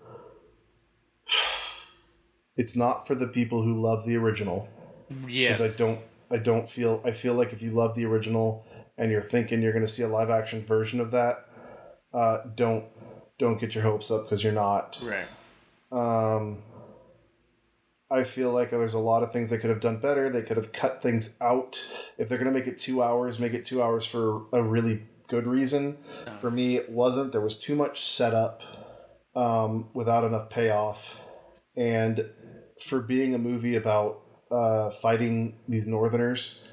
It's 2.57 2.75
not 2.75 3.07
for 3.07 3.15
the 3.15 3.27
people 3.27 3.63
who 3.63 3.81
love 3.81 4.05
the 4.05 4.17
original 4.17 4.67
Yes, 5.27 5.59
because 5.59 5.75
I 5.75 5.83
don't 5.83 6.01
I 6.29 6.37
don't 6.37 6.69
feel 6.69 7.01
I 7.05 7.11
feel 7.11 7.33
like 7.33 7.53
if 7.53 7.61
you 7.61 7.71
love 7.71 7.95
the 7.95 8.05
original 8.05 8.67
and 8.97 9.11
you're 9.11 9.21
thinking 9.21 9.61
you're 9.61 9.71
going 9.71 9.85
to 9.85 9.91
see 9.91 10.03
a 10.03 10.07
live 10.07 10.29
action 10.29 10.61
version 10.63 10.99
of 10.99 11.11
that, 11.11 11.47
uh, 12.13 12.39
don't 12.55 12.85
don't 13.37 13.59
get 13.59 13.73
your 13.73 13.83
hopes 13.83 14.11
up 14.11 14.25
because 14.25 14.43
you're 14.43 14.53
not. 14.53 14.99
Right. 15.01 15.27
Um, 15.91 16.59
I 18.11 18.23
feel 18.23 18.51
like 18.51 18.71
there's 18.71 18.95
a 18.95 18.99
lot 18.99 19.21
of 19.23 19.31
things 19.31 19.49
they 19.49 19.57
could 19.59 19.69
have 19.69 19.81
done 19.81 19.97
better. 19.99 20.29
They 20.29 20.41
could 20.41 20.57
have 20.57 20.71
cut 20.71 21.01
things 21.01 21.37
out. 21.41 21.79
If 22.17 22.27
they're 22.27 22.39
going 22.39 22.51
to 22.51 22.57
make 22.57 22.67
it 22.67 22.77
two 22.79 23.03
hours, 23.03 23.39
make 23.39 23.53
it 23.53 23.65
two 23.65 23.83
hours 23.83 24.05
for 24.05 24.47
a 24.51 24.63
really 24.63 25.03
good 25.27 25.45
reason. 25.45 25.97
For 26.41 26.49
me, 26.49 26.75
it 26.75 26.89
wasn't. 26.89 27.31
There 27.31 27.41
was 27.41 27.59
too 27.59 27.75
much 27.75 28.01
setup 28.01 28.63
um, 29.35 29.89
without 29.93 30.23
enough 30.23 30.49
payoff. 30.49 31.21
And 31.77 32.25
for 32.83 32.99
being 32.99 33.35
a 33.35 33.37
movie 33.37 33.75
about 33.75 34.21
uh, 34.49 34.89
fighting 34.89 35.59
these 35.67 35.85
Northerners, 35.85 36.63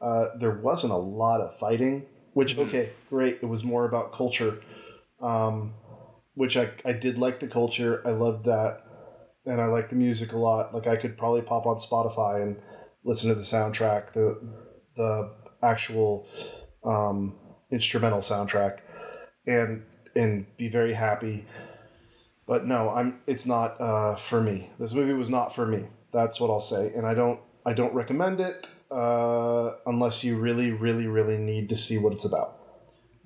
uh, 0.00 0.28
there 0.38 0.58
wasn't 0.58 0.92
a 0.92 0.96
lot 0.96 1.40
of 1.42 1.58
fighting. 1.58 2.06
Which 2.32 2.56
Mhm. 2.56 2.66
okay, 2.68 2.90
great. 3.10 3.40
It 3.42 3.46
was 3.46 3.62
more 3.62 3.84
about 3.84 4.14
culture, 4.14 4.62
um, 5.20 5.74
which 6.34 6.56
I 6.56 6.70
I 6.82 6.92
did 6.92 7.18
like 7.18 7.40
the 7.40 7.46
culture. 7.46 8.00
I 8.06 8.12
loved 8.12 8.46
that, 8.46 8.80
and 9.46 9.60
I 9.60 9.66
like 9.66 9.90
the 9.90 9.96
music 9.96 10.32
a 10.32 10.38
lot. 10.38 10.74
Like 10.74 10.86
I 10.86 10.96
could 10.96 11.16
probably 11.16 11.42
pop 11.42 11.66
on 11.66 11.76
Spotify 11.76 12.42
and 12.42 12.56
listen 13.04 13.28
to 13.28 13.34
the 13.34 13.42
soundtrack, 13.42 14.12
the 14.12 14.38
the 14.96 15.30
actual 15.62 16.28
um, 16.84 17.36
instrumental 17.70 18.20
soundtrack, 18.20 18.78
and 19.46 19.84
and 20.14 20.46
be 20.56 20.68
very 20.68 20.94
happy. 20.94 21.46
But 22.46 22.66
no, 22.66 22.90
I'm. 22.90 23.20
It's 23.26 23.46
not 23.46 23.80
uh, 23.80 24.16
for 24.16 24.40
me. 24.40 24.70
This 24.78 24.92
movie 24.92 25.14
was 25.14 25.30
not 25.30 25.54
for 25.54 25.66
me. 25.66 25.86
That's 26.12 26.40
what 26.40 26.50
I'll 26.50 26.60
say, 26.60 26.92
and 26.94 27.06
I 27.06 27.14
don't. 27.14 27.40
I 27.64 27.72
don't 27.72 27.94
recommend 27.94 28.40
it 28.40 28.66
uh, 28.90 29.72
unless 29.86 30.24
you 30.24 30.36
really, 30.36 30.72
really, 30.72 31.06
really 31.06 31.38
need 31.38 31.68
to 31.68 31.76
see 31.76 31.96
what 31.96 32.12
it's 32.12 32.24
about. 32.24 32.58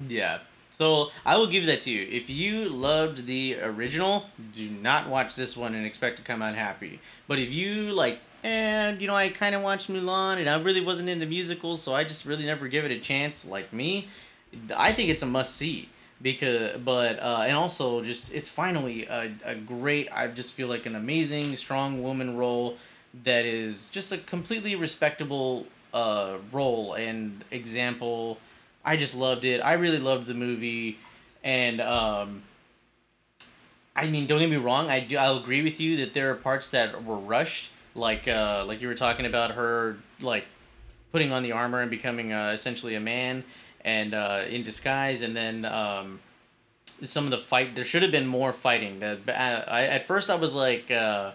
Yeah. 0.06 0.40
So 0.76 1.10
I 1.24 1.38
will 1.38 1.46
give 1.46 1.64
that 1.66 1.80
to 1.80 1.90
you. 1.90 2.06
If 2.10 2.28
you 2.28 2.68
loved 2.68 3.24
the 3.24 3.58
original, 3.62 4.26
do 4.52 4.68
not 4.68 5.08
watch 5.08 5.34
this 5.34 5.56
one 5.56 5.74
and 5.74 5.86
expect 5.86 6.18
to 6.18 6.22
come 6.22 6.42
out 6.42 6.54
happy. 6.54 7.00
But 7.26 7.38
if 7.38 7.50
you 7.50 7.92
like, 7.92 8.18
and 8.44 9.00
you 9.00 9.06
know, 9.06 9.14
I 9.14 9.30
kind 9.30 9.54
of 9.54 9.62
watched 9.62 9.88
Mulan 9.88 10.36
and 10.36 10.50
I 10.50 10.60
really 10.60 10.82
wasn't 10.82 11.08
into 11.08 11.24
musicals, 11.24 11.80
so 11.80 11.94
I 11.94 12.04
just 12.04 12.26
really 12.26 12.44
never 12.44 12.68
give 12.68 12.84
it 12.84 12.90
a 12.90 12.98
chance. 12.98 13.46
Like 13.46 13.72
me, 13.72 14.08
I 14.76 14.92
think 14.92 15.08
it's 15.08 15.22
a 15.22 15.26
must 15.26 15.56
see 15.56 15.88
because, 16.20 16.76
but 16.84 17.20
uh, 17.20 17.44
and 17.46 17.56
also 17.56 18.02
just 18.02 18.34
it's 18.34 18.50
finally 18.50 19.06
a, 19.06 19.32
a 19.46 19.54
great. 19.54 20.10
I 20.12 20.28
just 20.28 20.52
feel 20.52 20.68
like 20.68 20.84
an 20.84 20.94
amazing 20.94 21.56
strong 21.56 22.02
woman 22.02 22.36
role 22.36 22.76
that 23.24 23.46
is 23.46 23.88
just 23.88 24.12
a 24.12 24.18
completely 24.18 24.76
respectable 24.76 25.66
uh, 25.94 26.36
role 26.52 26.92
and 26.92 27.42
example. 27.50 28.36
I 28.86 28.96
just 28.96 29.16
loved 29.16 29.44
it. 29.44 29.60
I 29.60 29.72
really 29.74 29.98
loved 29.98 30.28
the 30.28 30.34
movie, 30.34 30.96
and 31.42 31.80
um, 31.80 32.44
I 33.96 34.06
mean, 34.06 34.28
don't 34.28 34.38
get 34.38 34.48
me 34.48 34.56
wrong. 34.56 34.88
I 34.88 35.00
do. 35.00 35.16
I'll 35.16 35.38
agree 35.38 35.62
with 35.62 35.80
you 35.80 35.96
that 35.96 36.14
there 36.14 36.30
are 36.30 36.36
parts 36.36 36.70
that 36.70 37.04
were 37.04 37.18
rushed, 37.18 37.72
like 37.96 38.28
uh, 38.28 38.64
like 38.64 38.80
you 38.80 38.86
were 38.86 38.94
talking 38.94 39.26
about 39.26 39.50
her 39.50 39.96
like 40.20 40.44
putting 41.10 41.32
on 41.32 41.42
the 41.42 41.50
armor 41.50 41.80
and 41.80 41.90
becoming 41.90 42.32
uh, 42.32 42.52
essentially 42.54 42.94
a 42.94 43.00
man 43.00 43.42
and 43.84 44.14
uh, 44.14 44.44
in 44.48 44.62
disguise, 44.62 45.20
and 45.20 45.34
then 45.34 45.64
um, 45.64 46.20
some 47.02 47.24
of 47.24 47.32
the 47.32 47.38
fight. 47.38 47.74
There 47.74 47.84
should 47.84 48.02
have 48.02 48.12
been 48.12 48.28
more 48.28 48.52
fighting. 48.52 49.00
The, 49.00 49.18
I, 49.28 49.82
at 49.86 50.06
first, 50.06 50.30
I 50.30 50.36
was 50.36 50.54
like. 50.54 50.92
Uh, 50.92 51.32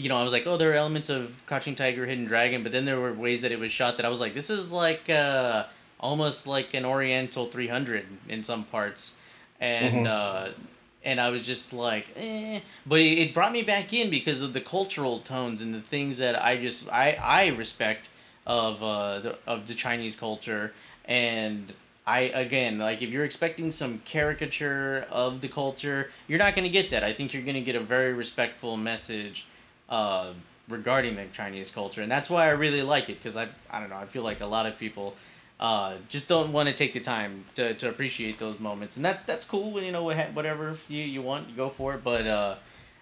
you 0.00 0.08
know, 0.08 0.16
I 0.16 0.22
was 0.22 0.32
like, 0.32 0.46
oh, 0.46 0.56
there 0.56 0.70
are 0.70 0.74
elements 0.74 1.08
of 1.08 1.42
Crouching 1.46 1.74
Tiger, 1.74 2.06
Hidden 2.06 2.26
Dragon, 2.26 2.62
but 2.62 2.70
then 2.70 2.84
there 2.84 3.00
were 3.00 3.12
ways 3.12 3.42
that 3.42 3.50
it 3.50 3.58
was 3.58 3.72
shot 3.72 3.96
that 3.96 4.06
I 4.06 4.08
was 4.08 4.20
like, 4.20 4.32
this 4.32 4.48
is 4.48 4.70
like 4.70 5.10
uh, 5.10 5.64
almost 6.00 6.46
like 6.46 6.74
an 6.74 6.84
Oriental 6.84 7.46
300 7.46 8.06
in 8.28 8.42
some 8.42 8.64
parts, 8.64 9.16
and 9.60 10.04
Mhm. 10.04 10.06
uh, 10.06 10.48
and 11.04 11.20
I 11.20 11.30
was 11.30 11.46
just 11.46 11.72
like, 11.72 12.06
eh. 12.16 12.60
But 12.86 13.00
it, 13.00 13.18
it 13.18 13.34
brought 13.34 13.52
me 13.52 13.62
back 13.62 13.92
in 13.92 14.10
because 14.10 14.42
of 14.42 14.52
the 14.52 14.60
cultural 14.60 15.18
tones 15.20 15.60
and 15.60 15.74
the 15.74 15.80
things 15.80 16.18
that 16.18 16.40
I 16.42 16.56
just 16.56 16.88
I 16.92 17.16
I 17.20 17.46
respect 17.48 18.10
of 18.46 18.82
uh 18.82 19.20
the, 19.20 19.38
of 19.46 19.66
the 19.68 19.74
Chinese 19.74 20.16
culture 20.16 20.72
and. 21.04 21.72
I 22.06 22.20
again 22.32 22.78
like 22.78 23.02
if 23.02 23.10
you're 23.10 23.26
expecting 23.26 23.70
some 23.70 23.98
caricature 24.06 25.06
of 25.10 25.42
the 25.42 25.48
culture, 25.48 26.10
you're 26.26 26.38
not 26.38 26.54
going 26.54 26.64
to 26.64 26.70
get 26.70 26.88
that. 26.88 27.04
I 27.04 27.12
think 27.12 27.34
you're 27.34 27.42
going 27.42 27.54
to 27.56 27.60
get 27.60 27.76
a 27.76 27.80
very 27.80 28.14
respectful 28.14 28.78
message 28.78 29.46
uh, 29.90 30.32
regarding 30.70 31.16
the 31.16 31.26
Chinese 31.34 31.70
culture, 31.70 32.00
and 32.00 32.10
that's 32.10 32.30
why 32.30 32.46
I 32.46 32.52
really 32.52 32.80
like 32.80 33.10
it 33.10 33.18
because 33.22 33.36
I 33.36 33.48
I 33.70 33.80
don't 33.80 33.90
know 33.90 33.96
I 33.96 34.06
feel 34.06 34.22
like 34.22 34.40
a 34.40 34.46
lot 34.46 34.64
of 34.64 34.78
people 34.78 35.16
uh, 35.60 35.96
just 36.08 36.28
don't 36.28 36.52
want 36.52 36.68
to 36.68 36.74
take 36.74 36.92
the 36.92 37.00
time 37.00 37.44
to, 37.56 37.74
to 37.74 37.88
appreciate 37.88 38.38
those 38.38 38.60
moments, 38.60 38.96
and 38.96 39.04
that's 39.04 39.24
that's 39.24 39.44
cool. 39.44 39.82
You 39.82 39.92
know 39.92 40.04
wha- 40.04 40.26
whatever 40.32 40.76
you, 40.88 41.02
you 41.02 41.22
want, 41.22 41.48
you 41.48 41.56
go 41.56 41.68
for 41.68 41.94
it. 41.94 42.04
But 42.04 42.26
uh, 42.26 42.54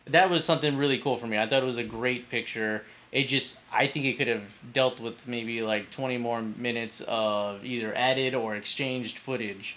that 0.06 0.30
was 0.30 0.44
something 0.44 0.76
really 0.76 0.98
cool 0.98 1.16
for 1.16 1.26
me. 1.26 1.36
I 1.38 1.46
thought 1.46 1.62
it 1.62 1.66
was 1.66 1.76
a 1.76 1.84
great 1.84 2.30
picture. 2.30 2.82
It 3.12 3.24
just 3.28 3.60
I 3.72 3.86
think 3.86 4.04
it 4.06 4.14
could 4.18 4.26
have 4.28 4.44
dealt 4.72 5.00
with 5.00 5.28
maybe 5.28 5.62
like 5.62 5.90
twenty 5.90 6.18
more 6.18 6.42
minutes 6.42 7.02
of 7.06 7.64
either 7.64 7.94
added 7.94 8.34
or 8.34 8.56
exchanged 8.56 9.18
footage 9.18 9.76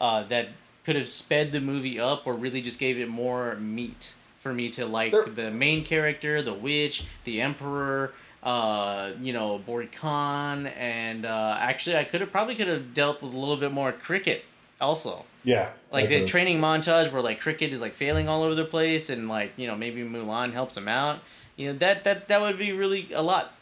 uh, 0.00 0.22
that 0.24 0.48
could 0.84 0.96
have 0.96 1.08
sped 1.08 1.52
the 1.52 1.60
movie 1.60 1.98
up 2.00 2.26
or 2.26 2.34
really 2.34 2.60
just 2.62 2.78
gave 2.78 2.98
it 2.98 3.08
more 3.08 3.56
meat 3.56 4.14
for 4.40 4.52
me 4.54 4.70
to 4.70 4.86
like 4.86 5.12
There- 5.12 5.26
the 5.26 5.50
main 5.50 5.84
character, 5.84 6.40
the 6.42 6.54
witch, 6.54 7.04
the 7.24 7.40
emperor, 7.40 8.12
uh, 8.42 9.12
you 9.20 9.32
know, 9.32 9.58
Bori 9.58 9.86
Khan, 9.86 10.66
and 10.68 11.26
uh, 11.26 11.56
actually 11.58 11.96
I 11.96 12.04
could 12.04 12.20
have 12.20 12.30
probably 12.30 12.54
could 12.54 12.68
have 12.68 12.94
dealt 12.94 13.22
with 13.22 13.34
a 13.34 13.36
little 13.36 13.56
bit 13.56 13.72
more 13.72 13.92
cricket 13.92 14.44
also. 14.80 15.24
Yeah, 15.44 15.70
Like 15.90 16.08
the 16.08 16.26
training 16.26 16.60
montage 16.60 17.10
where 17.10 17.22
like 17.22 17.40
cricket 17.40 17.72
is 17.72 17.80
like 17.80 17.94
failing 17.94 18.28
all 18.28 18.42
over 18.42 18.54
the 18.54 18.64
place 18.64 19.08
and 19.08 19.28
like, 19.28 19.52
you 19.56 19.66
know, 19.66 19.76
maybe 19.76 20.02
Mulan 20.02 20.52
helps 20.52 20.76
him 20.76 20.88
out. 20.88 21.20
You 21.56 21.68
know, 21.72 21.78
that 21.78 22.04
that 22.04 22.28
that 22.28 22.40
would 22.40 22.58
be 22.58 22.72
really 22.72 23.08
a 23.12 23.22
lot 23.22 23.52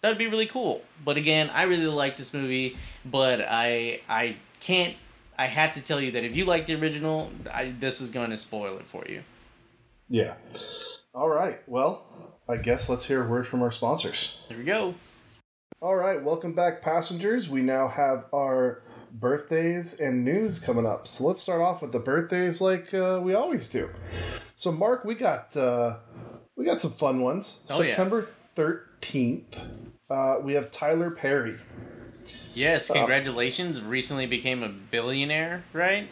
that 0.00 0.08
would 0.10 0.18
be 0.18 0.26
really 0.26 0.46
cool. 0.46 0.82
But 1.04 1.16
again, 1.16 1.50
I 1.52 1.64
really 1.64 1.86
like 1.86 2.16
this 2.16 2.34
movie, 2.34 2.76
but 3.04 3.40
I 3.40 4.00
I 4.08 4.36
can't 4.60 4.94
I 5.38 5.46
have 5.46 5.74
to 5.74 5.80
tell 5.80 6.00
you 6.00 6.12
that 6.12 6.24
if 6.24 6.36
you 6.36 6.44
like 6.44 6.66
the 6.66 6.74
original, 6.74 7.30
I, 7.52 7.74
this 7.78 8.00
is 8.00 8.10
going 8.10 8.30
to 8.30 8.38
spoil 8.38 8.76
it 8.78 8.86
for 8.86 9.04
you. 9.08 9.22
Yeah. 10.08 10.34
All 11.14 11.28
right. 11.28 11.60
Well, 11.66 12.04
I 12.48 12.56
guess 12.58 12.88
let's 12.90 13.06
hear 13.06 13.24
a 13.24 13.28
word 13.28 13.46
from 13.46 13.62
our 13.62 13.72
sponsors. 13.72 14.44
There 14.48 14.58
we 14.58 14.64
go. 14.64 14.94
All 15.80 15.96
right. 15.96 16.22
Welcome 16.22 16.54
back, 16.54 16.82
passengers. 16.82 17.48
We 17.48 17.62
now 17.62 17.88
have 17.88 18.26
our 18.34 18.82
birthdays 19.12 20.00
and 20.00 20.24
news 20.24 20.58
coming 20.58 20.86
up. 20.86 21.06
So 21.08 21.26
let's 21.26 21.40
start 21.40 21.62
off 21.62 21.80
with 21.80 21.92
the 21.92 22.00
birthdays, 22.00 22.60
like 22.60 22.92
uh, 22.92 23.20
we 23.22 23.34
always 23.34 23.68
do. 23.68 23.88
So, 24.56 24.72
Mark, 24.72 25.04
we 25.04 25.14
got 25.14 25.56
uh, 25.56 25.98
we 26.56 26.64
got 26.64 26.80
some 26.80 26.92
fun 26.92 27.20
ones. 27.20 27.66
Oh. 27.70 27.80
September 27.80 28.28
thirteenth, 28.54 29.58
uh, 30.10 30.36
we 30.42 30.52
have 30.54 30.70
Tyler 30.70 31.10
Perry. 31.10 31.58
Yes, 32.54 32.90
Uh, 32.90 32.94
congratulations. 32.94 33.80
Recently 33.80 34.26
became 34.26 34.62
a 34.62 34.68
billionaire, 34.68 35.64
right? 35.72 36.08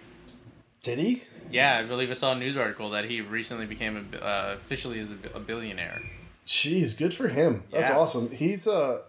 Did 0.83 0.99
he? 0.99 1.23
Yeah, 1.51 1.79
I 1.79 1.83
believe 1.83 2.11
I 2.11 2.15
saw 2.15 2.33
a 2.33 2.39
news 2.39 2.57
article 2.57 2.91
that 2.91 3.05
he 3.05 3.21
recently 3.21 3.67
became 3.67 4.09
a, 4.15 4.17
uh, 4.17 4.55
officially 4.57 5.01
as 5.01 5.11
a, 5.11 5.17
a 5.35 5.41
billionaire. 5.41 6.01
Jeez, 6.47 6.97
good 6.99 7.15
for 7.15 7.29
him. 7.29 7.65
That's 7.73 7.91
Yeah. 7.91 7.99
awesome. 7.99 8.31
He's 8.31 8.67
uh, 8.67 9.03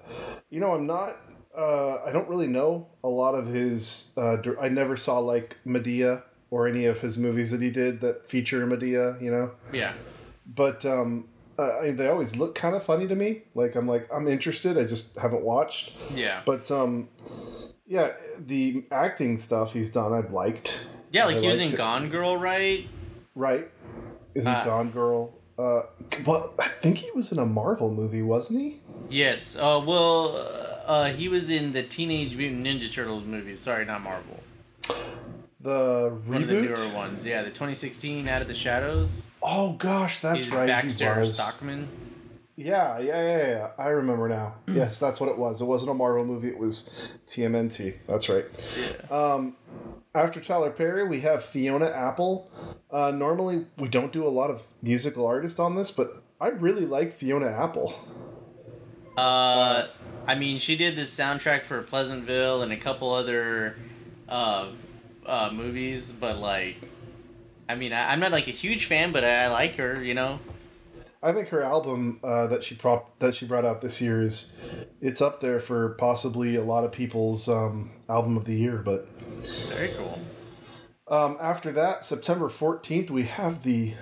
you 0.49 0.60
know, 0.60 0.73
I'm 0.73 0.85
not. 0.88 1.18
Uh, 1.57 1.97
I 2.05 2.11
don't 2.11 2.27
really 2.27 2.47
know 2.47 2.88
a 3.03 3.07
lot 3.07 3.35
of 3.35 3.47
his. 3.47 4.14
Uh, 4.18 4.38
I 4.60 4.69
never 4.69 4.95
saw 4.97 5.19
like 5.19 5.57
Madea 5.65 6.23
or 6.51 6.68
any 6.68 6.85
of 6.85 6.99
his 7.01 7.18
movies 7.18 7.51
that 7.51 7.61
he 7.61 7.69
did 7.69 8.01
that 8.01 8.27
feature 8.30 8.65
Madea. 8.68 9.22
You 9.22 9.31
know, 9.31 9.51
Yeah. 9.72 9.93
but 10.45 10.85
um, 10.85 11.27
uh, 11.60 11.80
I 11.81 11.91
they 11.91 12.07
always 12.07 12.35
look 12.38 12.55
kind 12.55 12.76
of 12.76 12.84
funny 12.84 13.07
to 13.07 13.15
me. 13.15 13.43
Like 13.55 13.76
I'm 13.76 13.88
like 13.88 14.07
I'm 14.14 14.27
interested. 14.27 14.77
I 14.77 14.84
just 14.84 15.18
haven't 15.19 15.43
watched. 15.43 15.93
Yeah. 16.14 16.41
But 16.45 16.69
um, 16.72 17.10
yeah, 17.88 18.11
the 18.39 18.85
acting 18.91 19.38
stuff 19.38 19.73
he's 19.73 19.91
done, 19.91 20.14
I've 20.14 20.31
liked. 20.31 20.88
Yeah, 21.11 21.26
like 21.26 21.38
I 21.38 21.41
he 21.41 21.47
was 21.47 21.60
in 21.60 21.69
it. 21.73 21.77
Gone 21.77 22.10
Girl, 22.10 22.38
right? 22.38 22.88
Right? 23.35 23.69
Isn't 24.35 24.51
Uh, 24.51 24.65
Gone 24.65 24.89
Girl? 24.91 25.34
Uh, 25.58 25.84
well, 26.26 26.54
I 26.60 26.68
think 26.68 26.98
he 26.98 27.12
was 27.12 27.32
in 27.32 27.40
a 27.40 27.46
Marvel 27.46 27.94
movie, 27.94 28.22
wasn't 28.22 28.60
he? 28.62 28.82
Yes. 29.10 29.56
Uh, 29.56 29.82
well, 29.86 30.36
uh, 30.86 31.12
he 31.12 31.30
was 31.30 31.50
in 31.50 31.72
the 31.72 31.84
Teenage 31.84 32.36
Mutant 32.36 32.66
Ninja 32.66 32.92
Turtles 32.92 33.24
movie. 33.26 33.56
Sorry, 33.56 33.86
not 33.86 34.02
Marvel. 34.02 34.40
The 35.62 36.12
reboot. 36.12 36.28
One 36.28 36.42
of 36.44 36.48
the 36.50 36.62
newer 36.62 36.94
ones. 36.94 37.26
Yeah, 37.26 37.42
the 37.44 37.50
2016 37.50 38.28
Out 38.28 38.42
of 38.42 38.48
the 38.48 38.54
Shadows. 38.54 39.32
Oh 39.42 39.74
gosh, 39.74 40.20
that's 40.20 40.46
He's 40.46 40.54
right. 40.54 40.68
Baxter 40.68 41.14
he 41.14 41.20
was. 41.20 41.38
Stockman. 41.38 41.88
Yeah, 42.56 43.00
yeah, 43.00 43.22
yeah, 43.22 43.48
yeah. 43.48 43.72
I 43.78 43.88
remember 43.88 44.28
now. 44.28 44.56
yes, 44.68 45.00
that's 45.00 45.20
what 45.22 45.30
it 45.30 45.38
was. 45.38 45.62
It 45.62 45.66
wasn't 45.66 45.92
a 45.92 45.94
Marvel 45.94 46.26
movie. 46.26 46.50
It 46.50 46.58
was 46.60 47.18
TMNT. 47.28 47.96
That's 48.08 48.28
right. 48.30 48.46
Yeah. 48.78 49.16
Um, 49.34 49.56
after 50.15 50.40
Tyler 50.40 50.69
Perry, 50.72 51.07
we 51.07 51.22
have 51.22 51.44
Fiona 51.44 51.90
Apple. 51.90 52.49
Uh, 52.91 53.11
normally, 53.11 53.65
we 53.77 53.88
don't 53.88 54.11
do 54.11 54.26
a 54.26 54.30
lot 54.30 54.52
of 54.52 54.64
musical 54.81 55.26
artists 55.26 55.60
on 55.60 55.76
this, 55.76 55.91
but 55.91 56.23
I 56.40 56.49
really 56.49 56.85
like 56.85 57.11
Fiona 57.11 57.48
Apple. 57.48 57.94
Uh, 59.18 59.88
I 60.27 60.35
mean, 60.35 60.60
she 60.60 60.76
did 60.76 60.95
the 60.95 61.03
soundtrack 61.03 61.64
for 61.64 61.81
Pleasantville 61.81 62.61
and 62.61 62.72
a 62.72 62.77
couple 62.77 63.14
other 63.14 63.76
uh, 64.30 64.72
uh, 65.26 65.49
movies, 65.52 66.11
but 66.11 66.38
like, 66.38 66.77
I 67.68 67.76
mean, 67.76 67.94
I, 67.94 68.11
I'm 68.11 68.19
not 68.19 68.31
like 68.31 68.48
a 68.48 68.52
huge 68.52 68.85
fan, 68.85 69.11
but 69.11 69.23
I, 69.23 69.44
I 69.44 69.48
like 69.48 69.76
her. 69.76 70.02
You 70.02 70.14
know. 70.14 70.40
I 71.22 71.31
think 71.31 71.48
her 71.49 71.64
album 71.64 72.19
uh, 72.22 72.48
that 72.48 72.64
she 72.65 72.76
prop 72.76 73.18
that 73.19 73.34
she 73.34 73.45
brought 73.45 73.64
out 73.64 73.81
this 73.81 74.02
year 74.02 74.22
is 74.22 74.60
it's 74.99 75.22
up 75.22 75.40
there 75.40 75.60
for 75.61 75.90
possibly 75.91 76.56
a 76.56 76.64
lot 76.64 76.84
of 76.84 76.91
people's 76.91 77.48
um, 77.48 77.91
album 78.10 78.35
of 78.35 78.44
the 78.44 78.56
year. 78.56 78.77
But 78.77 79.07
Very 79.69 79.89
cool. 79.97 80.19
um, 81.07 81.38
after 81.41 81.72
that, 81.72 82.03
September 82.05 82.49
fourteenth, 82.49 83.10
we 83.11 83.23
have 83.23 83.64
the 83.64 83.93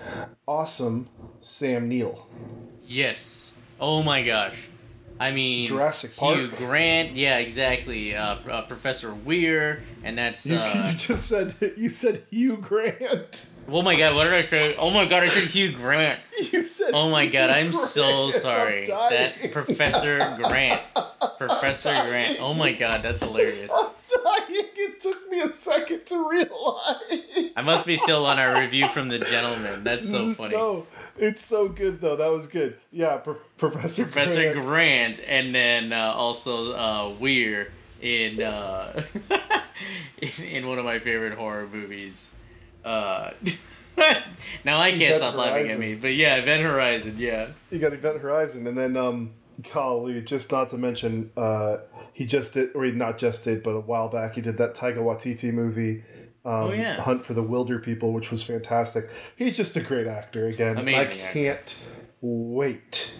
awesome 0.47 1.09
Sam 1.39 1.87
Neill. 1.87 2.27
Yes. 2.85 3.53
Oh 3.79 4.03
my 4.03 4.23
gosh. 4.23 4.57
I 5.19 5.31
mean, 5.31 5.67
Jurassic 5.67 6.15
Park. 6.17 6.35
Hugh 6.37 6.49
Grant. 6.49 7.15
Yeah, 7.15 7.37
exactly. 7.37 8.15
Uh, 8.15 8.37
uh, 8.49 8.61
Professor 8.63 9.13
Weir, 9.13 9.83
and 10.03 10.17
that's. 10.17 10.45
You, 10.47 10.55
Uh, 10.59 10.89
you 10.91 10.97
just 10.97 11.27
said 11.27 11.55
you 11.77 11.89
said 11.89 12.23
Hugh 12.31 12.57
Grant. 12.57 13.47
Oh 13.69 13.81
my 13.81 13.95
god, 13.97 14.15
what 14.15 14.25
did 14.25 14.33
I 14.33 14.41
say? 14.43 14.75
Oh 14.77 14.89
my 14.91 15.05
god, 15.05 15.23
I 15.23 15.27
said 15.27 15.45
Hugh 15.45 15.71
Grant. 15.73 16.19
You 16.51 16.63
said. 16.63 16.91
Oh 16.93 17.09
my 17.11 17.27
god, 17.27 17.51
I'm 17.51 17.71
so 17.71 18.31
sorry. 18.31 18.91
I'm 18.91 19.11
That. 19.11 19.51
Professor 19.51 20.17
Grant. 20.41 20.81
Professor 21.37 21.91
Grant. 21.91 22.37
Oh 22.39 22.53
my 22.55 22.73
god, 22.73 23.03
that's 23.03 23.21
hilarious. 23.21 23.71
I'm 23.71 23.89
dying. 24.23 24.65
It 24.75 24.99
took 25.01 25.29
me 25.29 25.41
a 25.41 25.49
second 25.49 26.05
to 26.07 26.27
realize. 26.29 27.51
I 27.55 27.61
must 27.63 27.85
be 27.85 27.95
still 27.95 28.25
on 28.25 28.39
our 28.39 28.59
review 28.59 28.89
from 28.89 29.07
the 29.09 29.19
gentleman. 29.19 29.83
That's 29.83 30.09
so 30.09 30.33
funny. 30.33 30.55
No, 30.55 30.87
it's 31.17 31.45
so 31.45 31.67
good 31.67 32.01
though. 32.01 32.15
That 32.15 32.31
was 32.31 32.47
good. 32.47 32.77
Yeah, 32.91 33.17
Pro- 33.17 33.37
Professor 33.57 34.03
Professor 34.05 34.51
Grant. 34.53 34.65
Grant, 34.65 35.19
and 35.27 35.53
then 35.53 35.93
uh, 35.93 36.11
also 36.15 36.73
uh, 36.73 37.09
Weir 37.19 37.71
in, 38.01 38.41
uh, 38.41 39.03
in 40.17 40.45
in 40.45 40.67
one 40.67 40.79
of 40.79 40.85
my 40.85 40.97
favorite 40.99 41.37
horror 41.37 41.67
movies. 41.71 42.31
Uh, 42.83 43.31
now 44.65 44.79
I 44.79 44.91
can't 44.91 45.01
Event 45.01 45.17
stop 45.17 45.35
laughing 45.35 45.69
at 45.69 45.79
me, 45.79 45.95
but 45.95 46.13
yeah, 46.13 46.37
Event 46.37 46.63
Horizon, 46.63 47.15
yeah. 47.17 47.49
You 47.69 47.79
got 47.79 47.93
Event 47.93 48.19
Horizon, 48.19 48.67
and 48.67 48.77
then 48.77 48.97
um, 48.97 49.31
golly, 49.73 50.21
just 50.21 50.51
not 50.51 50.69
to 50.69 50.77
mention, 50.77 51.31
uh, 51.37 51.77
he 52.13 52.25
just 52.25 52.53
did, 52.55 52.69
or 52.75 52.83
he 52.83 52.91
not 52.91 53.17
just 53.17 53.43
did, 53.43 53.63
but 53.63 53.71
a 53.71 53.79
while 53.81 54.09
back 54.09 54.35
he 54.35 54.41
did 54.41 54.57
that 54.57 54.75
Taika 54.75 54.97
Waititi 54.97 55.53
movie. 55.53 56.03
Um, 56.43 56.53
Oh, 56.53 56.71
yeah. 56.73 56.99
Hunt 56.99 57.23
for 57.23 57.35
the 57.35 57.43
Wilderpeople, 57.43 58.11
which 58.13 58.31
was 58.31 58.41
fantastic. 58.41 59.07
He's 59.35 59.55
just 59.55 59.77
a 59.77 59.79
great 59.81 60.07
actor. 60.07 60.47
Again, 60.47 60.75
I 60.77 60.81
Amazing 60.81 61.21
actor. 61.21 61.33
can't 61.33 61.87
wait 62.21 63.19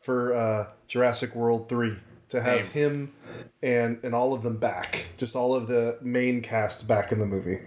for 0.00 0.34
uh, 0.34 0.70
Jurassic 0.88 1.34
World 1.34 1.68
three 1.68 1.98
to 2.30 2.40
have 2.40 2.60
Same. 2.60 2.66
him 2.70 3.12
and 3.62 4.00
and 4.02 4.14
all 4.14 4.32
of 4.32 4.42
them 4.42 4.56
back. 4.56 5.08
Just 5.18 5.36
all 5.36 5.54
of 5.54 5.68
the 5.68 5.98
main 6.00 6.40
cast 6.40 6.88
back 6.88 7.12
in 7.12 7.18
the 7.18 7.26
movie. 7.26 7.58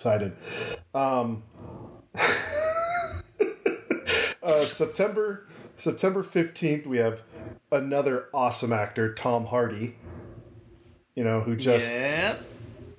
Excited. 0.00 0.32
Um, 0.94 1.42
uh, 4.42 4.56
September 4.56 5.46
September 5.74 6.22
fifteenth, 6.22 6.86
we 6.86 6.96
have 6.96 7.20
another 7.70 8.28
awesome 8.32 8.72
actor, 8.72 9.12
Tom 9.12 9.44
Hardy. 9.44 9.96
You 11.14 11.24
know 11.24 11.40
who 11.42 11.54
just 11.54 11.92
yeah. 11.92 12.36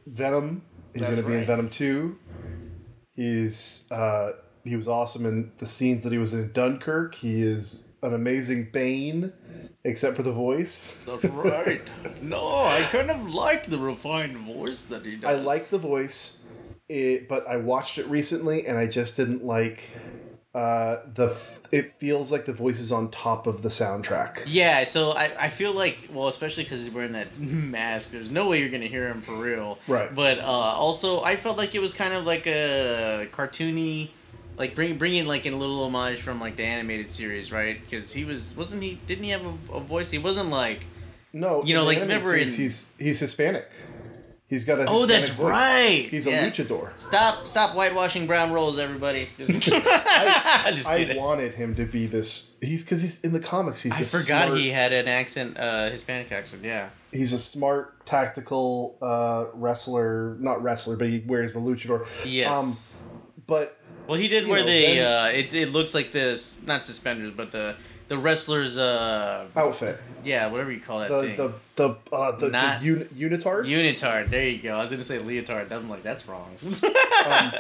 Venom. 0.06 0.62
He's 0.94 1.02
going 1.02 1.16
to 1.16 1.24
be 1.24 1.34
in. 1.34 1.46
Venom 1.46 1.70
two. 1.72 2.20
He's 3.16 3.92
uh, 3.92 4.34
he 4.64 4.76
was 4.76 4.88
awesome 4.88 5.26
in 5.26 5.52
the 5.58 5.66
scenes 5.66 6.04
that 6.04 6.12
he 6.12 6.20
was 6.20 6.36
in 6.36 6.52
Dunkirk. 6.52 7.16
He 7.16 7.42
is 7.42 7.94
an 8.04 8.14
amazing 8.14 8.70
Bane, 8.72 9.34
except 9.84 10.16
for 10.16 10.22
the 10.24 10.34
voice. 10.34 11.04
That's 11.08 11.26
right. 11.26 11.90
No, 12.22 12.60
I 12.60 12.88
kind 12.92 13.10
of 13.10 13.34
like 13.34 13.66
the 13.66 13.80
refined 13.80 14.38
voice 14.38 14.84
that 14.84 15.04
he 15.04 15.16
does. 15.16 15.28
I 15.28 15.42
like 15.42 15.72
the 15.72 15.80
voice, 15.80 16.41
it, 16.92 17.28
but 17.30 17.48
I 17.48 17.58
watched 17.58 17.98
it 17.98 18.06
recently 18.08 18.68
and 18.68 18.78
I 18.78 18.86
just 18.88 19.16
didn't 19.18 19.46
like 19.46 19.90
uh, 20.54 20.98
the. 21.14 21.28
f- 21.32 21.60
It 21.72 21.94
feels 21.98 22.32
like 22.32 22.46
the 22.46 22.52
voice 22.54 22.80
is 22.80 22.92
on 22.92 23.10
top 23.10 23.48
of 23.48 23.62
the 23.62 23.70
soundtrack. 23.70 24.44
Yeah, 24.48 24.84
so 24.84 25.12
I, 25.12 25.32
I 25.40 25.50
feel 25.50 25.74
like 25.74 26.10
well, 26.14 26.28
especially 26.28 26.64
because 26.64 26.84
he's 26.84 26.94
wearing 26.94 27.14
that 27.14 27.40
mask. 27.40 28.10
There's 28.12 28.30
no 28.32 28.50
way 28.50 28.60
you're 28.60 28.70
gonna 28.70 28.88
hear 28.88 29.08
him 29.08 29.22
for 29.22 29.34
real. 29.36 29.78
Right. 29.88 30.14
But 30.14 30.40
uh, 30.40 30.44
also, 30.44 31.22
I 31.24 31.38
felt 31.38 31.58
like 31.58 31.74
it 31.74 31.80
was 31.80 31.94
kind 31.94 32.14
of 32.14 32.26
like 32.26 32.48
a 32.48 33.28
cartoony, 33.32 34.10
like 34.58 34.76
bring 34.76 34.98
bringing 34.98 35.26
like 35.26 35.46
in 35.46 35.54
a 35.54 35.58
little 35.58 35.84
homage 35.86 36.20
from 36.20 36.42
like 36.42 36.58
the 36.58 36.64
animated 36.66 37.10
series, 37.10 37.52
right? 37.54 37.80
Because 37.82 38.12
he 38.12 38.26
was 38.26 38.56
wasn't 38.58 38.84
he? 38.84 39.00
Didn't 39.08 39.24
he 39.24 39.30
have 39.30 39.46
a, 39.46 39.76
a 39.76 39.80
voice? 39.80 40.12
He 40.12 40.18
wasn't 40.18 40.50
like. 40.50 40.86
No, 41.34 41.64
You 41.64 41.76
know, 41.76 41.86
like, 41.86 42.00
remember 42.02 42.28
series, 42.28 42.56
in- 42.58 42.62
he's 42.64 42.92
he's 43.00 43.20
Hispanic. 43.22 43.70
He's 44.52 44.66
got 44.66 44.80
a 44.80 44.86
Oh, 44.88 45.06
that's 45.06 45.30
voice. 45.30 45.50
right. 45.50 46.08
He's 46.12 46.26
Yeah. 46.28 46.46
a 46.46 46.52
luchador. 46.52 46.90
Stop! 46.98 47.48
Stop 47.48 47.74
whitewashing 47.74 48.28
brown 48.28 48.52
rolls, 48.52 48.78
everybody. 48.78 49.30
Just, 49.38 49.72
I, 49.72 50.72
Just 50.76 50.88
I 50.88 51.16
wanted 51.16 51.56
him 51.56 51.74
to 51.76 51.86
be 51.86 52.06
this. 52.06 52.58
He's 52.62 52.84
because 52.84 53.02
he's 53.02 53.24
in 53.24 53.32
the 53.32 53.40
comics. 53.40 53.82
He's 53.82 53.94
I 54.00 54.04
a 54.04 54.22
forgot 54.22 54.46
smart, 54.48 54.60
he 54.60 54.70
had 54.70 54.92
an 54.92 55.08
accent, 55.08 55.58
uh, 55.58 55.90
Hispanic 55.90 56.34
accent. 56.34 56.66
Yeah. 56.66 56.90
He's 57.14 57.32
a 57.32 57.40
smart 57.40 58.06
tactical 58.06 58.98
uh, 59.02 59.46
wrestler, 59.54 60.36
not 60.42 60.62
wrestler, 60.62 60.98
but 60.98 61.08
he 61.08 61.20
wears 61.26 61.54
the 61.54 61.60
luchador. 61.62 62.06
Yes. 62.26 63.00
But 63.48 63.78
Well, 64.08 64.20
he 64.20 64.28
did 64.28 64.44
You 64.44 64.50
wear 64.50 64.60
know, 64.60 64.66
the. 64.66 64.82
then- 64.82 65.06
uh, 65.06 65.32
it, 65.34 65.54
it 65.54 65.70
looks 65.72 65.94
like 65.96 66.12
this, 66.12 66.62
not 66.66 66.84
suspenders, 66.84 67.34
but 67.36 67.52
the 67.54 67.76
the 68.12 68.18
wrestler's. 68.18 68.78
Uh, 68.78 69.48
outfit, 69.56 69.98
yeah, 70.26 70.48
whatever 70.48 70.70
you 70.70 70.82
call 70.82 71.00
that 71.00 71.10
the 71.10 71.22
thing. 71.24 71.38
the 71.38 71.54
the 71.78 71.98
uh, 72.14 72.36
the, 72.38 72.50
Not- 72.50 72.82
the 72.82 72.86
uni- 72.86 73.06
unitard. 73.06 73.66
Unitard. 73.66 74.30
There 74.30 74.50
you 74.50 74.62
go. 74.62 74.76
I 74.76 74.82
was 74.82 74.92
gonna 74.92 75.02
say 75.02 75.18
leotard. 75.20 75.72
I'm 75.72 75.90
like, 75.90 76.04
that's 76.04 76.28
wrong. 76.28 76.56
Um, 77.22 77.52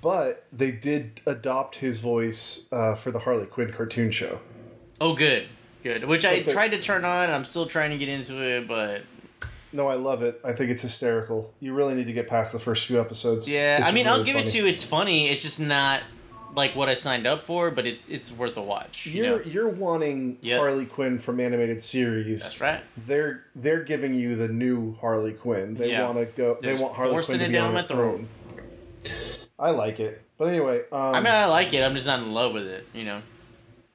but 0.00 0.46
they 0.52 0.70
did 0.70 1.20
adopt 1.26 1.74
his 1.76 1.98
voice 1.98 2.68
uh, 2.72 2.94
for 2.94 3.10
the 3.10 3.18
Harley 3.18 3.46
Quinn 3.46 3.72
cartoon 3.72 4.10
show. 4.12 4.38
oh, 5.00 5.14
good, 5.16 5.48
good. 5.82 6.04
Which 6.04 6.24
I 6.24 6.42
tried 6.44 6.68
to 6.68 6.78
turn 6.78 7.04
on. 7.04 7.28
I'm 7.28 7.44
still 7.44 7.66
trying 7.66 7.90
to 7.90 7.96
get 7.98 8.08
into 8.08 8.40
it, 8.40 8.68
but 8.68 9.02
No, 9.72 9.88
I 9.88 9.94
love 9.94 10.22
it. 10.22 10.40
I 10.44 10.52
think 10.52 10.70
it's 10.70 10.82
hysterical. 10.82 11.52
You 11.58 11.74
really 11.74 11.94
need 11.94 12.06
to 12.06 12.12
get 12.12 12.28
past 12.28 12.52
the 12.52 12.60
first 12.60 12.86
few 12.86 13.00
episodes. 13.00 13.48
yeah. 13.48 13.78
It's 13.80 13.88
I 13.88 13.92
mean, 13.92 14.06
I'll 14.06 14.18
really 14.18 14.24
give 14.32 14.36
it 14.36 14.46
to 14.46 14.58
you. 14.58 14.66
It's 14.66 14.84
funny. 14.84 15.28
It's 15.28 15.42
just 15.42 15.58
not 15.60 16.02
like 16.54 16.76
what 16.76 16.88
I 16.88 16.94
signed 16.94 17.26
up 17.26 17.46
for, 17.46 17.70
but 17.70 17.86
it's 17.86 18.08
it's 18.08 18.30
worth 18.30 18.56
a 18.56 18.62
watch. 18.62 19.06
You 19.06 19.24
You're 19.24 19.38
know? 19.38 19.44
you're 19.44 19.68
wanting 19.68 20.38
Yep. 20.42 20.58
Harley 20.60 20.86
Quinn 20.86 21.18
from 21.18 21.40
animated 21.40 21.82
series. 21.82 22.42
That's 22.42 22.60
right. 22.60 22.80
They're 23.06 23.44
they're 23.56 23.82
giving 23.84 24.14
you 24.14 24.36
the 24.36 24.48
new 24.48 24.94
Harley 24.96 25.32
Quinn. 25.32 25.74
They 25.74 25.90
Yeah. 25.90 26.04
want 26.06 26.18
to 26.18 26.26
go. 26.26 26.58
They're 26.60 26.74
they 26.76 26.82
want 26.82 26.94
Harley 26.94 27.22
Quinn 27.24 27.38
to 27.38 27.46
be 27.46 27.52
down 27.52 27.68
on 27.68 27.74
my 27.74 27.80
her 27.82 27.86
throat. 27.86 28.24
I 29.58 29.70
like 29.70 30.00
it, 30.00 30.22
but 30.38 30.48
anyway. 30.48 30.80
Um, 30.92 31.14
I 31.14 31.20
mean, 31.20 31.32
I 31.32 31.46
like 31.46 31.72
it. 31.72 31.82
I'm 31.82 31.94
just 31.94 32.06
not 32.06 32.18
in 32.20 32.32
love 32.32 32.52
with 32.52 32.66
it. 32.66 32.86
You 32.94 33.04
know. 33.04 33.22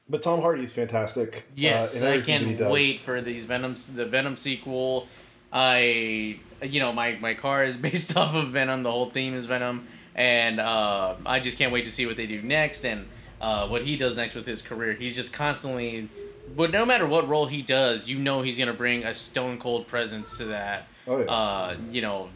but 0.09 0.21
Tom 0.21 0.41
Hardy 0.41 0.63
is 0.63 0.73
fantastic. 0.73 1.35
uh, 1.37 1.51
Yes, 1.55 1.99
in 1.99 2.07
I 2.07 2.11
everything 2.15 2.41
that 2.43 2.47
he 2.49 2.55
can't 2.57 2.71
wait 2.71 2.97
for 2.99 3.21
these 3.21 3.43
Venom 3.43 3.75
the 3.95 4.05
Venom 4.05 4.37
sequel. 4.37 5.07
I 5.51 6.39
you 6.63 6.79
know 6.79 6.91
my 6.93 7.17
my 7.19 7.33
car 7.33 7.63
is 7.63 7.77
based 7.87 8.15
off 8.17 8.33
of 8.35 8.49
Venom. 8.49 8.83
The 8.83 8.91
whole 8.91 9.09
theme 9.09 9.33
is 9.33 9.45
Venom, 9.45 9.87
and 10.17 10.59
uh, 10.59 11.15
I 11.25 11.39
just 11.39 11.57
can't 11.57 11.71
wait 11.71 11.85
to 11.85 11.91
see 11.91 12.05
what 12.05 12.17
they 12.17 12.25
do 12.27 12.41
next 12.41 12.83
and 12.83 13.05
uh, 13.39 13.67
what 13.67 13.83
he 13.83 13.95
does 13.95 14.17
next 14.17 14.35
with 14.35 14.45
his 14.47 14.61
career. 14.61 14.93
He's 14.93 15.15
just 15.15 15.31
constantly, 15.31 16.09
but 16.55 16.71
no 16.71 16.85
matter 16.85 17.05
what 17.05 17.27
role 17.29 17.45
he 17.45 17.61
does, 17.61 18.09
you 18.09 18.17
know 18.17 18.41
he's 18.41 18.57
gonna 18.57 18.73
bring 18.73 19.03
a 19.03 19.13
stone 19.15 19.57
cold 19.59 19.87
presence 19.87 20.37
to 20.39 20.45
that 20.45 20.87
Oh 21.07 21.19
yeah. 21.19 21.25
uh, 21.25 21.77
you 21.91 22.01
know 22.01 22.29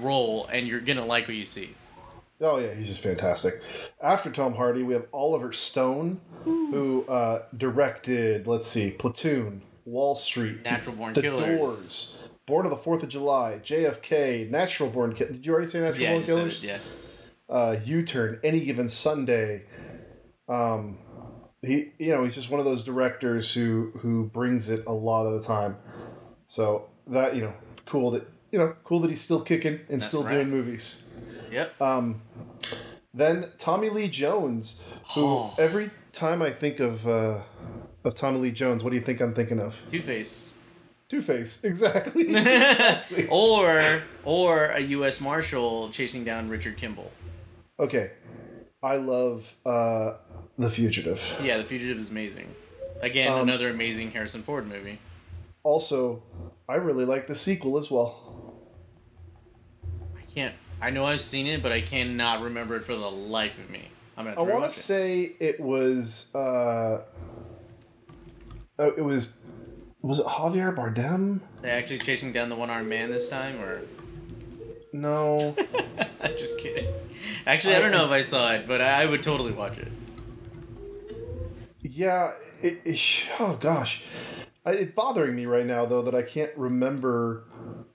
role, 0.00 0.46
and 0.52 0.66
you're 0.68 0.80
gonna 0.80 1.04
like 1.06 1.26
what 1.26 1.36
you 1.36 1.44
see. 1.44 1.74
Oh 2.40 2.58
yeah, 2.58 2.74
he's 2.74 2.88
just 2.88 3.00
fantastic. 3.00 3.54
After 4.02 4.30
Tom 4.30 4.54
Hardy, 4.54 4.82
we 4.82 4.92
have 4.94 5.06
Oliver 5.12 5.52
Stone, 5.52 6.20
who 6.44 7.04
uh, 7.08 7.44
directed. 7.56 8.46
Let's 8.46 8.66
see, 8.66 8.90
Platoon, 8.90 9.62
Wall 9.86 10.14
Street, 10.14 10.62
Natural 10.64 10.94
Born 10.96 11.14
The 11.14 11.22
Killers. 11.22 11.46
Doors, 11.58 12.30
Born 12.46 12.66
of 12.66 12.70
the 12.70 12.76
Fourth 12.76 13.02
of 13.02 13.08
July, 13.08 13.60
JFK, 13.64 14.50
Natural 14.50 14.90
Born. 14.90 15.14
Ki- 15.14 15.24
Did 15.26 15.46
you 15.46 15.52
already 15.52 15.68
say 15.68 15.80
Natural 15.80 16.02
Yeah, 16.02 16.12
Born 16.12 16.24
Killers? 16.24 16.62
it, 16.62 16.66
yeah. 16.66 16.78
Uh, 17.48 17.76
U-turn, 17.84 18.40
any 18.42 18.64
given 18.64 18.88
Sunday. 18.88 19.64
Um, 20.48 20.98
he, 21.62 21.92
you 21.98 22.12
know, 22.12 22.24
he's 22.24 22.34
just 22.34 22.50
one 22.50 22.60
of 22.60 22.66
those 22.66 22.84
directors 22.84 23.54
who 23.54 23.92
who 23.98 24.24
brings 24.26 24.68
it 24.70 24.84
a 24.86 24.92
lot 24.92 25.26
of 25.26 25.40
the 25.40 25.46
time. 25.46 25.76
So 26.46 26.90
that 27.06 27.34
you 27.34 27.42
know, 27.42 27.54
cool 27.86 28.10
that 28.12 28.26
you 28.52 28.58
know, 28.58 28.74
cool 28.84 29.00
that 29.00 29.08
he's 29.08 29.20
still 29.20 29.40
kicking 29.40 29.80
and 29.88 30.02
still 30.02 30.22
right. 30.24 30.32
doing 30.32 30.50
movies. 30.50 31.14
Yep. 31.50 31.80
Um, 31.80 32.22
then 33.12 33.50
Tommy 33.58 33.90
Lee 33.90 34.08
Jones, 34.08 34.84
who 35.14 35.24
Oh. 35.24 35.54
every 35.58 35.90
time 36.12 36.42
I 36.42 36.50
think 36.50 36.80
of 36.80 37.06
uh, 37.06 37.40
of 38.04 38.14
Tommy 38.14 38.38
Lee 38.38 38.50
Jones, 38.52 38.84
what 38.84 38.90
do 38.90 38.96
you 38.96 39.02
think 39.02 39.20
I'm 39.20 39.34
thinking 39.34 39.58
of? 39.60 39.80
Two 39.90 40.02
Face. 40.02 40.52
Two 41.08 41.22
Face, 41.22 41.64
exactly. 41.70 42.28
exactly. 42.36 43.26
or 43.30 44.02
or 44.24 44.66
a 44.66 44.80
U.S. 44.80 45.20
Marshal 45.20 45.90
chasing 45.90 46.24
down 46.24 46.48
Richard 46.48 46.76
Kimball. 46.76 47.10
Okay, 47.78 48.12
I 48.82 48.96
love 48.96 49.54
uh, 49.66 50.14
The 50.58 50.70
Fugitive. 50.70 51.40
Yeah, 51.42 51.56
The 51.58 51.64
Fugitive 51.64 51.98
is 51.98 52.10
amazing. 52.10 52.54
Again, 53.00 53.32
Um, 53.32 53.40
another 53.40 53.68
amazing 53.68 54.12
Harrison 54.12 54.42
Ford 54.42 54.66
movie. 54.68 54.98
Also, 55.64 56.22
I 56.68 56.76
really 56.76 57.04
like 57.04 57.26
the 57.26 57.34
sequel 57.34 57.78
as 57.78 57.90
well. 57.90 58.54
I 60.16 60.22
can't. 60.32 60.54
I 60.80 60.90
know 60.90 61.04
I've 61.04 61.20
seen 61.20 61.46
it, 61.46 61.62
but 61.62 61.72
I 61.72 61.80
cannot 61.80 62.42
remember 62.42 62.76
it 62.76 62.84
for 62.84 62.94
the 62.94 63.10
life 63.10 63.58
of 63.58 63.70
me. 63.70 63.88
I'm 64.16 64.26
gonna. 64.26 64.40
I 64.40 64.42
want 64.44 64.64
to 64.64 64.70
say 64.70 65.32
it 65.40 65.58
was. 65.58 66.32
Uh, 66.34 67.02
oh, 68.78 68.92
it 68.96 69.00
was. 69.04 69.52
Was 70.02 70.18
it 70.18 70.26
Javier 70.26 70.74
Bardem? 70.76 71.40
They 71.62 71.70
actually 71.70 71.98
chasing 71.98 72.30
down 72.30 72.50
the 72.50 72.56
one-armed 72.56 72.88
man 72.88 73.10
this 73.10 73.28
time, 73.30 73.58
or 73.60 73.82
No. 74.92 75.56
I'm 76.20 76.36
just 76.36 76.58
kidding. 76.58 76.92
Actually, 77.46 77.76
I 77.76 77.80
don't 77.80 77.90
know 77.92 78.04
if 78.04 78.10
I 78.10 78.22
saw 78.22 78.52
it, 78.52 78.66
but 78.66 78.80
I 78.80 79.06
would 79.06 79.22
totally 79.22 79.52
watch 79.52 79.76
it. 79.78 79.92
yeah. 81.82 82.32
It, 82.62 82.80
it, 82.84 83.28
oh 83.40 83.58
gosh, 83.60 84.04
I, 84.64 84.70
it's 84.70 84.92
bothering 84.92 85.34
me 85.36 85.44
right 85.46 85.66
now 85.66 85.84
though 85.84 86.02
that 86.02 86.14
I 86.14 86.22
can't 86.22 86.52
remember 86.56 87.44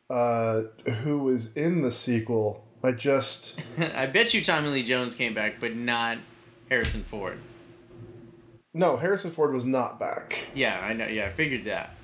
uh, 0.10 0.64
who 1.03 1.19
was 1.19 1.57
in 1.57 1.81
the 1.81 1.91
sequel. 1.91 2.65
I 2.84 2.91
just. 2.91 3.61
I 3.95 4.06
bet 4.06 4.34
you 4.34 4.43
Tommy 4.43 4.69
Lee 4.69 4.84
Jones 4.84 5.15
came 5.15 5.34
back, 5.34 5.56
but 5.60 5.76
not 5.76 6.18
Harrison 6.69 7.03
Ford. 7.03 7.39
No, 8.73 8.97
Harrison 8.97 9.31
Ford 9.31 9.53
was 9.53 9.65
not 9.65 9.99
back. 9.99 10.51
Yeah, 10.53 10.80
I 10.80 10.93
know. 10.93 11.07
Yeah, 11.07 11.26
I 11.26 11.31
figured 11.31 11.65
that. 11.65 11.95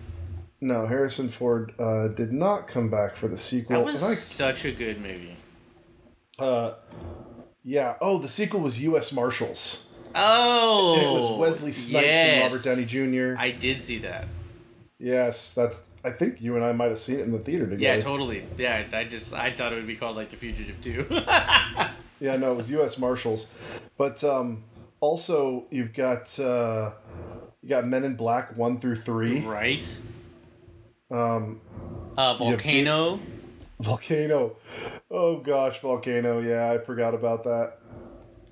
No, 0.61 0.87
Harrison 0.87 1.29
Ford 1.29 1.73
uh, 1.79 2.07
did 2.07 2.31
not 2.33 2.67
come 2.67 2.89
back 2.89 3.15
for 3.15 3.27
the 3.27 3.37
sequel. 3.37 3.75
That 3.77 3.85
was 3.85 4.03
I- 4.03 4.13
such 4.15 4.65
a 4.65 4.71
good 4.71 4.99
movie. 4.99 5.37
Uh, 6.39 6.73
yeah. 7.65 7.95
Oh, 7.99 8.17
the 8.19 8.29
sequel 8.29 8.61
was 8.61 8.81
U.S. 8.83 9.11
Marshals. 9.11 9.81
Oh, 10.15 10.95
it 10.97 11.13
was 11.13 11.37
Wesley 11.39 11.73
Snipes 11.73 12.05
and 12.07 12.43
Robert 12.43 12.63
Downey 12.63 12.85
Jr. 12.85 13.35
I 13.37 13.51
did 13.51 13.81
see 13.81 13.97
that. 13.99 14.27
yes, 14.99 15.53
that's. 15.53 15.87
I 16.05 16.11
think 16.11 16.39
you 16.39 16.55
and 16.55 16.63
I 16.63 16.71
might 16.71 16.89
have 16.89 16.99
seen 16.99 17.19
it 17.19 17.23
in 17.23 17.31
the 17.31 17.39
theater 17.39 17.65
together. 17.65 17.83
Yeah, 17.83 17.99
totally. 17.99 18.45
Yeah, 18.57 18.85
I 18.93 19.03
just 19.05 19.33
I 19.33 19.51
thought 19.51 19.73
it 19.73 19.75
would 19.77 19.87
be 19.87 19.95
called 19.95 20.15
like 20.15 20.29
The 20.29 20.37
Fugitive 20.37 20.79
too. 20.79 21.05
Yeah, 22.21 22.37
no, 22.37 22.53
it 22.53 22.55
was 22.55 22.71
U.S. 22.71 22.97
Marshals, 22.97 23.53
but 23.97 24.23
um, 24.23 24.63
also 25.01 25.65
you've 25.69 25.93
got 25.93 26.39
uh, 26.39 26.91
you 27.61 27.67
got 27.67 27.85
Men 27.85 28.05
in 28.05 28.15
Black 28.15 28.55
one 28.55 28.79
through 28.79 28.95
three. 28.95 29.39
right. 29.41 29.83
Um, 31.11 31.59
Uh, 32.17 32.35
Volcano. 32.37 33.19
Volcano. 33.79 34.55
Oh 35.11 35.37
gosh, 35.37 35.79
Volcano. 35.81 36.39
Yeah, 36.39 36.71
I 36.71 36.77
forgot 36.83 37.13
about 37.13 37.43
that. 37.43 37.73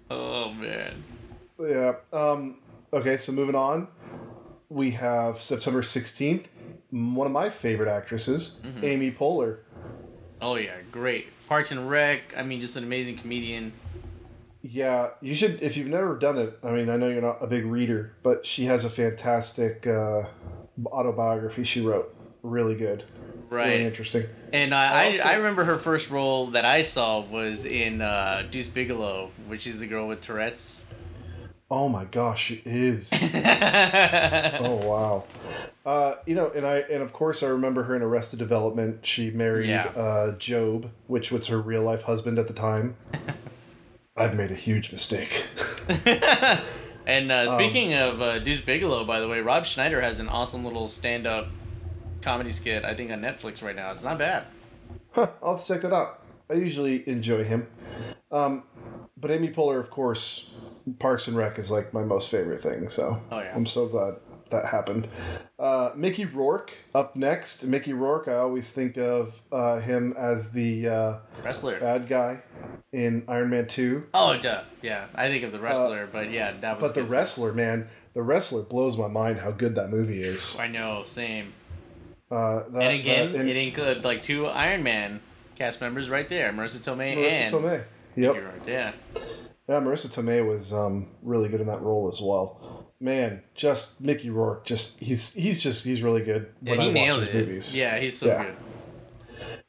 Oh 0.10 0.52
man. 0.54 1.04
Yeah. 1.60 1.94
Um, 2.12 2.60
okay, 2.92 3.18
so 3.18 3.32
moving 3.32 3.56
on, 3.56 3.88
we 4.70 4.92
have 4.92 5.42
September 5.42 5.82
sixteenth. 5.84 6.48
One 6.92 7.26
of 7.26 7.34
my 7.34 7.50
favorite 7.50 7.90
actresses, 7.90 8.62
Mm-hmm. 8.66 8.86
Amy 8.86 9.12
Poehler. 9.12 9.60
Oh 10.42 10.56
yeah, 10.56 10.76
great. 10.92 11.28
Parks 11.48 11.72
and 11.72 11.90
Rec. 11.90 12.22
I 12.38 12.44
mean, 12.44 12.62
just 12.62 12.76
an 12.76 12.84
amazing 12.84 13.18
comedian. 13.18 13.74
Yeah, 14.62 15.10
you 15.22 15.36
should 15.36 15.62
if 15.62 15.76
you've 15.78 15.88
never 15.90 16.18
done 16.18 16.38
it. 16.38 16.58
I 16.64 16.72
mean, 16.72 16.90
I 16.90 16.98
know 16.98 17.08
you're 17.10 17.22
not 17.22 17.38
a 17.42 17.48
big 17.48 17.66
reader, 17.66 18.14
but 18.24 18.46
she 18.46 18.66
has 18.66 18.86
a 18.86 18.90
fantastic 18.90 19.88
uh, 19.88 20.24
autobiography 20.88 21.64
she 21.64 21.82
wrote. 21.82 22.14
Really 22.44 22.76
good, 22.76 23.04
Right. 23.54 23.68
really 23.70 23.86
interesting. 23.86 24.26
And 24.52 24.74
uh, 24.74 24.78
I, 24.78 25.06
Also- 25.08 25.24
I 25.24 25.36
remember 25.36 25.64
her 25.64 25.78
first 25.78 26.10
role 26.10 26.48
that 26.48 26.66
I 26.66 26.82
saw 26.82 27.20
was 27.22 27.66
in 27.66 28.02
uh, 28.02 28.44
Deuce 28.50 28.68
Bigalow, 28.68 29.30
which 29.48 29.68
is 29.68 29.80
the 29.80 29.88
girl 29.88 30.08
with 30.08 30.22
Tourette's. 30.22 30.84
Oh 31.72 31.90
my 31.90 32.06
gosh, 32.06 32.44
she 32.46 32.62
is. 32.66 33.12
oh, 33.34 34.76
wow. 34.84 35.24
Uh, 35.86 36.16
you 36.26 36.36
know, 36.36 36.52
and 36.56 36.66
I 36.68 36.80
and 36.80 37.02
of 37.02 37.14
course 37.14 37.42
I 37.42 37.48
remember 37.48 37.84
her 37.84 37.96
in 37.96 38.02
Arrested 38.04 38.38
Development. 38.38 39.04
She 39.06 39.32
married 39.32 39.70
Yeah. 39.70 39.86
uh, 39.88 40.32
Gob, 40.32 40.92
which 41.08 41.32
was 41.32 41.48
her 41.48 41.60
real 41.60 41.82
life 41.82 42.04
husband 42.04 42.38
at 42.38 42.48
the 42.48 42.54
time. 42.54 42.96
I've 44.18 44.36
made 44.36 44.52
a 44.52 44.56
huge 44.56 44.92
mistake. 44.92 45.48
and 47.08 47.32
Um, 47.32 47.48
uh, 47.48 47.48
speaking 47.48 47.96
of 47.96 48.22
uh, 48.22 48.38
Deuce 48.40 48.62
Bigalow, 48.62 49.06
by 49.06 49.20
the 49.20 49.28
way, 49.28 49.40
Rob 49.42 49.66
Schneider 49.66 50.02
has 50.02 50.20
an 50.20 50.30
awesome 50.30 50.64
little 50.64 50.88
stand-up 50.88 51.48
comedy 52.24 52.52
skit. 52.52 52.84
I 52.84 52.94
think 52.96 53.12
on 53.12 53.22
Netflix 53.22 53.62
right 53.62 53.76
now. 53.76 53.92
It's 53.92 54.04
not 54.04 54.18
bad. 54.18 54.46
Huh, 55.12 55.28
I'll 55.42 55.56
have 55.58 55.66
to 55.66 55.74
check 55.74 55.82
that 55.82 55.94
out. 55.94 56.22
I 56.50 56.54
usually 56.56 57.08
enjoy 57.08 57.44
him. 57.44 57.68
Um, 58.32 58.64
but 59.18 59.32
Amy 59.32 59.50
Poehler, 59.50 59.80
of 59.80 59.90
course, 59.90 60.52
Parks 61.00 61.28
and 61.28 61.38
Rec 61.38 61.58
is 61.60 61.70
like 61.72 61.94
my 61.94 62.04
most 62.04 62.32
favorite 62.32 62.62
thing. 62.62 62.90
So 62.90 63.18
Oh, 63.32 63.40
yeah. 63.40 63.54
I'm 63.56 63.66
so 63.66 63.88
glad 63.88 64.16
that 64.50 64.66
happened. 64.68 65.08
Uh, 65.58 65.92
Mickey 65.96 66.26
Rourke 66.26 66.72
up 66.94 67.16
next. 67.16 67.64
Mickey 67.64 67.94
Rourke, 67.94 68.28
I 68.28 68.36
always 68.36 68.72
think 68.74 68.98
of 68.98 69.42
uh, 69.52 69.80
him 69.80 70.14
as 70.18 70.52
the 70.52 70.88
uh, 70.90 71.18
Wrestler. 71.44 71.80
bad 71.80 72.08
guy 72.08 72.42
in 72.92 73.24
Iron 73.28 73.50
Man 73.50 73.68
2. 73.68 74.04
Oh, 74.14 74.38
duh. 74.38 74.64
Yeah, 74.82 75.08
I 75.16 75.28
think 75.30 75.44
of 75.44 75.52
the 75.52 75.60
wrestler, 75.60 76.08
but 76.12 76.30
yeah, 76.32 76.52
that 76.60 76.76
was. 76.80 76.84
Uh, 76.84 76.88
But 76.88 76.96
the 76.96 77.04
wrestler, 77.04 77.54
man, 77.54 77.88
the 78.14 78.22
wrestler 78.22 78.62
blows 78.64 78.98
my 78.98 79.08
mind 79.08 79.40
how 79.40 79.52
good 79.52 79.76
that 79.76 79.90
movie 79.90 80.22
is. 80.22 80.60
I 80.60 80.68
know, 80.68 81.04
same. 81.08 81.54
Uh, 82.34 82.70
that, 82.70 82.82
and 82.82 83.00
again, 83.00 83.32
that- 83.32 83.42
and 83.42 83.50
it 83.50 83.56
includes 83.58 84.04
like 84.04 84.22
two 84.22 84.48
Iron 84.48 84.82
Man 84.84 85.22
cast 85.56 85.80
members 85.82 86.10
right 86.10 86.28
there, 86.28 86.52
Marisa 86.52 86.78
Tomei 86.80 87.16
Marisa 87.16 87.32
and 87.34 87.54
Tomei. 87.54 87.84
Yep. 88.16 88.36
You're 88.36 88.46
right, 88.46 88.62
yeah. 88.68 88.92
Yeah, 89.70 89.80
Marisa 89.80 90.08
Tomei 90.08 90.46
was 90.46 90.74
um, 90.74 91.08
really 91.22 91.48
good 91.50 91.62
in 91.62 91.68
that 91.68 91.82
role 91.82 92.08
as 92.08 92.20
well. 92.22 92.86
Man, 93.00 93.44
just 93.54 94.02
Mickey 94.02 94.30
Rourke, 94.30 94.66
just 94.66 95.00
he's 95.00 95.34
he's 95.34 95.62
just 95.62 95.86
he's 95.86 96.02
really 96.02 96.22
good 96.24 96.48
Yeah, 96.62 96.72
when 96.78 96.96
he 96.96 97.06
I 97.08 97.12
watch 97.12 97.20
his 97.20 97.28
it. 97.30 97.36
movies. 97.36 97.78
Yeah, 97.78 97.98
he's 98.00 98.18
so 98.18 98.28
Yeah. 98.28 98.44
good. 98.46 98.56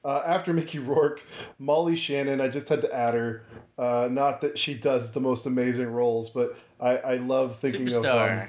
Uh, 0.05 0.23
after 0.27 0.53
Mickey 0.53 0.79
Rourke, 0.79 1.23
Molly 1.59 1.97
Shannon, 1.97 2.41
I 2.41 2.49
just 2.49 2.69
had 2.69 2.81
to 2.83 2.95
add 2.95 3.15
her. 3.15 3.45
Uh, 3.79 4.09
not 4.11 4.41
that 4.43 4.59
she 4.59 4.75
does 4.75 5.13
the 5.13 5.21
most 5.21 5.47
amazing 5.47 5.89
roles, 5.91 6.31
but 6.31 6.57
I, 6.81 6.97
I 6.99 7.15
love 7.17 7.59
thinking 7.59 7.87
Superstar. 7.87 8.45
of 8.45 8.49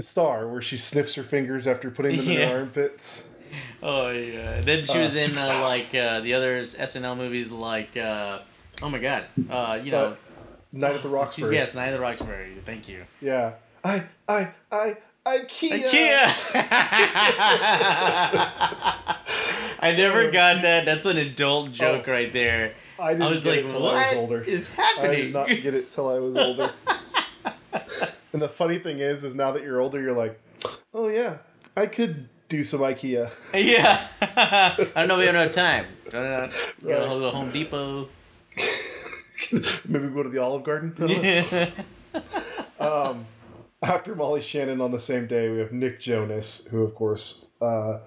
Star, 0.00 0.48
where 0.48 0.62
she 0.62 0.76
sniffs 0.76 1.14
her 1.14 1.22
fingers 1.22 1.66
after 1.66 1.90
putting 1.90 2.16
them 2.16 2.26
in 2.28 2.32
Yeah. 2.40 2.48
her 2.50 2.58
armpits. 2.60 3.38
oh 3.82 4.10
yeah. 4.10 4.60
Then 4.60 4.84
she 4.84 4.98
Uh, 4.98 5.02
was 5.02 5.16
in 5.16 5.38
uh, 5.38 5.60
like 5.62 5.94
uh, 5.94 6.20
the 6.20 6.34
other 6.34 6.60
SNL 6.60 7.16
movies, 7.16 7.50
like 7.50 7.96
uh, 7.96 8.40
oh 8.82 8.90
my 8.90 8.98
god, 8.98 9.24
uh, 9.50 9.78
you 9.82 9.90
know, 9.92 10.16
Night 10.72 10.94
at 10.96 11.02
the 11.02 11.08
Roxbury. 11.08 11.54
yes, 11.54 11.74
Night 11.74 11.88
of 11.88 11.94
the 11.94 12.00
Roxbury. 12.00 12.56
Thank 12.66 12.88
you. 12.88 13.04
Yeah. 13.20 13.52
I 13.84 14.02
I 14.28 14.48
I 14.72 14.96
IKEA. 15.26 15.84
IKEA. 15.84 16.54
I 19.78 19.94
never 19.96 20.22
Oh, 20.22 20.32
got 20.32 20.62
that. 20.62 20.84
That's 20.84 21.04
an 21.04 21.16
adult 21.18 21.72
joke 21.72 22.04
Oh. 22.08 22.12
right 22.12 22.32
there. 22.32 22.74
I 22.98 23.12
didn't 23.12 23.26
I 23.26 23.30
was 23.30 23.44
get 23.44 23.50
like, 23.50 23.58
it 23.66 23.68
till 23.68 23.88
I 23.88 23.94
was 24.02 24.12
older. 24.14 24.42
is 24.42 24.68
I 24.78 25.06
did 25.08 25.32
not 25.32 25.48
get 25.48 25.74
it 25.74 25.92
till 25.92 26.08
I 26.08 26.18
was 26.18 26.36
older. 26.36 26.70
and 28.32 28.42
the 28.42 28.48
funny 28.48 28.78
thing 28.78 28.98
is, 28.98 29.24
is 29.24 29.34
now 29.34 29.52
that 29.52 29.62
you're 29.62 29.80
older, 29.80 30.00
you're 30.00 30.12
like, 30.12 30.40
oh 30.92 31.08
yeah, 31.08 31.38
I 31.76 31.86
could 31.86 32.28
do 32.48 32.64
some 32.64 32.80
IKEA. 32.80 33.30
yeah. 33.54 34.08
I 34.20 34.76
don't 34.94 35.08
know. 35.08 35.18
We 35.18 35.24
don't 35.26 35.34
have 35.34 35.50
time. 35.50 35.86
Don't 36.10 36.22
know. 36.22 36.48
Go 36.82 37.20
to 37.20 37.30
Home 37.30 37.50
Depot. 37.50 38.08
Maybe 39.86 40.08
go 40.08 40.22
to 40.22 40.28
the 40.28 40.38
Olive 40.38 40.64
Garden. 40.64 40.94
I 40.98 41.72
um, 42.80 43.26
after 43.82 44.14
Molly 44.14 44.40
Shannon 44.40 44.80
on 44.80 44.90
the 44.90 44.98
same 44.98 45.26
day, 45.26 45.50
we 45.50 45.58
have 45.58 45.72
Nick 45.72 46.00
Jonas, 46.00 46.66
who 46.66 46.82
of 46.82 46.94
course 46.94 47.46
uh, 47.60 47.98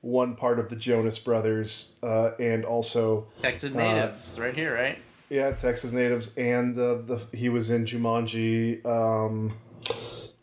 one 0.00 0.36
part 0.36 0.58
of 0.58 0.68
the 0.68 0.76
Jonas 0.76 1.18
Brothers, 1.18 1.96
uh, 2.02 2.32
and 2.38 2.64
also 2.64 3.26
Texas 3.40 3.72
natives, 3.72 4.38
right 4.38 4.54
here, 4.54 4.74
right? 4.74 4.98
Yeah, 5.32 5.52
Texas 5.52 5.92
natives, 5.92 6.36
and 6.36 6.78
uh, 6.78 6.96
the 6.96 7.18
he 7.32 7.48
was 7.48 7.70
in 7.70 7.86
Jumanji. 7.86 8.84
Um, 8.84 9.56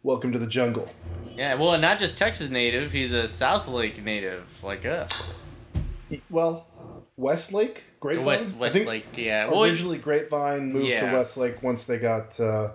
Welcome 0.02 0.32
to 0.32 0.40
the 0.40 0.48
Jungle. 0.48 0.90
Yeah, 1.36 1.54
well, 1.54 1.74
and 1.74 1.82
not 1.84 2.00
just 2.00 2.18
Texas 2.18 2.50
native. 2.50 2.92
He's 2.92 3.14
a 3.14 3.26
Southlake 3.26 4.04
native, 4.04 4.46
like 4.64 4.88
us. 4.88 5.44
Well, 6.32 6.66
Westlake, 7.18 7.84
Grapevine. 8.00 8.26
West 8.26 8.56
Westlake, 8.56 9.06
yeah. 9.16 9.48
Well, 9.48 9.64
Originally, 9.64 10.00
Grapevine 10.00 10.74
moved 10.74 10.86
to 10.86 10.90
Yeah. 10.90 11.14
Westlake 11.14 11.62
once 11.62 11.84
they 11.84 12.00
got 12.00 12.40
uh, 12.40 12.72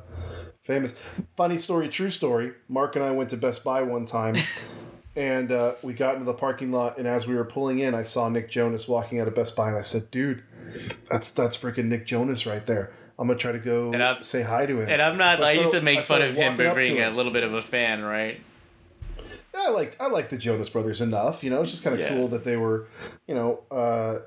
famous. 0.63 0.95
Funny 1.37 1.57
story, 1.57 1.89
true 1.89 2.11
story. 2.11 2.53
Mark 2.69 2.95
and 2.95 3.05
I 3.05 3.11
went 3.11 3.31
to 3.31 3.37
Best 3.37 3.65
Buy 3.65 3.83
one 3.83 4.07
time, 4.07 4.37
and 5.17 5.51
uh, 5.51 5.75
we 5.83 5.95
got 5.95 6.15
into 6.15 6.27
the 6.27 6.35
parking 6.35 6.71
lot. 6.71 6.97
And 6.97 7.09
as 7.09 7.27
we 7.27 7.35
were 7.35 7.45
pulling 7.45 7.81
in, 7.81 7.93
I 7.93 8.05
saw 8.05 8.29
Nick 8.29 8.49
Jonas 8.51 8.87
walking 8.87 9.19
out 9.19 9.27
of 9.27 9.35
Best 9.35 9.57
Buy, 9.57 9.69
and 9.71 9.77
I 9.77 9.83
said, 9.83 10.13
"Dude, 10.13 10.45
that's 11.11 11.31
that's 11.33 11.57
freaking 11.57 11.87
Nick 11.87 12.07
Jonas 12.07 12.47
right 12.47 12.65
there." 12.67 12.93
I'm 13.19 13.29
gonna 13.29 13.39
try 13.39 13.53
to 13.53 13.61
go 13.61 13.93
And 13.93 14.03
I'm- 14.03 14.23
say 14.23 14.43
hi 14.43 14.67
to 14.67 14.81
him. 14.81 14.89
and 14.89 15.01
I'm 15.01 15.17
not. 15.17 15.39
So 15.39 15.45
I 15.45 15.51
I, 15.51 15.53
used 15.53 15.71
to 15.73 15.81
make 15.81 16.03
fun 16.03 16.21
of 16.23 16.35
him 16.35 16.57
for 16.57 16.75
being 16.75 17.01
a 17.01 17.11
little 17.11 17.33
bit 17.33 17.45
of 17.45 17.55
a 17.55 17.63
fan, 17.63 18.03
right? 18.03 18.41
Yeah, 19.55 19.67
I 19.67 19.69
liked 19.71 19.97
I 20.01 20.09
liked 20.09 20.31
the 20.31 20.37
Jonas 20.37 20.69
Brothers 20.69 21.01
enough. 21.01 21.45
You 21.45 21.51
know, 21.51 21.63
it's 21.63 21.71
just 21.71 21.85
kind 21.85 21.95
of 21.95 22.01
Yeah. 22.01 22.09
cool 22.09 22.27
that 22.29 22.43
they 22.45 22.57
were, 22.57 22.89
you 23.29 23.35
know, 23.37 23.61
uh, 23.71 24.19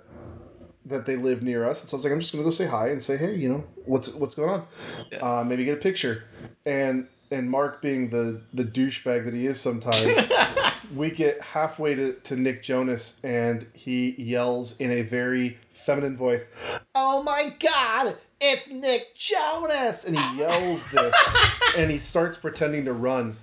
that 0.85 1.05
they 1.05 1.17
live 1.17 1.43
near 1.43 1.65
us. 1.65 1.81
And 1.83 1.89
so 1.89 1.95
I 1.95 1.97
was 1.97 2.05
like, 2.05 2.13
I'm 2.13 2.21
just 2.21 2.31
gonna 2.31 2.45
go 2.45 2.49
say 2.49 2.65
hi 2.67 2.87
and 2.89 3.03
say, 3.03 3.17
hey, 3.17 3.35
you 3.35 3.49
know, 3.49 3.65
what's 3.85 4.13
what's 4.15 4.35
going 4.35 4.49
on? 4.49 4.65
Yeah. 5.11 5.17
Uh, 5.39 5.43
maybe 5.43 5.65
get 5.65 5.73
a 5.73 5.81
picture. 5.81 6.23
And 6.65 7.07
and 7.29 7.51
Mark 7.51 7.81
being 7.81 8.09
the 8.09 8.41
the 8.53 8.63
douchebag 8.63 9.25
that 9.25 9.33
he 9.33 9.47
is 9.47 9.59
sometimes, 9.59 10.17
we 10.95 11.09
get 11.11 11.41
halfway 11.41 11.95
to, 11.95 12.13
to 12.13 12.35
Nick 12.35 12.63
Jonas 12.63 13.23
and 13.23 13.67
he 13.73 14.15
yells 14.21 14.79
in 14.79 14.91
a 14.91 15.01
very 15.01 15.57
feminine 15.73 16.17
voice, 16.17 16.47
"Oh 16.95 17.23
my 17.23 17.53
God!" 17.59 18.17
It's 18.39 18.67
Nick 18.67 19.15
Jonas, 19.15 20.05
and 20.05 20.17
he 20.17 20.37
yells 20.37 20.89
this, 20.91 21.15
and 21.77 21.89
he 21.89 21.97
starts 21.97 22.37
pretending 22.37 22.85
to 22.85 22.93
run, 22.93 23.37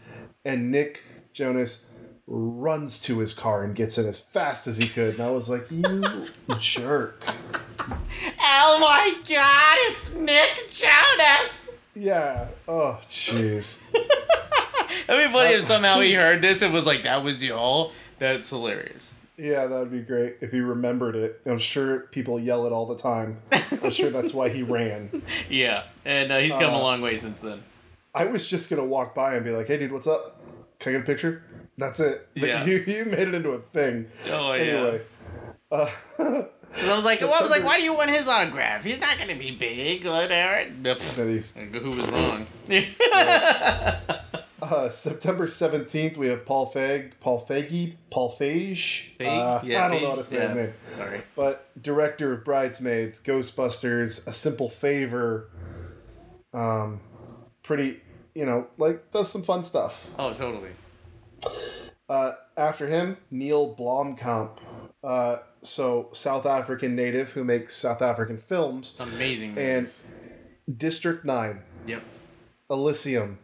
and 0.45 0.71
Nick 0.71 1.03
Jonas 1.33 1.99
runs 2.27 3.01
to 3.01 3.19
his 3.19 3.35
car 3.35 3.65
and 3.65 3.75
gets 3.75 3.99
in 3.99 4.07
as 4.07 4.21
fast 4.21 4.67
as 4.67 4.79
he 4.79 4.89
could. 4.89 5.15
And 5.15 5.23
I 5.23 5.31
was 5.31 5.51
like, 5.51 5.71
you 5.71 6.27
jerk. 6.59 7.25
Oh 8.41 8.79
my 8.81 9.15
God! 9.29 9.77
It's 9.91 10.15
Nick 10.15 10.71
Jonas. 10.71 11.51
Yeah. 11.95 12.49
Oh, 12.67 13.01
jeez. 13.09 13.85
That'd 15.07 15.29
be 15.29 15.33
funny 15.33 15.55
Uh, 15.55 15.59
if 15.59 15.63
somehow 15.65 16.01
he 16.01 16.13
heard 16.25 16.43
this 16.43 16.63
and 16.63 16.73
was 16.73 16.87
like, 16.87 17.03
"That 17.05 17.23
was 17.23 17.43
y'all." 17.45 17.93
That's 18.19 18.49
hilarious. 18.51 19.13
Yeah, 19.37 19.67
that 19.67 19.77
would 19.79 19.91
be 19.91 20.01
great 20.01 20.37
if 20.41 20.53
he 20.53 20.61
remembered 20.61 21.17
it. 21.17 21.41
I'm 21.45 21.59
sure 21.59 22.01
people 22.13 22.39
yell 22.39 22.67
it 22.67 22.73
all 22.73 22.87
the 22.87 22.97
time. 22.97 23.39
I'm 23.83 23.91
sure 23.91 24.11
that's 24.11 24.33
why 24.33 24.49
he 24.49 24.63
ran. 24.63 25.23
Yeah, 25.51 25.85
and 26.05 26.31
uh, 26.31 26.39
he's 26.39 26.53
come 26.53 26.63
a 26.73 26.79
Uh, 26.79 26.81
long 26.81 27.01
way 27.01 27.17
since 27.17 27.41
then. 27.41 27.63
I 28.15 28.27
was 28.27 28.47
just 28.47 28.71
gonna 28.71 28.85
walk 28.85 29.15
by 29.15 29.35
and 29.35 29.45
be 29.45 29.51
like, 29.51 29.67
"Hey, 29.67 29.77
dude, 29.79 29.91
what's 29.93 30.07
up? 30.07 30.41
Can 30.79 30.91
I 30.95 30.99
get 30.99 31.03
a 31.03 31.07
picture?" 31.07 31.43
That's 31.77 31.99
it. 31.99 32.29
But 32.35 32.45
Yeah. 32.49 32.65
You 32.65 32.85
you 32.87 33.05
made 33.07 33.27
it 33.27 33.35
into 33.35 33.51
a 33.51 33.59
thing. 33.59 34.07
Oh 34.31 34.53
Anyway. 34.53 35.03
Uh, 35.73 35.91
'Cause 36.17 36.89
I 36.91 36.95
was 36.97 37.05
like, 37.05 37.21
well, 37.21 37.35
I 37.35 37.41
was 37.41 37.51
like, 37.51 37.65
why 37.65 37.79
do 37.79 37.85
you 37.85 37.95
want 37.95 38.11
his 38.11 38.27
autograph? 38.29 38.83
He's 38.85 39.01
not 39.01 39.17
gonna 39.19 39.35
be 39.37 39.53
big, 39.53 40.05
whatever. 40.05 40.71
That 40.83 41.01
Who 41.73 41.89
was 41.91 41.99
wrong? 41.99 42.47
Uh, 44.75 44.91
September 44.91 45.47
17th, 45.47 46.17
we 46.17 46.27
have 46.27 46.45
Paul 46.45 46.73
Feig, 46.73 47.13
Paul 47.21 47.47
Feige, 47.49 47.95
Paul 48.11 48.35
Feige. 48.37 49.17
Feig? 49.19 49.27
Uh, 49.27 49.61
Yeah, 49.65 49.87
I 49.87 49.89
don't 49.89 50.03
know 50.03 50.11
how 50.11 50.17
to 50.17 50.25
say 50.25 50.41
his 50.41 50.53
name. 50.53 50.73
Sorry. 50.97 51.23
But 51.37 51.71
director 51.81 52.33
of 52.33 52.45
Bridesmaids, 52.45 53.23
Ghostbusters, 53.23 54.27
A 54.27 54.33
Simple 54.33 54.69
Favor. 54.69 55.49
Um, 56.53 57.01
pretty, 57.63 58.01
you 58.35 58.45
know, 58.47 58.67
like 58.77 59.13
does 59.13 59.31
some 59.31 59.43
fun 59.43 59.63
stuff. 59.63 60.11
Oh, 60.19 60.33
totally. 60.35 60.71
Uh, 62.09 62.33
after 62.57 62.89
him, 62.89 63.17
Neil 63.31 63.75
Blomkamp. 63.77 64.59
Uh, 65.05 65.37
so 65.63 66.09
South 66.13 66.47
African 66.47 66.97
native 66.97 67.31
who 67.33 67.45
makes 67.45 67.77
South 67.77 68.03
African 68.03 68.39
films. 68.39 68.99
Amazing. 68.99 69.57
And- 69.57 69.83
movies. 69.85 70.03
District 70.79 71.25
Nine, 71.27 71.63
Yep. 71.87 72.03
Elysium, 72.71 73.39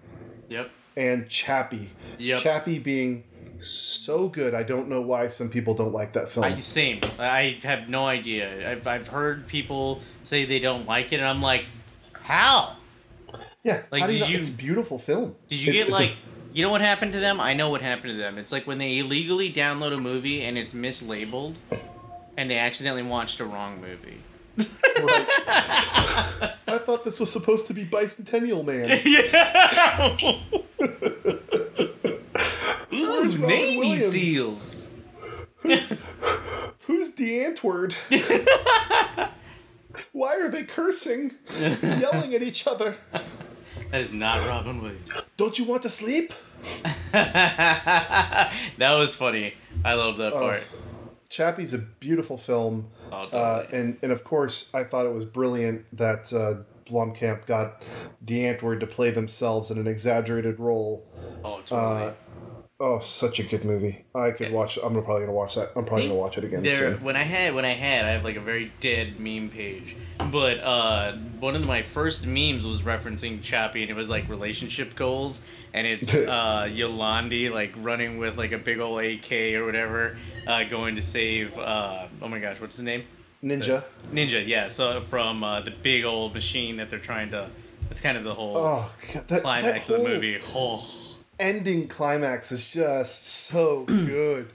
Yep. 0.48 0.70
And 1.00 1.28
Chappie. 1.28 1.88
Yep. 2.18 2.40
Chappie 2.40 2.78
being 2.78 3.24
so 3.58 4.28
good, 4.28 4.54
I 4.54 4.62
don't 4.62 4.88
know 4.88 5.00
why 5.00 5.28
some 5.28 5.48
people 5.48 5.74
don't 5.74 5.92
like 5.92 6.12
that 6.12 6.28
film. 6.28 6.44
I, 6.44 6.58
same. 6.58 7.00
I 7.18 7.58
have 7.62 7.88
no 7.88 8.06
idea. 8.06 8.70
I've, 8.70 8.86
I've 8.86 9.08
heard 9.08 9.46
people 9.46 10.00
say 10.24 10.44
they 10.44 10.58
don't 10.58 10.86
like 10.86 11.12
it, 11.12 11.16
and 11.16 11.26
I'm 11.26 11.42
like, 11.42 11.66
how? 12.22 12.76
yeah, 13.64 13.82
like, 13.90 14.06
do 14.06 14.12
you 14.12 14.18
did 14.20 14.28
you- 14.30 14.38
it's 14.38 14.50
a 14.50 14.56
beautiful 14.56 14.98
film. 14.98 15.34
Did 15.48 15.60
you 15.60 15.72
It's- 15.72 15.84
get 15.84 15.90
it's 15.90 16.00
a- 16.00 16.02
like, 16.04 16.16
you 16.52 16.62
know 16.62 16.70
what 16.70 16.80
happened 16.80 17.12
to 17.14 17.20
them? 17.20 17.40
I 17.40 17.54
know 17.54 17.70
what 17.70 17.80
happened 17.80 18.10
to 18.12 18.16
them. 18.18 18.36
It's 18.38 18.50
like 18.52 18.66
when 18.66 18.78
they 18.78 18.98
illegally 18.98 19.52
download 19.52 19.92
a 19.92 19.98
movie 19.98 20.42
and 20.42 20.58
it's 20.58 20.72
mislabeled, 20.74 21.54
and 22.36 22.50
they 22.50 22.58
accidentally 22.58 23.02
watched 23.04 23.40
a 23.40 23.44
wrong 23.44 23.80
movie. 23.80 24.20
I 26.66 26.78
thought 26.84 27.04
this 27.04 27.18
was 27.20 27.30
supposed 27.32 27.66
to 27.68 27.74
be 27.74 27.84
Bicentennial 27.84 28.64
Man. 28.64 29.00
yeah. 29.04 30.16
Where's 32.90 33.38
Navy 33.38 33.78
Williams? 33.78 34.12
SEAls. 34.14 34.86
Who's 36.86 37.10
Die 37.12 37.24
Antwoord? 37.24 37.94
Why 40.12 40.36
are 40.36 40.48
they 40.48 40.64
cursing, 40.64 41.32
yelling 41.82 42.34
at 42.34 42.42
each 42.42 42.66
other? 42.66 42.96
That 43.90 44.00
is 44.00 44.12
not 44.12 44.46
Robin 44.46 44.80
Williams. 44.82 45.08
Don't 45.36 45.58
you 45.58 45.64
want 45.64 45.82
to 45.82 45.90
sleep? 45.90 46.32
that 47.12 48.52
was 48.78 49.14
funny. 49.14 49.54
I 49.84 49.94
love 49.94 50.18
that 50.18 50.32
Oh, 50.32 50.38
part. 50.40 50.62
Chappie's 51.28 51.72
a 51.74 51.78
beautiful 51.78 52.36
film. 52.36 52.88
Oh, 53.12 53.24
Uh, 53.26 53.66
and, 53.72 53.98
and 54.02 54.12
of 54.12 54.24
course, 54.24 54.74
I 54.74 54.84
thought 54.84 55.06
it 55.06 55.12
was 55.12 55.24
brilliant 55.24 55.84
that 55.96 56.32
uh, 56.32 56.62
Blomkamp 56.90 57.46
got 57.46 57.82
Die 58.24 58.34
Antwoord 58.36 58.80
to 58.80 58.86
play 58.86 59.10
themselves 59.10 59.70
in 59.70 59.78
an 59.78 59.86
exaggerated 59.86 60.58
role. 60.60 61.06
oh, 61.44 61.60
totally. 61.64 62.08
Uh, 62.08 62.12
oh, 62.80 62.98
such 63.00 63.38
a 63.38 63.42
good 63.42 63.64
movie. 63.64 64.04
I 64.14 64.30
could 64.30 64.50
watch. 64.50 64.78
I'm 64.82 64.94
probably 64.94 65.20
gonna 65.20 65.32
watch 65.32 65.54
that. 65.56 65.70
I'm 65.76 65.84
probably 65.84 66.08
gonna 66.08 66.18
watch 66.18 66.38
it 66.38 66.44
again 66.44 66.62
there 66.62 66.94
soon. 66.94 67.04
when 67.04 67.14
I 67.14 67.22
had 67.22 67.54
when 67.54 67.64
I 67.64 67.74
had 67.74 68.04
I 68.04 68.12
have 68.12 68.24
like 68.24 68.36
a 68.36 68.40
very 68.40 68.72
dead 68.80 69.20
meme 69.20 69.50
page, 69.50 69.96
but 70.30 70.58
uh, 70.60 71.12
one 71.38 71.54
of 71.54 71.66
my 71.66 71.82
first 71.82 72.26
memes 72.26 72.66
was 72.66 72.82
referencing 72.82 73.42
Chappie 73.42 73.82
and 73.82 73.90
it 73.90 73.94
was 73.94 74.08
like 74.08 74.28
relationship 74.28 74.96
goals 74.96 75.40
and 75.74 75.86
it's 75.86 76.14
uh, 76.14 76.64
Yolandi 76.68 77.50
like 77.52 77.72
running 77.78 78.18
with 78.18 78.36
like 78.38 78.52
a 78.52 78.58
big 78.58 78.80
old 78.80 79.02
AK 79.02 79.30
or 79.54 79.64
whatever, 79.64 80.16
uh, 80.46 80.64
going 80.64 80.96
to 80.96 81.02
save 81.02 81.56
uh, 81.58 82.06
oh 82.22 82.28
my 82.28 82.38
gosh 82.38 82.60
what's 82.60 82.76
the 82.76 82.82
name 82.82 83.04
Ninja. 83.44 83.84
Ninja 84.12 84.46
yeah 84.46 84.68
so 84.68 85.02
from 85.02 85.44
uh, 85.44 85.60
the 85.60 85.70
big 85.70 86.04
old 86.04 86.34
machine 86.34 86.76
that 86.76 86.90
they're 86.90 86.98
trying 86.98 87.30
to 87.30 87.48
that's 87.88 88.00
kind 88.00 88.16
of 88.18 88.24
the 88.24 88.34
whole 88.34 88.56
Oh, 88.56 88.90
God, 89.14 89.28
that, 89.28 89.42
climax 89.42 89.86
that 89.86 89.94
of 89.94 90.02
the 90.02 90.08
movie 90.08 90.38
oh 90.54 90.99
ending 91.40 91.88
climax 91.88 92.52
is 92.52 92.68
just 92.68 93.24
so 93.24 93.84
good. 93.86 94.50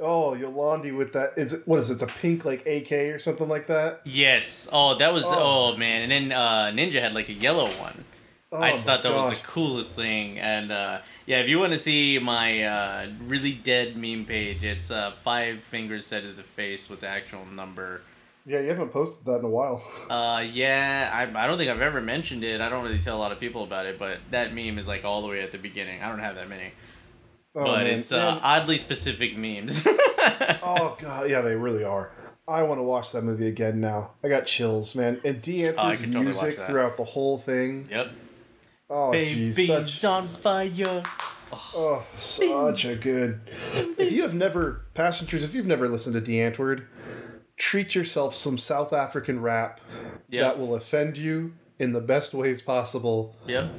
Oh, 0.00 0.36
Yolandi 0.38 0.96
with 0.96 1.12
that 1.12 1.32
is 1.36 1.52
it, 1.52 1.66
what 1.66 1.80
is 1.80 1.90
it? 1.90 1.94
It's 1.94 2.02
a 2.02 2.06
pink 2.06 2.44
like 2.44 2.66
AK 2.66 2.92
or 2.92 3.18
something 3.18 3.48
like 3.48 3.66
that. 3.66 4.00
yes 4.04 4.68
oh 4.72 4.96
that 4.98 5.12
was 5.12 5.24
Oh. 5.28 5.74
oh, 5.74 5.76
man 5.76 6.02
and 6.02 6.12
then 6.12 6.32
uh, 6.32 6.70
Ninja 6.72 7.00
had 7.00 7.12
like 7.14 7.28
a 7.28 7.34
yellow 7.34 7.68
one. 7.72 8.04
Oh, 8.50 8.62
I 8.62 8.72
just 8.72 8.86
thought 8.86 9.02
that 9.02 9.12
was 9.12 9.38
the 9.38 9.46
coolest 9.46 9.94
thing. 9.94 10.38
And 10.38 10.72
uh, 10.72 11.00
yeah, 11.26 11.40
if 11.40 11.50
you 11.50 11.58
want 11.58 11.72
to 11.72 11.78
see 11.78 12.18
my 12.18 12.62
uh, 12.62 13.08
really 13.26 13.52
dead 13.52 13.94
meme 13.94 14.24
page, 14.24 14.64
it's 14.64 14.90
uh, 14.90 15.12
five 15.22 15.62
fingers 15.64 16.06
set 16.06 16.22
to 16.22 16.32
the 16.32 16.42
face 16.42 16.88
with 16.88 17.00
the 17.00 17.08
actual 17.08 17.44
number. 17.44 18.00
Yeah, 18.48 18.60
you 18.60 18.68
haven't 18.68 18.88
posted 18.90 19.26
that 19.26 19.40
in 19.40 19.44
a 19.44 19.48
while. 19.48 19.82
Uh, 20.10 20.40
yeah, 20.40 21.10
I, 21.12 21.44
I 21.44 21.46
don't 21.46 21.58
think 21.58 21.70
I've 21.70 21.82
ever 21.82 22.00
mentioned 22.00 22.42
it. 22.42 22.60
I 22.62 22.68
don't 22.70 22.82
really 22.82 22.98
tell 22.98 23.16
a 23.16 23.20
lot 23.20 23.30
of 23.30 23.38
people 23.38 23.62
about 23.62 23.84
it, 23.84 23.98
but 23.98 24.18
that 24.30 24.54
meme 24.54 24.78
is 24.78 24.88
like 24.88 25.04
all 25.04 25.20
the 25.20 25.28
way 25.28 25.42
at 25.42 25.52
the 25.52 25.58
beginning. 25.58 26.02
I 26.02 26.08
don't 26.08 26.18
have 26.20 26.34
that 26.36 26.48
many, 26.48 26.72
Oh, 27.54 27.64
but 27.64 27.84
man. 27.84 27.98
it's 27.98 28.10
uh, 28.10 28.16
Man, 28.16 28.40
oddly 28.42 28.78
specific 28.78 29.36
memes. 29.36 29.86
oh 29.86 30.96
god, 31.00 31.28
yeah, 31.28 31.42
they 31.42 31.56
really 31.56 31.84
are. 31.84 32.10
I 32.46 32.62
want 32.62 32.78
to 32.78 32.82
watch 32.82 33.12
that 33.12 33.22
movie 33.24 33.48
again 33.48 33.80
now. 33.82 34.12
I 34.24 34.28
got 34.28 34.46
chills, 34.46 34.94
man. 34.94 35.20
And 35.24 35.42
Dee 35.42 35.66
Oh, 35.66 35.74
I 35.76 35.92
Antwoord's 35.92 36.02
totally 36.02 36.24
music 36.24 36.58
throughout 36.60 36.96
the 36.96 37.04
whole 37.04 37.36
thing. 37.36 37.88
yep. 37.90 38.10
Oh 38.88 39.10
jeez, 39.12 39.56
Baby's 39.56 39.92
such 39.92 40.04
on 40.06 40.26
fire. 40.26 41.02
oh 41.52 42.02
such 42.18 42.86
a 42.86 42.94
good. 42.96 43.40
If 43.98 44.12
you 44.12 44.22
have 44.22 44.34
never 44.34 44.86
passengers, 44.94 45.44
if 45.44 45.54
you've 45.54 45.66
never 45.66 45.86
listened 45.88 46.14
to 46.14 46.20
Die 46.22 46.38
Antwoord, 46.38 46.86
treat 47.58 47.94
yourself 47.94 48.34
some 48.34 48.56
South 48.56 48.92
African 48.92 49.40
rap 49.42 49.80
Yep. 50.30 50.42
that 50.42 50.58
will 50.58 50.74
offend 50.74 51.18
you 51.18 51.52
in 51.78 51.92
the 51.92 52.00
best 52.00 52.32
ways 52.32 52.62
possible. 52.62 53.34
Yep. 53.46 53.70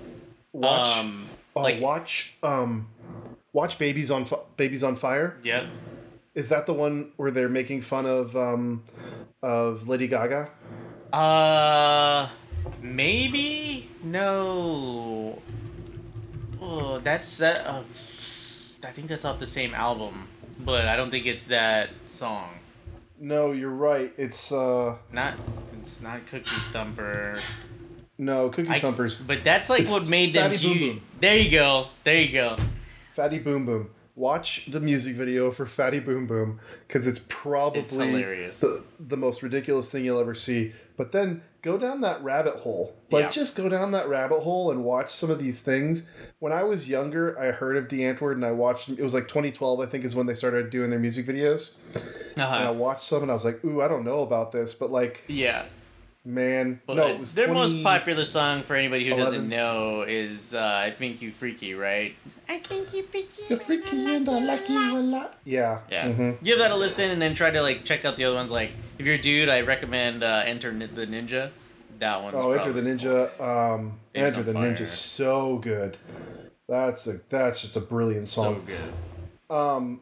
Watch, 0.53 0.97
Um, 0.97 1.29
oh, 1.55 1.61
like- 1.61 1.79
watch, 1.81 2.35
um, 2.43 2.87
watch 3.53 3.77
Babies 3.79 4.11
on 4.11 4.25
Fi- 4.25 4.37
Baby's 4.57 4.83
on 4.83 4.95
Fire. 4.95 5.37
Yep. 5.43 5.65
Is 6.35 6.49
that 6.49 6.65
the 6.65 6.73
one 6.73 7.11
where 7.17 7.31
they're 7.31 7.49
making 7.49 7.81
fun 7.81 8.05
of 8.05 8.35
um, 8.35 8.83
of 9.41 9.87
Lady 9.87 10.07
Gaga? 10.07 10.49
Uh, 11.11 12.29
maybe 12.81 13.89
no. 14.03 15.41
Oh, 16.61 16.99
that's 16.99 17.37
that. 17.37 17.65
Uh, 17.65 17.83
I 18.83 18.91
think 18.91 19.07
that's 19.07 19.25
off 19.25 19.39
the 19.39 19.47
same 19.47 19.73
album, 19.73 20.27
but 20.59 20.85
I 20.85 20.95
don't 20.95 21.09
think 21.09 21.25
it's 21.25 21.45
that 21.45 21.89
song. 22.05 22.58
No, 23.19 23.51
you're 23.51 23.69
right. 23.69 24.13
It's 24.17 24.51
uh 24.51 24.97
Not. 25.11 25.41
It's 25.77 26.01
not 26.01 26.25
Cookie 26.27 26.49
Thumper. 26.71 27.39
no 28.17 28.49
Cookie 28.49 28.69
I- 28.69 28.79
Thumpers. 28.79 29.21
But 29.25 29.43
that's 29.43 29.69
like 29.69 29.81
It's 29.81 29.91
what 29.91 30.09
made 30.09 30.33
them 30.33 30.51
Fatty 30.51 30.63
Boom 30.63 30.77
huge. 30.77 30.93
Boom. 30.95 31.01
There 31.19 31.37
you 31.37 31.51
go. 31.51 31.87
There 32.03 32.21
you 32.21 32.31
go. 32.33 32.55
Fatty 33.13 33.39
Boom 33.39 33.65
Boom. 33.65 33.89
Watch 34.15 34.65
the 34.69 34.79
music 34.81 35.15
video 35.15 35.49
for 35.51 35.65
Fatty 35.65 35.99
Boom 35.99 36.27
Boom 36.27 36.59
because 36.87 37.07
it's 37.07 37.21
probably 37.29 38.23
It's. 38.23 38.59
The, 38.59 38.83
the 38.99 39.15
most 39.17 39.41
ridiculous 39.43 39.89
thing 39.91 40.03
you'll 40.05 40.19
ever 40.19 40.35
see. 40.35 40.73
But 40.97 41.11
then 41.13 41.41
go 41.61 41.77
down 41.77 42.01
that 42.01 42.23
rabbit 42.23 42.55
hole. 42.55 42.95
Like 43.11 43.23
Yeah. 43.25 43.29
just 43.31 43.55
go 43.55 43.67
down 43.69 43.91
that 43.91 44.07
rabbit 44.07 44.41
hole 44.41 44.71
and 44.71 44.83
watch 44.83 45.09
some 45.09 45.29
of 45.29 45.39
these 45.39 45.61
things. 45.61 46.11
When 46.39 46.53
I 46.53 46.63
was 46.63 46.87
younger, 46.89 47.37
I 47.39 47.51
heard 47.51 47.75
of 47.77 47.87
Die 47.87 47.97
Antwoord 47.97 48.33
and 48.33 48.45
I 48.45 48.51
watched. 48.51 48.89
It 48.89 49.01
was 49.01 49.13
like 49.13 49.27
2012, 49.27 49.79
I 49.79 49.85
think, 49.85 50.03
is 50.05 50.15
when 50.15 50.25
they 50.27 50.33
started 50.35 50.69
doing 50.69 50.89
their 50.89 50.99
music 50.99 51.25
videos. 51.25 51.77
And 52.35 52.43
I 52.43 52.63
Uh-huh. 52.65 52.73
watched 52.73 53.01
some 53.01 53.21
and 53.23 53.29
I 53.31 53.33
was 53.33 53.43
like, 53.45 53.63
ooh, 53.65 53.81
I 53.81 53.87
don't 53.87 54.05
know 54.05 54.21
about 54.21 54.51
this, 54.51 54.73
but 54.73 54.91
like, 54.91 55.23
Yeah. 55.27 55.65
Man, 56.25 56.81
But 56.85 56.97
no, 56.97 57.07
it 57.07 57.19
was 57.19 57.33
their 57.33 57.45
20 57.47 57.59
most 57.59 57.83
popular 57.83 58.25
song 58.25 58.61
for 58.63 58.75
anybody 58.75 59.05
who 59.07 59.13
11. 59.13 59.25
doesn't 59.25 59.49
know 59.49 60.01
is 60.01 60.53
uh, 60.53 60.81
"I 60.85 60.91
Think 60.91 61.21
You 61.21 61.31
Freaky," 61.31 61.73
right? 61.75 62.13
I 62.49 62.59
think 62.59 62.93
you 62.93 63.03
freaky. 63.03 63.43
You're 63.49 63.57
freaky 63.57 64.15
and 64.15 64.27
I 64.27 64.39
like 64.39 64.67
you 64.69 64.97
a 64.97 64.99
lot. 64.99 65.37
Yeah. 65.45 65.79
Yeah. 65.89 66.09
mhm. 66.09 66.43
Give 66.43 66.59
that 66.59 66.71
a 66.71 66.75
listen 66.75 67.09
and 67.09 67.21
then 67.21 67.35
try 67.35 67.51
to 67.51 67.61
like 67.61 67.85
check 67.85 68.03
out 68.03 68.17
the 68.17 68.25
other 68.25 68.35
ones. 68.35 68.51
Like 68.51 68.71
if 68.97 69.05
you're 69.05 69.15
a 69.15 69.21
dude, 69.21 69.47
I 69.47 69.61
recommend 69.61 70.21
uh, 70.23 70.43
Enter 70.45 70.71
the 70.73 71.07
Ninja. 71.07 71.51
That 71.99 72.21
one's 72.21 72.35
Oh, 72.37 72.51
Enter 72.51 72.73
the 72.73 72.81
probably 72.81 72.91
Ninja. 72.97 73.41
Um, 73.75 73.99
It's 74.13 74.35
Enter 74.35 74.43
the 74.43 74.53
fire. 74.53 74.73
Ninja's 74.73 74.91
so 74.91 75.57
good. 75.57 75.97
That's 76.67 77.07
a 77.07 77.19
that's 77.29 77.61
just 77.61 77.77
a 77.77 77.81
brilliant 77.81 78.27
song. 78.27 78.65
so 78.67 78.73
good. 79.47 79.55
Um, 79.55 80.01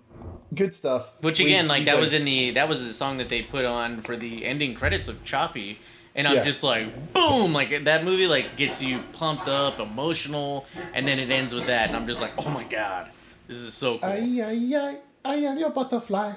good 0.55 0.73
stuff. 0.73 1.11
Which 1.21 1.37
We- 1.39 1.45
again, 1.45 1.67
like 1.67 1.81
we 1.81 1.85
that 1.85 1.93
got- 1.93 2.01
was 2.01 2.13
in 2.13 2.25
the 2.25 2.51
that 2.51 2.67
was 2.67 2.83
the 2.83 2.91
song 2.91 3.17
that 3.17 3.29
they 3.29 3.43
put 3.43 3.65
on 3.65 4.01
for 4.01 4.17
the 4.17 4.45
ending 4.45 4.73
credits 4.73 5.07
of 5.07 5.23
Chappie, 5.23 5.79
and 6.17 6.27
I'm 6.27 6.35
Yeah. 6.37 6.43
just 6.43 6.63
like, 6.63 7.13
boom! 7.13 7.53
Like 7.53 7.85
that 7.85 8.03
movie 8.03 8.27
like 8.27 8.55
gets 8.57 8.81
you 8.81 8.99
pumped 9.13 9.47
up, 9.47 9.79
emotional, 9.79 10.65
and 10.93 11.07
then 11.07 11.19
it 11.19 11.29
ends 11.31 11.53
with 11.53 11.67
that, 11.67 11.87
and 11.87 11.95
I'm 11.95 12.07
just 12.07 12.19
like, 12.21 12.31
oh 12.37 12.49
my 12.49 12.63
god, 12.63 13.09
this 13.47 13.57
is 13.57 13.73
so 13.73 13.99
cool. 13.99 14.09
Ay, 14.09 14.41
ay, 14.43 14.75
ay, 14.75 14.97
I 15.23 15.35
am 15.35 15.57
your 15.57 15.69
butterfly. 15.69 16.33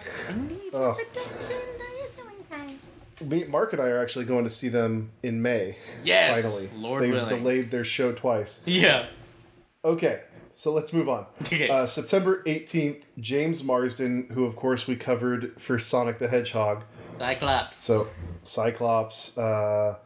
Oh. 0.73 0.97
Me, 3.23 3.45
Mark 3.45 3.75
and 3.75 3.83
I 3.83 3.89
are 3.89 3.99
actually 4.01 4.25
going 4.25 4.45
to 4.45 4.51
see 4.51 4.69
them 4.71 5.11
in 5.23 5.43
May. 5.43 5.77
Yes, 6.03 6.41
finally. 6.41 6.83
Lord 6.83 7.03
They've 7.03 7.13
willing. 7.13 7.29
delayed 7.29 7.71
their 7.71 7.85
show 7.85 8.13
twice. 8.13 8.67
Yeah. 8.67 9.07
Okay, 9.85 10.23
so 10.53 10.73
let's 10.73 10.93
move 10.95 11.07
on. 11.11 11.27
Okay. 11.43 11.69
Uh, 11.69 11.85
September 11.85 12.43
18th, 12.47 13.03
James 13.19 13.63
Marsden, 13.63 14.29
who 14.33 14.47
of 14.47 14.57
course 14.57 14.87
we 14.87 14.97
covered 14.97 15.53
for 15.61 15.79
Sonic 15.79 16.19
the 16.19 16.29
Hedgehog. 16.29 16.85
Cyclops. 17.31 17.77
So, 17.79 18.09
Cyclops, 18.43 19.37
uh, 19.37 19.99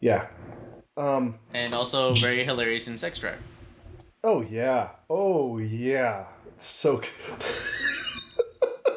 yeah. 0.00 0.26
Um, 0.96 1.38
and 1.54 1.72
also 1.72 2.12
very 2.14 2.42
hilarious 2.42 2.88
in 2.88 2.98
Sex 2.98 3.20
Drive. 3.20 3.38
oh 4.24 4.42
yeah. 4.42 4.88
Oh 5.08 5.58
yeah. 5.58 6.24
So 6.56 6.96
good. 6.96 7.08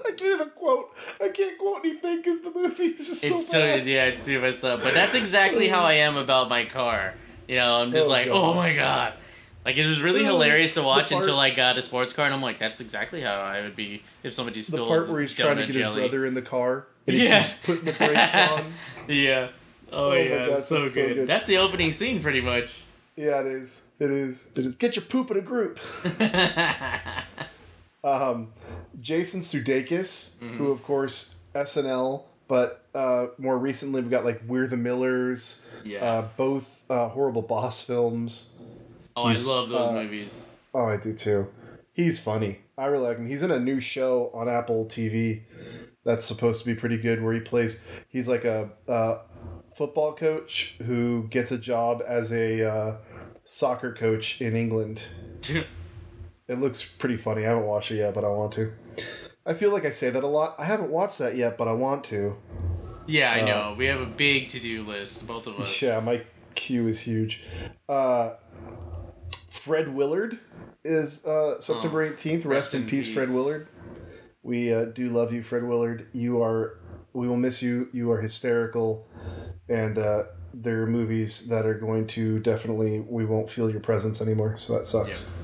I 0.07 0.11
can't 0.17 0.21
even 0.21 0.49
quote. 0.55 0.89
I 1.23 1.29
can't 1.29 1.55
quote 1.59 1.81
anything 1.85 2.17
because 2.17 2.41
the 2.41 2.49
movie 2.49 2.85
is 2.85 3.07
just 3.07 3.23
It's 3.23 3.45
so 3.47 3.59
too 3.71 3.77
bad. 3.77 3.85
yeah, 3.87 4.05
it's 4.05 4.25
too 4.25 4.41
messed 4.41 4.63
up. 4.63 4.81
But 4.81 4.95
that's 4.95 5.13
exactly 5.13 5.67
how 5.67 5.83
I 5.83 5.93
am 5.93 6.17
about 6.17 6.49
my 6.49 6.65
car. 6.65 7.13
You 7.47 7.57
know, 7.57 7.75
I'm 7.81 7.91
just 7.91 8.07
Oh, 8.07 8.09
like, 8.09 8.25
God. 8.27 8.35
oh 8.35 8.53
my 8.55 8.73
god. 8.75 9.13
Like 9.63 9.77
it 9.77 9.85
was 9.85 10.01
really 10.01 10.21
Oh, 10.21 10.31
hilarious 10.33 10.73
to 10.73 10.81
watch 10.81 11.11
part- 11.11 11.23
until 11.23 11.39
I 11.39 11.51
got 11.51 11.77
a 11.77 11.83
sports 11.83 12.11
car, 12.13 12.25
and 12.25 12.33
I'm 12.33 12.41
like, 12.41 12.57
that's 12.57 12.79
exactly 12.81 13.21
how 13.21 13.35
I 13.35 13.61
would 13.61 13.75
be 13.75 14.01
if 14.23 14.33
somebody 14.33 14.59
The 14.63 14.83
part 14.83 15.09
where 15.09 15.21
he's 15.21 15.35
trying 15.35 15.57
to 15.57 15.67
get 15.67 15.75
his 15.75 15.85
brother 15.85 16.25
in 16.25 16.33
the 16.33 16.41
car 16.41 16.87
and 17.07 17.15
he 17.15 17.23
Yeah. 17.25 17.39
keeps 17.43 17.53
putting 17.63 17.85
the 17.85 17.93
brakes 17.93 18.35
on. 18.35 18.73
Yeah. 19.07 19.49
Oh, 19.91 20.11
Oh 20.11 20.13
yeah, 20.13 20.47
God, 20.47 20.63
so, 20.63 20.81
that's 20.81 20.93
so 20.93 21.05
good. 21.07 21.15
good. 21.15 21.27
That's 21.27 21.45
the 21.45 21.57
opening 21.57 21.91
scene, 21.91 22.21
pretty 22.21 22.41
much. 22.41 22.81
Yeah, 23.17 23.41
it 23.41 23.47
is. 23.47 23.91
It 23.99 24.09
is. 24.09 24.53
It 24.57 24.65
is. 24.65 24.75
Get 24.77 24.95
your 24.95 25.03
poop 25.05 25.29
in 25.31 25.37
a 25.37 25.41
group. 25.41 25.79
Um, 28.03 28.51
Jason 28.99 29.41
Sudeikis, 29.41 30.39
Mm-hmm. 30.39 30.57
who 30.57 30.71
of 30.71 30.81
course 30.83 31.35
SNL, 31.53 32.23
but 32.47 32.83
uh, 32.95 33.27
more 33.37 33.57
recently 33.59 34.01
we've 34.01 34.09
got 34.09 34.25
like 34.25 34.41
We're 34.47 34.65
the 34.65 34.75
Millers, 34.77 35.69
Yeah. 35.85 36.03
uh, 36.03 36.27
both 36.35 36.81
uh, 36.89 37.09
horrible 37.09 37.43
boss 37.43 37.83
films. 37.83 38.59
oh, 39.15 39.25
I 39.25 39.33
love 39.33 39.69
those 39.69 39.89
uh, 39.89 39.91
movies. 39.93 40.47
Oh, 40.73 40.85
I 40.85 40.97
do 40.97 41.13
too. 41.13 41.47
He's 41.93 42.19
funny. 42.19 42.61
I 42.75 42.85
really 42.87 43.07
like 43.09 43.17
him. 43.17 43.27
He's 43.27 43.43
in 43.43 43.51
a 43.51 43.59
new 43.59 43.79
show 43.79 44.31
on 44.33 44.49
Apple 44.49 44.85
TV 44.85 45.41
that's 46.03 46.25
supposed 46.25 46.63
to 46.63 46.73
be 46.73 46.79
pretty 46.79 46.97
good, 46.97 47.21
where 47.21 47.33
he 47.33 47.39
plays. 47.39 47.83
He's 48.07 48.27
like 48.27 48.45
a, 48.45 48.71
uh 48.87 49.19
football 49.75 50.13
coach 50.13 50.75
who 50.83 51.27
gets 51.29 51.51
a 51.51 51.57
job 51.57 52.03
as 52.05 52.31
a 52.33 52.69
uh, 52.69 52.97
soccer 53.43 53.93
coach 53.93 54.41
in 54.41 54.55
England. 54.55 55.05
It 56.47 56.59
looks 56.59 56.83
pretty 56.83 57.15
funny. 57.15 57.45
I 57.45 57.49
haven't 57.49 57.63
watched 57.63 57.91
it 57.91 57.97
yet, 57.97 58.13
but 58.13 58.25
I 58.25 58.27
want 58.27 58.51
to. 58.53 58.73
I 59.45 59.53
feel 59.53 59.71
like 59.71 59.85
I 59.85 59.89
say 59.89 60.09
that 60.09 60.21
a 60.21 60.27
lot. 60.27 60.55
I 60.59 60.65
haven't 60.65 60.91
watched 60.91 61.19
that 61.19 61.37
yet, 61.37 61.57
but 61.57 61.69
I 61.69 61.71
want 61.71 62.03
to. 62.05 62.35
yeah, 63.07 63.31
I 63.31 63.41
uh, 63.41 63.45
know. 63.45 63.75
We 63.77 63.85
have 63.85 64.01
a 64.01 64.05
big 64.05 64.49
to 64.49 64.59
do 64.59 64.83
list, 64.83 65.25
both 65.25 65.47
of 65.47 65.57
us. 65.61 65.81
Yeah, 65.81 66.01
my 66.01 66.23
queue 66.55 66.89
is 66.89 66.99
huge. 66.99 67.45
Uh, 67.87 68.31
Fred 69.49 69.95
Willard 69.95 70.39
is 70.83 71.25
uh, 71.25 71.61
September 71.61 72.11
18th. 72.11 72.45
Rest, 72.45 72.73
in, 72.73 72.85
peace, 72.85 73.07
Fred. 73.09 73.29
Willard. 73.29 73.69
We 74.43 74.73
uh, 74.73 74.85
do 74.85 75.09
love 75.09 75.31
you, 75.33 75.43
Fred 75.43 75.63
Willard. 75.63 76.07
You 76.13 76.41
are, 76.41 76.79
we 77.13 77.27
will 77.27 77.37
miss 77.37 77.61
you. 77.61 77.89
You 77.93 78.11
are 78.11 78.21
hysterical. 78.21 79.07
And 79.69 79.97
uh, 79.97 80.23
there 80.53 80.81
are 80.83 80.87
movies 80.87 81.47
that 81.49 81.65
are 81.65 81.75
going 81.75 82.07
to 82.07 82.39
definitely, 82.39 82.99
we 83.01 83.25
won't 83.25 83.49
feel 83.49 83.69
your 83.69 83.79
presence 83.81 84.21
anymore. 84.21 84.57
So 84.57 84.73
that 84.73 84.85
sucks. 84.85 85.37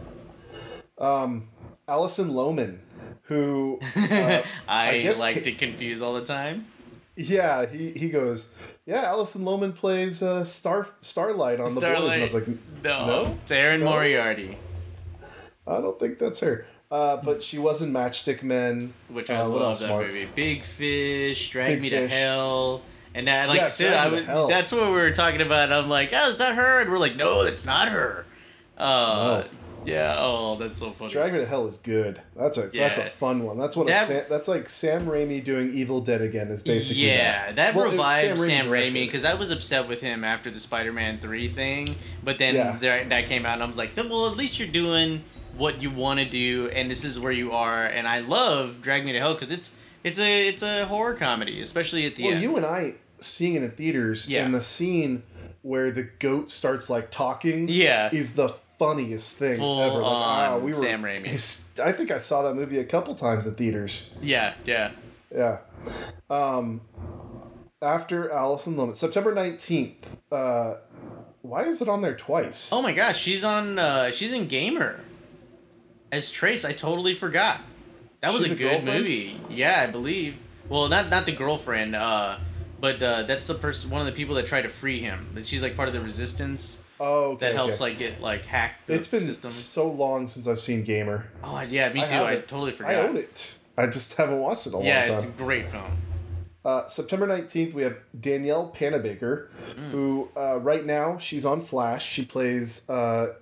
Um, 0.98 1.50
Alison 1.88 2.32
Lohman, 2.32 2.80
who, 3.24 3.80
uh, 3.96 4.42
I, 4.68 5.08
I 5.08 5.14
like 5.20 5.36
ca- 5.36 5.42
to 5.44 5.52
confuse 5.54 6.02
all 6.02 6.16
the 6.16 6.26
time. 6.26 6.66
yeah, 7.16 7.66
he, 7.68 7.92
he 7.92 8.10
goes, 8.10 8.58
yeah, 8.86 9.04
Alison 9.04 9.44
Lohman 9.44 9.76
plays 9.76 10.24
uh, 10.24 10.44
Star 10.44 10.88
Starlight 11.02 11.60
on 11.60 11.76
The 11.76 11.82
Boys. 11.82 11.84
And 11.84 12.14
I 12.14 12.22
was 12.22 12.34
like, 12.34 12.48
no, 12.84 13.06
no? 13.06 13.38
it's 13.42 13.52
Erin 13.52 13.82
No? 13.82 13.92
Moriarty, 13.92 14.58
I 15.68 15.78
don't 15.82 16.00
think 16.00 16.18
that's 16.20 16.40
her. 16.40 16.66
Uh, 16.90 17.18
but 17.18 17.44
she 17.44 17.58
was 17.58 17.82
in 17.82 17.92
Matchstick 17.92 18.44
Men. 18.44 18.94
which 19.10 19.30
I 19.30 19.42
Uh, 19.42 19.50
what 19.50 19.62
love 19.62 19.80
that 19.80 19.90
Mark? 19.90 20.08
movie. 20.08 20.28
Big 20.36 20.64
Fish, 20.64 21.50
Drag 21.50 21.74
Big 21.74 21.82
Me 21.82 21.90
Fish. 21.90 22.10
to 22.12 22.16
Hell, 22.16 22.82
and 23.14 23.28
that, 23.28 23.50
like 23.50 23.58
Yeah, 23.60 23.66
I 23.66 23.68
said, 23.70 23.94
I 23.94 24.08
was, 24.08 24.48
that's 24.50 24.72
what 24.72 24.86
we 24.86 24.92
were 24.92 25.12
talking 25.12 25.42
about. 25.42 25.72
I'm 25.72 25.90
like, 25.90 26.12
oh, 26.14 26.30
is 26.30 26.38
that 26.38 26.56
her? 26.56 26.80
And 26.82 26.90
we're 26.90 26.98
like, 27.00 27.16
no, 27.18 27.44
that's 27.44 27.66
not 27.66 27.90
her. 27.90 28.26
Uh, 28.78 29.44
No. 29.44 29.92
yeah. 29.92 30.16
Oh, 30.18 30.56
that's 30.58 30.78
so 30.78 30.92
funny. 30.92 31.12
Drag 31.12 31.34
Me 31.34 31.40
to 31.40 31.46
Hell 31.46 31.68
is 31.68 31.78
good. 31.78 32.22
That's 32.38 32.58
a 32.58 32.68
that's 32.70 33.00
a 33.00 33.06
fun 33.08 33.44
one. 33.44 33.58
That's 33.58 33.76
one 33.76 33.88
That- 33.88 34.06
Sam, 34.06 34.24
that's 34.30 34.48
like 34.48 34.70
Sam 34.70 35.08
Raimi 35.08 35.44
doing 35.44 35.74
Evil 35.74 36.00
Dead 36.00 36.22
again 36.22 36.48
is 36.50 36.62
basically 36.62 37.08
yeah, 37.08 37.52
that, 37.54 37.76
Well, 37.76 37.90
revived 37.92 38.40
Sam, 38.40 38.68
Raimi 38.68 38.94
because 39.06 39.26
I 39.26 39.34
was 39.34 39.52
upset 39.52 39.90
with 39.90 40.00
him 40.00 40.24
after 40.24 40.50
the 40.52 40.60
Spider-Man 40.62 41.20
three 41.20 41.50
thing, 41.50 41.96
but 42.24 42.38
then 42.38 42.56
Yeah. 42.56 42.78
there, 42.80 43.04
that 43.06 43.26
came 43.26 43.46
out 43.46 43.56
and 43.56 43.64
I 43.64 43.66
was 43.66 43.78
like, 43.78 43.92
well, 43.98 44.28
at 44.32 44.38
least 44.38 44.58
you're 44.60 44.68
doing 44.70 45.24
what 45.58 45.82
you 45.82 45.90
want 45.92 46.20
to 46.20 46.26
do, 46.30 46.70
and 46.70 46.90
this 46.90 47.04
is 47.04 47.20
where 47.20 47.32
you 47.32 47.52
are. 47.52 47.86
And 47.86 48.08
I 48.08 48.20
love 48.20 48.82
Drag 48.82 49.06
Me 49.06 49.12
to 49.14 49.20
Hell 49.20 49.34
because 49.34 49.52
it's 49.52 49.78
it's 50.04 50.20
a 50.20 50.48
it's 50.48 50.62
a 50.64 50.86
horror 50.86 51.14
comedy, 51.14 51.62
especially 51.62 52.06
at 52.06 52.16
the 52.16 52.24
Well, 52.24 52.34
end. 52.34 52.42
you 52.42 52.56
and 52.58 52.66
I 52.66 52.96
seeing 53.20 53.56
it 53.56 53.64
in 53.64 53.72
theaters 53.72 54.30
Yeah. 54.30 54.46
and 54.46 54.54
the 54.54 54.62
scene 54.62 55.24
where 55.64 55.92
the 55.92 56.04
goat 56.04 56.52
starts 56.52 56.90
like 56.90 57.10
talking 57.12 57.68
yeah, 57.68 58.10
is 58.14 58.36
the 58.36 58.50
funniest 58.80 59.36
thing 59.38 59.58
Full 59.58 59.82
ever. 59.82 59.96
Like, 59.96 60.04
on 60.06 60.12
ah, 60.52 60.58
we 60.60 60.68
were, 60.68 60.74
Sam 60.74 61.02
Raimi. 61.02 61.80
I 61.80 61.92
think 61.92 62.12
I 62.12 62.20
saw 62.20 62.44
that 62.44 62.54
movie 62.54 62.78
a 62.78 62.86
couple 62.86 63.16
times 63.16 63.48
in 63.48 63.56
theaters. 63.56 64.18
yeah, 64.22 64.54
yeah. 64.66 64.92
Yeah. 65.36 65.58
Um, 66.30 66.82
after 67.82 68.32
Alison 68.32 68.76
Lohman, 68.76 68.96
September 68.96 69.34
nineteenth. 69.34 70.16
Uh, 70.32 70.76
why 71.42 71.64
is 71.64 71.82
it 71.82 71.88
on 71.90 72.02
there 72.02 72.16
twice? 72.16 72.72
Oh 72.74 72.82
my 72.82 72.92
gosh, 72.94 73.20
she's 73.22 73.44
on. 73.44 73.78
Uh, 73.80 74.12
she's 74.12 74.32
in 74.34 74.48
Gamer 74.48 75.00
as 76.12 76.30
Trace. 76.30 76.66
I 76.66 76.74
totally 76.74 77.14
forgot. 77.14 77.60
That 78.22 78.34
was 78.34 78.44
She's 78.44 78.52
a 78.52 78.56
good 78.56 78.70
girlfriend? 78.84 79.00
movie. 79.02 79.42
Yeah, 79.50 79.86
I 79.88 79.92
believe. 79.92 80.36
Well, 80.70 80.88
not 80.90 81.10
not 81.10 81.26
the 81.26 81.32
girlfriend. 81.34 81.96
Uh, 81.96 82.38
but 82.80 83.02
uh, 83.02 83.24
that's 83.24 83.48
the 83.48 83.54
person. 83.56 83.90
One 83.90 84.02
of 84.02 84.08
the 84.08 84.14
people 84.14 84.36
that 84.36 84.46
tried 84.48 84.64
to 84.64 84.70
free 84.70 85.02
him. 85.02 85.30
But 85.34 85.46
she's 85.46 85.62
like 85.64 85.76
part 85.76 85.88
of 85.88 85.94
the 85.94 86.02
resistance 86.02 86.84
Oh, 87.00 87.32
okay, 87.34 87.48
that 87.48 87.56
helps 87.56 87.76
okay. 87.76 87.92
like 87.92 87.98
get 88.00 88.22
like 88.22 88.46
hacked. 88.46 88.90
It's 88.90 89.08
been 89.08 89.22
system. 89.22 89.50
so 89.52 89.90
long 89.90 90.28
since 90.28 90.48
I've 90.48 90.60
seen 90.60 90.84
Gamer. 90.84 91.28
Oh 91.44 91.62
yeah, 91.62 91.90
me 91.94 92.02
too. 92.04 92.08
have 92.12 92.26
I, 92.26 92.36
totally 92.38 92.72
forgot. 92.72 92.92
I 92.92 92.96
own 93.08 93.18
it. 93.18 93.60
I 93.78 93.86
just 93.88 94.16
haven't 94.16 94.40
watched 94.40 94.66
it 94.68 94.74
a 94.74 94.80
Yeah, 94.84 95.06
long 95.12 95.24
it's 95.24 95.34
a 95.34 95.38
great 95.38 95.70
film. 95.70 95.98
Uh, 96.66 96.86
September 96.88 97.28
19th, 97.28 97.74
we 97.74 97.84
have 97.84 97.98
Danielle 98.20 98.74
Panabaker, 98.76 99.48
who 99.92 100.28
uh, 100.36 100.58
right 100.60 100.84
now 100.86 101.18
she's 101.18 101.46
on 101.46 101.62
Flash. 101.62 102.04
She 102.06 102.26
plays 102.26 102.90
uh, 102.90 103.36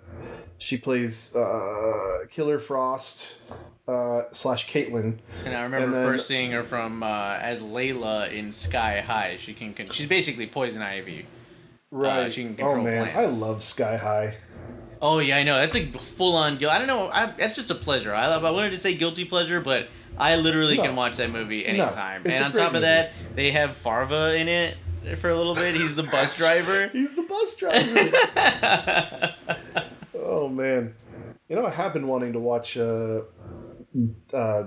she 0.58 0.78
plays 0.78 1.36
uh, 1.36 2.26
Killer 2.32 2.60
Frost 2.60 3.52
uh, 3.88 4.24
slash 4.32 4.68
Caitlin. 4.72 5.18
And 5.46 5.56
I 5.56 5.64
remember 5.64 5.78
And 5.86 5.94
then- 5.94 6.06
first 6.06 6.28
seeing 6.28 6.52
her 6.52 6.64
from 6.64 7.04
uh, 7.04 7.38
as 7.42 7.62
Layla 7.62 8.32
in 8.32 8.52
Sky 8.52 9.02
High. 9.02 9.38
She 9.40 9.54
can, 9.54 9.74
can 9.74 9.88
she's 9.88 10.08
basically 10.08 10.48
Poison 10.48 10.82
Ivy. 10.82 11.26
Right. 11.92 12.34
she 12.34 12.44
can 12.44 12.56
oh 12.62 12.76
man, 12.82 13.10
plants. 13.12 13.34
I 13.34 13.46
love 13.46 13.62
Sky 13.64 13.96
High. 13.98 14.36
Oh 15.02 15.20
yeah, 15.20 15.38
I 15.38 15.44
know. 15.44 15.56
That's 15.58 15.76
a 15.76 15.86
full 15.92 16.36
on 16.36 16.58
guilt. 16.58 16.74
I 16.74 16.78
don't 16.80 16.88
know. 16.88 17.10
I, 17.12 17.28
that's 17.38 17.56
just 17.56 17.70
a 17.70 17.76
pleasure. 17.76 18.14
I 18.14 18.28
love. 18.28 18.44
I 18.44 18.52
wanted 18.52 18.72
to 18.72 18.78
say 18.78 18.96
guilty 18.96 19.24
pleasure, 19.26 19.62
but 19.62 19.90
I 20.18 20.36
literally 20.38 20.78
No. 20.78 20.84
can 20.84 20.96
watch 20.96 21.18
that 21.18 21.30
movie 21.32 21.66
anytime. 21.66 22.22
it's 22.26 22.40
and 22.40 22.46
on 22.46 22.54
top 22.54 22.68
of 22.68 22.74
movie. 22.74 22.86
that, 22.86 23.12
they 23.36 23.52
have 23.52 23.76
Farva 23.78 24.36
in 24.36 24.48
it 24.48 24.78
for 25.20 25.30
a 25.30 25.38
little 25.38 25.54
bit. 25.54 25.76
He's 25.76 25.96
the 25.96 26.04
bus 26.04 26.38
driver. 26.40 26.88
He's 26.88 27.14
the 27.16 27.24
bus 27.24 27.56
driver. 27.58 29.36
oh 30.36 30.50
man, 30.50 30.94
you 31.50 31.56
know 31.56 31.66
I 31.66 31.70
have 31.70 31.94
been 31.94 32.08
wanting 32.08 32.34
to 32.34 32.40
watch 32.40 32.78
uh, 32.78 33.22
uh, 34.34 34.64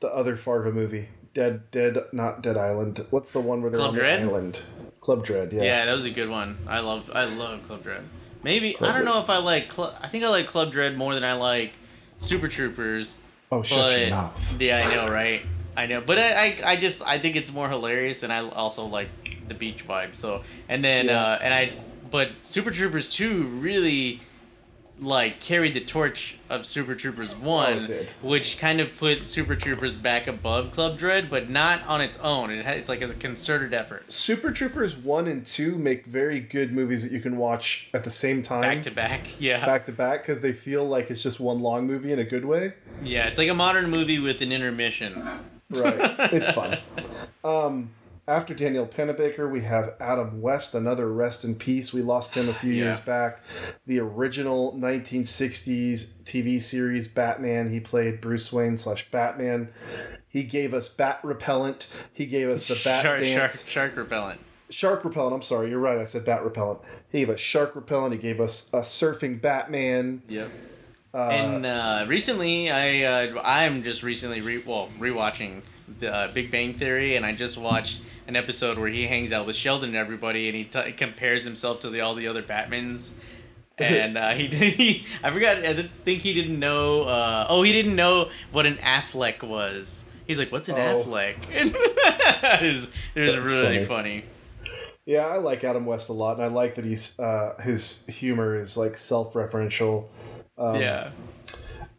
the 0.00 0.08
other 0.08 0.36
Farva 0.36 0.72
movie, 0.72 1.08
Dead 1.34 1.70
Dead 1.70 1.98
not 2.12 2.42
Dead 2.42 2.56
Island. 2.56 3.04
What's 3.10 3.30
the 3.32 3.40
one 3.40 3.62
where 3.62 3.70
they're 3.70 3.78
Club 3.78 3.90
on 3.90 3.94
Dread? 3.96 4.22
the 4.22 4.26
island? 4.26 4.60
Club 5.00 5.24
Dread. 5.24 5.52
Yeah. 5.52 5.62
yeah, 5.62 5.84
that 5.86 5.92
was 5.94 6.04
a 6.04 6.10
good 6.10 6.28
one. 6.28 6.58
I 6.66 6.80
love. 6.80 7.10
I 7.14 7.24
love 7.24 7.62
Club 7.66 7.82
Dread. 7.82 8.02
Maybe 8.42 8.74
Club 8.74 8.90
I 8.90 8.92
don't 8.94 9.02
Dread. 9.04 9.14
know 9.14 9.20
if 9.22 9.30
I 9.30 9.38
like. 9.38 9.72
Cl- 9.72 9.94
I 10.00 10.08
think 10.08 10.24
I 10.24 10.28
like 10.28 10.46
Club 10.46 10.72
Dread 10.72 10.96
more 10.96 11.14
than 11.14 11.24
I 11.24 11.34
like 11.34 11.72
Super 12.18 12.48
Troopers. 12.48 13.16
Oh, 13.52 13.62
shut 13.62 13.78
but 13.78 14.00
your 14.00 14.10
mouth. 14.10 14.60
yeah, 14.60 14.78
I 14.86 14.94
know, 14.94 15.12
right? 15.12 15.42
I 15.76 15.86
know, 15.86 16.00
but 16.00 16.18
I, 16.18 16.32
I, 16.32 16.60
I 16.72 16.76
just 16.76 17.02
I 17.06 17.18
think 17.18 17.36
it's 17.36 17.52
more 17.52 17.68
hilarious, 17.68 18.22
and 18.22 18.32
I 18.32 18.46
also 18.48 18.84
like 18.86 19.08
the 19.48 19.54
beach 19.54 19.86
vibe. 19.86 20.14
So 20.16 20.42
and 20.68 20.84
then 20.84 21.06
Yeah. 21.06 21.20
uh, 21.22 21.38
and 21.42 21.52
I, 21.54 21.72
but 22.10 22.30
Super 22.42 22.70
Troopers 22.70 23.08
two 23.08 23.44
really 23.44 24.20
like 25.00 25.40
carried 25.40 25.72
the 25.74 25.80
torch 25.80 26.36
of 26.50 26.66
Super 26.66 26.94
Troopers 26.94 27.34
one, 27.36 27.88
Oh, 27.90 28.04
which 28.28 28.58
kind 28.58 28.80
of 28.80 28.94
put 28.98 29.26
Super 29.28 29.56
Troopers 29.56 29.96
back 29.96 30.26
above 30.26 30.72
Club 30.72 30.98
Dread, 30.98 31.30
but 31.30 31.48
not 31.48 31.82
on 31.86 32.00
its 32.00 32.18
own. 32.18 32.50
It 32.50 32.66
has, 32.66 32.76
it's 32.80 32.88
like 32.88 33.00
as 33.00 33.10
a 33.10 33.14
concerted 33.14 33.72
effort, 33.72 34.12
Super 34.12 34.50
Troopers 34.50 34.96
one 34.96 35.26
and 35.26 35.46
two 35.46 35.76
make 35.78 36.04
very 36.06 36.38
good 36.40 36.72
movies 36.72 37.02
that 37.02 37.12
you 37.12 37.20
can 37.20 37.36
watch 37.38 37.88
at 37.94 38.04
the 38.04 38.10
same 38.10 38.42
time, 38.42 38.60
back 38.62 38.82
to 38.82 38.90
back. 38.90 39.26
Yeah, 39.38 39.64
back 39.64 39.86
to 39.86 39.92
back, 39.92 40.22
because 40.22 40.40
they 40.42 40.52
feel 40.52 40.84
like 40.86 41.10
it's 41.10 41.22
just 41.22 41.40
one 41.40 41.60
long 41.60 41.86
movie 41.86 42.12
in 42.12 42.18
a 42.18 42.24
good 42.24 42.44
way. 42.44 42.74
yeah, 43.02 43.26
it's 43.26 43.38
like 43.38 43.48
a 43.48 43.54
modern 43.54 43.88
movie 43.90 44.18
with 44.18 44.40
an 44.42 44.52
intermission. 44.52 45.14
Right. 45.70 46.32
it's 46.32 46.50
fun. 46.50 46.78
Um, 47.42 47.88
after 48.30 48.54
Daniel 48.54 48.86
Pennebaker, 48.86 49.50
we 49.50 49.62
have 49.62 49.94
Adam 50.00 50.40
West, 50.40 50.74
another 50.74 51.12
rest 51.12 51.44
in 51.44 51.56
peace. 51.56 51.92
We 51.92 52.00
lost 52.00 52.34
him 52.34 52.48
a 52.48 52.54
few 52.54 52.72
Yeah. 52.72 52.84
years 52.84 53.00
back. 53.00 53.40
The 53.86 53.98
original 53.98 54.72
1960s 54.78 56.22
TV 56.24 56.60
series 56.60 57.08
Batman. 57.08 57.70
He 57.70 57.80
played 57.80 58.20
Bruce 58.20 58.52
Wayne 58.52 58.78
slash 58.78 59.10
Batman. 59.10 59.68
He 60.28 60.44
gave 60.44 60.72
us 60.72 60.88
Bat 60.88 61.20
Repellent. 61.24 61.88
He 62.12 62.26
gave 62.26 62.48
us 62.48 62.68
the 62.68 62.74
Bat 62.74 63.02
shark, 63.02 63.02
shark, 63.02 63.20
Dance. 63.50 63.68
shark 63.68 63.96
repellent. 63.96 64.40
Shark 64.70 65.04
Repellent. 65.04 65.34
I'm 65.34 65.42
sorry, 65.42 65.68
you're 65.70 65.80
right. 65.80 65.98
I 65.98 66.04
said 66.04 66.24
Bat 66.24 66.44
Repellent. 66.44 66.78
He 67.10 67.18
gave 67.18 67.30
us 67.30 67.40
Shark 67.40 67.74
Repellent. 67.74 68.12
He 68.12 68.20
gave 68.20 68.40
us 68.40 68.72
a 68.72 68.82
Surfing 68.82 69.40
Batman. 69.40 70.22
Yep. 70.28 70.48
Uh, 71.12 71.28
and 71.30 71.66
uh, 71.66 72.04
recently, 72.06 72.70
I 72.70 73.02
uh, 73.02 73.42
I'm 73.44 73.82
just 73.82 74.04
recently 74.04 74.40
re 74.40 74.58
well 74.58 74.88
rewatching 75.00 75.62
the 75.98 76.14
uh, 76.14 76.32
Big 76.32 76.50
Bang 76.50 76.74
Theory, 76.74 77.16
and 77.16 77.24
I 77.26 77.32
just 77.32 77.58
watched 77.58 78.00
an 78.26 78.36
episode 78.36 78.78
where 78.78 78.88
he 78.88 79.06
hangs 79.06 79.32
out 79.32 79.46
with 79.46 79.56
Sheldon 79.56 79.88
and 79.90 79.98
everybody, 79.98 80.48
and 80.48 80.56
he 80.56 80.64
t- 80.64 80.92
compares 80.92 81.44
himself 81.44 81.80
to 81.80 81.90
the 81.90 82.00
all 82.00 82.14
the 82.14 82.28
other 82.28 82.42
Batmans. 82.42 83.12
And 83.78 84.18
uh, 84.18 84.34
he 84.34 84.46
did. 84.46 84.72
He, 84.76 85.06
I 85.22 85.30
forgot. 85.30 85.56
I 85.56 85.72
didn't 85.72 85.90
think 86.04 86.20
he 86.20 86.34
didn't 86.34 86.58
know. 86.60 87.04
Uh, 87.04 87.46
oh, 87.48 87.62
he 87.62 87.72
didn't 87.72 87.96
know 87.96 88.28
what 88.52 88.66
an 88.66 88.76
Affleck 88.76 89.42
was. 89.42 90.04
He's 90.26 90.38
like, 90.38 90.52
"What's 90.52 90.68
an 90.68 90.74
Oh. 90.76 91.02
Affleck?" 91.02 91.36
it 91.50 92.62
was, 92.62 92.90
it 93.14 93.20
was 93.22 93.36
really 93.38 93.86
funny. 93.86 94.20
funny. 94.20 94.24
Yeah, 95.06 95.26
I 95.28 95.38
like 95.38 95.64
Adam 95.64 95.86
West 95.86 96.10
a 96.10 96.12
lot, 96.12 96.34
and 96.36 96.44
I 96.44 96.48
like 96.48 96.74
that 96.74 96.84
he's 96.84 97.18
uh, 97.18 97.54
his 97.62 98.04
humor 98.06 98.54
is 98.54 98.76
like 98.76 98.98
self-referential. 98.98 100.08
Um, 100.58 100.76
yeah. 100.78 101.12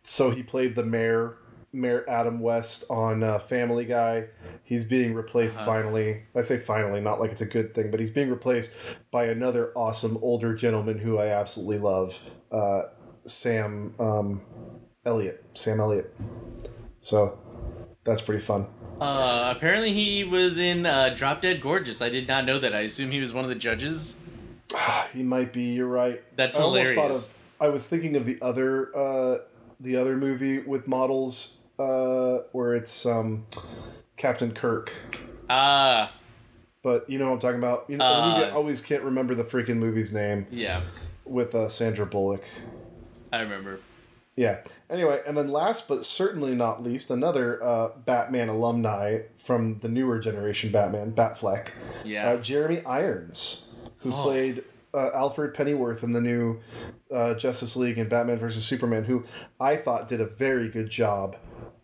So 0.03 0.30
he 0.30 0.43
played 0.43 0.76
the 0.76 0.84
mayor, 0.84 1.38
Mayor 1.73 2.03
Adam 2.10 2.39
West 2.39 2.85
on 2.89 3.23
uh, 3.23 3.39
Family 3.39 3.85
Guy. 3.85 4.26
He's 4.64 4.85
being 4.85 5.14
replaced 5.14 5.57
Uh-huh. 5.57 5.65
finally. 5.68 6.23
I 6.35 6.41
say 6.41 6.57
finally, 6.57 7.02
not 7.02 7.19
like 7.19 7.31
it's 7.31 7.41
a 7.41 7.45
good 7.45 7.73
thing, 7.73 7.91
but 7.91 7.99
he's 7.99 8.11
being 8.11 8.30
replaced 8.30 8.76
by 9.11 9.26
another 9.26 9.72
awesome 9.76 10.18
older 10.22 10.53
gentleman 10.53 10.98
who 10.98 11.18
I 11.18 11.27
absolutely 11.27 11.80
love, 11.80 12.31
uh, 12.52 12.84
Sam 13.26 13.93
um, 13.99 14.41
Elliott. 15.06 15.43
Sam 15.53 15.80
Elliott. 15.80 16.14
So 16.99 17.39
that's 18.03 18.22
pretty 18.22 18.41
fun. 18.43 18.65
Uh, 18.99 19.53
apparently 19.56 19.91
he 19.93 20.23
was 20.23 20.57
in 20.60 20.85
uh, 20.85 21.14
Drop 21.15 21.41
Dead 21.41 21.60
Gorgeous. 21.61 22.02
I 22.02 22.10
did 22.10 22.27
not 22.27 22.45
know 22.45 22.60
that. 22.60 22.73
I 22.76 22.81
assume 22.81 23.10
he 23.11 23.19
was 23.19 23.34
one 23.34 23.43
of 23.43 23.49
the 23.49 23.56
judges. 23.56 24.15
He 25.14 25.23
might 25.23 25.52
be. 25.52 25.64
You're 25.64 25.88
right. 25.88 26.22
That's 26.38 26.56
I 26.56 26.61
hilarious. 26.61 27.31
of. 27.31 27.38
I 27.60 27.69
was 27.69 27.85
thinking 27.88 28.15
of 28.15 28.26
the 28.26 28.38
other, 28.41 28.95
uh, 28.95 29.38
the 29.81 29.98
other 29.98 30.15
movie 30.15 30.60
with 30.60 30.88
models, 30.88 31.60
uh, 31.82 32.44
where 32.52 32.74
it's 32.74 33.06
um, 33.06 33.45
Captain 34.18 34.52
Kirk. 34.52 34.94
Ah, 35.49 36.14
But 36.84 37.10
you 37.10 37.20
know 37.20 37.28
what 37.28 37.34
I'm 37.34 37.40
talking 37.40 37.58
about. 37.60 37.86
You 37.90 37.98
know, 37.98 38.06
Uh, 38.06 38.40
we 38.40 38.45
always 38.45 38.82
can't 38.82 39.03
remember 39.03 39.36
the 39.36 39.44
freaking 39.44 39.78
movie's 39.78 40.14
name 40.14 40.48
yeah, 40.52 40.82
with 41.26 41.53
uh, 41.56 41.70
Sandra 41.70 42.06
Bullock. 42.06 42.44
I 43.34 43.41
remember. 43.41 43.80
Yeah. 44.36 44.60
Anyway, 44.90 45.20
and 45.28 45.38
then 45.38 45.49
last 45.52 45.88
but 45.88 46.06
certainly 46.06 46.56
not 46.56 46.82
least, 46.84 47.12
another 47.12 47.62
uh, 47.64 47.90
Batman 48.06 48.49
alumni 48.49 49.20
from 49.38 49.80
the 49.80 49.90
newer 49.90 50.20
generation 50.20 50.72
Batman, 50.72 51.12
Batfleck, 51.12 51.70
Yeah. 52.06 52.30
uh, 52.32 52.38
Jeremy 52.38 52.82
Irons, 52.86 53.76
who 53.99 54.12
Oh. 54.14 54.24
played 54.24 54.64
uh, 54.94 55.10
Alfred 55.14 55.53
Pennyworth 55.53 56.03
in 56.03 56.12
the 56.14 56.20
new 56.22 56.60
uh, 57.14 57.34
Justice 57.36 57.76
League 57.78 57.98
and 57.98 58.10
Batman 58.10 58.38
vs 58.38 58.66
Superman, 58.66 59.03
who 59.06 59.24
I 59.60 59.76
thought 59.78 60.08
did 60.08 60.20
a 60.22 60.26
very 60.26 60.68
good 60.70 60.90
job 60.90 61.36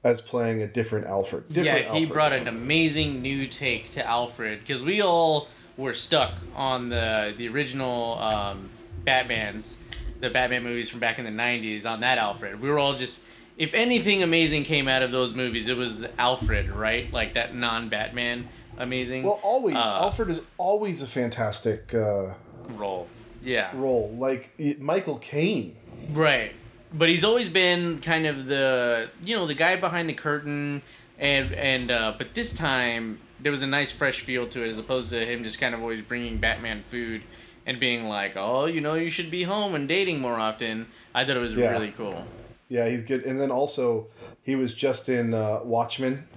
as 0.04 0.22
playing 0.22 0.62
a 0.62 0.68
different 0.68 1.08
Alfred. 1.08 1.48
Different 1.50 1.66
yeah, 1.66 1.94
he 1.94 2.02
Alfred. 2.04 2.10
brought 2.14 2.34
an 2.34 2.48
amazing 2.48 3.22
new 3.22 3.48
take 3.48 3.92
to 3.92 4.06
Alfred 4.06 4.60
because 4.60 4.82
we 4.82 5.02
all 5.02 5.48
were 5.76 5.94
stuck 5.94 6.34
on 6.56 6.90
the 6.90 7.34
the 7.38 7.48
original 7.50 8.18
um, 8.20 8.70
Batman's, 9.04 9.78
the 10.20 10.30
Batman 10.30 10.64
movies 10.64 10.90
from 10.90 11.00
back 11.00 11.20
in 11.20 11.26
the 11.26 11.32
'90s 11.32 11.86
on 11.90 12.00
that 12.02 12.18
Alfred. 12.18 12.62
We 12.62 12.70
were 12.70 12.80
all 12.80 12.96
just, 12.96 13.24
if 13.58 13.74
anything 13.74 14.24
amazing 14.24 14.64
came 14.64 14.88
out 14.88 15.02
of 15.02 15.12
those 15.12 15.34
movies, 15.34 15.68
it 15.68 15.78
was 15.78 16.06
Alfred, 16.18 16.70
right? 16.70 17.12
Like 17.12 17.34
that 17.36 17.56
non-Batman 17.56 18.48
amazing 18.80 19.24
Well, 19.24 19.40
always 19.42 19.76
Uh, 19.76 19.80
Alfred 20.02 20.30
is 20.30 20.42
always 20.58 21.02
a 21.02 21.08
fantastic 21.08 21.94
uh, 21.96 22.34
role. 22.70 23.08
Yeah. 23.44 23.70
role, 23.74 24.14
like 24.18 24.52
y- 24.60 24.76
Michael 24.80 25.18
Caine. 25.20 25.76
Right. 26.12 26.54
But 26.98 27.10
he's 27.10 27.24
always 27.24 27.48
been 27.50 28.00
kind 28.00 28.26
of 28.26 28.46
the 28.48 29.10
you 29.24 29.36
know 29.36 29.46
the 29.46 29.54
guy 29.54 29.76
behind 29.76 30.10
the 30.10 30.14
curtain, 30.14 30.82
and 31.20 31.54
and 31.54 31.92
uh, 31.92 32.14
but 32.18 32.34
this 32.34 32.54
time 32.54 33.20
there 33.40 33.52
was 33.52 33.62
a 33.62 33.68
nice 33.68 33.92
fresh 33.92 34.22
feel 34.22 34.48
to 34.48 34.64
it 34.66 34.70
as 34.70 34.78
opposed 34.80 35.12
to 35.12 35.24
him 35.24 35.44
just 35.44 35.60
kind 35.60 35.76
of 35.76 35.82
always 35.82 36.02
bringing 36.02 36.38
Batman 36.38 36.84
food 36.90 37.22
and 37.68 37.80
being 37.80 38.06
like, 38.06 38.34
oh, 38.36 38.66
you 38.66 38.82
know, 38.82 38.96
you 38.96 39.10
should 39.12 39.30
be 39.30 39.44
home 39.44 39.76
and 39.76 39.88
dating 39.88 40.20
more 40.20 40.40
often. 40.40 40.88
I 41.14 41.24
thought 41.24 41.36
it 41.38 41.40
was 41.42 41.54
Yeah. 41.54 41.70
really 41.72 41.92
cool. 41.92 42.26
Yeah, 42.70 42.88
he's 42.90 43.04
good. 43.04 43.24
And 43.26 43.40
then 43.40 43.52
also, 43.52 44.08
he 44.42 44.56
was 44.56 44.74
just 44.74 45.08
in 45.08 45.34
uh, 45.34 45.60
Watchmen, 45.64 46.28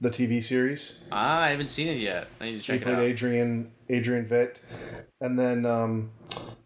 the 0.00 0.10
TV 0.10 0.42
series. 0.44 1.08
Ah, 1.10 1.42
I 1.44 1.50
haven't 1.50 1.68
seen 1.68 1.88
it 1.88 1.98
yet. 1.98 2.26
I 2.40 2.44
need 2.46 2.50
to 2.52 2.56
He 2.58 2.62
check 2.62 2.80
it 2.82 2.84
played 2.84 2.96
out. 2.96 3.02
Adrian 3.02 3.70
Adrian 3.88 4.26
Veidt, 4.26 4.56
and 5.22 5.38
then 5.38 5.64
um, 5.64 6.10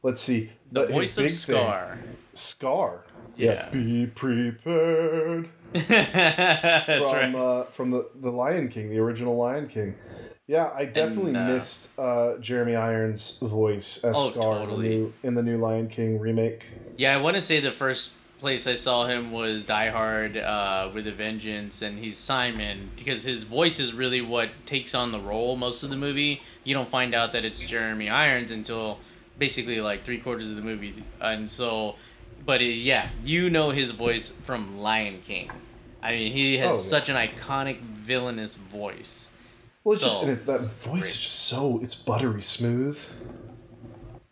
let's 0.03 0.21
see 0.21 0.51
The 0.73 0.87
his 0.87 0.91
voice 0.91 1.19
of 1.19 1.23
big 1.25 1.31
thing- 1.31 1.99
Scar. 2.35 3.05
Scar. 3.37 3.45
Yeah. 3.47 3.69
Be 3.71 4.07
prepared. 4.07 5.49
That's 5.73 6.87
from 6.87 7.03
right. 7.03 7.35
uh, 7.35 7.65
from 7.65 7.91
the 7.91 8.09
the 8.21 8.31
Lion 8.31 8.69
King, 8.69 8.89
the 8.91 8.99
original 8.99 9.37
Lion 9.37 9.67
King. 9.69 9.95
Yeah, 10.47 10.71
I 10.75 10.85
definitely 10.85 11.35
uh, 11.35 11.49
missed 11.49 11.91
uh, 11.99 12.37
Jeremy 12.39 12.77
Irons' 12.77 13.41
voice 13.41 14.05
as 14.05 14.15
Oh, 14.17 14.31
Scar 14.31 14.59
totally. 14.61 14.87
in, 14.87 14.93
the 14.93 14.99
new, 14.99 15.13
in 15.25 15.35
the 15.35 15.43
new 15.43 15.59
Lion 15.59 15.89
King 15.89 16.21
remake. 16.21 16.65
Yeah, 16.97 17.15
I 17.15 17.21
want 17.21 17.35
to 17.35 17.43
say 17.43 17.59
the 17.59 17.73
first 17.73 18.13
place 18.39 18.67
I 18.69 18.75
saw 18.75 19.07
him 19.07 19.33
was 19.33 19.65
Die 19.65 19.89
Hard 19.91 20.37
uh, 20.37 20.89
with 20.95 21.09
a 21.09 21.13
Vengeance, 21.13 21.83
and 21.83 21.99
he's 21.99 22.17
Simon 22.17 22.91
because 22.97 23.25
his 23.25 23.43
voice 23.43 23.81
is 23.81 23.93
really 23.93 24.21
what 24.21 24.51
takes 24.67 24.95
on 24.95 25.11
the 25.11 25.19
role 25.19 25.57
most 25.57 25.83
of 25.83 25.91
the 25.91 25.97
movie. 25.97 26.43
You 26.63 26.75
don't 26.75 26.89
find 26.89 27.13
out 27.13 27.33
that 27.33 27.45
it's 27.45 27.61
Jeremy 27.65 28.09
Irons 28.09 28.53
until 28.53 29.01
basically 29.39 29.81
like 29.81 30.05
three 30.05 30.19
quarters 30.19 30.49
of 30.49 30.55
the 30.55 30.63
movie, 30.63 31.03
and 31.21 31.51
so, 31.51 31.97
but 32.47 32.63
it, 32.63 32.73
yeah, 32.75 33.11
you 33.25 33.51
know 33.51 33.71
his 33.71 33.91
voice 33.91 34.29
from 34.31 34.79
Lion 34.79 35.21
King. 35.23 35.51
I 36.03 36.13
mean, 36.13 36.33
he 36.33 36.57
has 36.59 36.73
Oh, 36.73 36.75
yeah. 36.77 36.81
such 36.81 37.09
an 37.09 37.17
iconic 37.17 37.81
villainous 37.81 38.55
voice. 38.57 39.33
Well, 39.85 39.93
it's 39.95 40.03
just 40.03 40.23
and 40.23 40.31
it's 40.31 40.45
that 40.45 40.55
it's 40.55 40.67
voice 40.67 40.91
great. 40.91 41.05
is 41.05 41.21
just 41.21 41.35
so 41.47 41.81
it's 41.83 41.95
buttery 41.95 42.43
smooth. 42.43 42.99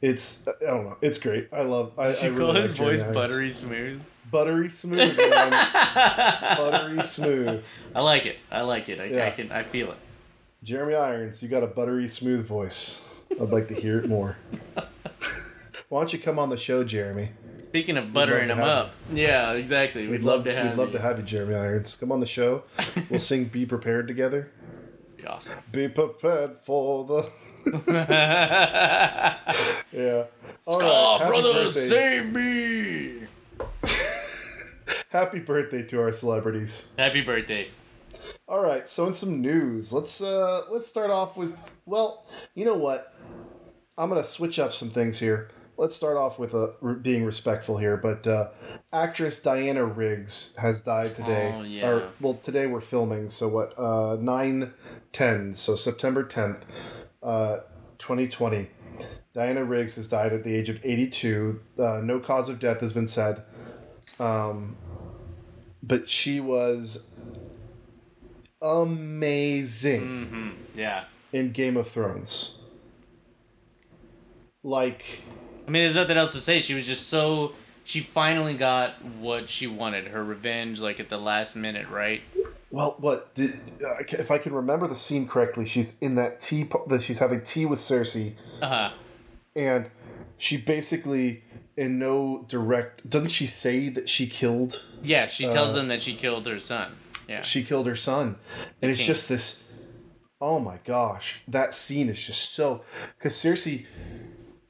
It's 0.01 0.47
I 0.49 0.53
don't 0.67 0.85
know. 0.85 0.97
It's 1.01 1.19
great. 1.19 1.49
I 1.53 1.63
love. 1.63 1.93
I, 1.99 2.09
Did 2.13 2.23
I 2.23 2.27
you 2.27 2.33
really 2.33 2.53
call 2.53 2.61
his 2.63 2.71
like 2.71 2.77
Jeremy 2.79 2.93
voice 2.97 3.03
Irons. 3.03 3.15
buttery 3.15 3.51
smooth? 3.51 4.03
Buttery 4.31 4.69
smooth, 4.69 5.17
buttery 5.97 7.03
smooth. 7.05 7.63
I 7.95 8.01
like 8.01 8.27
it. 8.27 8.37
I 8.51 8.63
like 8.63 8.89
it. 8.89 9.01
I, 9.01 9.29
I 9.29 9.31
can. 9.31 9.53
I 9.53 9.63
feel 9.63 9.93
it. 9.93 9.99
Jeremy 10.65 10.95
Irons, 10.97 11.43
you 11.43 11.49
got 11.49 11.63
a 11.63 11.67
buttery 11.69 12.09
smooth 12.09 12.45
voice. 12.47 13.25
I'd 13.31 13.51
like 13.51 13.69
to 13.69 13.75
hear 13.75 13.99
it 13.99 14.09
more. 14.09 14.37
Why 15.89 16.01
don't 16.01 16.13
you 16.13 16.19
come 16.19 16.39
on 16.39 16.49
the 16.49 16.57
show, 16.57 16.83
Jeremy? 16.85 17.31
Speaking 17.75 17.97
of 17.97 18.13
buttering 18.13 18.51
love 18.51 18.59
him 18.59 18.65
to 18.65 18.71
have 18.71 18.85
up, 18.87 18.95
yeah, 19.13 19.51
exactly. 19.55 20.07
We'd, 20.07 20.23
love, 20.23 20.45
to 20.45 20.55
have. 20.55 20.67
We'd 20.67 20.79
love 20.79 20.93
you. 20.93 20.99
to 20.99 21.03
have 21.03 21.19
you, 21.19 21.25
Jeremy 21.25 21.57
Irons. 21.57 21.97
Come 21.97 22.13
on 22.13 22.21
the 22.21 22.27
show. 22.27 22.63
We'll 23.11 23.19
sing 23.19 23.47
"Be 23.47 23.67
Prepared" 23.67 24.07
together. 24.07 24.53
Be 25.17 25.27
awesome. 25.27 25.59
Be 25.73 25.89
prepared 25.89 26.55
for 26.61 27.05
the. 27.05 27.29
Yeah. 29.93 30.25
All 30.69 30.79
right, 30.79 31.19
Ska 31.19 31.19
happy 31.19 31.31
brothers, 31.31 31.75
birthday. 31.75 31.89
save 31.89 32.33
me! 32.33 33.27
Happy 35.11 35.41
birthday 35.41 35.83
to 35.83 36.01
our 36.01 36.13
celebrities. 36.13 36.95
Happy 36.97 37.23
birthday. 37.23 37.71
All 38.47 38.61
right, 38.63 38.87
so 38.87 39.09
in 39.09 39.15
some 39.15 39.41
news, 39.41 39.93
let's 39.93 40.21
uh 40.21 40.63
let's 40.71 40.87
start 40.87 41.11
off 41.11 41.37
with 41.37 41.59
well, 41.87 42.25
you 42.55 42.65
know 42.65 42.77
what? 42.77 43.13
I'm 43.99 44.09
gonna 44.09 44.23
switch 44.23 44.61
up 44.61 44.73
some 44.73 44.91
things 44.91 45.19
here. 45.19 45.51
Let's 45.77 45.97
start 45.97 46.17
off 46.17 46.39
with 46.39 46.55
uh, 46.55 46.69
re- 46.81 46.95
being 46.95 47.25
respectful 47.25 47.79
here, 47.79 47.97
but 47.97 48.27
uh, 48.27 48.51
actress 48.93 49.43
Diana 49.43 49.85
Riggs 49.85 50.55
has 50.57 50.81
died 50.81 51.15
today. 51.17 51.53
Oh, 51.55 51.63
yeah. 51.63 51.89
Or 51.89 52.09
well, 52.21 52.35
today 52.35 52.67
we're 52.69 52.81
filming, 52.81 53.29
so 53.31 53.49
what? 53.49 53.77
Uh, 53.79 54.17
nine 54.21 54.73
ten, 55.13 55.53
so 55.53 55.75
September 55.75 56.23
tenth, 56.23 56.65
uh, 57.23 57.59
twenty 57.99 58.29
twenty. 58.29 58.69
Diana 59.33 59.65
Riggs 59.65 59.97
has 59.97 60.07
died 60.07 60.33
at 60.33 60.45
the 60.45 60.55
age 60.55 60.69
of 60.69 60.79
eighty 60.85 61.09
two. 61.09 61.61
Uh, 61.77 62.01
no 62.05 62.21
cause 62.21 62.49
of 62.49 62.61
death 62.61 62.81
has 62.81 62.93
been 62.93 63.09
said. 63.09 63.43
Um, 64.21 64.77
but 65.83 66.09
she 66.09 66.39
was 66.39 67.21
amazing 68.63 70.01
Mm-hmm. 70.01 70.51
Yeah. 70.79 71.05
in 71.33 71.51
Game 71.51 71.77
of 71.77 71.89
Thrones. 71.89 72.63
Like, 74.63 75.21
I 75.67 75.71
mean, 75.71 75.83
there's 75.83 75.95
nothing 75.95 76.17
else 76.17 76.33
to 76.33 76.39
say. 76.39 76.61
She 76.61 76.75
was 76.75 76.87
just 76.87 77.09
so. 77.09 77.53
She 77.87 78.01
finally 78.01 78.55
got 78.55 79.05
what 79.05 79.51
she 79.51 79.67
wanted, 79.67 80.07
her 80.09 80.25
revenge, 80.25 80.81
like 80.81 81.01
at 81.01 81.11
the 81.11 81.19
last 81.19 81.55
minute, 81.55 81.89
right? 81.91 82.23
well, 82.71 82.97
what 82.99 83.35
did 83.35 83.53
uh, 83.85 84.03
if 84.09 84.31
I 84.31 84.39
can 84.39 84.53
remember 84.55 84.87
the 84.87 84.97
scene 84.97 85.29
correctly? 85.29 85.65
She's 85.67 85.99
in 86.01 86.15
that 86.15 86.41
tea 86.41 86.67
that 86.89 87.03
she's 87.03 87.19
having 87.19 87.43
tea 87.43 87.67
with 87.67 87.79
Cersei, 87.79 88.35
Uh 88.63 88.67
huh. 88.69 88.91
and 89.55 89.91
she 90.39 90.57
basically, 90.57 91.45
in 91.77 91.99
no 91.99 92.45
direct, 92.49 93.09
doesn't 93.09 93.29
she 93.31 93.47
say 93.47 93.91
that 93.91 94.09
she 94.09 94.27
killed? 94.27 94.83
Yeah, 95.03 95.27
she 95.27 95.47
tells 95.47 95.71
Uh, 95.71 95.73
them 95.75 95.89
that 95.89 96.01
she 96.03 96.15
killed 96.15 96.47
her 96.47 96.59
son. 96.59 96.97
Yeah. 97.29 97.43
She 97.43 97.63
killed 97.65 97.87
her 97.87 97.97
son, 97.97 98.37
and 98.81 98.91
it's 98.91 99.01
just 99.05 99.29
this. 99.29 99.83
Oh 100.41 100.59
my 100.59 100.79
gosh, 100.85 101.43
that 101.49 101.75
scene 101.75 102.09
is 102.09 102.27
just 102.27 102.53
so 102.55 102.83
because 103.19 103.35
Cersei. 103.35 103.85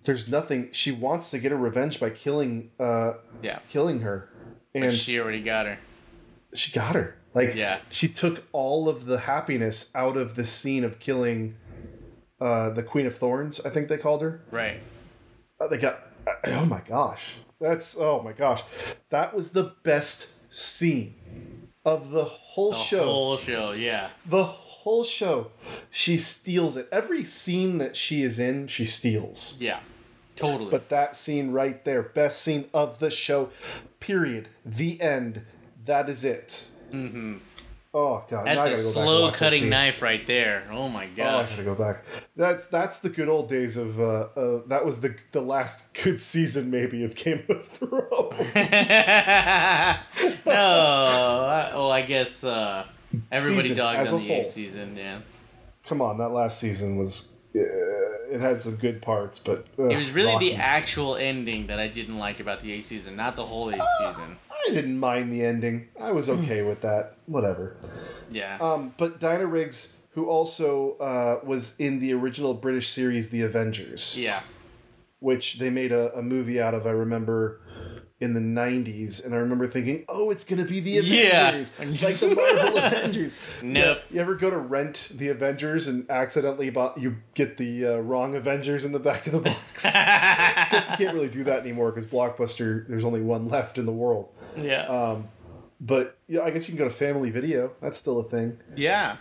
There's 0.05 0.29
nothing. 0.29 0.69
She 0.73 0.93
wants 0.93 1.31
to 1.31 1.39
get 1.39 1.51
her 1.51 1.57
revenge 1.59 1.99
by 2.01 2.11
killing, 2.11 2.71
uh, 2.79 3.15
yeah. 3.43 3.61
killing 3.69 4.01
her, 4.01 4.29
and 4.75 4.85
But 4.85 4.95
she 4.95 5.19
already 5.19 5.43
got 5.43 5.67
her. 5.67 5.79
she 6.55 6.73
got 6.73 6.95
her. 6.95 7.17
Like 7.33 7.55
Yeah. 7.55 7.79
she 7.89 8.07
took 8.09 8.45
all 8.53 8.89
of 8.89 9.07
the 9.07 9.21
happiness 9.21 9.91
out 9.95 10.17
of 10.17 10.35
the 10.37 10.45
scene 10.45 10.85
of 10.85 10.99
killing 11.01 11.57
uh, 12.41 12.71
the 12.71 12.83
Queen 12.83 13.07
of 13.07 13.17
Thorns. 13.17 13.65
I 13.65 13.71
think 13.71 13.89
they 13.89 13.97
called 13.99 14.23
her. 14.23 14.43
Right. 14.51 14.81
Uh, 15.61 15.67
they 15.69 15.79
got. 15.79 16.01
Oh 16.47 16.65
my 16.67 16.81
gosh, 16.89 17.33
that's 17.61 17.97
oh 17.99 18.23
my 18.23 18.33
gosh, 18.33 18.63
that 19.11 19.35
was 19.35 19.53
the 19.53 19.75
best 19.83 20.53
scene 20.53 21.15
of 21.85 22.11
the 22.11 22.25
whole 22.25 22.73
show. 22.73 22.97
The 22.97 22.99
show. 22.99 23.05
whole 23.05 23.37
show, 23.39 23.73
yeah. 23.73 24.11
the 24.25 24.45
whole 24.45 25.05
show, 25.05 25.51
she 25.91 26.17
steals 26.17 26.77
it. 26.79 26.89
Every 26.93 27.25
scene 27.25 27.77
that 27.79 27.95
she 27.97 28.23
is 28.23 28.39
in, 28.39 28.69
she 28.69 28.85
steals. 28.87 29.59
Yeah. 29.61 29.81
Totally. 30.37 30.71
But 30.71 30.89
that 30.89 31.15
scene 31.17 31.53
right 31.53 31.85
there, 31.85 32.03
best 32.03 32.43
scene 32.43 32.67
of 32.75 32.99
the 32.99 33.11
show, 33.11 33.51
period. 34.01 34.49
The 34.65 35.01
end. 35.01 35.43
That 35.85 36.09
is 36.09 36.25
it. 36.25 36.49
mm-hmm. 36.93 37.37
Oh 37.97 38.25
god, 38.29 38.45
That's 38.45 38.67
a 38.67 38.71
go 38.71 38.75
slow 38.75 39.31
cutting 39.31 39.69
knife 39.69 40.03
right 40.03 40.27
there. 40.27 40.67
Oh 40.73 40.89
my 40.89 41.05
Oh, 41.05 41.23
I 41.23 41.47
gotta 41.49 41.63
go 41.63 41.77
back. 41.77 42.05
That's 42.35 42.67
that's 42.67 42.99
the 42.99 43.09
good 43.09 43.29
old 43.29 43.49
days 43.49 43.77
of. 43.77 44.01
Uh, 44.01 44.27
uh, 44.37 44.63
that 44.67 44.85
was 44.85 45.01
the 45.01 45.15
the 45.31 45.41
last 45.41 45.95
good 46.03 46.21
season 46.21 46.73
maybe 46.73 47.05
of 47.05 47.15
Game 47.15 47.45
of 47.49 47.69
Thrones. 47.69 48.35
no. 50.45 50.53
I, 50.55 51.71
well, 51.75 51.93
I 51.93 52.03
guess 52.03 52.43
uh, 52.45 52.85
everybody 53.31 53.69
Season 53.69 53.77
dogs 53.77 54.13
on 54.13 54.21
the 54.21 54.27
whole. 54.29 54.37
eighth 54.43 54.51
season. 54.51 54.97
Yeah. 54.97 55.21
Come 55.87 56.01
on, 56.03 56.19
that 56.19 56.31
last 56.31 56.59
season 56.59 56.97
was. 56.97 57.34
Uh, 57.55 58.35
it 58.35 58.41
had 58.41 58.61
some 58.61 58.77
good 58.77 59.01
parts, 59.01 59.39
but 59.39 59.65
uh, 59.79 59.85
It 59.85 59.97
was 59.97 60.11
really 60.11 60.33
rocky. 60.33 60.51
the 60.51 60.57
actual 60.57 61.15
ending 61.17 61.69
that 61.69 61.79
I 61.79 61.87
didn't 61.89 62.19
like 62.19 62.41
about 62.41 62.61
the 62.61 62.73
eighth 62.73 62.87
season, 62.87 63.15
not 63.17 63.37
the 63.37 63.47
whole 63.47 63.71
eighth 63.71 63.81
Ah. 63.81 64.11
season. 64.11 64.39
I 64.51 64.73
didn't 64.73 64.99
mind 64.99 65.33
the 65.33 65.45
ending. 65.45 65.89
I 66.01 66.11
was 66.13 66.29
okay 66.31 66.63
with 66.63 66.81
that. 66.81 67.17
Whatever. 67.27 67.77
Yeah. 68.31 68.57
Um, 68.61 68.95
but 68.97 69.21
Dinah 69.21 69.47
Riggs, 69.47 70.01
who 70.15 70.27
also 70.27 70.97
uh, 70.99 71.41
was 71.47 71.79
in 71.79 71.99
the 72.01 72.13
original 72.15 72.55
British 72.55 72.89
series 72.89 73.31
The 73.31 73.43
Avengers, 73.43 74.19
yeah. 74.19 74.41
which 75.21 75.59
they 75.59 75.71
made 75.71 75.93
a, 75.93 76.13
a 76.17 76.23
movie 76.23 76.61
out 76.61 76.73
of, 76.75 76.87
I 76.87 76.91
remember 76.91 77.61
in 78.21 78.33
the 78.33 78.41
90s. 78.41 79.25
And 79.25 79.35
I 79.35 79.39
remember 79.39 79.67
thinking, 79.67 80.05
oh, 80.09 80.31
it's 80.31 80.45
going 80.45 80.63
to 80.65 80.69
be 80.69 80.81
The 80.81 80.99
Avengers. 80.99 81.73
Yeah. 81.79 81.85
Like 82.09 82.17
the 82.17 82.35
Marvel 82.35 82.79
Avengers. 82.79 83.33
Nope. 83.63 83.99
Yeah, 84.11 84.15
you 84.15 84.21
ever 84.21 84.35
go 84.35 84.51
to 84.51 84.59
rent 84.59 85.11
The 85.15 85.29
Avengers 85.29 85.89
and 85.89 86.09
accidentally 86.11 86.71
bought, 86.71 86.99
you 86.99 87.17
get 87.35 87.57
the 87.57 87.87
uh, 87.87 87.97
wrong 87.99 88.35
Avengers 88.37 88.85
in 88.85 88.93
the 88.93 88.99
back 89.01 89.27
of 89.27 89.33
the 89.33 89.41
box? 89.41 89.85
I 89.87 90.69
guess 90.71 90.91
you 90.91 90.97
can't 90.97 91.15
really 91.15 91.29
do 91.29 91.45
that 91.45 91.61
anymore 91.61 91.91
because 91.91 92.07
Blockbuster, 92.07 92.87
there's 92.89 93.05
only 93.05 93.21
one 93.21 93.49
left 93.49 93.79
in 93.79 93.87
the 93.87 93.93
world. 93.93 94.29
yeah. 94.57 94.83
Um, 94.83 95.29
but 95.81 96.17
yeah, 96.29 96.43
I 96.43 96.51
guess 96.51 96.69
you 96.69 96.75
can 96.77 96.79
go 96.85 96.89
to 96.89 96.95
Family 96.95 97.31
Video. 97.31 97.73
That's 97.83 97.99
still 97.99 98.21
a 98.21 98.25
thing. 98.25 98.59
yeah. 98.77 99.17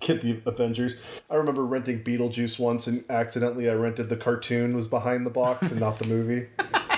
Get 0.00 0.20
the 0.20 0.42
Avengers. 0.44 1.00
I 1.30 1.36
remember 1.36 1.64
renting 1.64 2.04
Beetlejuice 2.04 2.58
once, 2.58 2.86
and 2.86 3.02
accidentally 3.08 3.70
I 3.70 3.72
rented 3.72 4.10
the 4.10 4.16
cartoon 4.16 4.76
was 4.76 4.86
behind 4.86 5.24
the 5.24 5.30
box 5.30 5.70
and 5.70 5.80
not 5.80 5.98
the 5.98 6.06
movie. 6.06 6.48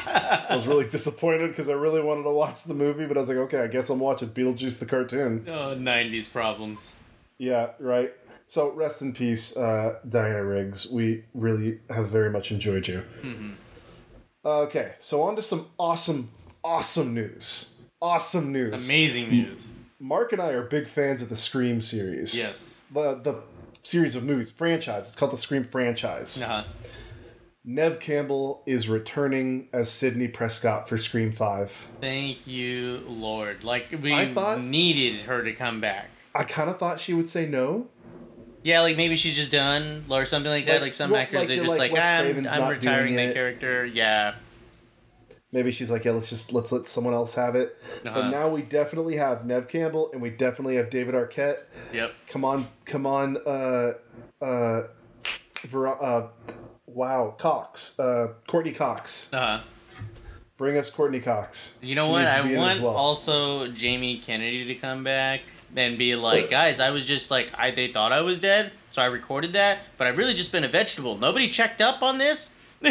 I 0.08 0.54
was 0.54 0.66
really 0.66 0.88
disappointed 0.88 1.48
because 1.48 1.68
I 1.68 1.74
really 1.74 2.00
wanted 2.00 2.22
to 2.24 2.30
watch 2.30 2.64
the 2.64 2.74
movie, 2.74 3.06
but 3.06 3.16
I 3.16 3.20
was 3.20 3.28
like, 3.28 3.38
okay, 3.38 3.60
I 3.60 3.66
guess 3.66 3.88
I'm 3.90 3.98
watching 3.98 4.28
Beetlejuice 4.28 4.78
the 4.78 4.86
cartoon. 4.86 5.44
Oh, 5.48 5.76
90s 5.76 6.30
problems. 6.30 6.94
Yeah, 7.38 7.70
right. 7.78 8.12
So 8.46 8.72
rest 8.72 9.02
in 9.02 9.12
peace, 9.12 9.56
uh, 9.56 9.98
Diana 10.08 10.44
Riggs. 10.44 10.88
We 10.88 11.24
really 11.34 11.80
have 11.90 12.08
very 12.08 12.30
much 12.30 12.50
enjoyed 12.50 12.88
you. 12.88 13.04
Mhm. 13.22 13.54
Okay, 14.44 14.92
so 14.98 15.22
on 15.22 15.36
to 15.36 15.42
some 15.42 15.66
awesome, 15.78 16.30
awesome 16.64 17.12
news. 17.14 17.86
Awesome 18.00 18.52
news. 18.52 18.86
Amazing 18.86 19.30
news. 19.30 19.68
Mark 20.00 20.32
and 20.32 20.40
I 20.40 20.50
are 20.50 20.62
big 20.62 20.88
fans 20.88 21.20
of 21.20 21.28
the 21.28 21.36
Scream 21.36 21.80
series. 21.80 22.38
Yes. 22.38 22.76
The 22.92 23.16
the 23.16 23.42
series 23.82 24.14
of 24.14 24.24
movies 24.24 24.50
franchise. 24.50 25.08
It's 25.08 25.16
called 25.16 25.32
the 25.32 25.36
Scream 25.36 25.64
franchise. 25.64 26.40
Uh-huh. 26.42 26.62
Nev 27.70 28.00
Campbell 28.00 28.62
is 28.64 28.88
returning 28.88 29.68
as 29.74 29.90
Sidney 29.90 30.26
Prescott 30.26 30.88
for 30.88 30.96
Scream 30.96 31.30
Five. 31.32 31.70
Thank 31.70 32.46
you, 32.46 33.02
Lord. 33.06 33.62
Like, 33.62 33.88
we 34.02 34.14
I 34.14 34.32
thought- 34.32 34.62
needed 34.62 35.20
her 35.26 35.44
to 35.44 35.52
come 35.52 35.78
back. 35.78 36.08
I 36.34 36.44
kind 36.44 36.70
of 36.70 36.78
thought 36.78 36.98
she 36.98 37.12
would 37.12 37.28
say 37.28 37.44
no. 37.44 37.88
Yeah, 38.62 38.80
like 38.80 38.96
maybe 38.96 39.16
she's 39.16 39.36
just 39.36 39.50
done 39.52 40.06
or 40.10 40.24
something 40.24 40.50
like 40.50 40.64
that. 40.64 40.76
Like- 40.76 40.80
Like, 40.80 40.94
some 40.94 41.10
well, 41.10 41.20
actors, 41.20 41.40
like 41.40 41.48
they're 41.48 41.58
just 41.58 41.78
like, 41.78 41.92
like, 41.92 42.00
Wes 42.00 42.54
I'm, 42.54 42.62
I'm 42.62 42.70
retiring 42.70 43.16
that 43.16 43.34
character. 43.34 43.84
Yeah. 43.84 44.34
Maybe 45.52 45.70
she's 45.70 45.90
like, 45.90 46.06
yeah, 46.06 46.12
let's 46.12 46.30
just 46.30 46.54
let's 46.54 46.72
let 46.72 46.86
someone 46.86 47.12
else 47.12 47.34
have 47.34 47.54
it. 47.54 47.76
But 48.02 48.10
Uh-huh. 48.16 48.30
now 48.30 48.48
we 48.48 48.62
definitely 48.62 49.16
have 49.16 49.44
Nev 49.44 49.68
Campbell 49.68 50.10
and 50.14 50.22
we 50.22 50.30
definitely 50.30 50.76
have 50.76 50.88
David 50.88 51.14
Arquette. 51.14 51.58
Yep. 51.92 52.14
Come 52.28 52.46
on, 52.46 52.68
come 52.86 53.04
on, 53.06 53.36
uh, 53.46 53.92
uh, 54.42 54.82
Ver- 55.64 55.88
uh 55.88 56.28
wow, 56.88 57.34
Cox, 57.38 57.98
uh, 57.98 58.32
Courteney 58.46 58.72
Cox. 58.72 59.32
Uh, 59.32 59.60
Bring 60.56 60.76
us 60.76 60.90
Courteney 60.90 61.20
Cox. 61.20 61.78
you 61.84 61.94
know 61.94 62.06
She 62.06 62.12
what? 62.12 62.26
I 62.26 62.56
want 62.56 62.80
well. 62.80 62.96
also 62.96 63.68
Jamie 63.68 64.18
Kennedy 64.18 64.64
to 64.66 64.74
come 64.74 65.04
back 65.04 65.42
and 65.76 65.96
be 65.96 66.16
like, 66.16 66.50
guys, 66.50 66.80
I 66.80 66.90
was 66.90 67.04
just 67.04 67.30
like, 67.30 67.50
I 67.56 67.70
they 67.70 67.88
thought 67.88 68.10
I 68.10 68.22
was 68.22 68.40
dead, 68.40 68.72
so 68.90 69.00
I 69.00 69.06
recorded 69.06 69.52
that, 69.52 69.78
but 69.96 70.06
I've 70.08 70.16
really 70.18 70.34
just 70.34 70.50
been 70.50 70.64
a 70.64 70.68
vegetable. 70.68 71.16
Nobody 71.16 71.48
checked 71.48 71.80
up 71.80 72.02
on 72.02 72.18
this. 72.18 72.50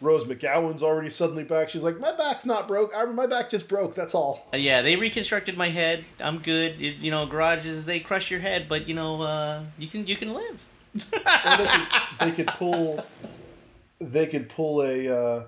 Rose 0.00 0.24
McGowan's 0.24 0.82
already 0.82 1.10
suddenly 1.10 1.44
back. 1.44 1.68
She's 1.68 1.82
like, 1.82 2.00
my 2.00 2.16
back's 2.16 2.46
not 2.46 2.66
broke. 2.66 2.90
I, 2.96 3.04
my 3.06 3.26
back 3.26 3.50
just 3.50 3.68
broke. 3.68 3.94
That's 3.94 4.14
all. 4.14 4.48
Uh, 4.52 4.56
yeah, 4.56 4.80
they 4.82 4.96
reconstructed 4.96 5.56
my 5.58 5.68
head. 5.68 6.04
I'm 6.20 6.38
good. 6.38 6.80
It, 6.80 6.96
you 6.96 7.10
know, 7.10 7.26
garages 7.26 7.84
they 7.86 8.00
crush 8.00 8.30
your 8.30 8.40
head, 8.40 8.66
but 8.68 8.88
you 8.88 8.94
know, 8.94 9.20
uh, 9.22 9.64
you 9.78 9.88
can 9.88 10.06
you 10.06 10.16
can 10.16 10.32
live. 10.32 10.64
They 10.94 11.18
could, 11.66 11.88
they 12.20 12.30
could 12.32 12.46
pull, 12.48 13.04
they 14.00 14.26
could 14.26 14.48
pull 14.48 14.82
a 14.82 15.08
uh, 15.14 15.44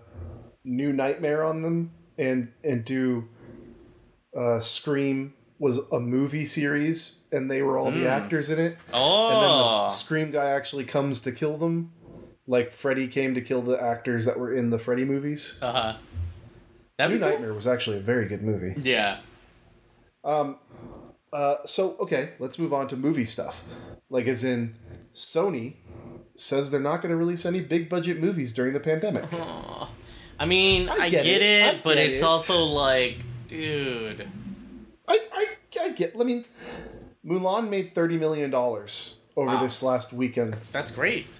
new 0.64 0.92
nightmare 0.92 1.42
on 1.44 1.62
them 1.62 1.92
and 2.18 2.52
and 2.62 2.84
do. 2.84 3.28
Uh, 4.36 4.60
Scream 4.60 5.34
was 5.58 5.78
a 5.92 6.00
movie 6.00 6.44
series, 6.44 7.22
and 7.32 7.50
they 7.50 7.62
were 7.62 7.76
all 7.78 7.90
the 7.90 7.98
Mm. 8.04 8.08
actors 8.10 8.50
in 8.50 8.58
it. 8.58 8.76
Oh, 8.92 9.28
And 9.28 9.36
then 9.42 9.48
the 9.50 9.84
Oh, 9.84 9.88
Scream 9.88 10.30
guy 10.30 10.46
actually 10.46 10.84
comes 10.84 11.20
to 11.20 11.32
kill 11.32 11.56
them, 11.58 11.92
like 12.46 12.72
Freddy 12.72 13.08
came 13.08 13.34
to 13.34 13.40
kill 13.40 13.62
the 13.62 13.80
actors 13.82 14.24
that 14.26 14.38
were 14.38 14.52
in 14.52 14.70
the 14.70 14.78
Freddy 14.78 15.04
movies. 15.04 15.58
uh 15.62 15.72
huh. 15.72 15.96
Cool. 16.98 17.18
Nightmare 17.18 17.52
was 17.54 17.66
actually 17.66 17.96
a 17.96 18.00
very 18.00 18.26
good 18.28 18.42
movie. 18.42 18.74
Yeah. 18.80 19.18
Um, 20.24 20.58
uh, 21.32 21.56
so 21.66 21.96
okay, 21.98 22.30
let's 22.38 22.58
move 22.58 22.72
on 22.72 22.86
to 22.88 22.96
movie 22.96 23.24
stuff. 23.24 23.64
Like, 24.08 24.26
as 24.26 24.44
in, 24.44 24.76
Sony 25.12 25.74
says 26.36 26.70
they're 26.70 26.80
not 26.80 27.02
going 27.02 27.10
to 27.10 27.16
release 27.16 27.44
any 27.44 27.60
big 27.60 27.88
budget 27.88 28.20
movies 28.20 28.52
during 28.52 28.72
the 28.72 28.80
pandemic. 28.80 29.24
Aw. 29.32 29.90
I 30.38 30.46
mean, 30.46 30.88
I 30.88 30.94
I, 30.94 31.10
get 31.10 31.24
get, 31.24 31.26
it. 31.26 31.42
it, 31.42 31.74
I 31.74 31.80
but 31.82 31.94
get 31.96 32.06
it's 32.10 32.18
it. 32.18 32.24
also 32.24 32.64
like, 32.64 33.16
dude. 33.48 34.28
I, 35.08 35.18
I, 35.32 35.46
I 35.80 35.88
get. 35.90 36.14
I 36.18 36.22
mean, 36.24 36.44
Mulan 37.26 37.68
made 37.68 37.94
thirty 37.94 38.16
million 38.18 38.50
dollars 38.50 39.18
over 39.36 39.46
Wow. 39.48 39.62
this 39.62 39.82
last 39.82 40.12
weekend. 40.12 40.54
That's 40.72 40.90
great. 40.90 41.30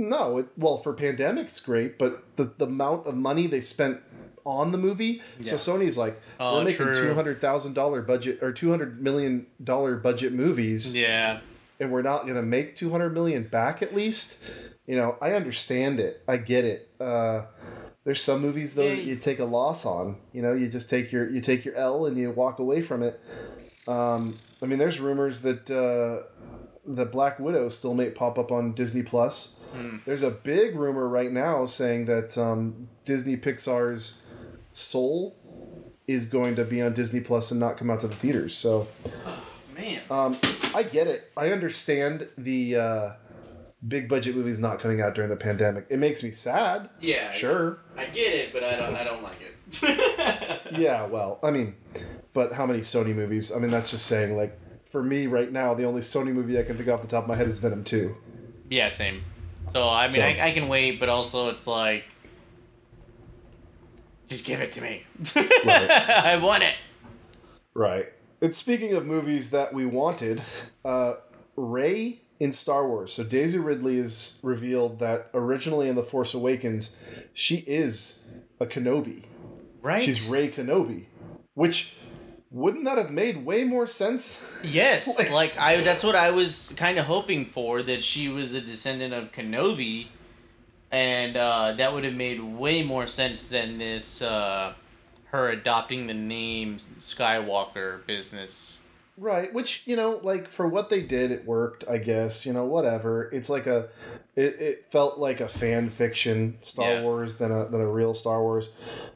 No, 0.00 0.38
it, 0.38 0.46
well, 0.56 0.78
for 0.78 0.92
pandemic, 0.92 1.46
it's 1.46 1.58
great, 1.60 1.98
but 1.98 2.22
the 2.36 2.44
the 2.56 2.66
amount 2.66 3.06
of 3.08 3.16
money 3.16 3.46
they 3.48 3.60
spent 3.60 4.00
on 4.44 4.70
the 4.72 4.78
movie. 4.78 5.20
yeah. 5.40 5.56
So 5.56 5.76
Sony's 5.76 5.98
like, 5.98 6.20
Oh, 6.38 6.58
we're 6.58 6.64
making 6.64 6.94
two 6.94 7.14
hundred 7.14 7.40
thousand 7.40 7.74
dollar 7.74 8.00
budget 8.00 8.38
or 8.40 8.52
two 8.52 8.70
hundred 8.70 9.02
million 9.02 9.46
dollar 9.62 9.96
budget 9.96 10.32
movies, 10.32 10.94
Yeah. 10.96 11.40
and 11.80 11.90
we're 11.90 12.02
not 12.02 12.26
gonna 12.28 12.42
make 12.42 12.76
two 12.76 12.90
hundred 12.90 13.10
million 13.12 13.42
back 13.42 13.82
at 13.82 13.94
least. 13.94 14.42
You 14.86 14.96
know, 14.96 15.16
I 15.20 15.32
understand 15.32 15.98
it. 16.00 16.22
I 16.28 16.36
get 16.38 16.64
it. 16.64 16.88
Uh, 17.00 17.42
there's 18.04 18.22
some 18.22 18.40
movies 18.40 18.74
though 18.74 18.84
Yeah. 18.86 18.94
that 18.94 19.02
you 19.04 19.16
take 19.16 19.40
a 19.40 19.44
loss 19.44 19.84
on. 19.84 20.16
You 20.32 20.42
know, 20.42 20.54
you 20.54 20.68
just 20.68 20.88
take 20.88 21.10
your 21.10 21.28
you 21.28 21.40
take 21.40 21.64
your 21.64 21.74
L 21.74 22.06
and 22.06 22.16
you 22.16 22.30
walk 22.30 22.60
away 22.60 22.80
from 22.82 23.02
it. 23.02 23.20
Um, 23.88 24.38
I 24.62 24.66
mean, 24.66 24.78
there's 24.78 25.00
rumors 25.00 25.42
that 25.42 25.68
uh, 25.70 26.57
the 26.88 27.04
Black 27.04 27.38
Widow 27.38 27.68
still 27.68 27.92
may 27.94 28.08
pop 28.10 28.38
up 28.38 28.50
on 28.50 28.72
Disney 28.72 29.02
Plus. 29.02 29.62
Hmm. 29.74 29.98
There's 30.06 30.22
a 30.22 30.30
big 30.30 30.74
rumor 30.74 31.06
right 31.06 31.30
now 31.30 31.66
saying 31.66 32.06
that 32.06 32.38
um, 32.38 32.88
Disney 33.04 33.36
Pixar's 33.36 34.32
Soul 34.72 35.36
is 36.06 36.26
going 36.26 36.56
to 36.56 36.64
be 36.64 36.80
on 36.80 36.94
Disney 36.94 37.20
Plus 37.20 37.50
and 37.50 37.60
not 37.60 37.76
come 37.76 37.90
out 37.90 38.00
to 38.00 38.08
the 38.08 38.14
theaters. 38.16 38.54
So 38.56 38.88
Man. 39.76 40.00
um, 40.10 40.38
I 40.74 40.82
get 40.82 41.06
it. 41.06 41.30
I 41.36 41.52
understand 41.52 42.26
the 42.38 42.76
uh, 42.76 43.10
big 43.86 44.08
budget 44.08 44.34
movies 44.34 44.58
not 44.58 44.78
coming 44.80 45.02
out 45.02 45.14
during 45.14 45.28
the 45.28 45.36
pandemic. 45.36 45.86
It 45.90 45.98
makes 45.98 46.22
me 46.22 46.30
sad. 46.30 46.88
yeah. 47.00 47.32
Sure. 47.32 47.80
I 47.98 48.06
get 48.06 48.32
it, 48.32 48.52
but 48.54 48.64
I 48.64 48.76
don't. 48.76 48.94
I 48.96 49.04
don't 49.04 49.22
like 49.22 49.40
it. 49.42 50.60
Yeah. 50.72 51.06
Well, 51.06 51.38
I 51.42 51.50
mean, 51.50 51.74
but 52.32 52.52
how 52.54 52.64
many 52.66 52.80
Sony 52.80 53.14
movies? 53.14 53.54
I 53.54 53.58
mean, 53.58 53.70
that's 53.70 53.90
just 53.90 54.06
saying. 54.06 54.36
Like 54.36 54.58
for 54.90 55.02
me 55.02 55.26
right 55.26 55.50
now, 55.52 55.74
the 55.74 55.84
only 55.84 56.00
Sony 56.00 56.32
movie 56.32 56.58
I 56.58 56.62
can 56.62 56.76
think 56.76 56.88
of 56.88 56.94
off 56.96 57.02
the 57.02 57.08
top 57.08 57.24
of 57.24 57.28
my 57.28 57.36
head 57.36 57.48
is 57.48 57.58
Venom 57.58 57.84
Two. 57.84 58.16
yeah. 58.70 58.88
Same. 58.88 59.22
So 59.72 59.86
I 59.88 60.06
mean, 60.06 60.14
So- 60.16 60.22
I, 60.22 60.46
I 60.46 60.50
can 60.52 60.68
wait, 60.68 60.98
but 61.00 61.08
also 61.08 61.50
it's 61.50 61.66
like, 61.66 62.04
just 64.28 64.44
give 64.44 64.60
it 64.60 64.72
to 64.72 64.82
me. 64.82 65.04
I 65.36 66.38
want 66.42 66.62
it. 66.62 66.74
Right. 67.74 68.06
And 68.40 68.54
speaking 68.54 68.94
of 68.94 69.06
movies 69.06 69.50
that 69.50 69.72
we 69.72 69.84
wanted, 69.86 70.42
uh, 70.84 71.14
Rey 71.56 72.20
in 72.38 72.52
Star 72.52 72.86
Wars. 72.86 73.12
So 73.12 73.24
Daisy 73.24 73.58
Ridley 73.58 73.98
is 73.98 74.40
revealed 74.44 75.00
that 75.00 75.28
originally 75.34 75.88
in 75.88 75.96
The 75.96 76.02
Force 76.04 76.34
Awakens, 76.34 77.02
she 77.32 77.56
is 77.56 78.32
a 78.60 78.66
Kenobi. 78.66 79.24
Right. 79.82 80.02
She's 80.02 80.26
Rey 80.28 80.48
Kenobi, 80.50 81.06
which 81.54 81.94
wouldn't 82.50 82.84
that 82.86 82.96
have 82.98 83.10
made 83.10 83.44
way 83.44 83.64
more 83.64 83.86
sense? 83.86 84.44
Yes, 84.64 85.18
Like- 85.18 85.30
like 85.30 85.58
I 85.58 85.80
that's 85.82 86.02
what 86.02 86.16
I 86.16 86.30
was 86.30 86.72
kind 86.76 86.98
of 86.98 87.06
hoping 87.06 87.44
for 87.46 87.82
that 87.82 88.02
she 88.02 88.28
was 88.28 88.54
a 88.54 88.60
descendant 88.60 89.14
of 89.14 89.30
Kenobi 89.32 90.08
and 90.90 91.36
uh, 91.36 91.74
that 91.74 91.92
would 91.92 92.04
have 92.04 92.14
made 92.14 92.40
way 92.40 92.82
more 92.82 93.06
sense 93.06 93.48
than 93.48 93.78
this 93.78 94.22
uh, 94.22 94.72
her 95.26 95.50
adopting 95.50 96.06
the 96.06 96.14
name 96.14 96.78
Skywalker 96.98 98.04
business. 98.06 98.80
Right, 99.20 99.52
which 99.52 99.82
you 99.86 99.96
know, 99.96 100.20
like 100.22 100.48
for 100.48 100.68
what 100.68 100.90
they 100.90 101.02
did, 101.02 101.32
it 101.32 101.44
worked. 101.44 101.84
I 101.90 101.98
guess 101.98 102.46
you 102.46 102.52
know, 102.52 102.64
whatever. 102.66 103.28
It's 103.32 103.50
like 103.50 103.66
a, 103.66 103.88
it, 104.36 104.54
it 104.60 104.86
felt 104.92 105.18
like 105.18 105.40
a 105.40 105.48
fan 105.48 105.90
fiction 105.90 106.56
Star 106.60 106.88
Yeah. 106.94 107.02
Wars 107.02 107.36
than 107.36 107.50
a 107.50 107.64
than 107.68 107.80
a 107.80 107.88
real 107.88 108.14
Star 108.14 108.40
Wars. 108.42 108.70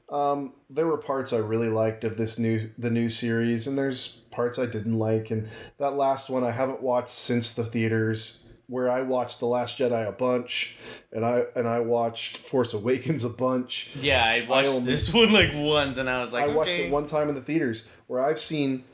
Um, 0.08 0.54
there 0.68 0.86
were 0.86 0.98
parts 0.98 1.32
I 1.32 1.38
really 1.38 1.68
liked 1.68 2.02
of 2.04 2.16
this 2.16 2.38
new 2.38 2.68
the 2.78 2.90
new 2.90 3.08
series, 3.08 3.66
and 3.68 3.78
there's 3.78 4.18
parts 4.32 4.58
I 4.58 4.66
didn't 4.66 4.98
like. 4.98 5.30
And 5.30 5.48
that 5.78 5.94
last 5.94 6.28
one 6.28 6.42
I 6.42 6.50
haven't 6.50 6.82
watched 6.82 7.10
since 7.10 7.54
the 7.54 7.64
theaters, 7.64 8.54
where 8.66 8.90
I 8.90 9.02
watched 9.02 9.38
The 9.40 9.46
Last 9.46 9.78
Jedi 9.78 10.06
a 10.08 10.12
bunch, 10.12 10.76
and 11.12 11.24
I 11.24 11.44
and 11.54 11.68
I 11.68 11.78
watched 11.80 12.38
Force 12.38 12.74
Awakens 12.74 13.24
a 13.24 13.28
bunch. 13.30 13.94
Yeah, 14.00 14.24
I 14.24 14.46
watched 14.48 14.68
only- 14.68 14.80
this 14.84 15.12
one 15.14 15.32
like 15.32 15.50
once 15.54 15.96
and 15.96 16.08
I 16.10 16.20
was 16.20 16.32
like, 16.32 16.44
I 16.44 16.48
watched 16.54 16.72
it 16.72 16.90
one 16.90 17.06
time 17.06 17.28
in 17.28 17.34
the 17.36 17.40
theaters 17.42 17.88
where 18.08 18.20
I've 18.20 18.38
seen 18.38 18.84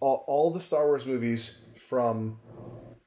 all, 0.00 0.24
all 0.26 0.50
the 0.52 0.60
Star 0.60 0.86
Wars 0.86 1.06
movies 1.06 1.72
from 1.88 2.38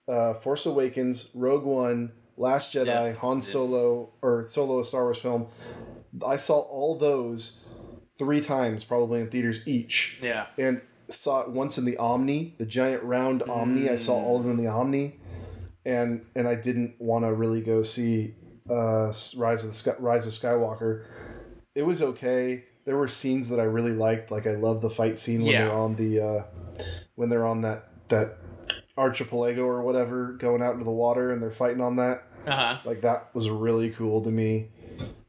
uh, 0.08 0.34
Force 0.36 0.66
Awakens, 0.66 1.30
Rogue 1.34 1.64
One, 1.64 2.12
Last 2.38 2.74
Jedi, 2.74 2.86
Yeah. 2.88 3.14
Han 3.14 3.42
Solo, 3.42 4.10
or 4.22 4.44
Solo, 4.44 4.80
a 4.80 4.86
Star 4.86 5.04
Wars 5.04 5.20
film. 5.20 5.48
I 6.26 6.36
saw 6.38 6.60
all 6.60 6.98
those 6.98 7.74
three 8.20 8.42
times, 8.42 8.84
probably 8.84 9.22
in 9.22 9.30
theaters 9.30 9.68
each, 9.68 10.20
Yeah. 10.22 10.48
and 10.58 10.82
saw 11.10 11.42
it 11.42 11.50
once 11.50 11.78
in 11.78 11.86
the 11.86 11.98
Omni, 11.98 12.56
the 12.58 12.66
giant 12.66 13.04
round 13.04 13.44
Omni. 13.44 13.90
I 13.90 13.96
saw 13.98 14.14
all 14.14 14.38
of 14.38 14.44
them 14.44 14.58
in 14.58 14.64
the 14.64 14.70
Omni, 14.72 15.20
and 15.86 16.26
and 16.36 16.48
I 16.48 16.56
didn't 16.56 16.96
want 17.00 17.26
to 17.26 17.34
really 17.34 17.62
go 17.62 17.82
see 17.84 18.36
uh, 18.70 19.12
Rise 19.38 19.64
of 19.64 19.70
the 19.70 19.74
Sky, 19.74 19.94
Rise 20.00 20.26
of 20.28 20.34
Skywalker. 20.34 21.06
It 21.76 21.84
was 21.84 22.02
okay. 22.02 22.64
There 22.86 22.98
were 22.98 23.08
scenes 23.08 23.50
that 23.50 23.60
I 23.60 23.64
really 23.64 23.92
liked. 23.92 24.32
Like 24.32 24.48
I 24.48 24.56
love 24.56 24.82
the 24.82 24.90
fight 24.90 25.18
scene 25.18 25.42
when 25.44 25.52
Yeah. 25.52 25.66
they're 25.68 25.76
on 25.76 25.96
the 25.96 26.22
uh, 26.22 26.44
when 27.16 27.30
they're 27.30 27.46
on 27.46 27.62
that 27.62 27.90
that 28.10 28.38
archipelago 28.98 29.64
or 29.66 29.82
whatever, 29.82 30.34
going 30.34 30.62
out 30.62 30.74
into 30.74 30.86
the 30.86 30.92
water 30.92 31.32
and 31.32 31.42
they're 31.42 31.50
fighting 31.52 31.82
on 31.82 31.96
that. 31.98 32.24
Uh 32.46 32.52
huh. 32.56 32.78
Like 32.86 33.02
that 33.02 33.34
was 33.34 33.50
really 33.50 33.90
cool 33.92 34.22
to 34.24 34.30
me. 34.32 34.68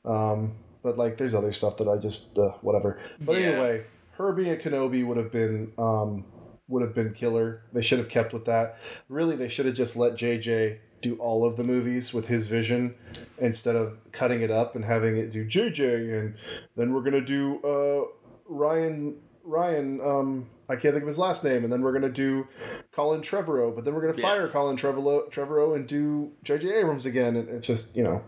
Um, 0.05 0.53
but 0.83 0.99
like, 0.99 1.17
there's 1.17 1.35
other 1.35 1.53
stuff 1.53 1.79
that 1.79 1.89
I 1.89 1.99
just 1.99 2.39
uh, 2.39 2.51
whatever. 2.61 2.99
But 3.21 3.41
Yeah. 3.41 3.47
anyway, 3.49 3.85
her 4.13 4.33
being 4.33 4.51
a 4.53 4.57
Kenobi 4.57 5.05
would 5.07 5.17
have 5.17 5.33
been 5.33 5.73
um, 5.79 6.25
would 6.69 6.83
have 6.83 6.95
been 6.95 7.13
killer. 7.15 7.63
They 7.73 7.83
should 7.83 7.99
have 7.99 8.09
kept 8.09 8.33
with 8.33 8.45
that. 8.47 8.79
Really, 9.09 9.37
they 9.37 9.49
should 9.49 9.67
have 9.67 9.75
just 9.75 9.97
let 9.97 10.15
JJ 10.15 10.79
do 11.03 11.17
all 11.17 11.45
of 11.47 11.57
the 11.57 11.65
movies 11.65 12.15
with 12.15 12.29
his 12.29 12.47
vision 12.49 12.95
instead 13.39 13.77
of 13.77 13.99
cutting 14.13 14.41
it 14.41 14.51
up 14.51 14.75
and 14.75 14.85
having 14.87 15.19
it 15.19 15.31
do 15.31 15.45
JJ 15.45 16.19
and 16.19 16.35
then 16.77 16.95
we're 16.95 17.03
gonna 17.03 17.21
do 17.21 17.59
uh, 17.63 18.51
Rian 18.51 19.17
Rian. 19.49 20.05
Um, 20.05 20.49
I 20.69 20.77
can't 20.77 20.95
think 20.95 21.03
of 21.03 21.07
his 21.09 21.19
last 21.19 21.45
name, 21.45 21.65
and 21.65 21.73
then 21.73 21.83
we're 21.83 21.93
gonna 21.93 22.09
do 22.09 22.47
Colin 22.93 23.21
Trevorrow, 23.21 23.75
but 23.75 23.85
then 23.85 23.95
we're 23.95 24.01
gonna 24.01 24.15
Yeah. 24.17 24.23
fire 24.29 24.49
Colin 24.49 24.77
Trevorrow, 24.77 25.31
Trevorrow 25.31 25.75
and 25.77 25.87
do 25.87 26.33
J.J. 26.43 26.73
Abrams 26.75 27.05
again, 27.07 27.37
and 27.37 27.49
it's 27.49 27.67
just 27.67 27.97
you 27.97 28.03
know, 28.03 28.23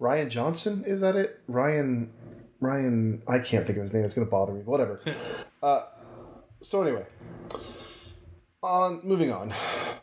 Rian 0.00 0.28
Johnson 0.28 0.84
is 0.86 1.00
that 1.00 1.14
it? 1.16 1.38
Ryan, 1.46 2.10
Ryan, 2.60 3.22
I 3.28 3.38
can't 3.38 3.64
think 3.66 3.78
of 3.78 3.82
his 3.82 3.94
name. 3.94 4.04
It's 4.04 4.14
gonna 4.14 4.26
bother 4.26 4.52
me. 4.52 4.62
Whatever. 4.62 5.00
uh, 5.62 5.82
so 6.60 6.82
anyway, 6.82 7.06
on 8.62 9.00
moving 9.04 9.30
on, 9.32 9.52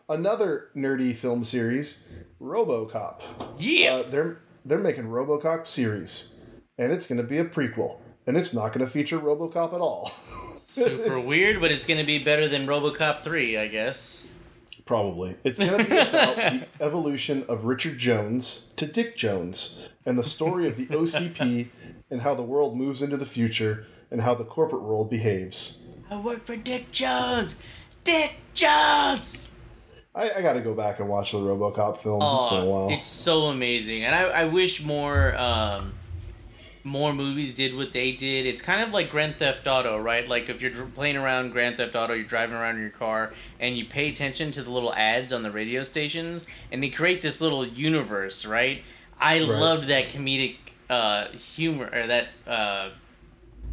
another 0.07 0.69
nerdy 0.75 1.13
film 1.15 1.43
series, 1.43 2.23
RoboCop. 2.41 3.21
Yeah. 3.57 3.95
Uh, 4.05 4.09
they're 4.09 4.41
they're 4.65 4.79
making 4.79 5.05
RoboCop 5.05 5.67
series, 5.67 6.45
and 6.77 6.91
it's 6.93 7.07
gonna 7.07 7.23
be 7.23 7.37
a 7.37 7.45
prequel, 7.45 7.97
and 8.27 8.37
it's 8.37 8.53
not 8.53 8.73
gonna 8.73 8.87
feature 8.87 9.19
RoboCop 9.19 9.73
at 9.73 9.81
all. 9.81 10.11
Super 10.59 11.19
weird, 11.25 11.61
but 11.61 11.71
it's 11.71 11.85
gonna 11.85 12.03
be 12.03 12.17
better 12.19 12.47
than 12.47 12.65
RoboCop 12.67 13.23
three, 13.23 13.57
I 13.57 13.67
guess. 13.67 14.27
Probably. 14.85 15.37
It's 15.45 15.59
going 15.59 15.77
to 15.77 15.89
be 15.89 15.97
about 15.97 16.35
the 16.35 16.65
evolution 16.81 17.45
of 17.47 17.63
Richard 17.63 17.97
Jones 17.97 18.73
to 18.75 18.85
Dick 18.85 19.15
Jones 19.15 19.89
and 20.05 20.19
the 20.19 20.25
story 20.25 20.67
of 20.67 20.75
the 20.75 20.87
OCP 20.87 21.67
and 22.11 22.21
how 22.21 22.35
the 22.35 22.41
world 22.43 22.75
moves 22.75 23.01
into 23.01 23.15
the 23.15 23.25
future 23.25 23.85
and 24.11 24.19
how 24.19 24.35
the 24.35 24.43
corporate 24.43 24.81
world 24.81 25.09
behaves. 25.09 25.89
I 26.11 26.17
work 26.17 26.45
for 26.45 26.57
Dick 26.57 26.91
Jones. 26.91 27.55
Dick 28.03 28.33
Jones. 28.55 29.49
I, 30.13 30.31
I 30.31 30.41
got 30.41 30.53
to 30.53 30.61
go 30.61 30.73
back 30.73 30.99
and 30.99 31.07
watch 31.07 31.31
the 31.31 31.37
Robocop 31.37 31.99
films. 31.99 32.23
it's 32.25 32.49
been 32.49 32.59
a 32.59 32.65
Oh, 32.65 32.69
while. 32.69 32.89
it's 32.89 33.07
so 33.07 33.43
amazing, 33.45 34.03
and 34.03 34.13
I, 34.13 34.23
I 34.41 34.45
wish 34.45 34.83
more 34.83 35.33
um, 35.37 35.93
more 36.83 37.13
movies 37.13 37.53
did 37.53 37.75
what 37.75 37.93
they 37.93 38.11
did. 38.11 38.45
It's 38.45 38.61
kind 38.61 38.81
of 38.81 38.89
like 38.91 39.09
Grand 39.09 39.37
Theft 39.37 39.65
Auto, 39.67 39.97
right? 39.97 40.27
Like 40.27 40.49
if 40.49 40.61
you're 40.61 40.85
playing 40.87 41.15
around 41.17 41.51
Grand 41.51 41.77
Theft 41.77 41.95
Auto, 41.95 42.13
you're 42.13 42.25
driving 42.25 42.55
around 42.55 42.75
in 42.75 42.81
your 42.81 42.89
car 42.91 43.33
and 43.59 43.77
you 43.77 43.85
pay 43.85 44.09
attention 44.09 44.51
to 44.51 44.61
the 44.63 44.69
little 44.69 44.93
ads 44.93 45.31
on 45.31 45.43
the 45.43 45.51
radio 45.51 45.83
stations 45.83 46.45
and 46.71 46.83
they 46.83 46.89
create 46.89 47.21
this 47.21 47.39
little 47.39 47.65
universe, 47.65 48.45
right? 48.45 48.83
I 49.19 49.39
Right. 49.39 49.47
loved 49.47 49.87
that 49.87 50.09
comedic 50.09 50.57
uh, 50.89 51.29
humor 51.29 51.89
or 51.93 52.05
that 52.07 52.27
uh, 52.45 52.89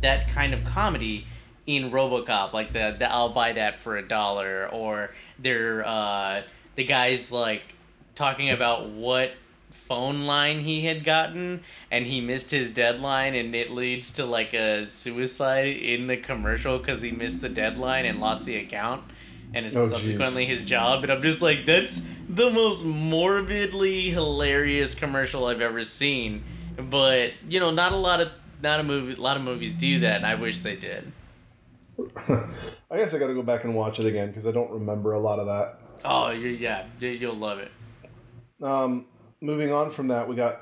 that 0.00 0.28
kind 0.28 0.54
of 0.54 0.64
comedy 0.64 1.26
in 1.66 1.90
RoboCop, 1.90 2.52
like 2.52 2.72
the, 2.72 2.96
the 2.98 3.10
I'll 3.10 3.28
buy 3.30 3.52
that 3.52 3.80
for 3.80 3.96
a 3.96 4.06
dollar, 4.06 4.68
or 4.72 5.10
they're 5.38 5.86
uh, 5.86 6.42
the 6.74 6.84
guys 6.84 7.30
like 7.30 7.74
talking 8.14 8.50
about 8.50 8.88
what 8.88 9.32
phone 9.90 10.24
line 10.24 10.60
he 10.60 10.84
had 10.86 11.02
gotten 11.02 11.64
and 11.90 12.06
he 12.06 12.20
missed 12.20 12.52
his 12.52 12.70
deadline 12.70 13.34
and 13.34 13.52
it 13.56 13.68
leads 13.70 14.12
to 14.12 14.24
like 14.24 14.54
a 14.54 14.86
suicide 14.86 15.66
in 15.66 16.06
the 16.06 16.16
commercial 16.16 16.78
because 16.78 17.02
he 17.02 17.10
missed 17.10 17.40
the 17.40 17.48
deadline 17.48 18.04
and 18.06 18.20
lost 18.20 18.44
the 18.44 18.54
account 18.54 19.02
and 19.52 19.66
it's 19.66 19.74
Oh, 19.74 19.88
subsequently 19.88 20.44
jeez. 20.44 20.50
his 20.50 20.64
job 20.64 21.02
and 21.02 21.10
i'm 21.12 21.20
just 21.20 21.42
like 21.42 21.66
that's 21.66 22.02
the 22.28 22.50
most 22.52 22.84
morbidly 22.84 24.10
hilarious 24.10 24.94
commercial 24.94 25.46
i've 25.46 25.60
ever 25.60 25.82
seen 25.82 26.44
but 26.88 27.32
you 27.48 27.58
know 27.58 27.72
not 27.72 27.90
a 27.90 27.96
lot 27.96 28.20
of 28.20 28.28
not 28.62 28.78
a 28.78 28.84
movie 28.84 29.14
a 29.14 29.20
lot 29.20 29.36
of 29.36 29.42
movies 29.42 29.74
do 29.74 29.98
that 29.98 30.18
and 30.18 30.24
i 30.26 30.36
wish 30.36 30.62
they 30.62 30.76
did 30.76 31.10
I 32.92 32.96
guess 32.96 33.12
I 33.14 33.18
got 33.18 33.26
to 33.26 33.34
go 33.34 33.42
back 33.42 33.64
and 33.64 33.74
watch 33.74 34.00
it 34.00 34.06
again 34.06 34.28
because 34.28 34.46
I 34.46 34.52
don't 34.52 34.70
remember 34.70 35.12
a 35.12 35.18
lot 35.18 35.38
of 35.38 35.46
that. 35.46 35.78
oh 36.04 36.30
yeah 36.30 36.86
you'll 37.00 37.34
love 37.34 37.58
it 37.58 37.70
Um, 38.62 39.04
moving 39.40 39.72
on 39.72 39.90
from 39.90 40.08
that, 40.08 40.28
we 40.28 40.36
got 40.36 40.60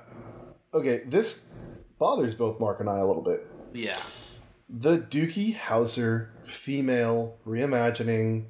okay. 0.72 1.02
This 1.06 1.55
bothers 1.98 2.34
both 2.34 2.60
Mark 2.60 2.80
and 2.80 2.88
I 2.88 2.98
a 2.98 3.06
little 3.06 3.22
bit. 3.22 3.46
yeah 3.72 3.96
The 4.68 4.98
Doogie 4.98 5.56
Howser 5.56 6.28
female 6.44 7.36
reimagining 7.46 8.44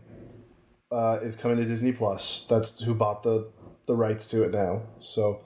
uh, 0.93 1.19
is 1.23 1.37
coming 1.37 1.57
to 1.59 1.65
Disney 1.65 1.93
Plus. 1.93 2.47
That's 2.49 2.81
who 2.81 2.95
bought 2.95 3.23
the 3.23 3.51
the 3.87 3.97
rights 3.97 4.29
to 4.31 4.45
it 4.45 4.53
now. 4.53 4.83
So 4.99 5.41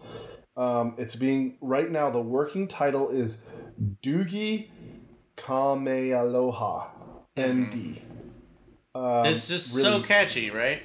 um, 0.56 0.94
it's 0.98 1.16
being 1.16 1.56
right 1.60 1.90
now. 1.90 2.10
The 2.10 2.20
working 2.20 2.66
title 2.68 3.10
is 3.10 3.46
Doogie 4.02 4.68
Kamealoha, 5.36 6.88
MD. 7.36 8.00
Um, 8.94 9.26
it's 9.26 9.48
just 9.48 9.74
really- 9.76 9.82
so 9.84 10.02
catchy 10.02 10.50
right 10.50 10.82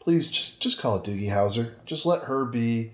please 0.00 0.30
just 0.30 0.62
just 0.62 0.80
call 0.80 0.96
it 0.96 1.04
Doogie 1.04 1.28
Howser. 1.30 1.72
Just 1.86 2.04
let 2.06 2.22
her 2.24 2.44
be 2.44 2.92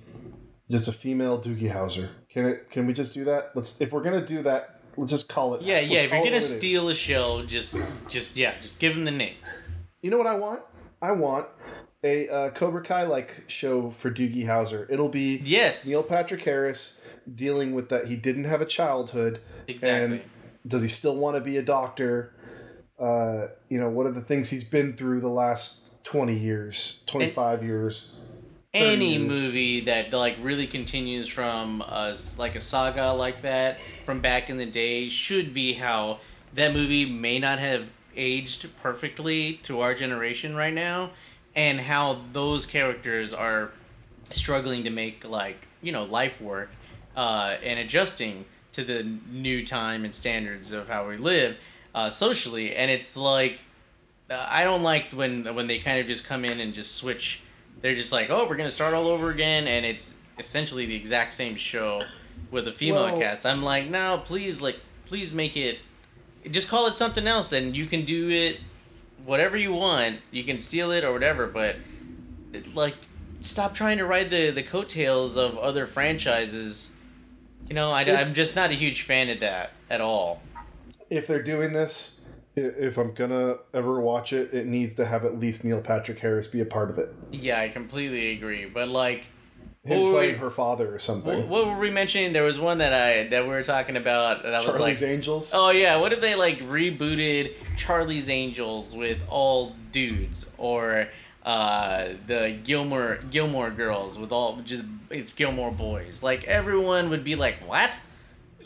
just 0.71 0.89
a 0.89 0.93
female 0.93 1.41
Doogie 1.41 1.73
Howser. 1.73 2.09
Can 2.31 2.47
it? 2.47 2.71
Can 2.71 2.87
we 2.87 2.93
just 2.93 3.15
do 3.15 3.25
that? 3.25 3.53
Let's. 3.55 3.81
If 3.81 3.93
we're 3.93 4.03
gonna 4.03 4.25
do 4.25 4.43
that, 4.43 4.81
let's 4.97 5.11
just 5.11 5.29
call 5.29 5.55
it. 5.55 5.63
yeah 5.63 5.81
yeah 5.81 6.01
if 6.01 6.13
you're 6.13 6.25
gonna 6.25 6.41
steal 6.41 6.89
a 6.89 6.95
show 6.95 7.45
just 7.47 7.77
just 8.09 8.37
yeah 8.37 8.55
just 8.63 8.79
give 8.79 8.97
him 8.97 9.05
the 9.05 9.11
name 9.11 9.35
You 10.01 10.11
know 10.11 10.19
what 10.19 10.27
I 10.27 10.35
want? 10.35 10.63
I 11.03 11.13
want 11.13 11.47
a 12.03 12.29
uh, 12.29 12.51
Cobra 12.51 12.83
Kai 12.83 13.05
like 13.05 13.45
show 13.47 13.91
for 13.91 14.11
Doogie 14.11 14.47
Howser. 14.47 14.87
It'll 14.89 15.09
be 15.09 15.41
yes 15.45 15.87
Neil 15.87 16.03
Patrick 16.03 16.43
Harris 16.43 17.07
dealing 17.35 17.75
with 17.75 17.89
that. 17.91 18.07
He 18.07 18.17
didn't 18.17 18.45
have 18.45 18.61
a 18.61 18.67
childhood. 18.67 19.41
exactly 19.69 20.19
And 20.19 20.23
does 20.67 20.83
he 20.83 20.89
still 20.89 21.17
want 21.17 21.37
to 21.37 21.41
be 21.41 21.57
a 21.59 21.63
doctor? 21.63 22.33
Uh, 22.99 23.49
you 23.69 23.79
know, 23.79 23.89
what 23.91 24.07
are 24.07 24.13
the 24.13 24.23
things 24.23 24.49
he's 24.51 24.65
been 24.65 24.95
through 24.97 25.21
the 25.21 25.29
last 25.29 26.03
20 26.05 26.35
years, 26.35 27.03
25 27.07 27.63
years? 27.63 28.17
30 28.79 28.93
any 28.95 29.19
movie 29.19 29.81
that 29.81 30.13
like 30.13 30.37
really 30.41 30.67
continues 30.67 31.27
from 31.29 31.81
a, 31.83 32.09
s- 32.11 32.39
like 32.39 32.55
a 32.57 32.61
saga 32.61 33.13
like 33.13 33.43
that 33.43 33.81
from 34.05 34.21
back 34.21 34.51
in 34.51 34.57
the 34.59 34.67
day 34.67 35.09
should 35.09 35.53
be 35.55 35.73
how 35.75 36.19
that 36.55 36.73
movie 36.73 37.05
may 37.05 37.39
not 37.39 37.59
have 37.59 37.89
aged 38.17 38.69
perfectly 38.83 39.55
to 39.63 39.81
our 39.81 39.95
generation 39.95 40.55
right 40.57 40.73
now 40.75 41.11
and 41.55 41.81
how 41.81 42.21
those 42.33 42.67
characters 42.67 43.33
are 43.33 43.71
struggling 44.31 44.85
to 44.85 44.91
make 44.91 45.25
like 45.29 45.69
you 45.83 45.93
know 45.93 46.05
life 46.05 46.41
work 46.41 46.71
uh, 47.17 47.57
and 47.63 47.79
adjusting 47.79 48.45
to 48.73 48.85
the 48.85 49.03
new 49.31 49.65
time 49.65 50.05
and 50.05 50.15
standards 50.15 50.73
of 50.73 50.89
how 50.89 51.07
we 51.09 51.17
live 51.17 51.57
uh, 51.95 52.11
socially 52.11 52.75
and 52.75 52.91
it's 52.91 53.17
like 53.17 53.59
uh, 54.31 54.45
I 54.49 54.65
don't 54.65 54.83
like 54.83 55.13
when 55.13 55.55
when 55.55 55.67
they 55.67 55.79
kind 55.79 56.01
of 56.01 56.07
just 56.07 56.25
come 56.25 56.45
in 56.45 56.59
and 56.61 56.75
just 56.75 56.97
switch. 56.97 57.41
They're 57.83 57.95
just 57.95 58.13
like, 58.13 58.31
oh, 58.31 58.49
we're 58.49 58.57
gonna 58.57 58.71
start 58.71 58.95
all 58.95 59.09
over 59.09 59.31
again, 59.31 59.67
and 59.69 59.85
it's 59.87 60.17
essentially 60.39 60.87
the 60.87 60.97
exact 60.97 61.33
same 61.33 61.57
show 61.57 62.05
with 62.51 62.69
a 62.69 62.73
female 62.73 63.19
cast. 63.19 63.47
I'm 63.47 63.63
like, 63.63 63.89
no, 63.89 64.23
please, 64.25 64.61
like, 64.61 64.79
please 65.07 65.33
make 65.35 65.57
it. 65.57 65.79
Just 66.51 66.69
call 66.69 66.87
it 66.87 66.95
something 66.95 67.27
else, 67.27 67.53
and 67.53 67.77
you 67.77 67.87
can 67.87 68.05
do 68.05 68.29
it 68.31 68.61
whatever 69.25 69.57
you 69.57 69.73
want. 69.73 70.19
You 70.31 70.45
can 70.45 70.59
steal 70.59 70.91
it 70.93 71.05
or 71.05 71.13
whatever, 71.13 71.47
but 71.47 71.77
it, 72.53 72.75
like, 72.75 72.95
stop 73.41 73.75
trying 73.75 73.99
to 73.99 74.07
ride 74.07 74.31
the 74.31 74.51
the 74.51 74.63
coattails 74.63 75.37
of 75.37 75.59
other 75.59 75.87
franchises. 75.87 76.93
You 77.69 77.75
know, 77.75 77.91
I, 77.91 78.03
If- 78.03 78.19
I'm 78.19 78.33
just 78.35 78.55
not 78.57 78.71
a 78.71 78.75
huge 78.75 79.03
fan 79.03 79.29
of 79.29 79.41
that 79.41 79.73
at 79.91 80.01
all. 80.01 80.41
if 81.11 81.27
they're 81.27 81.43
doing 81.43 81.73
this, 81.73 82.16
if 82.57 82.97
I'm 82.97 83.13
gonna 83.13 83.57
ever 83.75 84.01
watch 84.01 84.33
it, 84.33 84.53
it 84.55 84.67
needs 84.67 84.95
to 84.95 85.05
have 85.05 85.25
at 85.25 85.39
least 85.39 85.65
Neil 85.65 85.81
Patrick 85.81 86.19
Harris 86.19 86.49
be 86.49 86.61
a 86.61 86.65
part 86.65 86.91
of 86.91 86.99
it. 86.99 87.15
Yeah, 87.31 87.61
I 87.61 87.69
completely 87.69 88.33
agree. 88.33 88.65
But 88.65 88.89
like, 88.89 89.27
Him 89.85 90.11
playing 90.11 90.15
wait. 90.15 90.37
her 90.39 90.51
father 90.51 90.95
or 90.95 90.99
something. 90.99 91.49
What, 91.49 91.67
were 91.67 91.79
we 91.79 91.91
mentioning? 91.91 92.33
There 92.33 92.45
was 92.45 92.59
one 92.59 92.79
that 92.79 92.95
I 92.95 93.29
that 93.29 93.43
we 93.43 93.51
were 93.51 93.63
talking 93.63 93.97
about, 93.97 94.45
and 94.47 94.55
I 94.55 94.59
was 94.59 94.75
Charlie's 94.75 95.03
like, 95.03 95.11
Angels. 95.11 95.53
"Oh 95.55 95.71
yeah, 95.71 95.99
what 96.01 96.13
if 96.15 96.21
they 96.23 96.35
like 96.35 96.59
rebooted 96.61 97.53
Charlie's 97.77 98.31
Angels 98.31 98.95
with 98.95 99.23
all 99.29 99.77
dudes, 99.93 100.47
or 100.57 101.09
uh, 101.45 102.09
the 102.27 102.59
Gilmore 102.65 103.19
Gilmore 103.31 103.71
Girls 103.71 104.19
with 104.19 104.33
all 104.33 104.57
just 104.65 104.85
it's 105.11 105.35
Gilmore 105.35 105.73
Boys? 105.73 106.23
Like 106.23 106.45
everyone 106.45 107.11
would 107.11 107.23
be 107.23 107.37
like, 107.37 107.57
what? 107.69 107.95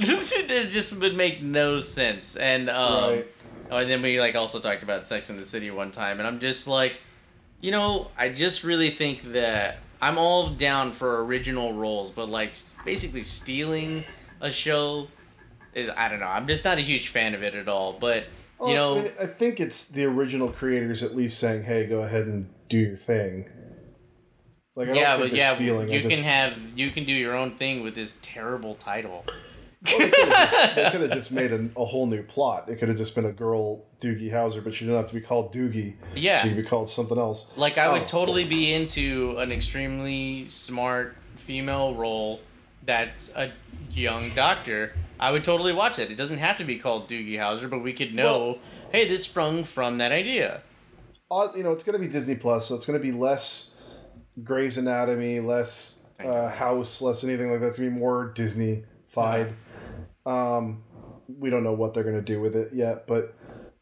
it 0.03 0.71
just 0.71 0.97
would 0.97 1.15
make 1.15 1.43
no 1.43 1.79
sense. 1.81 2.37
And 2.37 2.71
um, 2.71 3.11
Right. 3.11 3.27
Oh, 3.71 3.79
and 3.79 3.91
then 3.91 4.03
we 4.03 4.21
like 4.21 4.35
also 4.35 4.61
talked 4.61 4.83
about 4.83 5.07
Sex 5.07 5.31
in 5.31 5.37
the 5.37 5.45
City 5.45 5.71
one 5.71 5.91
time, 5.91 6.19
and 6.19 6.27
I'm 6.27 6.41
just 6.41 6.67
like, 6.67 6.95
you 7.61 7.71
know, 7.71 8.11
I 8.17 8.31
just 8.31 8.65
really 8.65 8.91
think 8.91 9.33
that 9.33 9.79
I'm 10.01 10.19
all 10.19 10.49
down 10.49 10.93
for 10.93 11.25
original 11.25 11.75
roles, 11.75 12.11
but 12.11 12.29
like 12.29 12.55
basically 12.85 13.23
stealing 13.23 14.05
a 14.41 14.51
show 14.51 15.09
is 15.75 15.91
I 15.97 16.09
don't 16.09 16.21
know. 16.21 16.27
I'm 16.27 16.47
just 16.47 16.65
not 16.65 16.79
a 16.79 16.83
huge 16.83 17.09
fan 17.09 17.35
of 17.35 17.43
it 17.43 17.55
at 17.55 17.69
all. 17.69 17.93
But 17.93 18.25
you 18.65 18.75
know, 18.75 19.11
I 19.21 19.27
think 19.27 19.61
it's 19.61 19.89
the 19.89 20.05
original 20.05 20.49
creators 20.49 21.03
at 21.03 21.15
least 21.15 21.39
saying, 21.39 21.65
"Hey, 21.65 21.87
go 21.87 22.01
ahead 22.01 22.27
and 22.27 22.49
do 22.69 22.79
your 22.79 22.97
thing." 22.97 23.49
Like, 24.75 24.89
I 24.89 24.93
yeah, 24.93 25.17
but 25.17 25.33
yeah, 25.33 25.55
stealing. 25.55 25.91
You 25.91 26.01
just, 26.01 26.15
can 26.15 26.25
have 26.25 26.59
you 26.77 26.91
can 26.91 27.05
do 27.05 27.13
your 27.13 27.35
own 27.35 27.53
thing 27.53 27.83
with 27.83 27.95
this 27.95 28.17
terrible 28.23 28.75
title. 28.75 29.25
Well, 29.87 29.99
they 29.99 30.11
could 30.11 30.29
have 30.29 30.51
just, 30.51 30.75
they 30.77 30.91
could 30.91 31.01
have 31.01 31.11
just 31.13 31.33
made 31.33 31.53
a, 31.53 31.69
a 31.77 31.85
whole 31.85 32.07
new 32.07 32.23
plot. 32.23 32.69
It 32.69 32.77
could 32.77 32.89
have 32.89 32.99
just 32.99 33.15
been 33.15 33.25
a 33.25 33.33
girl 33.33 33.85
Doogie 34.03 34.31
Howser, 34.33 34.63
but 34.63 34.75
she 34.75 34.85
didn't 34.85 35.01
have 35.01 35.09
to 35.09 35.15
be 35.15 35.21
called 35.21 35.55
Doogie. 35.55 35.95
Yeah. 36.15 36.43
She 36.43 36.49
could 36.49 36.57
be 36.59 36.63
called 36.63 36.89
something 36.91 37.17
else. 37.19 37.57
Like 37.57 37.79
I 37.79 37.91
would 37.93 38.03
Oh. 38.03 38.07
totally 38.07 38.45
be 38.45 38.73
into 38.75 39.37
an 39.39 39.51
extremely 39.53 40.47
smart 40.49 41.17
female 41.37 41.95
role 41.95 42.41
that's 42.85 43.31
a 43.35 43.53
young 43.93 44.31
doctor. 44.35 44.93
I 45.19 45.33
would 45.33 45.45
totally 45.45 45.73
watch 45.73 45.99
it. 45.99 46.11
It 46.11 46.17
doesn't 46.17 46.39
have 46.39 46.57
to 46.59 46.65
be 46.65 46.77
called 46.79 47.09
Doogie 47.09 47.37
Howser, 47.39 47.69
but 47.71 47.79
we 47.81 47.93
could 47.93 48.15
know, 48.15 48.25
Well- 48.47 48.59
hey, 48.93 49.09
this 49.09 49.25
sprung 49.25 49.65
from 49.65 49.99
that 49.99 50.13
idea. 50.13 50.63
Uh, 51.31 51.49
you 51.57 51.63
know, 51.63 51.73
it's 51.73 51.85
going 51.85 51.93
to 51.93 52.05
be 52.05 52.11
Disney 52.11 52.35
Plus, 52.35 52.67
so 52.67 52.75
it's 52.75 52.85
going 52.87 52.99
to 52.99 53.03
be 53.03 53.13
less 53.13 53.83
Grey's 54.43 54.79
Anatomy, 54.79 55.39
less 55.41 56.09
uh, 56.25 56.49
House, 56.51 57.01
less 57.01 57.23
anything 57.25 57.51
like 57.51 57.61
that. 57.61 57.69
It's 57.69 57.79
going 57.79 57.89
to 57.91 57.95
be 57.95 57.99
more 58.01 58.33
Disney 58.35 58.83
fied. 59.07 59.53
Um, 60.27 60.83
we 61.29 61.51
don't 61.51 61.65
know 61.65 61.73
what 61.73 61.95
they're 61.95 62.03
going 62.05 62.17
to 62.17 62.23
do 62.23 62.41
with 62.41 62.57
it 62.57 62.73
yet, 62.73 63.07
but 63.07 63.35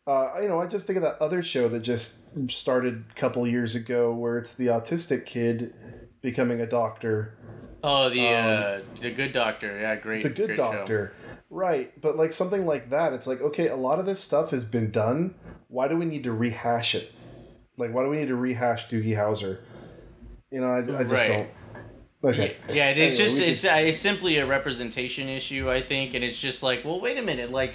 uh, 0.06 0.35
you 0.40 0.48
know, 0.48 0.59
I 0.60 0.66
just 0.66 0.86
think 0.86 0.97
of 0.97 1.02
that 1.02 1.20
other 1.20 1.43
show 1.43 1.69
that 1.69 1.81
just 1.81 2.51
started 2.51 3.05
a 3.10 3.15
couple 3.15 3.47
years 3.47 3.74
ago, 3.74 4.12
where 4.15 4.39
it's 4.39 4.55
the 4.55 4.66
autistic 4.69 5.27
kid 5.27 5.74
becoming 6.23 6.60
a 6.60 6.66
doctor. 6.66 7.36
Oh, 7.85 8.09
the 8.09 8.27
Um, 8.27 8.35
uh, 8.62 8.78
the 9.01 9.10
Good 9.10 9.32
Doctor. 9.32 9.78
Yeah, 9.78 9.97
great. 9.97 10.23
the 10.23 10.31
good 10.31 10.47
great 10.47 10.56
show. 10.59 10.73
doctor 10.73 11.12
right 11.51 11.98
but 12.02 12.15
like 12.15 12.31
something 12.31 12.66
like 12.66 12.90
that 12.90 13.15
it's 13.15 13.27
like 13.27 13.40
okay 13.40 13.69
a 13.69 13.74
lot 13.77 13.98
of 13.98 14.05
this 14.05 14.20
stuff 14.20 14.51
has 14.51 14.65
been 14.66 14.90
done 14.90 15.35
why 15.69 15.89
do 15.89 15.97
we 15.97 16.05
need 16.05 16.23
to 16.24 16.31
rehash 16.31 16.94
it 16.94 17.10
like 17.78 17.90
why 17.94 18.02
do 18.02 18.10
we 18.10 18.19
need 18.19 18.28
to 18.28 18.36
rehash 18.36 18.86
doogie 18.90 19.16
howser 19.16 19.59
you 20.51 20.60
know 20.60 20.66
i, 20.66 20.81
I 20.81 21.05
just 21.05 21.23
Right. 21.23 21.28
don't 21.28 21.48
okay 22.24 22.57
Yeah, 22.73 22.90
it's 22.90 22.99
Anyway, 22.99 23.16
just 23.16 23.40
it's 23.40 23.65
uh, 23.65 23.81
it's 23.89 23.99
simply 24.01 24.39
a 24.39 24.47
representation 24.47 25.28
issue, 25.28 25.70
I 25.70 25.82
think, 25.82 26.15
and 26.15 26.24
it's 26.24 26.39
just 26.39 26.62
like, 26.62 26.85
well, 26.85 27.01
wait 27.01 27.16
a 27.19 27.23
minute, 27.23 27.51
like 27.51 27.74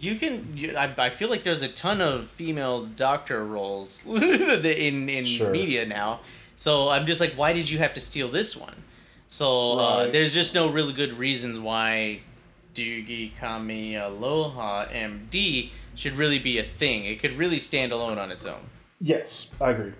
you 0.00 0.14
can. 0.16 0.52
You, 0.56 0.76
I, 0.76 0.94
I 1.06 1.10
feel 1.10 1.28
like 1.28 1.42
there's 1.42 1.62
a 1.62 1.68
ton 1.68 2.00
of 2.00 2.28
female 2.28 2.84
doctor 2.84 3.44
roles 3.44 4.06
in 4.06 5.08
in 5.08 5.24
Sure. 5.24 5.50
media 5.50 5.86
now, 5.86 6.20
so 6.56 6.88
I'm 6.88 7.04
just 7.06 7.20
like, 7.20 7.32
why 7.32 7.52
did 7.52 7.68
you 7.68 7.78
have 7.78 7.94
to 7.94 8.00
steal 8.00 8.28
this 8.28 8.56
one? 8.56 8.84
So 9.28 9.72
uh, 9.78 10.10
there's 10.10 10.32
just 10.32 10.54
no 10.54 10.70
really 10.70 10.92
good 10.92 11.18
reasons 11.18 11.58
why 11.58 12.20
Doogie 12.74 13.32
Kamealoha 13.38 14.90
MD 14.92 15.70
should 15.94 16.14
really 16.16 16.38
be 16.38 16.58
a 16.58 16.62
thing. 16.64 17.04
It 17.04 17.18
could 17.20 17.36
really 17.36 17.58
stand 17.58 17.92
alone 17.92 18.18
on 18.18 18.30
its 18.30 18.46
own. 18.46 18.60
Yes, 19.00 19.50
I 19.60 19.70
agree. 19.70 19.92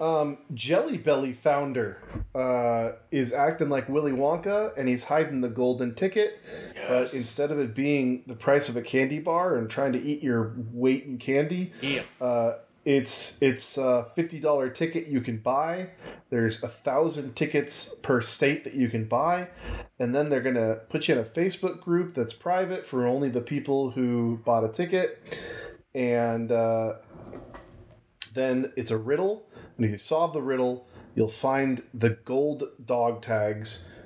Um, 0.00 0.38
Jelly 0.54 0.96
Belly 0.96 1.32
founder 1.34 2.02
uh, 2.34 2.92
is 3.10 3.32
acting 3.34 3.68
like 3.68 3.88
Willy 3.88 4.12
Wonka, 4.12 4.72
and 4.76 4.88
he's 4.88 5.04
hiding 5.04 5.42
the 5.42 5.48
golden 5.50 5.94
ticket. 5.94 6.40
But 6.88 7.12
instead 7.12 7.50
of 7.50 7.58
it 7.58 7.74
being 7.74 8.22
the 8.26 8.34
price 8.34 8.68
of 8.70 8.76
a 8.76 8.82
candy 8.82 9.18
bar 9.18 9.58
and 9.58 9.68
trying 9.68 9.92
to 9.92 10.00
eat 10.00 10.22
your 10.22 10.54
weight 10.72 11.04
in 11.04 11.18
candy, 11.18 11.72
Yeah. 11.82 12.02
uh, 12.20 12.54
it's 12.86 13.42
it's 13.42 13.76
a 13.76 14.06
fifty 14.14 14.40
dollar 14.40 14.70
ticket 14.70 15.06
you 15.06 15.20
can 15.20 15.36
buy. 15.36 15.90
There's 16.30 16.62
a 16.64 16.68
thousand 16.68 17.36
tickets 17.36 17.94
per 17.96 18.22
state 18.22 18.64
that 18.64 18.72
you 18.72 18.88
can 18.88 19.04
buy, 19.04 19.48
and 19.98 20.14
then 20.14 20.30
they're 20.30 20.40
gonna 20.40 20.76
put 20.88 21.08
you 21.08 21.14
in 21.16 21.20
a 21.20 21.24
Facebook 21.24 21.82
group 21.82 22.14
that's 22.14 22.32
private 22.32 22.86
for 22.86 23.06
only 23.06 23.28
the 23.28 23.42
people 23.42 23.90
who 23.90 24.40
bought 24.46 24.64
a 24.64 24.68
ticket, 24.68 25.38
and 25.94 26.50
uh, 26.50 26.94
then 28.32 28.72
it's 28.76 28.90
a 28.90 28.96
riddle. 28.96 29.44
And 29.80 29.86
if 29.86 29.92
you 29.92 29.96
solve 29.96 30.34
the 30.34 30.42
riddle, 30.42 30.86
you'll 31.14 31.28
find 31.30 31.82
the 31.94 32.10
gold 32.10 32.64
dog 32.84 33.22
tags 33.22 34.02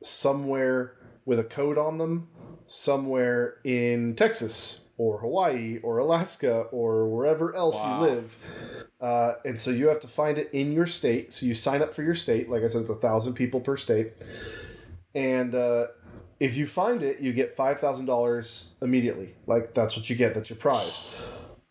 somewhere 0.00 0.92
with 1.24 1.40
a 1.40 1.44
code 1.44 1.76
on 1.78 1.98
them, 1.98 2.28
somewhere 2.66 3.56
in 3.64 4.14
Texas 4.14 4.92
or 4.98 5.18
Hawaii 5.18 5.80
or 5.82 5.98
Alaska 5.98 6.60
or 6.70 7.08
wherever 7.08 7.52
else 7.56 7.74
Wow. 7.74 7.98
you 8.04 8.06
live. 8.06 8.38
Uh, 9.00 9.32
and 9.44 9.60
so 9.60 9.72
you 9.72 9.88
have 9.88 9.98
to 9.98 10.06
find 10.06 10.38
it 10.38 10.48
in 10.52 10.72
your 10.72 10.86
state. 10.86 11.32
So 11.32 11.44
you 11.44 11.54
sign 11.54 11.82
up 11.82 11.92
for 11.92 12.04
your 12.04 12.14
state. 12.14 12.48
Like 12.48 12.62
I 12.62 12.68
said, 12.68 12.82
it's 12.82 12.90
a 12.90 12.94
thousand 12.94 13.34
people 13.34 13.58
per 13.60 13.76
state. 13.76 14.12
And 15.12 15.56
uh, 15.56 15.88
if 16.38 16.56
you 16.56 16.68
find 16.68 17.02
it, 17.02 17.18
you 17.18 17.32
get 17.32 17.56
five 17.56 17.80
thousand 17.80 18.06
dollars 18.06 18.76
immediately. 18.80 19.34
Like 19.48 19.74
that's 19.74 19.96
what 19.96 20.08
you 20.08 20.14
get. 20.14 20.34
That's 20.34 20.50
your 20.50 20.56
prize. 20.58 21.10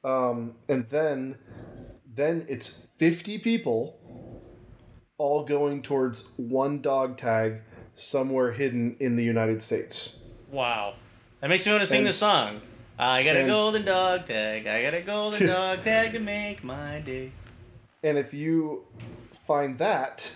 Um, 0.04 0.56
and 0.68 0.90
then, 0.90 1.38
then 2.16 2.46
it's 2.50 2.88
fifty 2.98 3.38
people, 3.38 4.00
all 5.18 5.44
going 5.44 5.82
towards 5.82 6.34
one 6.38 6.82
dog 6.82 7.18
tag 7.18 7.62
somewhere 7.94 8.52
hidden 8.52 8.96
in 9.00 9.16
the 9.16 9.24
United 9.24 9.62
States. 9.62 10.30
Wow. 10.52 10.96
That 11.42 11.50
makes 11.50 11.66
me 11.66 11.72
want 11.72 11.82
to 11.82 11.88
sing 11.88 12.00
And 12.00 12.08
the 12.08 12.12
song. 12.12 12.62
I 12.98 13.24
got 13.24 13.36
a 13.36 13.46
golden 13.46 13.84
dog 13.86 14.26
tag. 14.26 14.68
I 14.68 14.84
got 14.84 14.94
a 14.94 15.02
golden 15.02 15.48
dog 15.48 15.84
tag 15.84 16.14
to 16.14 16.20
make 16.20 16.64
my 16.64 17.00
day. 17.00 17.32
And 18.04 18.18
if 18.18 18.34
you 18.34 18.86
find 19.48 19.78
that, 19.80 20.32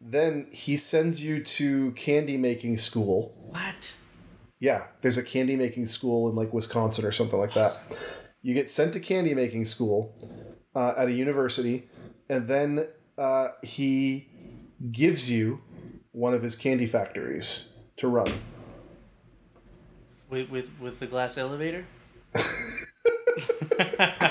then 0.00 0.46
he 0.52 0.76
sends 0.76 1.22
you 1.22 1.42
to 1.42 1.92
candy 1.92 2.36
making 2.36 2.76
school. 2.78 3.34
What? 3.50 3.96
Yeah, 4.60 4.86
there's 5.00 5.18
a 5.18 5.22
candy 5.22 5.56
making 5.56 5.86
school 5.86 6.28
in 6.28 6.36
like 6.36 6.52
Wisconsin 6.52 7.04
or 7.04 7.12
something 7.12 7.38
like 7.38 7.54
that. 7.54 7.80
You 8.42 8.54
get 8.54 8.68
sent 8.68 8.92
to 8.92 9.00
candy 9.00 9.34
making 9.34 9.64
school 9.64 10.14
uh, 10.78 10.94
at 10.96 11.08
a 11.08 11.12
university, 11.12 11.88
and 12.28 12.46
then 12.46 12.86
uh, 13.16 13.48
he 13.62 14.28
gives 14.92 15.30
you 15.30 15.60
one 16.12 16.34
of 16.34 16.42
his 16.42 16.54
candy 16.56 16.86
factories 16.86 17.80
to 17.96 18.06
run. 18.08 18.32
With 20.30 20.48
with 20.50 20.68
with 20.80 21.00
the 21.00 21.06
glass 21.06 21.36
elevator? 21.38 21.84
I 23.80 24.26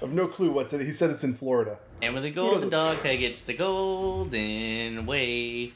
have 0.00 0.12
no 0.12 0.26
clue 0.28 0.50
what's 0.50 0.72
in 0.72 0.80
it. 0.80 0.84
He 0.86 0.92
said 0.92 1.10
it's 1.10 1.24
in 1.24 1.34
Florida. 1.34 1.78
And 2.02 2.14
with 2.14 2.22
the 2.22 2.30
doesn't- 2.30 2.52
golden 2.52 2.68
dog 2.70 3.02
tag, 3.02 3.22
it's 3.22 3.42
the 3.42 3.54
golden 3.54 5.06
way. 5.06 5.72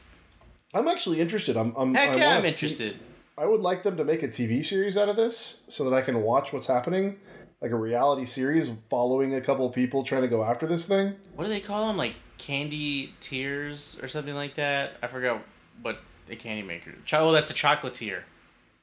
I'm 0.73 0.87
actually 0.89 1.21
interested. 1.21 1.57
I'm. 1.57 1.75
I'm 1.77 1.95
Heck 1.95 2.11
I 2.11 2.17
yeah, 2.17 2.37
I'm 2.37 2.43
see- 2.43 2.67
interested. 2.67 2.97
I 3.37 3.47
would 3.47 3.61
like 3.61 3.83
them 3.83 3.97
to 3.97 4.05
make 4.05 4.23
a 4.23 4.29
TV 4.29 4.63
series 4.65 4.97
out 4.99 5.09
of 5.09 5.17
this 5.17 5.65
so 5.69 5.89
that 5.89 5.97
I 5.97 6.03
can 6.03 6.21
watch 6.23 6.53
what's 6.53 6.67
happening, 6.67 7.17
like 7.61 7.71
a 7.73 7.77
reality 7.77 8.25
series 8.25 8.71
following 8.89 9.35
a 9.35 9.41
couple 9.41 9.67
of 9.67 9.75
people 9.75 10.03
trying 10.03 10.23
to 10.23 10.29
go 10.29 10.43
after 10.45 10.67
this 10.67 10.89
thing. 10.89 11.15
What 11.35 11.45
do 11.45 11.51
they 11.51 11.61
call 11.61 11.89
them? 11.89 11.97
Like 11.97 12.15
candy 12.39 13.13
tears 13.21 13.99
or 14.03 14.09
something 14.09 14.35
like 14.35 14.55
that? 14.55 14.93
I 15.03 15.07
forgot 15.09 15.43
what 15.83 15.99
a 16.31 16.37
candy 16.37 16.63
maker. 16.63 16.93
Oh, 17.13 17.33
that's 17.33 17.51
a 17.51 17.55
chocolatier. 17.55 18.23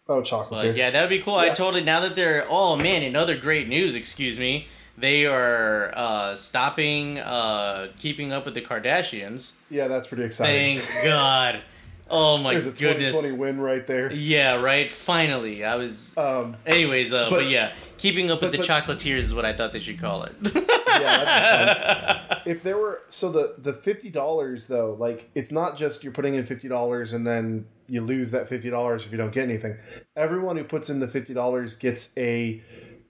Oh, 0.07 0.21
chocolatier. 0.21 0.49
But 0.49 0.77
yeah, 0.77 0.91
that 0.91 1.01
would 1.01 1.09
be 1.09 1.19
cool. 1.21 1.35
I 1.35 1.47
Yeah. 1.47 1.53
totally. 1.53 1.83
Now 1.83 1.99
that 2.01 2.15
they're. 2.15 2.45
Oh 2.49 2.75
man! 2.75 3.03
In 3.03 3.15
other 3.15 3.35
great 3.37 3.67
news, 3.67 3.93
excuse 3.95 4.37
me, 4.39 4.67
they 4.97 5.25
are 5.25 5.91
uh, 5.95 6.35
stopping 6.35 7.19
uh, 7.19 7.89
keeping 7.99 8.31
up 8.31 8.45
with 8.45 8.53
the 8.53 8.61
Kardashians. 8.61 9.53
yeah, 9.69 9.87
that's 9.87 10.07
pretty 10.07 10.23
exciting. 10.23 10.79
Thank 10.79 11.05
God. 11.05 11.61
Oh 12.09 12.37
my 12.37 12.51
There's 12.51 12.67
a 12.67 12.71
goodness. 12.71 13.11
2020 13.19 13.37
win 13.37 13.59
right 13.59 13.85
there. 13.85 14.09
Yeah, 14.13 14.55
right. 14.61 14.89
Finally, 14.89 15.65
I 15.65 15.75
was. 15.75 16.15
Um, 16.17 16.55
Anyways, 16.65 17.11
uh, 17.11 17.29
but, 17.29 17.37
but- 17.39 17.49
yeah, 17.49 17.73
keeping 17.97 18.29
up 18.31 18.41
with 18.41 18.51
but- 18.51 18.57
the 18.61 18.67
but- 18.67 18.67
chocolatiers 18.67 19.17
is 19.19 19.33
what 19.33 19.45
I 19.45 19.53
thought 19.53 19.71
they 19.71 19.79
should 19.79 19.99
call 19.99 20.23
it. 20.23 20.33
yeah, 20.43 21.23
that'd 21.23 21.67
be 21.67 22.25
fun. 22.25 22.37
If 22.47 22.63
there 22.63 22.77
were 22.77 23.01
so 23.09 23.29
the 23.29 23.55
the 23.57 23.73
fifty 23.73 24.09
dollars 24.09 24.67
though, 24.67 24.93
like 24.97 25.29
it's 25.35 25.51
not 25.51 25.75
just 25.75 26.01
you're 26.03 26.13
putting 26.13 26.35
in 26.35 26.45
fifty 26.45 26.69
dollars 26.69 27.11
and 27.11 27.27
then 27.27 27.65
you 27.89 27.99
lose 27.99 28.31
that 28.31 28.47
fifty 28.47 28.69
dollars 28.69 29.05
if 29.05 29.11
you 29.11 29.17
don't 29.17 29.33
get 29.33 29.43
anything. 29.43 29.75
Everyone 30.15 30.55
who 30.55 30.63
puts 30.63 30.89
in 30.89 31.01
the 31.01 31.09
fifty 31.09 31.33
dollars 31.33 31.75
gets 31.75 32.17
a 32.17 32.63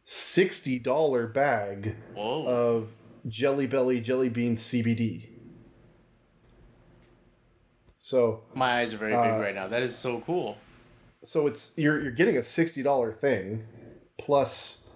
sixty 0.05 0.80
dollar 0.80 1.27
bag 1.27 1.95
Whoa. 2.15 2.45
of 2.47 2.89
Jelly 3.27 3.68
Belly 3.68 4.01
Jelly 4.01 4.30
Bean 4.30 4.55
CBD. 4.55 5.30
So 7.99 8.43
My 8.55 8.80
eyes 8.80 8.93
are 8.93 8.97
very 8.97 9.11
big 9.11 9.19
uh, 9.34 9.39
right 9.39 9.53
now. 9.55 9.68
That 9.68 9.84
is 9.84 9.95
so 9.95 10.22
cool. 10.22 10.57
so 11.23 11.45
it's 11.47 11.77
you're 11.77 12.01
you're 12.01 12.11
getting 12.11 12.38
a 12.38 12.43
sixty 12.43 12.81
dollar 12.81 13.11
thing, 13.14 13.65
plus 14.18 14.95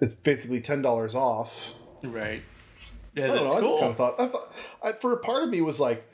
it's 0.00 0.16
basically 0.16 0.60
ten 0.60 0.82
dollars 0.82 1.14
off. 1.14 1.74
Right. 2.02 2.42
Yeah, 3.14 3.24
I 3.24 3.26
don't 3.28 3.36
that's 3.36 3.52
know. 3.52 3.58
I 3.58 3.60
just 3.60 3.68
cool. 3.70 3.78
kind 3.78 3.90
of 3.90 3.96
thought 3.96 4.20
I 4.20 4.26
thought 4.28 4.52
I, 4.82 4.92
for 4.92 5.12
a 5.12 5.18
part 5.18 5.42
of 5.44 5.48
me 5.50 5.60
was 5.60 5.78
like, 5.80 6.04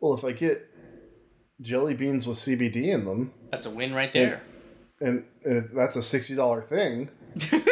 well, 0.00 0.14
if 0.14 0.24
I 0.24 0.32
get 0.32 0.68
jelly 1.60 1.94
beans 1.94 2.26
with 2.26 2.36
CBD 2.36 2.86
in 2.88 3.04
them, 3.04 3.32
That's 3.50 3.66
a 3.66 3.70
win 3.70 3.94
right 3.94 4.12
there. 4.12 4.42
and, 5.00 5.24
and 5.44 5.56
it's, 5.58 5.70
that's 5.72 5.96
a 5.96 6.02
sixty 6.02 6.34
dollar 6.34 6.62
thing, 6.62 7.08
and 7.52 7.62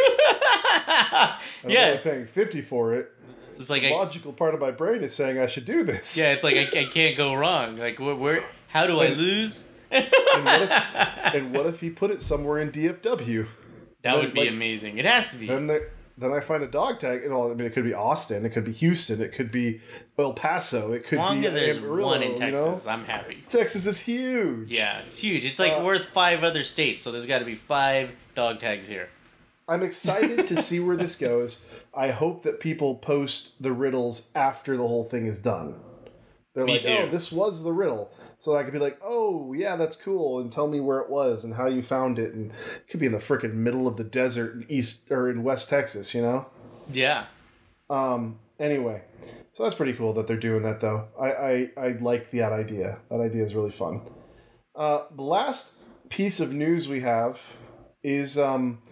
I'm 1.65 1.71
yeah, 1.71 1.87
only 1.91 1.99
paying 2.03 2.27
fifty 2.27 2.63
for 2.63 2.95
it. 2.95 3.11
it's 3.59 3.69
like 3.71 3.83
The 3.83 3.89
I, 3.93 3.97
logical 3.97 4.33
part 4.33 4.55
of 4.55 4.61
my 4.61 4.71
brain 4.71 5.03
is 5.03 5.15
saying 5.15 5.39
I 5.39 5.47
should 5.47 5.65
do 5.65 5.83
this. 5.83 6.17
yeah, 6.17 6.33
it's 6.33 6.45
like 6.45 6.57
I, 6.57 6.81
I 6.81 6.85
can't 6.85 7.17
go 7.17 7.35
wrong. 7.35 7.77
Like 7.77 7.99
where, 7.99 8.15
where 8.15 8.45
how 8.69 8.87
do 8.87 9.01
I 9.01 9.09
lose? 9.09 9.67
And 9.91 10.05
what 10.45 10.63
if 10.63 10.71
and 11.35 11.53
what 11.55 11.67
if 11.67 11.81
he 11.81 11.91
put 11.91 12.11
it 12.11 12.21
somewhere 12.23 12.59
in 12.59 12.71
DFW? 12.73 13.47
That 14.07 14.17
then, 14.17 14.25
would 14.25 14.35
be 14.35 14.41
like, 14.41 14.49
amazing. 14.51 14.99
It 14.99 15.05
has 15.05 15.31
to 15.33 15.37
be. 15.37 15.47
Then 15.47 15.67
there, 15.67 15.91
then 16.19 16.33
I 16.33 16.41
find 16.41 16.63
a 16.63 16.67
dog 16.67 16.99
tag, 16.99 17.25
and 17.25 17.33
all. 17.33 17.51
I 17.51 17.55
mean, 17.55 17.67
it 17.67 17.73
could 17.75 17.85
be 17.85 17.93
Austin, 17.95 18.47
it 18.47 18.51
could 18.51 18.65
be 18.65 18.73
Houston, 18.73 19.21
it 19.21 19.33
could 19.33 19.51
be 19.51 19.81
El 20.19 20.33
Paso, 20.33 20.93
it 20.93 21.05
could 21.05 21.19
As 21.19 21.25
long 21.25 21.41
be 21.43 21.47
as 21.47 21.55
there's 21.55 21.77
Amarillo, 21.77 22.07
one 22.07 22.23
in 22.23 22.31
you 22.31 22.37
Texas, 22.37 22.87
know? 22.87 22.93
I'm 22.93 23.05
happy. 23.05 23.45
Texas 23.49 23.87
is 23.87 24.01
huge. 24.01 24.71
Yeah, 24.71 25.01
it's 25.07 25.19
huge. 25.19 25.45
It's 25.45 25.59
like 25.59 25.73
Uh, 25.75 25.83
worth 25.85 26.07
five 26.07 26.43
other 26.43 26.63
states, 26.63 27.03
so 27.03 27.13
there's 27.13 27.27
got 27.27 27.41
to 27.41 27.45
be 27.45 27.55
five 27.55 28.11
dog 28.35 28.61
tags 28.61 28.89
here. 28.89 29.09
I'm 29.69 29.83
excited 29.83 30.47
to 30.47 30.57
see 30.57 30.79
where 30.81 30.97
this 30.97 31.17
goes. 31.17 31.69
I 31.95 32.13
hope 32.13 32.45
that 32.45 32.61
people 32.61 32.95
post 32.95 33.63
the 33.63 33.73
riddles 33.73 34.31
after 34.35 34.77
the 34.77 34.87
whole 34.87 35.05
thing 35.05 35.27
is 35.27 35.43
done. 35.43 35.75
They're 36.55 36.65
Me 36.65 36.73
like, 36.75 36.83
too. 36.83 36.97
oh, 37.03 37.07
this 37.07 37.31
was 37.31 37.63
the 37.63 37.73
riddle. 37.73 38.11
So 38.39 38.55
I 38.55 38.65
could 38.65 38.73
be 38.73 38.79
like, 38.79 38.99
oh, 39.03 39.55
yeah, 39.55 39.77
that's 39.77 39.97
cool, 39.97 40.41
and 40.41 40.53
tell 40.53 40.69
me 40.69 40.79
where 40.79 40.99
it 40.99 41.09
was 41.09 41.43
and 41.43 41.55
how 41.55 41.67
you 41.67 41.83
found 41.83 42.19
it. 42.19 42.35
And 42.35 42.51
it 42.51 42.89
could 42.89 43.01
be 43.01 43.07
in 43.07 43.13
the 43.13 43.19
freaking 43.19 43.55
middle 43.55 43.89
of 43.89 43.97
the 43.97 44.05
desert 44.05 44.55
in 44.55 44.67
East 44.69 45.11
or 45.11 45.31
in 45.31 45.43
West 45.43 45.71
Texas, 45.71 46.15
you 46.15 46.23
know? 46.23 46.47
Yeah. 46.93 47.27
Um, 47.89 48.39
anyway, 48.61 49.03
so 49.53 49.63
that's 49.63 49.75
pretty 49.75 49.95
cool 49.95 50.13
that 50.15 50.27
they're 50.27 50.37
doing 50.37 50.63
that, 50.65 50.81
though. 50.81 51.09
I, 51.19 51.31
I, 51.31 51.71
I 51.77 51.89
like 52.01 52.31
that 52.33 52.53
idea. 52.53 52.99
That 53.11 53.21
idea 53.21 53.43
is 53.43 53.55
really 53.55 53.71
fun. 53.71 54.03
Uh, 54.75 55.05
the 55.15 55.23
last 55.23 55.85
piece 56.11 56.39
of 56.39 56.53
news 56.53 56.89
we 56.89 57.01
have 57.01 57.41
is 58.03 58.39
um, 58.39 58.83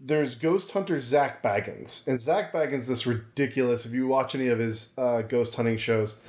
there's 0.00 0.36
Ghost 0.36 0.70
Hunter 0.70 1.00
Zak 1.00 1.42
Bagans. 1.42 2.06
And 2.06 2.20
Zak 2.20 2.52
Bagans, 2.52 2.80
is 2.80 2.88
this 2.88 3.06
ridiculous, 3.06 3.84
if 3.84 3.92
you 3.92 4.06
watch 4.06 4.34
any 4.34 4.48
of 4.48 4.58
his 4.58 4.94
uh, 4.96 5.22
ghost 5.22 5.56
hunting 5.56 5.78
shows, 5.78 6.22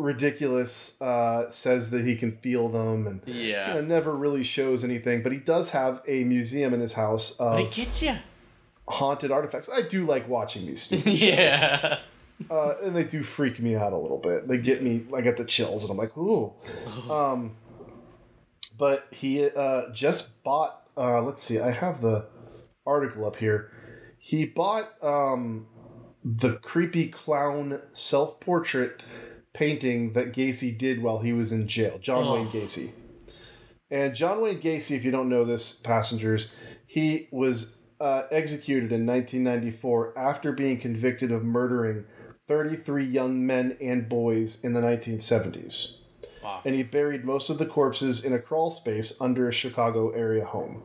ridiculous, 0.00 1.00
uh, 1.00 1.48
says 1.50 1.90
that 1.90 2.04
he 2.04 2.16
can 2.16 2.32
feel 2.38 2.68
them 2.68 3.06
and 3.06 3.20
you 3.26 3.34
Yeah. 3.50 3.74
know, 3.74 3.80
never 3.82 4.14
really 4.14 4.42
shows 4.42 4.82
anything. 4.84 5.22
But 5.22 5.32
he 5.32 5.38
does 5.38 5.70
have 5.70 6.02
a 6.08 6.24
museum 6.24 6.72
in 6.74 6.80
his 6.80 6.94
house 6.94 7.38
of 7.38 7.52
But 7.56 7.60
it 7.66 7.72
gets 7.72 8.02
you. 8.02 8.14
haunted 8.88 9.30
artifacts. 9.30 9.70
I 9.72 9.82
do 9.82 10.04
like 10.04 10.28
watching 10.28 10.66
these 10.66 10.82
stupid 10.86 11.16
shows 11.16 11.20
yeah. 11.20 11.98
uh, 12.50 12.74
and 12.82 12.96
they 12.96 13.04
do 13.04 13.22
freak 13.22 13.60
me 13.60 13.76
out 13.76 13.92
a 13.92 13.96
little 13.98 14.18
bit. 14.18 14.48
They 14.48 14.58
get 14.58 14.82
me, 14.82 15.04
I 15.14 15.20
get 15.20 15.36
the 15.36 15.44
chills, 15.44 15.82
and 15.84 15.90
I'm 15.92 15.96
like, 15.98 16.16
ooh. 16.16 16.52
Um, 17.10 17.56
but 18.76 19.06
he 19.10 19.44
uh, 19.48 19.90
just 19.92 20.42
bought. 20.42 20.76
Uh, 20.96 21.22
let's 21.22 21.42
see, 21.42 21.60
I 21.60 21.70
have 21.70 22.00
the 22.00 22.26
article 22.86 23.24
up 23.26 23.36
here. 23.36 23.70
He 24.18 24.44
bought 24.44 24.90
um, 25.02 25.66
the 26.24 26.54
creepy 26.56 27.08
clown 27.08 27.80
self 27.92 28.40
portrait 28.40 29.02
painting 29.52 30.12
that 30.12 30.32
Gacy 30.32 30.76
did 30.76 31.02
while 31.02 31.18
he 31.20 31.32
was 31.32 31.52
in 31.52 31.66
jail. 31.68 31.98
John 31.98 32.24
Oh. 32.24 32.34
Wayne 32.34 32.48
Gacy. 32.48 32.92
And 33.90 34.14
John 34.14 34.40
Wayne 34.40 34.60
Gacy, 34.60 34.96
if 34.96 35.04
you 35.04 35.10
don't 35.10 35.28
know 35.28 35.44
this, 35.44 35.72
passengers, 35.72 36.54
he 36.86 37.28
was 37.32 37.82
uh, 38.00 38.22
executed 38.30 38.92
in 38.92 39.04
1994 39.06 40.16
after 40.16 40.52
being 40.52 40.78
convicted 40.78 41.32
of 41.32 41.44
murdering 41.44 42.04
33 42.46 43.04
young 43.04 43.44
men 43.46 43.76
and 43.80 44.08
boys 44.08 44.64
in 44.64 44.72
the 44.72 44.80
1970s. 44.80 46.04
Wow. 46.42 46.62
And 46.64 46.74
he 46.74 46.82
buried 46.82 47.24
most 47.24 47.50
of 47.50 47.58
the 47.58 47.66
corpses 47.66 48.24
in 48.24 48.32
a 48.32 48.38
crawl 48.38 48.70
space 48.70 49.20
under 49.20 49.48
a 49.48 49.52
Chicago 49.52 50.10
area 50.10 50.44
home. 50.44 50.82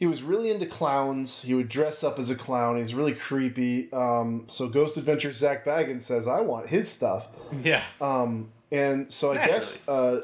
He 0.00 0.06
was 0.06 0.22
really 0.22 0.50
into 0.50 0.64
clowns. 0.66 1.42
He 1.42 1.52
would 1.54 1.68
dress 1.68 2.02
up 2.02 2.18
as 2.18 2.30
a 2.30 2.34
clown. 2.34 2.78
He's 2.78 2.94
really 2.94 3.14
creepy. 3.14 3.92
Um, 3.92 4.44
so 4.48 4.66
Ghost 4.68 4.96
Adventures 4.96 5.36
Zak 5.36 5.64
Bagans 5.64 6.02
says, 6.02 6.26
I 6.26 6.40
want 6.40 6.68
his 6.68 6.90
stuff. 6.90 7.28
Yeah. 7.62 7.82
Um, 8.00 8.50
and 8.72 9.12
so 9.12 9.30
I 9.32 9.34
Naturally. 9.34 9.52
guess 9.54 9.88
uh, 9.88 10.20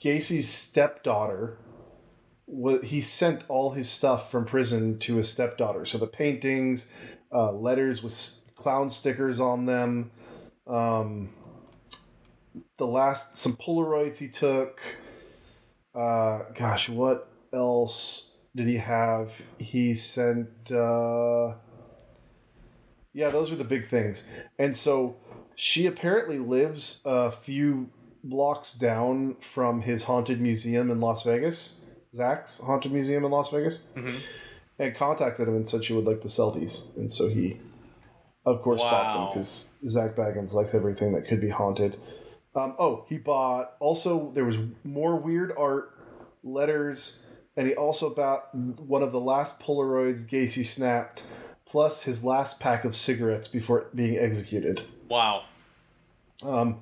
Gacy's 0.00 0.48
stepdaughter, 0.48 1.58
wa- 2.48 2.80
he 2.82 3.00
sent 3.00 3.44
all 3.48 3.70
his 3.70 3.88
stuff 3.88 4.32
from 4.32 4.44
prison 4.44 4.98
to 4.98 5.16
his 5.16 5.30
stepdaughter. 5.30 5.84
So 5.84 5.96
the 5.98 6.08
paintings, 6.08 6.92
uh, 7.32 7.52
letters 7.52 8.02
with 8.02 8.12
s- 8.12 8.50
clown 8.56 8.90
stickers 8.90 9.38
on 9.38 9.64
them, 9.66 10.10
um, 10.66 11.30
the 12.78 12.86
last 12.86 13.36
some 13.38 13.52
Polaroids 13.52 14.18
he 14.18 14.28
took. 14.28 14.80
Uh, 15.94 16.40
gosh, 16.54 16.88
what 16.88 17.30
else 17.52 18.29
did 18.54 18.66
he 18.68 18.76
have? 18.78 19.40
He 19.58 19.94
sent. 19.94 20.70
Uh, 20.70 21.54
yeah, 23.12 23.30
those 23.30 23.50
are 23.50 23.56
the 23.56 23.64
big 23.64 23.88
things. 23.88 24.32
And 24.58 24.76
so 24.76 25.16
she 25.54 25.86
apparently 25.86 26.38
lives 26.38 27.02
a 27.04 27.30
few 27.30 27.90
blocks 28.22 28.74
down 28.74 29.36
from 29.40 29.82
his 29.82 30.04
haunted 30.04 30.40
museum 30.40 30.90
in 30.90 31.00
Las 31.00 31.22
Vegas, 31.24 31.90
Zak's 32.14 32.60
haunted 32.62 32.92
museum 32.92 33.24
in 33.24 33.30
Las 33.30 33.50
Vegas, 33.50 33.86
Mhm. 33.96 34.20
and 34.78 34.94
contacted 34.94 35.48
him 35.48 35.56
and 35.56 35.68
said 35.68 35.84
she 35.84 35.92
would 35.92 36.04
like 36.04 36.20
to 36.20 36.28
sell 36.28 36.50
these. 36.50 36.94
And 36.96 37.10
so 37.10 37.28
he, 37.28 37.58
of 38.44 38.62
course, 38.62 38.80
bought 38.82 39.14
them 39.14 39.26
because 39.28 39.78
Zak 39.86 40.14
Bagans 40.16 40.52
likes 40.54 40.74
everything 40.74 41.12
that 41.14 41.26
could 41.26 41.40
be 41.40 41.48
haunted. 41.48 41.98
Um, 42.54 42.74
oh, 42.78 43.04
he 43.08 43.16
bought 43.18 43.74
also, 43.80 44.30
there 44.32 44.44
was 44.44 44.58
more 44.84 45.16
weird 45.16 45.52
art, 45.56 45.92
letters, 46.42 47.29
and 47.60 47.68
he 47.68 47.74
also 47.74 48.14
bought 48.14 48.54
one 48.54 49.02
of 49.02 49.12
the 49.12 49.20
last 49.20 49.60
Polaroids 49.60 50.26
Gacy 50.26 50.64
snapped, 50.64 51.22
plus 51.66 52.04
his 52.04 52.24
last 52.24 52.58
pack 52.58 52.86
of 52.86 52.96
cigarettes 52.96 53.48
before 53.48 53.88
being 53.94 54.16
executed. 54.16 54.80
Wow. 55.10 55.44
Um, 56.42 56.80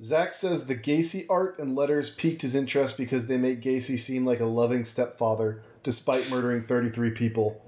Zak 0.00 0.32
says 0.32 0.68
the 0.68 0.76
Gacy 0.76 1.26
art 1.28 1.58
and 1.58 1.74
letters 1.74 2.14
piqued 2.14 2.42
his 2.42 2.54
interest 2.54 2.96
because 2.96 3.26
they 3.26 3.36
make 3.36 3.62
Gacy 3.62 3.98
seem 3.98 4.24
like 4.24 4.38
a 4.38 4.44
loving 4.44 4.84
stepfather 4.84 5.60
despite 5.82 6.30
murdering 6.30 6.66
33 6.66 7.10
people. 7.10 7.60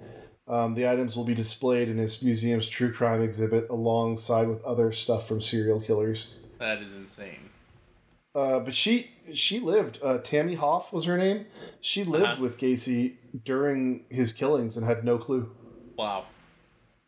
Um, 0.46 0.76
the 0.76 0.88
items 0.88 1.16
will 1.16 1.24
be 1.24 1.34
displayed 1.34 1.88
in 1.88 1.98
his 1.98 2.22
museum's 2.22 2.68
true 2.68 2.92
crime 2.92 3.20
exhibit 3.20 3.66
alongside 3.68 4.46
with 4.46 4.62
other 4.62 4.92
stuff 4.92 5.26
from 5.26 5.40
serial 5.40 5.80
killers. 5.80 6.36
That 6.60 6.82
is 6.82 6.92
insane. 6.92 7.50
Uh, 8.34 8.60
but 8.60 8.74
she 8.74 9.10
she 9.32 9.60
lived. 9.60 9.98
Uh, 10.02 10.18
Tammy 10.18 10.54
Hoff 10.54 10.92
was 10.92 11.04
her 11.04 11.16
name. 11.16 11.46
She 11.80 12.02
lived 12.04 12.24
Uh-huh. 12.24 12.42
with 12.42 12.58
Gacy 12.58 13.14
during 13.44 14.04
his 14.08 14.32
killings 14.32 14.76
and 14.76 14.84
had 14.86 15.04
no 15.04 15.18
clue. 15.18 15.50
Wow. 15.96 16.24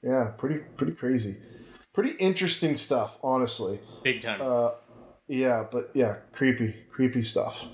Yeah, 0.02 0.32
pretty 0.38 0.60
pretty 0.76 0.92
crazy. 0.92 1.36
Pretty 1.92 2.12
interesting 2.18 2.76
stuff, 2.76 3.18
honestly. 3.22 3.80
Big 4.04 4.20
time. 4.20 4.40
Uh, 4.40 4.70
yeah, 5.28 5.64
but 5.70 5.90
yeah, 5.94 6.16
creepy, 6.32 6.74
creepy 6.90 7.22
stuff. 7.22 7.66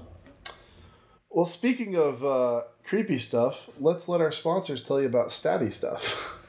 Well, 1.28 1.44
speaking 1.46 1.96
of 1.96 2.24
uh, 2.24 2.62
creepy 2.84 3.18
stuff, 3.18 3.68
let's 3.80 4.08
let 4.08 4.20
our 4.20 4.30
sponsors 4.32 4.82
tell 4.82 5.00
you 5.00 5.06
about 5.06 5.28
stabby 5.28 5.72
stuff. 5.72 6.40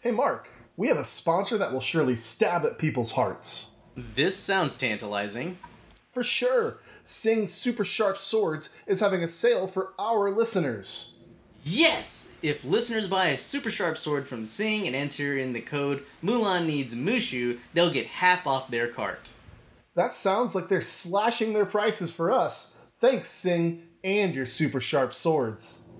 hey, 0.00 0.10
Mark, 0.10 0.48
we 0.76 0.88
have 0.88 0.96
a 0.98 1.04
sponsor 1.04 1.58
that 1.58 1.72
will 1.72 1.80
surely 1.80 2.16
stab 2.16 2.64
at 2.64 2.78
people's 2.78 3.12
hearts. 3.12 3.79
This 4.14 4.36
sounds 4.36 4.76
tantalizing. 4.76 5.58
For 6.12 6.22
sure, 6.22 6.78
Sing 7.04 7.46
Super 7.46 7.84
Sharp 7.84 8.18
Swords 8.18 8.74
is 8.86 9.00
having 9.00 9.22
a 9.22 9.28
sale 9.28 9.66
for 9.66 9.92
our 9.98 10.30
listeners. 10.30 11.28
Yes! 11.64 12.28
If 12.42 12.64
listeners 12.64 13.06
buy 13.06 13.28
a 13.28 13.38
super 13.38 13.70
sharp 13.70 13.98
sword 13.98 14.26
from 14.26 14.46
Sing 14.46 14.86
and 14.86 14.96
enter 14.96 15.36
in 15.36 15.52
the 15.52 15.60
code 15.60 16.04
Mulan 16.24 16.66
needs 16.66 16.94
Mushu, 16.94 17.58
they'll 17.74 17.92
get 17.92 18.06
half 18.06 18.46
off 18.46 18.70
their 18.70 18.88
cart. 18.88 19.28
That 19.94 20.14
sounds 20.14 20.54
like 20.54 20.68
they're 20.68 20.80
slashing 20.80 21.52
their 21.52 21.66
prices 21.66 22.12
for 22.12 22.30
us. 22.30 22.92
Thanks, 23.00 23.28
Sing, 23.28 23.82
and 24.02 24.34
your 24.34 24.46
super 24.46 24.80
sharp 24.80 25.12
swords. 25.12 25.94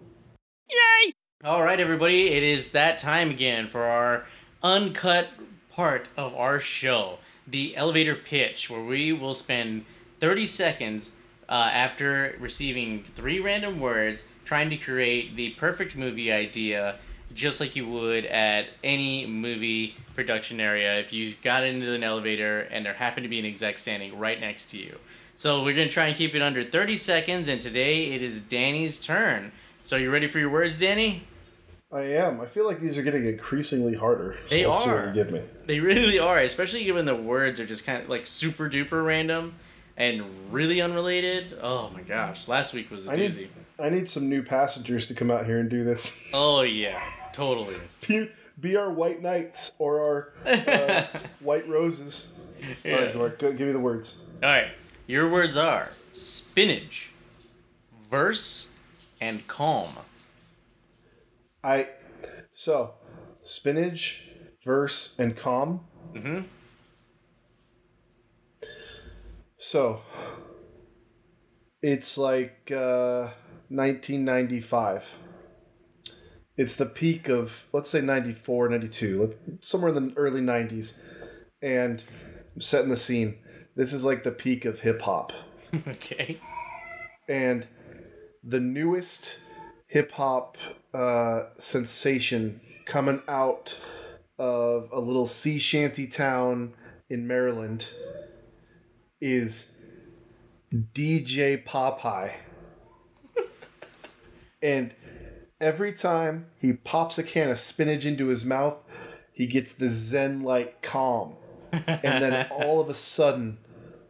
Yay! 0.71 1.13
All 1.45 1.63
right, 1.63 1.81
everybody, 1.81 2.29
it 2.29 2.43
is 2.43 2.73
that 2.73 2.99
time 2.99 3.31
again 3.31 3.69
for 3.69 3.85
our 3.85 4.27
uncut 4.63 5.29
part 5.71 6.09
of 6.17 6.35
our 6.35 6.61
show, 6.61 7.19
the 7.51 7.77
elevator 7.77 8.15
pitch, 8.15 8.71
where 8.71 8.83
we 8.83 9.13
will 9.13 9.35
spend 9.35 9.85
30 10.21 10.47
seconds 10.47 11.17
uh, 11.49 11.71
after 11.73 12.37
receiving 12.39 13.05
three 13.15 13.41
random 13.41 13.81
words 13.81 14.29
trying 14.45 14.71
to 14.71 14.77
create 14.77 15.37
the 15.37 15.51
perfect 15.51 15.97
movie 15.97 16.33
idea, 16.33 16.97
just 17.35 17.61
like 17.61 17.77
you 17.77 17.89
would 17.89 18.25
at 18.27 18.67
any 18.83 19.27
movie 19.27 19.97
production 20.15 20.61
area 20.61 20.99
if 20.99 21.13
you 21.13 21.35
got 21.43 21.65
into 21.65 21.93
an 21.93 22.03
elevator 22.03 22.61
and 22.71 22.85
there 22.85 22.95
happened 22.95 23.25
to 23.25 23.29
be 23.29 23.39
an 23.39 23.45
exec 23.45 23.79
standing 23.79 24.17
right 24.19 24.41
next 24.41 24.67
to 24.71 24.79
you. 24.79 24.97
So 25.37 25.65
we're 25.65 25.75
going 25.75 25.89
to 25.89 25.95
try 25.95 26.07
and 26.07 26.17
keep 26.17 26.35
it 26.35 26.43
under 26.43 26.63
30 26.63 26.97
seconds, 26.97 27.49
and 27.49 27.61
today 27.61 28.13
it 28.13 28.23
is 28.23 28.41
Danny's 28.41 28.99
turn. 28.99 29.53
So 29.85 29.97
are 29.97 30.01
you 30.01 30.11
ready 30.11 30.29
for 30.29 30.39
your 30.39 30.51
words, 30.51 30.79
Danny? 30.79 31.23
I 31.93 32.03
am. 32.03 32.41
I 32.41 32.47
feel 32.47 32.67
like 32.67 32.81
these 32.81 32.97
are 32.99 33.03
getting 33.03 33.27
increasingly 33.27 33.95
harder. 33.95 34.37
So 34.47 34.55
They 34.55 34.67
let's 34.67 34.85
see 34.85 34.91
what 34.91 34.99
are. 34.99 35.07
you 35.09 35.12
give 35.15 35.33
me. 35.33 35.43
They 35.67 35.81
really 35.81 36.19
are, 36.19 36.39
especially 36.39 36.85
given 36.85 37.05
the 37.05 37.17
words 37.17 37.59
are 37.59 37.67
just 37.67 37.85
kind 37.85 38.03
of 38.03 38.09
like 38.09 38.27
super 38.27 38.69
duper 38.71 39.05
random 39.05 39.55
and 39.97 40.25
really 40.53 40.81
unrelated. 40.81 41.59
Oh 41.61 41.91
my 41.91 42.03
gosh, 42.03 42.47
last 42.47 42.75
week 42.75 42.91
was 42.91 43.07
a 43.07 43.11
I 43.11 43.17
doozy. 43.17 43.37
need, 43.37 43.51
I 43.81 43.91
need 43.91 44.09
some 44.09 44.29
new 44.29 44.43
passengers 44.43 45.07
to 45.09 45.15
come 45.15 45.31
out 45.33 45.47
here 45.47 45.59
and 45.59 45.69
do 45.69 45.83
this. 45.85 46.23
Oh 46.33 46.62
yeah, 46.62 47.03
totally. 47.33 47.77
Be, 48.07 48.31
be 48.61 48.77
our 48.77 48.91
white 48.91 49.21
knights 49.21 49.73
or 49.79 50.01
our 50.01 50.33
uh, 50.47 51.07
white 51.41 51.69
roses. 51.69 52.39
All 52.85 52.93
right, 52.93 53.12
Dork, 53.12 53.39
go, 53.41 53.53
give 53.53 53.67
me 53.67 53.73
the 53.73 53.81
words. 53.81 54.27
All 54.43 54.49
right, 54.49 54.69
your 55.09 55.29
words 55.29 55.57
are 55.57 55.89
spinach, 56.12 57.11
verse, 58.11 58.73
and 59.21 59.45
calm. 59.49 59.95
I 61.62 61.89
so 62.53 62.95
spinach, 63.43 64.28
verse, 64.65 65.19
and 65.19 65.37
calm. 65.37 65.81
Mm-hmm. 66.15 66.41
So 69.59 70.03
it's 71.82 72.16
like 72.19 72.70
uh, 72.74 73.31
1995. 73.69 75.05
It's 76.57 76.77
the 76.77 76.87
peak 76.87 77.28
of 77.28 77.66
let's 77.73 77.89
say 77.89 78.01
94, 78.01 78.69
92, 78.69 79.20
let- 79.20 79.37
somewhere 79.65 79.95
in 79.95 80.09
the 80.09 80.15
early 80.16 80.41
90s, 80.43 81.03
and 81.62 82.03
I'm 82.55 82.61
setting 82.61 82.91
the 82.91 82.97
scene. 82.97 83.39
This 83.77 83.93
is 83.93 84.05
like 84.05 84.24
the 84.24 84.32
peak 84.32 84.65
of 84.65 84.81
hip 84.81 85.03
hop, 85.03 85.32
okay. 85.89 86.39
and 87.28 87.66
the 88.43 88.61
newest 88.61 89.45
hip 89.91 90.12
hop 90.12 90.57
uh, 90.95 91.43
sensation 91.59 92.61
coming 92.87 93.21
out 93.27 93.81
of 94.39 94.89
a 94.93 95.01
little 95.01 95.27
sea 95.27 95.59
shanty 95.59 96.07
town 96.07 96.73
in 97.09 97.27
Maryland 97.27 97.89
is 99.21 99.85
DJ 100.73 101.62
Popeye. 101.65 102.35
and 104.62 104.95
every 105.61 105.93
time 105.93 106.47
he 106.61 106.73
pops 106.73 107.19
a 107.19 107.25
can 107.25 107.51
of 107.51 107.59
spinach 107.59 108.07
into 108.07 108.29
his 108.29 108.45
mouth, 108.45 108.77
he 109.33 109.49
gets 109.49 109.75
the 109.75 109.89
zen 109.89 110.39
like 110.39 110.83
calm. 110.83 111.35
And 111.73 112.23
then 112.23 112.49
all 112.53 112.81
of 112.81 112.89
a 112.89 112.95
sudden, 112.95 113.59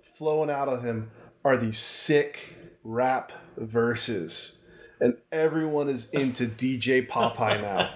flowing 0.02 0.50
out 0.50 0.68
of 0.68 0.84
him 0.84 1.10
are 1.42 1.56
these 1.56 1.78
sick 1.78 2.54
rap 2.84 3.32
verses. 3.56 4.59
And 5.00 5.16
everyone 5.32 5.88
is 5.88 6.10
into 6.10 6.46
DJ 6.46 7.06
Popeye 7.06 7.60
now. 7.62 7.90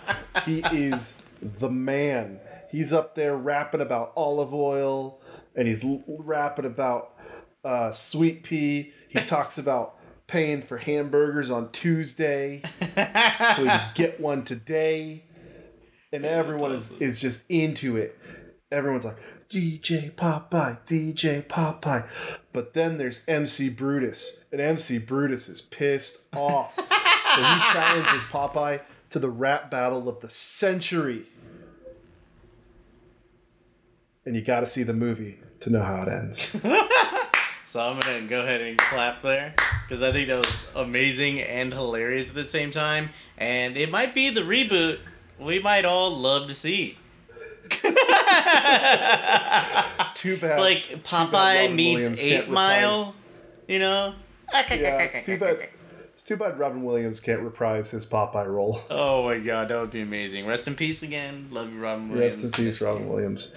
He 0.44 0.62
is 0.72 1.22
the 1.43 1.68
man. 1.68 2.40
He's 2.70 2.93
up 2.93 3.14
there 3.14 3.36
rapping 3.36 3.82
about 3.82 4.12
olive 4.16 4.55
oil 4.55 5.20
and 5.55 5.68
he's 5.68 5.85
l- 5.85 6.02
rapping 6.09 6.64
about 6.64 7.14
uh, 7.64 7.93
sweet 7.93 8.43
pea. 8.43 8.93
He 9.09 9.20
talks 9.24 9.59
about 9.59 9.97
paying 10.26 10.62
for 10.62 10.78
hamburgers 10.78 11.51
on 11.51 11.70
Tuesday 11.72 12.62
so 12.81 13.64
he 13.64 13.68
could 13.68 13.94
get 13.94 14.20
one 14.20 14.44
today. 14.44 15.24
And 16.12 16.24
everyone 16.24 16.72
is, 16.72 16.93
is 17.01 17.20
just 17.20 17.44
into 17.51 17.97
it. 17.97 18.18
Everyone's 18.70 19.05
like, 19.05 19.18
DJ 19.48 20.10
Popeye, 20.12 20.78
DJ 20.86 21.44
Popeye. 21.47 22.09
But 22.52 22.74
then 22.74 22.98
there's 22.98 23.24
MC 23.28 23.68
Brutus, 23.68 24.44
and 24.51 24.60
MC 24.60 24.98
Brutus 24.98 25.48
is 25.48 25.60
pissed 25.60 26.35
off. 26.35 26.76
So 27.35 27.43
he 27.43 27.61
challenges 27.73 28.23
Popeye 28.24 28.81
to 29.11 29.19
the 29.19 29.31
rap 29.31 29.70
battle 29.70 30.09
of 30.09 30.20
the 30.20 30.31
century. 30.31 31.24
And 34.27 34.35
you 34.35 34.43
got 34.43 34.61
to 34.61 34.66
see 34.66 34.82
the 34.82 34.94
movie 34.94 35.39
to 35.61 35.70
know 35.70 35.82
how 35.82 36.02
it 36.02 36.09
ends. 36.09 36.56
So 37.74 37.81
I'm 37.81 37.98
gonna 37.98 38.20
go 38.28 38.43
ahead 38.43 38.61
and 38.61 38.78
clap 38.78 39.20
there 39.23 39.52
because 39.82 40.01
I 40.01 40.12
think 40.12 40.28
that 40.28 40.47
was 40.47 40.69
amazing 40.77 41.40
and 41.40 41.73
hilarious 41.73 42.28
at 42.28 42.36
the 42.36 42.44
same 42.44 42.70
time, 42.70 43.11
and 43.36 43.77
it 43.77 43.90
might 43.90 44.15
be 44.15 44.31
the 44.31 44.43
reboot 44.43 45.01
we 45.40 45.59
might 45.59 45.85
all 45.85 46.16
love 46.16 46.47
to 46.47 46.55
see. 46.55 46.97
Too 47.70 47.81
bad. 50.36 50.52
It's 50.52 50.61
like 50.61 51.02
Popeye 51.02 51.62
Robin 51.62 51.74
meets 51.74 51.97
Williams 51.97 52.23
Eight 52.23 52.48
Mile, 52.48 53.12
you 53.66 53.81
know? 53.81 54.15
Yeah, 54.52 54.98
it's 54.98 55.27
too 55.27 55.39
bad. 55.39 55.69
It's 56.15 56.23
too 56.23 56.36
bad 56.36 56.61
Robin 56.61 56.85
Williams 56.85 57.19
can't 57.19 57.41
reprise 57.41 57.91
his 57.91 58.07
Popeye 58.07 58.47
role. 58.47 58.81
Oh 58.89 59.24
my 59.24 59.39
god, 59.39 59.66
that 59.66 59.81
would 59.81 59.91
be 59.91 60.01
amazing. 60.01 60.47
Rest 60.47 60.69
in 60.69 60.77
peace 60.77 61.03
again. 61.03 61.49
Love 61.51 61.73
you, 61.73 61.81
Robin 61.81 62.09
Williams. 62.09 62.35
Rest 62.36 62.45
in 62.45 62.53
peace, 62.53 62.65
Missed 62.66 62.81
you. 62.82 62.86
Robin 62.86 63.09
Williams. 63.09 63.57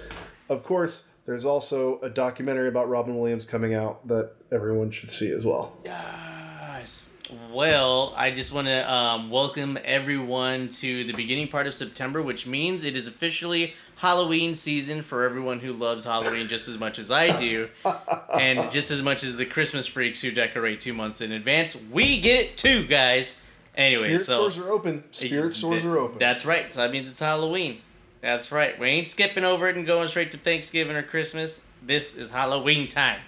Of 0.50 0.64
course, 0.64 1.12
there's 1.28 1.46
also 1.46 2.00
a 2.02 2.10
documentary 2.10 2.68
about 2.68 2.90
Robin 2.90 3.16
Williams 3.16 3.46
coming 3.46 3.76
out 3.76 4.08
that 4.08 4.32
everyone 4.52 4.90
should 4.90 5.12
see 5.12 5.32
as 5.32 5.46
well. 5.46 5.78
Yes. 5.86 7.10
Well, 7.54 8.12
I 8.18 8.32
just 8.32 8.52
want 8.52 8.66
to 8.66 8.92
um, 8.92 9.30
welcome 9.30 9.78
everyone 9.86 10.70
to 10.70 11.04
the 11.04 11.14
beginning 11.14 11.50
part 11.50 11.68
of 11.68 11.76
September, 11.76 12.24
which 12.24 12.48
means 12.48 12.84
it 12.84 12.98
is 12.98 13.08
officially 13.08 13.76
Halloween 13.98 14.54
season 14.54 15.02
for 15.02 15.24
everyone 15.24 15.60
who 15.60 15.74
loves 15.74 16.06
Halloween 16.06 16.48
just 16.48 16.68
as 16.68 16.78
much 16.78 17.00
as 17.00 17.10
I 17.10 17.36
do, 17.36 17.68
and 18.34 18.72
just 18.72 18.92
as 18.92 19.02
much 19.02 19.24
as 19.24 19.38
the 19.38 19.46
Christmas 19.46 19.88
freaks 19.88 20.22
who 20.22 20.30
decorate 20.32 20.82
two 20.82 20.94
months 20.94 21.20
in 21.20 21.32
advance. 21.32 21.76
We 21.92 22.22
get 22.22 22.40
it 22.40 22.58
too, 22.58 22.86
guys. 22.86 23.42
Anyway, 23.76 24.04
Spirit 24.04 24.22
so 24.22 24.50
stores 24.50 24.58
are 24.60 24.72
open. 24.72 25.04
Spirit 25.12 25.52
stores 25.52 25.84
are 25.84 25.98
open. 25.98 26.20
That's 26.20 26.46
right. 26.46 26.72
So 26.72 26.82
that 26.82 26.92
means 26.92 27.10
it's 27.10 27.20
Halloween. 27.20 27.82
That's 28.22 28.52
right. 28.52 28.80
We 28.80 28.88
ain't 28.88 29.08
skipping 29.08 29.44
over 29.44 29.68
it 29.68 29.78
and 29.78 29.86
going 29.86 30.08
straight 30.10 30.32
to 30.32 30.38
Thanksgiving 30.38 30.96
or 30.96 31.04
Christmas. 31.04 31.62
This 31.82 32.16
is 32.16 32.30
Halloween 32.30 32.88
time. 32.88 33.22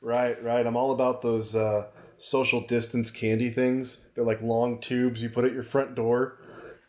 Right, 0.00 0.42
right. 0.42 0.66
I'm 0.66 0.76
all 0.76 0.92
about 0.92 1.22
those 1.22 1.54
uh, 1.54 1.86
social 2.16 2.60
distance 2.60 3.12
candy 3.12 3.50
things. 3.50 4.10
They're 4.14 4.24
like 4.24 4.42
long 4.42 4.80
tubes 4.80 5.22
you 5.22 5.30
put 5.30 5.44
at 5.44 5.52
your 5.52 5.62
front 5.62 5.94
door, 5.94 6.38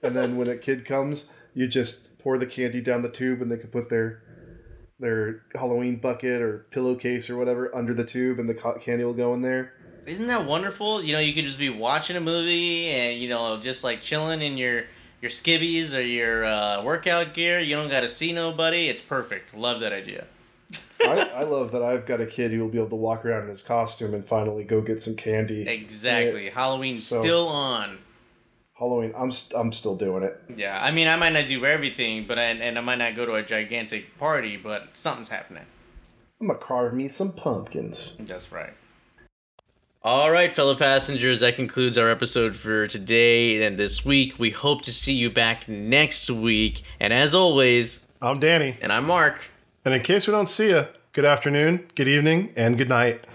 and 0.02 0.16
then 0.16 0.38
when 0.38 0.48
a 0.48 0.58
kid 0.58 0.86
comes, 0.86 1.34
you 1.54 1.68
just 1.68 2.10
pour 2.26 2.40
the 2.40 2.48
candy 2.48 2.82
down 2.82 3.04
the 3.04 3.10
tube, 3.10 3.40
and 3.40 3.52
they 3.52 3.56
could 3.56 3.72
put 3.72 3.88
their 3.88 4.24
their 5.00 5.44
Halloween 5.54 5.98
bucket 5.98 6.42
or 6.42 6.66
pillowcase 6.72 7.30
or 7.30 7.38
whatever 7.38 7.74
under 7.76 7.94
the 7.94 8.04
tube, 8.04 8.40
and 8.40 8.50
the 8.50 8.56
candy 8.82 9.04
will 9.04 9.14
go 9.14 9.34
in 9.36 9.44
there. 9.44 9.74
Isn't 10.08 10.28
that 10.28 10.46
wonderful? 10.46 11.04
You 11.04 11.14
know, 11.14 11.20
you 11.20 11.34
could 11.34 11.46
just 11.46 11.60
be 11.60 11.70
watching 11.70 12.16
a 12.16 12.20
movie 12.20 12.88
and 12.88 13.22
you 13.22 13.30
know, 13.30 13.60
just 13.62 13.84
like 13.84 14.02
chilling 14.02 14.42
in 14.42 14.58
your 14.58 14.86
your 15.22 15.30
skivvies 15.30 15.96
or 15.96 16.02
your 16.02 16.46
uh, 16.46 16.84
workout 16.84 17.36
gear. 17.36 17.60
You 17.60 17.76
don't 17.76 17.90
got 17.90 18.02
to 18.02 18.10
see 18.10 18.34
nobody. 18.34 18.88
It's 18.88 19.04
perfect. 19.04 19.56
Love 19.56 19.80
that 19.82 19.94
idea. 19.94 20.26
I, 21.02 21.30
I 21.36 21.44
love 21.44 21.72
that 21.74 21.84
I've 21.84 22.08
got 22.08 22.22
a 22.22 22.26
kid 22.26 22.52
who 22.52 22.60
will 22.62 22.70
be 22.70 22.80
able 22.80 22.90
to 22.90 22.96
walk 22.96 23.24
around 23.24 23.44
in 23.44 23.50
his 23.50 23.62
costume 23.62 24.16
and 24.16 24.26
finally 24.26 24.64
go 24.64 24.82
get 24.82 25.00
some 25.04 25.16
candy. 25.16 25.68
Exactly. 25.68 26.50
Halloween's 26.50 27.06
so- 27.06 27.22
still 27.22 27.48
on. 27.48 28.00
Halloween, 28.78 29.14
I'm 29.18 29.32
st- 29.32 29.60
I'm 29.60 29.72
still 29.72 29.96
doing 29.96 30.24
it. 30.24 30.38
Yeah, 30.54 30.78
I 30.82 30.92
mean, 30.92 31.08
I 31.08 31.16
might 31.16 31.32
not 31.32 31.48
do 31.48 31.66
everything, 31.66 32.26
but 32.28 32.38
I, 32.38 32.44
and 32.44 32.78
I 32.78 32.82
might 32.82 32.98
not 32.98 33.16
go 33.16 33.26
to 33.26 33.34
a 33.36 33.44
gigantic 33.44 34.18
party, 34.20 34.58
but 34.58 34.90
something's 34.94 35.30
happening. 35.30 35.64
I'm 36.42 36.48
gonna 36.48 36.60
carve 36.60 36.94
me 36.94 37.08
some 37.08 37.32
pumpkins. 37.32 38.18
That's 38.18 38.52
right. 38.52 38.74
All 40.04 40.30
right, 40.30 40.54
fellow 40.54 40.76
passengers, 40.76 41.40
that 41.40 41.56
concludes 41.56 41.98
our 41.98 42.10
episode 42.10 42.56
for 42.56 42.86
today 42.88 43.66
and 43.66 43.78
this 43.78 44.06
week. 44.06 44.38
We 44.38 44.52
hope 44.52 44.82
to 44.84 44.94
see 44.94 45.14
you 45.14 45.32
back 45.32 45.68
next 45.68 46.30
week. 46.30 46.84
And 47.00 47.12
as 47.12 47.34
always, 47.34 48.06
I'm 48.22 48.40
Danny, 48.40 48.78
and 48.82 48.92
I'm 48.92 49.06
Mark. 49.08 49.40
and 49.86 49.94
in 49.94 50.02
case 50.02 50.28
we 50.28 50.32
don't 50.32 50.50
see 50.50 50.70
you, 50.70 50.86
good 51.14 51.26
afternoon, 51.26 51.88
good 51.96 52.08
evening, 52.08 52.52
and 52.56 52.78
good 52.78 52.90
night. 52.90 53.28